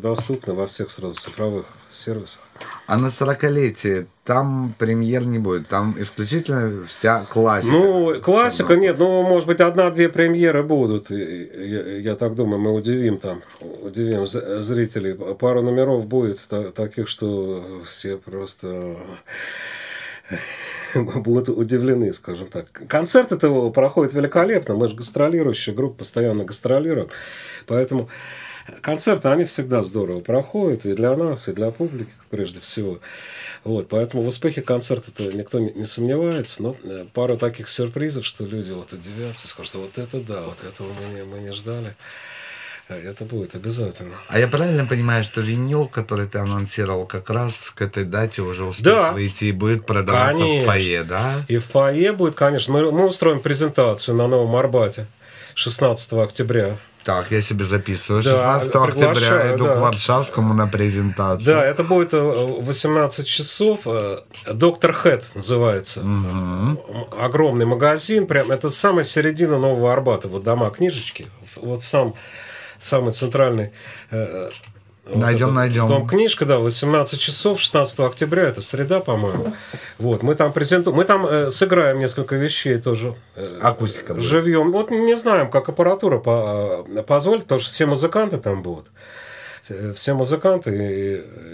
доступно 0.00 0.54
во 0.54 0.66
всех 0.66 0.90
сразу 0.90 1.14
цифровых 1.16 1.66
сервисах. 1.90 2.40
А 2.86 2.98
на 2.98 3.06
40-летие 3.06 4.06
там 4.24 4.74
премьер 4.78 5.24
не 5.24 5.38
будет. 5.38 5.68
Там 5.68 5.96
исключительно 5.98 6.84
вся 6.86 7.24
классика. 7.30 7.72
Ну, 7.74 8.20
классика 8.20 8.76
нет, 8.76 8.98
ну, 8.98 9.22
может 9.22 9.46
быть, 9.46 9.60
одна-две 9.60 10.08
премьеры 10.08 10.62
будут. 10.62 11.10
Я, 11.10 11.98
я 11.98 12.16
так 12.16 12.34
думаю, 12.34 12.60
мы 12.60 12.72
удивим 12.72 13.18
там, 13.18 13.42
удивим 13.60 14.26
зрителей. 14.26 15.14
Пару 15.14 15.62
номеров 15.62 16.06
будет 16.06 16.38
та- 16.48 16.70
таких, 16.70 17.08
что 17.08 17.82
все 17.86 18.16
просто 18.16 18.96
будут 20.94 21.48
удивлены, 21.48 22.12
скажем 22.12 22.48
так. 22.48 22.66
Концерт 22.88 23.32
этого 23.32 23.70
проходит 23.70 24.14
великолепно. 24.14 24.74
Мы 24.74 24.88
же 24.88 24.96
гастролирующая 24.96 25.74
группа, 25.74 25.98
постоянно 25.98 26.44
гастролируем. 26.44 27.08
Поэтому 27.66 28.08
концерты, 28.80 29.28
они 29.28 29.44
всегда 29.44 29.82
здорово 29.82 30.20
проходят 30.20 30.86
и 30.86 30.94
для 30.94 31.16
нас, 31.16 31.48
и 31.48 31.52
для 31.52 31.70
публики, 31.70 32.12
прежде 32.30 32.60
всего. 32.60 32.98
Вот, 33.64 33.88
поэтому 33.88 34.22
в 34.22 34.28
успехе 34.28 34.62
концерта-то 34.62 35.24
никто 35.32 35.58
не, 35.58 35.72
не 35.72 35.84
сомневается, 35.84 36.62
но 36.62 36.76
э, 36.82 37.04
пару 37.12 37.36
таких 37.36 37.68
сюрпризов, 37.68 38.24
что 38.24 38.44
люди 38.44 38.72
вот 38.72 38.92
удивятся, 38.92 39.48
скажут, 39.48 39.74
вот 39.74 39.98
это 39.98 40.20
да, 40.20 40.42
вот 40.42 40.64
этого 40.64 40.88
мы 40.92 41.14
не, 41.14 41.24
мы 41.24 41.38
не 41.40 41.52
ждали. 41.52 41.94
Э, 42.88 42.96
Это 42.98 43.24
будет 43.24 43.54
обязательно. 43.54 44.14
А 44.28 44.38
я 44.38 44.48
правильно 44.48 44.86
понимаю, 44.86 45.22
что 45.24 45.40
винил, 45.40 45.86
который 45.86 46.26
ты 46.26 46.38
анонсировал, 46.38 47.06
как 47.06 47.30
раз 47.30 47.70
к 47.74 47.82
этой 47.82 48.04
дате 48.04 48.42
уже 48.42 48.64
успеет 48.64 48.84
Да. 48.96 49.12
выйти 49.12 49.44
и 49.44 49.52
будет 49.52 49.86
продаваться 49.86 50.42
Конечно. 50.42 50.62
в 50.62 50.66
фойе, 50.72 51.04
да? 51.04 51.44
И 51.48 51.58
в 51.58 51.64
фойе 51.66 52.12
будет, 52.12 52.34
конечно, 52.34 52.72
мы, 52.72 52.90
мы 52.90 53.06
устроим 53.06 53.40
презентацию 53.40 54.16
на 54.16 54.26
Новом 54.26 54.56
Арбате 54.56 55.06
16 55.54 56.12
октября. 56.14 56.76
Так, 57.04 57.30
я 57.30 57.40
себе 57.40 57.64
записываю. 57.64 58.22
Да, 58.22 58.60
16 58.60 58.74
октября 58.76 59.08
приглашаю, 59.14 59.56
иду 59.56 59.64
да. 59.64 59.72
к 59.74 59.76
Варшавскому 59.78 60.52
на 60.54 60.66
презентацию. 60.66 61.46
Да, 61.46 61.64
это 61.64 61.82
будет 61.82 62.12
э, 62.12 62.20
в 62.20 62.64
18 62.64 63.26
часов. 63.26 63.80
э, 63.86 64.18
Доктор 64.52 64.92
Хэт 64.92 65.24
называется. 65.34 66.00
М, 66.00 66.78
Огромный 67.18 67.64
магазин. 67.64 68.26
Прям 68.26 68.50
это 68.50 68.68
самая 68.68 69.04
середина 69.04 69.58
Нового 69.58 69.92
Арбата. 69.92 70.28
Вот 70.28 70.42
дома 70.42 70.68
книжечки. 70.70 71.26
Вот 71.56 71.82
сам 71.84 72.14
самый 72.78 73.12
центральный. 73.12 73.72
Э, 75.10 75.14
вот 75.14 75.20
Найдем, 75.20 75.54
найдем. 75.54 75.88
Дом 75.88 76.06
книжка, 76.06 76.44
да, 76.46 76.58
18 76.58 77.20
часов, 77.20 77.60
16 77.60 78.00
октября, 78.00 78.44
это 78.44 78.60
среда, 78.60 79.00
по-моему. 79.00 79.52
Вот, 79.98 80.22
мы 80.22 80.34
там 80.34 80.52
презентуем, 80.52 80.96
мы 80.96 81.04
там 81.04 81.26
э, 81.26 81.50
сыграем 81.50 81.98
несколько 81.98 82.36
вещей 82.36 82.78
тоже. 82.78 83.14
э, 83.36 83.58
Акустика 83.62 84.14
будет. 84.14 84.24
Живьем. 84.24 84.72
Вот 84.72 84.90
не 84.90 85.16
знаем, 85.16 85.50
как 85.50 85.68
аппаратура 85.68 86.18
по- 86.18 86.86
э, 86.88 87.02
позволит, 87.02 87.42
потому 87.42 87.60
что 87.60 87.70
все 87.70 87.86
музыканты 87.86 88.38
там 88.38 88.62
будут. 88.62 88.86
Э, 89.68 89.92
Все 89.94 90.14
музыканты, 90.14 90.70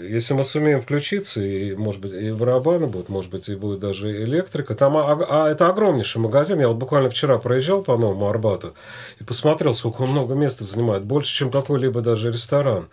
и 0.07 0.11
если 0.13 0.33
мы 0.33 0.43
сумеем 0.43 0.81
включиться, 0.81 1.39
и, 1.41 1.75
может 1.75 2.01
быть, 2.01 2.13
и 2.13 2.31
барабаны 2.31 2.87
будут, 2.87 3.09
может 3.09 3.29
быть, 3.29 3.47
и 3.49 3.55
будет 3.55 3.79
даже 3.79 4.23
электрика. 4.23 4.73
Там, 4.73 4.97
а, 4.97 5.11
а 5.29 5.49
это 5.49 5.67
огромнейший 5.67 6.19
магазин. 6.21 6.59
Я 6.59 6.67
вот 6.69 6.77
буквально 6.77 7.09
вчера 7.11 7.37
проезжал 7.37 7.83
по 7.83 7.95
Новому 7.97 8.27
Арбату 8.27 8.73
и 9.19 9.23
посмотрел, 9.23 9.75
сколько 9.75 10.01
он 10.03 10.09
много 10.11 10.33
места 10.33 10.63
занимает. 10.63 11.03
Больше, 11.03 11.31
чем 11.35 11.51
какой-либо 11.51 12.01
даже 12.01 12.31
ресторан. 12.31 12.87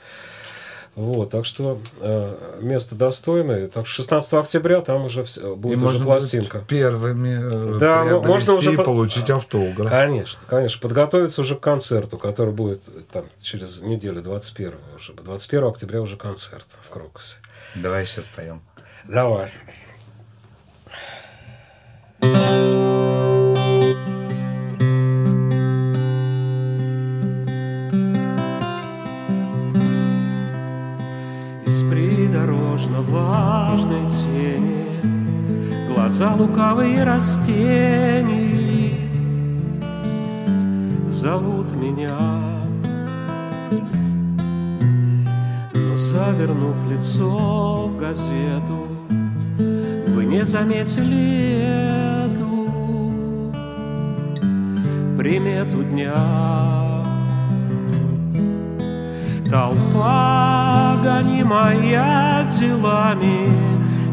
Вот, 0.97 1.31
так 1.31 1.45
что 1.45 1.81
э, 2.01 2.59
место 2.63 2.95
достойное. 2.95 3.67
Так 3.67 3.87
что 3.89 3.97
16 4.03 4.33
октября 4.35 4.81
там 4.81 5.07
уже 5.07 5.23
И 5.25 5.41
будет 5.57 5.79
уже 5.79 5.85
можно 5.87 6.05
пластинка. 6.05 6.59
будет 6.59 6.69
первыми 6.69 7.75
э, 7.77 7.79
Да, 7.81 8.05
можно 8.21 8.53
уже 8.55 8.75
и 8.75 8.77
по- 8.77 8.85
получить 8.85 9.29
автограф. 9.29 9.91
Конечно, 9.91 10.39
конечно. 10.47 10.81
Подготовиться 10.81 11.41
уже 11.41 11.57
к 11.57 11.61
концерту, 11.61 12.17
который 12.17 12.55
будет 12.55 12.81
э, 12.87 13.01
там 13.13 13.25
через 13.43 13.81
неделю, 13.81 14.23
21 14.23 14.73
уже. 14.97 15.13
21 15.15 15.65
октября 15.67 16.01
уже 16.01 16.17
концерт 16.17 16.67
в 16.83 16.89
Крокусе. 16.91 17.39
Давай 17.75 18.07
сейчас 18.07 18.27
споем. 18.27 18.63
Давай. 19.09 19.51
Из 22.23 22.84
придорожно 32.95 33.03
важной 33.03 34.07
тени 34.07 34.85
Глаза 35.93 36.35
лукавые 36.35 37.05
растений 37.05 38.55
Зовут 41.07 41.73
меня. 41.77 42.41
Но 45.75 45.97
завернув 45.97 46.77
лицо 46.91 47.89
в 47.89 47.99
газету 47.99 48.87
Вы 50.09 50.25
не 50.27 50.45
заметили 50.45 51.63
эту 52.27 52.69
Примету 55.17 55.85
дня. 55.85 57.05
Толпа, 59.51 60.64
гонимая 61.05 62.49
делами, 62.59 63.49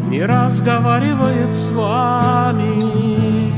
Не 0.09 0.25
разговаривает 0.25 1.51
с 1.53 1.69
вами, 1.69 3.53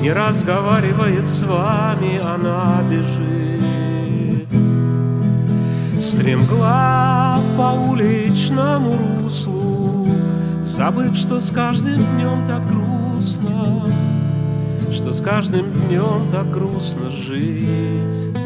Не 0.00 0.12
разговаривает 0.12 1.26
с 1.26 1.42
вами, 1.42 2.20
Она 2.22 2.82
бежит. 2.88 3.64
Стремглав 6.00 7.42
по 7.56 7.72
уличному 7.90 8.98
руслу, 8.98 10.06
Забыв, 10.62 11.16
что 11.16 11.40
с 11.40 11.50
каждым 11.50 12.04
днем 12.14 12.46
так 12.46 12.66
грустно, 12.68 13.86
Что 14.92 15.12
с 15.12 15.20
каждым 15.20 15.72
днем 15.72 16.28
так 16.30 16.50
грустно 16.50 17.10
жить. 17.10 18.43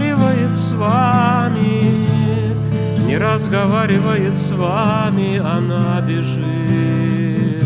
Разговаривает 0.00 0.52
с 0.52 0.72
вами, 0.72 2.06
Не 3.06 3.18
разговаривает 3.18 4.34
с 4.34 4.52
вами, 4.52 5.38
Она 5.38 6.00
бежит. 6.00 7.64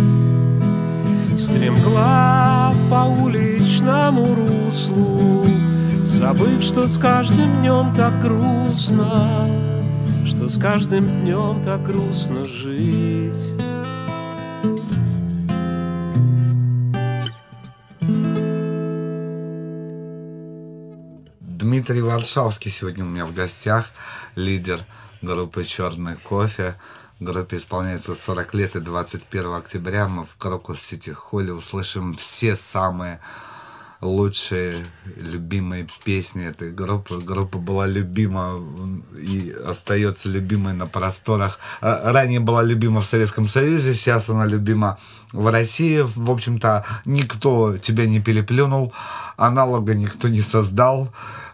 Стремглав 1.39 2.74
по 2.90 3.05
уличному 3.05 4.35
руслу, 4.35 5.44
Забыв, 6.02 6.62
что 6.62 6.89
с 6.89 6.98
каждым 6.98 7.61
днем 7.61 7.94
так 7.94 8.20
грустно, 8.20 9.48
Что 10.27 10.48
с 10.48 10.59
каждым 10.59 11.06
днем 11.23 11.62
так 11.65 11.82
грустно 11.82 12.44
жить. 12.44 13.64
Дмитрий 21.85 22.01
Варшавский 22.01 22.70
сегодня 22.70 23.05
у 23.05 23.09
меня 23.09 23.27
в 23.27 23.35
гостях, 23.35 23.90
лидер 24.36 24.81
группы 25.20 25.65
«Черный 25.65 26.16
кофе». 26.16 26.77
Группе 27.20 27.59
исполняется 27.59 28.15
40 28.15 28.55
лет, 28.55 28.74
и 28.74 28.81
21 28.81 29.52
октября 29.52 30.09
мы 30.09 30.24
в 30.24 30.35
Крокус 30.39 30.81
Сити 30.81 31.11
Холле 31.11 31.52
услышим 31.52 32.15
все 32.15 32.56
самые 32.56 33.20
лучшие, 34.01 34.86
любимые 35.05 35.86
песни 36.05 36.47
этой 36.47 36.73
группы. 36.73 37.20
Группа 37.20 37.59
была 37.59 37.86
любима 37.86 38.62
и 39.15 39.55
остается 39.66 40.31
любимой 40.31 40.73
на 40.73 40.86
просторах. 40.86 41.59
А, 41.82 42.12
Ранее 42.12 42.40
была 42.40 42.62
любима 42.62 43.02
в 43.02 43.06
Советском 43.06 43.47
Союзе, 43.47 43.93
сейчас 43.93 44.31
она 44.31 44.47
любима 44.47 44.98
в 45.32 45.52
России. 45.52 46.01
В 46.01 46.31
общем-то, 46.31 46.86
никто 47.05 47.77
тебя 47.77 48.06
не 48.06 48.20
переплюнул, 48.20 48.94
аналога 49.36 49.93
никто 49.93 50.28
не 50.28 50.40
создал 50.40 51.12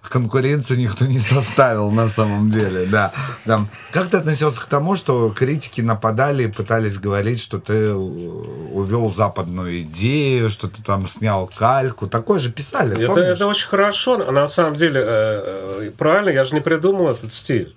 конкуренцию 0.08 0.78
никто 0.78 1.04
не 1.06 1.18
составил 1.20 1.90
на 1.90 2.08
самом 2.08 2.50
деле, 2.50 2.86
да. 2.86 3.12
да. 3.44 3.66
Как 3.92 4.08
ты 4.08 4.16
относился 4.16 4.60
к 4.60 4.66
тому, 4.66 4.96
что 4.96 5.30
критики 5.30 5.80
нападали 5.80 6.44
и 6.44 6.48
пытались 6.48 6.98
говорить, 6.98 7.40
что 7.40 7.58
ты 7.58 7.92
увел 7.92 9.10
западную 9.12 9.80
идею, 9.82 10.50
что 10.50 10.68
ты 10.68 10.82
там 10.82 11.06
снял 11.06 11.46
кальку? 11.54 12.06
Такое 12.08 12.38
же 12.38 12.50
писали, 12.50 12.96
Это, 12.96 13.06
помнишь? 13.08 13.24
это 13.26 13.46
очень 13.46 13.68
хорошо. 13.68 14.16
На 14.30 14.46
самом 14.46 14.76
деле, 14.76 15.00
э, 15.00 15.82
э, 15.86 15.90
правильно, 15.96 16.30
я 16.30 16.44
же 16.44 16.54
не 16.54 16.60
придумал 16.60 17.10
этот 17.10 17.32
стиль. 17.32 17.74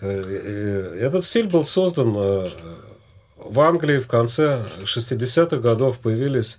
Э, 0.00 0.08
э, 0.08 0.98
Этот 1.00 1.24
стиль 1.24 1.46
был 1.46 1.64
создан 1.64 2.14
э, 2.16 2.48
в 3.38 3.60
Англии 3.60 3.98
в 3.98 4.08
конце 4.08 4.66
60-х 4.84 5.56
годов. 5.58 5.98
Появились 5.98 6.58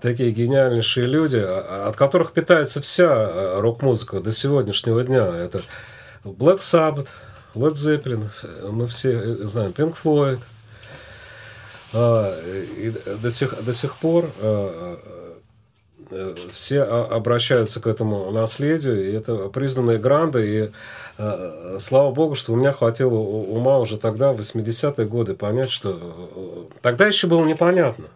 такие 0.00 0.30
гениальнейшие 0.30 1.06
люди, 1.06 1.38
а- 1.38 1.88
от 1.88 1.96
которых 1.96 2.32
питается 2.32 2.80
вся 2.80 3.06
э, 3.12 3.60
рок-музыка 3.60 4.20
до 4.20 4.30
сегодняшнего 4.32 5.02
дня. 5.02 5.26
Это 5.26 5.60
Black 6.24 6.58
Sabbath, 6.60 7.08
Led 7.54 7.72
Zeppelin, 7.72 8.28
э, 8.42 8.68
мы 8.70 8.86
все 8.86 9.10
э, 9.12 9.34
знаем, 9.46 9.72
Pink 9.76 9.96
Floyd. 10.02 10.40
А, 11.94 12.38
И 12.76 12.92
до 13.22 13.30
сих, 13.30 13.62
до 13.64 13.72
сих 13.72 13.96
пор 13.96 14.30
все 16.52 16.82
о- 16.82 17.04
обращаются 17.16 17.80
к 17.80 17.86
этому 17.86 18.30
наследию, 18.30 19.10
и 19.10 19.12
это 19.12 19.48
признанные 19.48 19.98
гранды, 19.98 20.46
и 20.48 20.70
э, 21.18 21.76
слава 21.78 22.10
богу, 22.12 22.34
что 22.34 22.52
у 22.52 22.56
меня 22.56 22.72
хватило 22.72 23.14
ума 23.14 23.78
уже 23.78 23.98
тогда, 23.98 24.32
в 24.32 24.40
80-е 24.40 25.06
годы, 25.06 25.34
понять, 25.34 25.70
что 25.70 25.98
э, 26.00 26.74
тогда 26.82 27.06
еще 27.06 27.26
было 27.26 27.44
непонятно, 27.44 28.06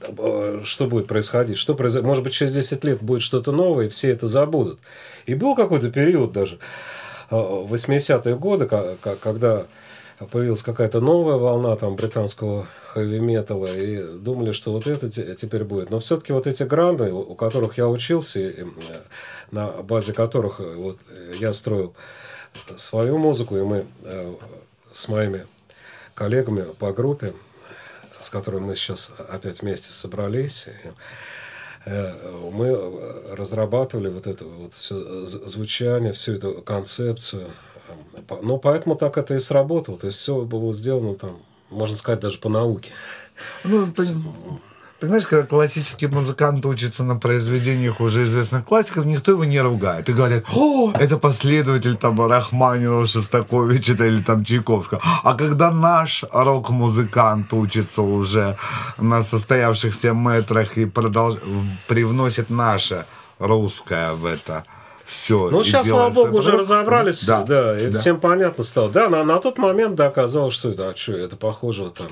э, 0.00 0.62
что 0.64 0.86
будет 0.86 1.06
происходить, 1.06 1.58
что 1.58 1.74
произойдет. 1.74 2.06
Может 2.06 2.24
быть, 2.24 2.32
через 2.32 2.54
10 2.54 2.84
лет 2.84 3.02
будет 3.02 3.22
что-то 3.22 3.52
новое, 3.52 3.86
и 3.86 3.88
все 3.88 4.10
это 4.10 4.26
забудут. 4.26 4.78
И 5.26 5.34
был 5.34 5.54
какой-то 5.54 5.90
период 5.90 6.32
даже, 6.32 6.58
э, 7.30 7.36
в 7.36 7.72
80-е 7.72 8.36
годы, 8.36 8.66
когда 9.20 9.66
появилась 10.30 10.62
какая-то 10.62 11.00
новая 11.00 11.36
волна 11.36 11.74
там 11.76 11.96
британского 11.96 12.66
хэви-металла, 12.92 13.76
и 13.76 14.18
думали, 14.18 14.52
что 14.52 14.72
вот 14.72 14.86
это 14.86 15.10
те- 15.10 15.34
теперь 15.34 15.64
будет. 15.64 15.90
Но 15.90 15.98
все-таки 15.98 16.32
вот 16.32 16.46
эти 16.46 16.62
гранды, 16.62 17.12
у 17.12 17.34
которых 17.34 17.78
я 17.78 17.88
учился, 17.88 18.38
и, 18.40 18.62
э, 18.62 18.64
на 19.50 19.68
базе 19.82 20.12
которых 20.12 20.60
э, 20.60 20.74
вот 20.74 20.98
э, 21.10 21.34
я 21.40 21.52
строил 21.52 21.94
свою 22.76 23.18
музыку, 23.18 23.56
и 23.56 23.62
мы 23.62 23.86
э, 24.04 24.34
с 24.92 25.08
моими 25.08 25.46
коллегами 26.14 26.62
по 26.78 26.92
группе, 26.92 27.32
с 28.20 28.30
которыми 28.30 28.66
мы 28.66 28.76
сейчас 28.76 29.10
опять 29.28 29.62
вместе 29.62 29.90
собрались, 29.90 30.68
э, 31.84 32.12
мы 32.52 32.66
э, 32.68 33.34
разрабатывали 33.34 34.08
вот 34.08 34.28
это 34.28 34.44
вот 34.44 34.72
все 34.72 35.26
звучание, 35.26 36.12
всю 36.12 36.34
эту 36.34 36.62
концепцию. 36.62 37.50
Ну, 38.42 38.58
поэтому 38.58 38.96
так 38.96 39.18
это 39.18 39.34
и 39.34 39.38
сработало. 39.38 39.98
То 39.98 40.06
есть 40.06 40.18
все 40.18 40.42
было 40.42 40.72
сделано 40.72 41.14
там, 41.14 41.36
можно 41.70 41.96
сказать, 41.96 42.20
даже 42.20 42.38
по 42.38 42.48
науке. 42.48 42.90
Ну, 43.64 43.86
пон- 43.86 44.22
Понимаешь, 45.00 45.26
когда 45.26 45.44
классический 45.44 46.06
музыкант 46.06 46.64
учится 46.64 47.04
на 47.04 47.16
произведениях 47.16 48.00
уже 48.00 48.22
известных 48.24 48.64
классиков, 48.64 49.04
никто 49.04 49.32
его 49.32 49.44
не 49.44 49.60
ругает. 49.60 50.08
И 50.08 50.12
говорят, 50.14 50.44
о, 50.54 50.92
это 50.92 51.18
последователь 51.18 51.96
там 51.96 52.26
Рахманинова, 52.26 53.06
Шостаковича 53.06 53.92
или 53.92 54.22
там 54.22 54.44
Чайковского. 54.44 55.02
А 55.22 55.34
когда 55.34 55.70
наш 55.70 56.24
рок-музыкант 56.32 57.52
учится 57.52 58.00
уже 58.00 58.56
на 58.96 59.22
состоявшихся 59.22 60.12
метрах 60.12 60.78
и 60.78 60.86
продолж... 60.86 61.36
привносит 61.86 62.48
наше 62.48 63.04
русское 63.38 64.12
в 64.14 64.24
это, 64.24 64.64
все. 65.06 65.50
Ну, 65.50 65.62
сейчас, 65.64 65.88
слава 65.88 66.10
богу, 66.10 66.38
уже 66.38 66.52
разобрались, 66.52 67.24
да, 67.24 67.42
Да, 67.42 67.78
и 67.80 67.88
да. 67.88 67.98
всем 67.98 68.20
понятно 68.20 68.64
стало. 68.64 68.90
Да, 68.90 69.08
на, 69.08 69.24
на 69.24 69.38
тот 69.38 69.58
момент, 69.58 69.94
да, 69.94 70.06
оказалось, 70.06 70.54
что 70.54 70.70
это, 70.70 70.90
а 70.90 70.96
что, 70.96 71.12
это 71.12 71.36
похоже 71.36 71.90
там... 71.90 72.08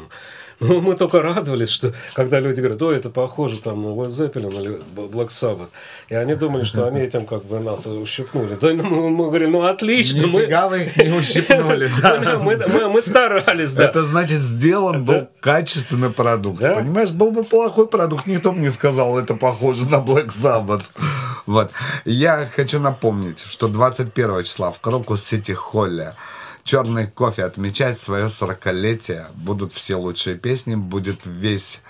Ну, 0.63 0.81
мы 0.83 0.95
только 0.95 1.21
радовались, 1.21 1.71
что 1.71 1.93
когда 2.15 2.41
люди 2.41 2.61
говорят, 2.61 2.81
ой, 2.83 2.97
это 2.97 3.11
похоже 3.11 3.59
там 3.61 3.83
на 3.83 3.89
Led 3.89 4.09
Zeppelin 4.09 4.61
или 4.61 4.81
Black 4.97 5.29
Sabbath. 5.29 5.69
И 6.09 6.15
они 6.15 6.35
думали, 6.35 6.65
что 6.65 6.87
они 6.87 7.01
этим 7.01 7.27
как 7.27 7.45
бы 7.45 7.61
нас 7.61 7.87
ущипнули. 7.87 8.57
Да, 8.61 8.73
ну, 8.73 8.83
мы, 8.85 9.11
мы 9.11 9.25
говорим, 9.27 9.53
ну, 9.53 9.63
отлично. 9.63 10.27
Мы, 10.27 10.43
Нифига 10.43 10.69
вы 10.69 10.85
их 10.85 10.97
не 10.97 11.11
ущипнули, 11.11 11.91
да. 12.03 12.39
мы, 12.39 12.57
мы- 12.57 12.89
мы 12.89 13.03
старались, 13.03 13.73
да. 13.73 13.85
Это 13.85 14.05
значит, 14.05 14.39
сделан 14.39 15.05
был 15.05 15.29
качественный 15.41 16.11
продукт. 16.11 16.61
Понимаешь, 16.61 17.11
был 17.11 17.31
бы 17.31 17.43
плохой 17.45 17.87
продукт, 17.87 18.27
никто 18.27 18.53
бы 18.53 18.59
не 18.61 18.71
сказал, 18.71 19.19
это 19.19 19.35
похоже 19.35 19.89
на 19.89 19.97
Black 19.97 20.31
Sabbath. 20.41 20.85
Вот. 21.47 21.71
Я 22.05 22.49
хочу 22.55 22.79
напомнить, 22.79 23.41
что 23.41 23.69
21 23.69 24.45
числа 24.45 24.71
в 24.71 24.79
Крокус 24.81 25.25
Сити 25.25 25.53
Холле 25.53 26.15
Черный 26.65 27.07
кофе 27.09 27.45
отмечать 27.45 28.01
свое 28.01 28.27
40-летие. 28.27 29.27
Будут 29.35 29.73
все 29.73 29.97
лучшие 29.97 30.37
песни, 30.37 30.75
будет 30.77 31.21
весь 31.25 31.81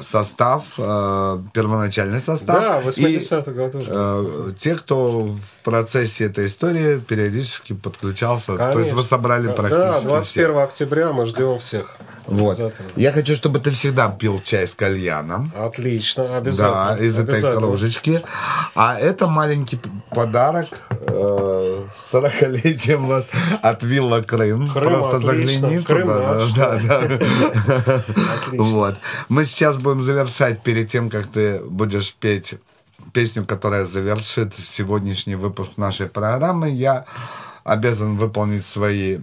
состав, 0.00 0.64
э, 0.78 1.42
первоначальный 1.52 2.20
состав. 2.20 2.60
Да, 2.60 2.80
И, 2.80 2.84
80-х 2.84 3.50
годов. 3.52 3.84
э, 3.86 4.52
те, 4.60 4.76
кто 4.76 5.20
в 5.20 5.40
процессе 5.70 6.24
этой 6.24 6.46
истории 6.46 6.98
периодически 6.98 7.74
подключался. 7.74 8.56
То 8.56 8.62
есть 8.64 8.72
Конечно. 8.74 8.96
вы 8.96 9.02
собрали 9.02 9.46
Да, 9.48 9.52
практически 9.52 10.06
21 10.06 10.24
всех. 10.50 10.56
октября 10.64 11.12
мы 11.12 11.26
ждем 11.26 11.58
всех. 11.58 11.96
Вот. 12.26 12.58
Я 12.96 13.12
хочу, 13.12 13.34
чтобы 13.36 13.58
ты 13.58 13.70
всегда 13.70 14.08
пил 14.08 14.40
чай 14.44 14.66
с 14.66 14.74
кальяном. 14.74 15.50
Отлично, 15.56 16.36
обязательно. 16.36 16.96
Да, 16.98 17.04
из 17.04 17.18
этой 17.18 17.40
кружечки. 17.40 18.22
А 18.74 18.98
это 18.98 19.26
маленький 19.26 19.78
подарок 20.10 20.68
э, 20.90 21.84
с 21.96 22.14
40-летием 22.14 23.06
вас 23.06 23.24
от 23.62 23.82
Вилла 23.82 24.20
Крым. 24.22 24.68
Крым, 24.68 24.90
Просто 24.92 25.16
отлично. 25.16 25.68
загляни 25.68 25.82
Крым 25.84 26.08
туда. 26.08 26.34
наш, 26.34 26.52
да, 26.52 26.78
да. 26.78 26.98
Отлично. 28.46 28.64
Вот. 28.64 28.94
Мы 29.28 29.44
сейчас 29.44 29.76
будем 29.78 30.02
завершать 30.02 30.62
перед 30.62 30.90
тем, 30.90 31.08
как 31.10 31.26
ты 31.28 31.60
будешь 31.60 32.14
петь 32.14 32.54
песню, 33.12 33.44
которая 33.44 33.84
завершит 33.84 34.54
сегодняшний 34.54 35.34
выпуск 35.34 35.76
нашей 35.76 36.06
программы. 36.08 36.70
Я 36.70 37.06
обязан 37.64 38.16
выполнить 38.16 38.66
свои 38.66 39.18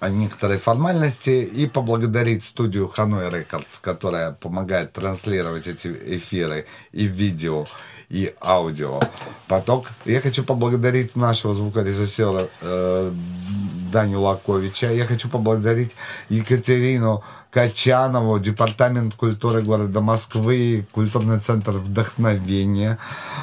некоторые 0.00 0.58
формальности 0.58 1.30
и 1.30 1.66
поблагодарить 1.66 2.44
студию 2.44 2.90
Hanoi 2.94 3.30
Records, 3.30 3.78
которая 3.80 4.32
помогает 4.32 4.92
транслировать 4.92 5.66
эти 5.66 5.88
эфиры 5.88 6.66
и 6.92 7.06
видео, 7.06 7.66
и 8.10 8.34
аудио 8.40 9.00
поток. 9.48 9.88
Я 10.04 10.20
хочу 10.20 10.44
поблагодарить 10.44 11.16
нашего 11.16 11.54
звукорежиссера 11.54 12.48
э, 12.60 13.12
Даню 13.92 14.20
Лаковича. 14.20 14.92
Я 14.92 15.06
хочу 15.06 15.28
поблагодарить 15.28 15.92
Екатерину 16.28 17.24
Качанову, 17.54 18.40
Департамент 18.40 19.14
культуры 19.14 19.62
города 19.62 20.00
Москвы, 20.00 20.88
Культурный 20.90 21.38
центр 21.38 21.70
вдохновения. 21.70 22.98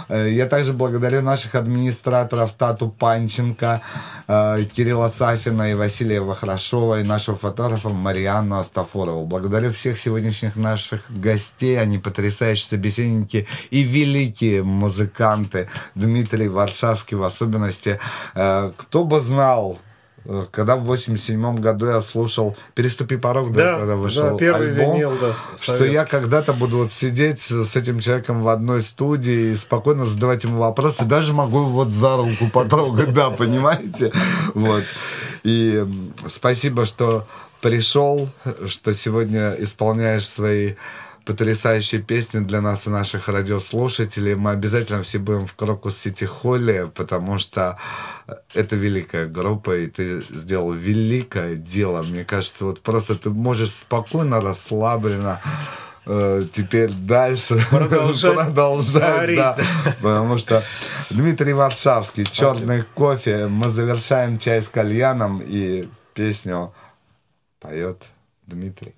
Э, 0.10 0.30
Я 0.30 0.48
также 0.48 0.74
благодарю 0.74 1.22
наших 1.22 1.56
администраторов 1.56 2.52
Тату 2.52 2.90
Панченко, 2.90 3.82
э, 4.28 4.66
Кирилла 4.76 5.08
Сафина 5.18 5.72
и 5.72 5.76
Василия 5.76 6.20
Вахрашова, 6.20 7.00
и 7.00 7.04
нашего 7.04 7.38
фотографа 7.38 7.88
Марианну 7.88 8.60
Астафорову. 8.60 9.26
Благодарю 9.26 9.72
всех 9.72 9.98
сегодняшних 9.98 10.58
наших 10.58 11.10
гостей, 11.10 11.80
они 11.80 11.98
потрясающие 11.98 12.66
собеседники 12.66 13.48
и 13.70 13.84
великие 13.84 14.62
музыканты. 14.62 15.70
Дмитрий 15.96 16.50
Варшавский 16.50 17.16
в 17.16 17.24
особенности. 17.24 17.98
Э, 18.36 18.74
Кто 18.76 19.06
бы 19.06 19.22
знал, 19.22 19.80
когда 20.52 20.76
в 20.76 20.84
87 20.84 21.60
году 21.60 21.88
я 21.88 22.02
слушал 22.02 22.56
«Переступи 22.76 23.18
порог», 23.18 23.54
да, 23.54 23.74
Да, 23.74 23.80
когда 23.80 23.96
вышел 23.96 24.32
да, 24.32 24.38
первый 24.38 24.70
альбом, 24.70 24.94
винил, 24.94 25.14
да, 25.20 25.34
что 25.58 25.86
я 25.86 26.06
когда-то 26.06 26.54
буду 26.54 26.78
вот 26.78 26.92
сидеть 26.92 27.42
с 27.42 27.76
этим 27.76 28.00
человеком 28.00 28.44
в 28.44 28.48
одной 28.48 28.82
студии 28.82 29.54
и 29.54 29.56
спокойно 29.56 30.06
задавать 30.06 30.44
ему 30.44 30.60
вопросы, 30.60 31.06
даже 31.06 31.34
могу 31.34 31.64
вот 31.64 31.90
за 31.90 32.18
руку 32.18 32.50
потрогать, 32.52 33.14
да, 33.14 33.30
понимаете? 33.30 34.12
Вот. 34.54 34.84
И 35.44 35.86
спасибо, 36.28 36.86
что 36.86 37.28
пришел, 37.62 38.30
что 38.68 38.94
сегодня 38.94 39.56
исполняешь 39.60 40.28
свои 40.28 40.74
потрясающие 41.26 42.02
песни 42.02 42.40
для 42.40 42.62
нас 42.62 42.88
и 42.88 42.90
наших 42.90 43.28
радиослушателей. 43.28 44.36
Мы 44.36 44.52
обязательно 44.52 45.04
все 45.04 45.20
будем 45.20 45.46
в 45.46 45.54
Крокус 45.54 45.98
Сити 45.98 46.26
Холле, 46.26 46.88
потому 46.88 47.38
что 47.38 47.78
это 48.54 48.76
великая 48.76 49.28
группа, 49.28 49.78
и 49.78 49.88
ты 49.88 50.22
сделал 50.22 50.72
великое 50.72 51.56
дело. 51.56 52.02
Мне 52.02 52.26
кажется, 52.26 52.66
вот 52.66 52.82
просто 52.82 53.16
ты 53.16 53.30
можешь 53.30 53.72
спокойно, 53.72 54.42
расслабленно 54.42 55.42
э, 56.06 56.44
теперь 56.52 56.92
дальше 56.92 57.64
Продолжать 57.70 58.36
продолжать, 58.46 59.36
да. 59.36 59.58
Потому 60.02 60.38
что 60.38 60.64
Дмитрий 61.10 61.54
Варшавский, 61.54 62.26
черный 62.26 62.84
кофе. 62.96 63.48
Мы 63.48 63.70
завершаем 63.70 64.40
чай 64.40 64.62
с 64.62 64.68
кальяном 64.68 65.42
и 65.44 65.88
песню 66.14 66.74
поет 67.60 68.02
Дмитрий. 68.48 68.96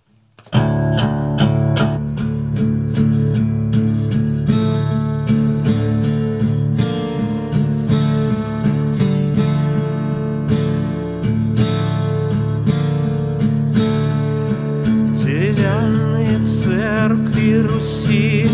Церкви 17.53 17.61
Руси. 17.61 18.49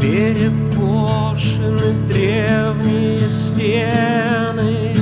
Перекошены 0.00 1.92
древние 2.08 3.28
стены. 3.30 4.94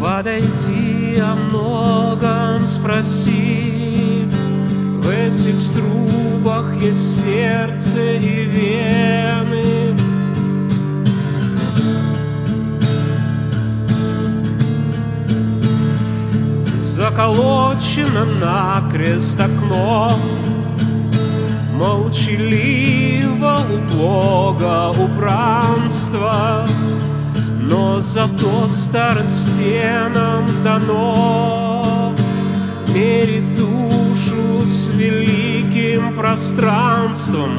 Подойди 0.00 1.18
о 1.20 1.34
многом 1.36 2.66
спроси. 2.66 4.28
В 4.96 5.08
этих 5.08 5.60
срубах 5.60 6.74
есть 6.80 7.22
сердце 7.22 8.14
и 8.14 8.44
вены. 8.44 9.96
Заколочено 16.76 18.24
накрест 18.24 19.38
окно 19.40 20.18
Молчаливо 21.76 23.66
у 23.70 23.78
Бога 23.94 24.88
убранство 24.98 26.66
Но 27.60 28.00
зато 28.00 28.66
старым 28.68 29.30
стенам 29.30 30.64
дано. 30.64 32.14
Мерить 32.88 33.54
душу 33.56 34.66
с 34.66 34.90
великим 34.90 36.14
пространством. 36.16 37.58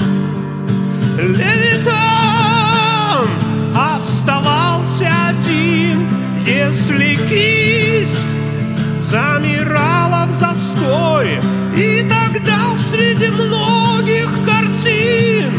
Левитан 1.19 2.07
оставался 3.76 5.07
один, 5.30 6.10
если 6.44 7.15
кисть 7.30 8.26
замирала 8.99 10.26
в 10.27 10.31
застой, 10.31 11.39
и 11.76 12.02
тогда 12.10 12.76
среди 12.76 13.30
многих 14.27 14.45
картин. 14.45 15.53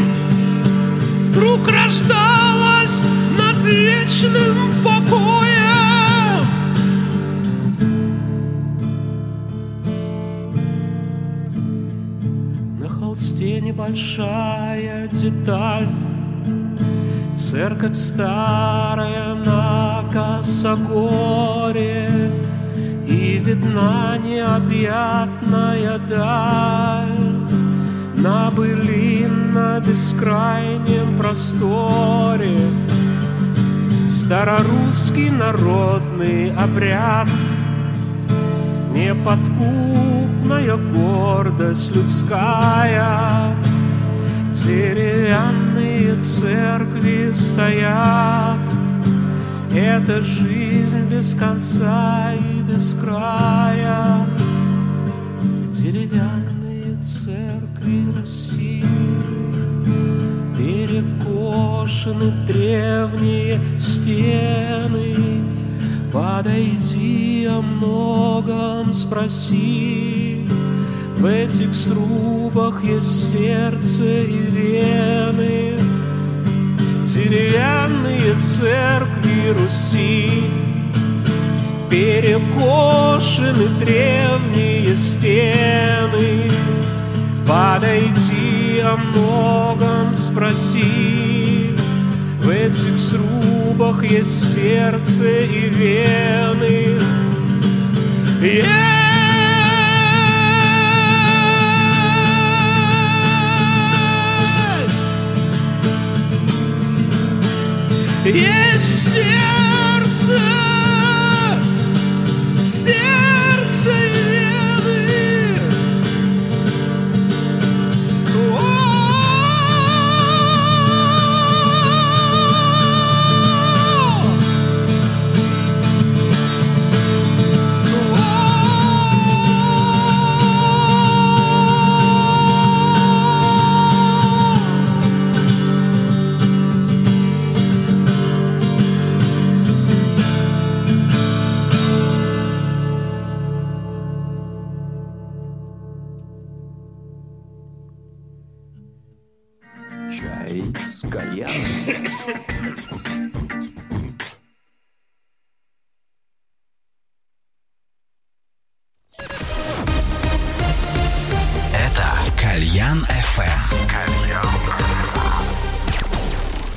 Вдруг 1.25 1.67
рождалась 1.69 3.03
над 3.37 3.65
вечным 3.65 4.71
покоем. 4.83 6.45
На 12.79 12.89
холсте 12.89 13.61
небольшая 13.61 15.07
деталь. 15.07 15.87
Церковь 17.35 17.95
старая 17.95 19.35
на 19.35 20.03
косогоре. 20.11 22.09
И 23.07 23.39
видна 23.43 24.17
необъятная 24.17 25.97
даль 25.97 27.28
На 28.19 28.51
былинно 28.51 29.79
бескрайнем 29.79 31.17
просторе. 31.17 32.59
Старорусский 34.09 35.29
народный 35.29 36.53
обряд. 36.53 37.29
Неподкупная 38.93 40.75
гордость 40.75 41.95
людская. 41.95 43.55
Деревянные 44.53 46.19
церкви 46.21 47.31
стоят. 47.31 48.59
Это 49.73 50.21
жизнь 50.21 51.07
без 51.09 51.33
конца 51.35 52.33
и 52.33 52.61
без 52.63 52.93
края. 52.95 54.27
Деревянные 55.71 56.58
Руси 58.17 58.83
Перекошены 60.57 62.31
древние 62.45 63.61
стены. 63.79 65.15
Подойди 66.11 67.47
о 67.49 67.61
многом 67.61 68.93
спроси. 68.93 70.45
В 71.17 71.25
этих 71.25 71.73
срубах 71.75 72.83
есть 72.83 73.31
сердце 73.31 74.23
и 74.23 74.37
вены. 74.51 75.79
Деревянные 77.05 78.35
церкви 78.39 79.53
Руси. 79.59 80.43
Перекошены 81.89 83.67
древние 83.79 84.95
стены 84.95 86.49
Подойди 87.49 88.79
о 88.79 88.95
многом 88.95 90.13
спроси. 90.13 91.75
В 92.43 92.47
этих 92.47 92.99
срубах 92.99 94.03
есть 94.03 94.53
сердце 94.53 95.45
и 95.45 95.69
вены. 95.69 96.99
Есть! 98.39 98.67
Есть! 108.25 108.99
сердце 109.09 109.78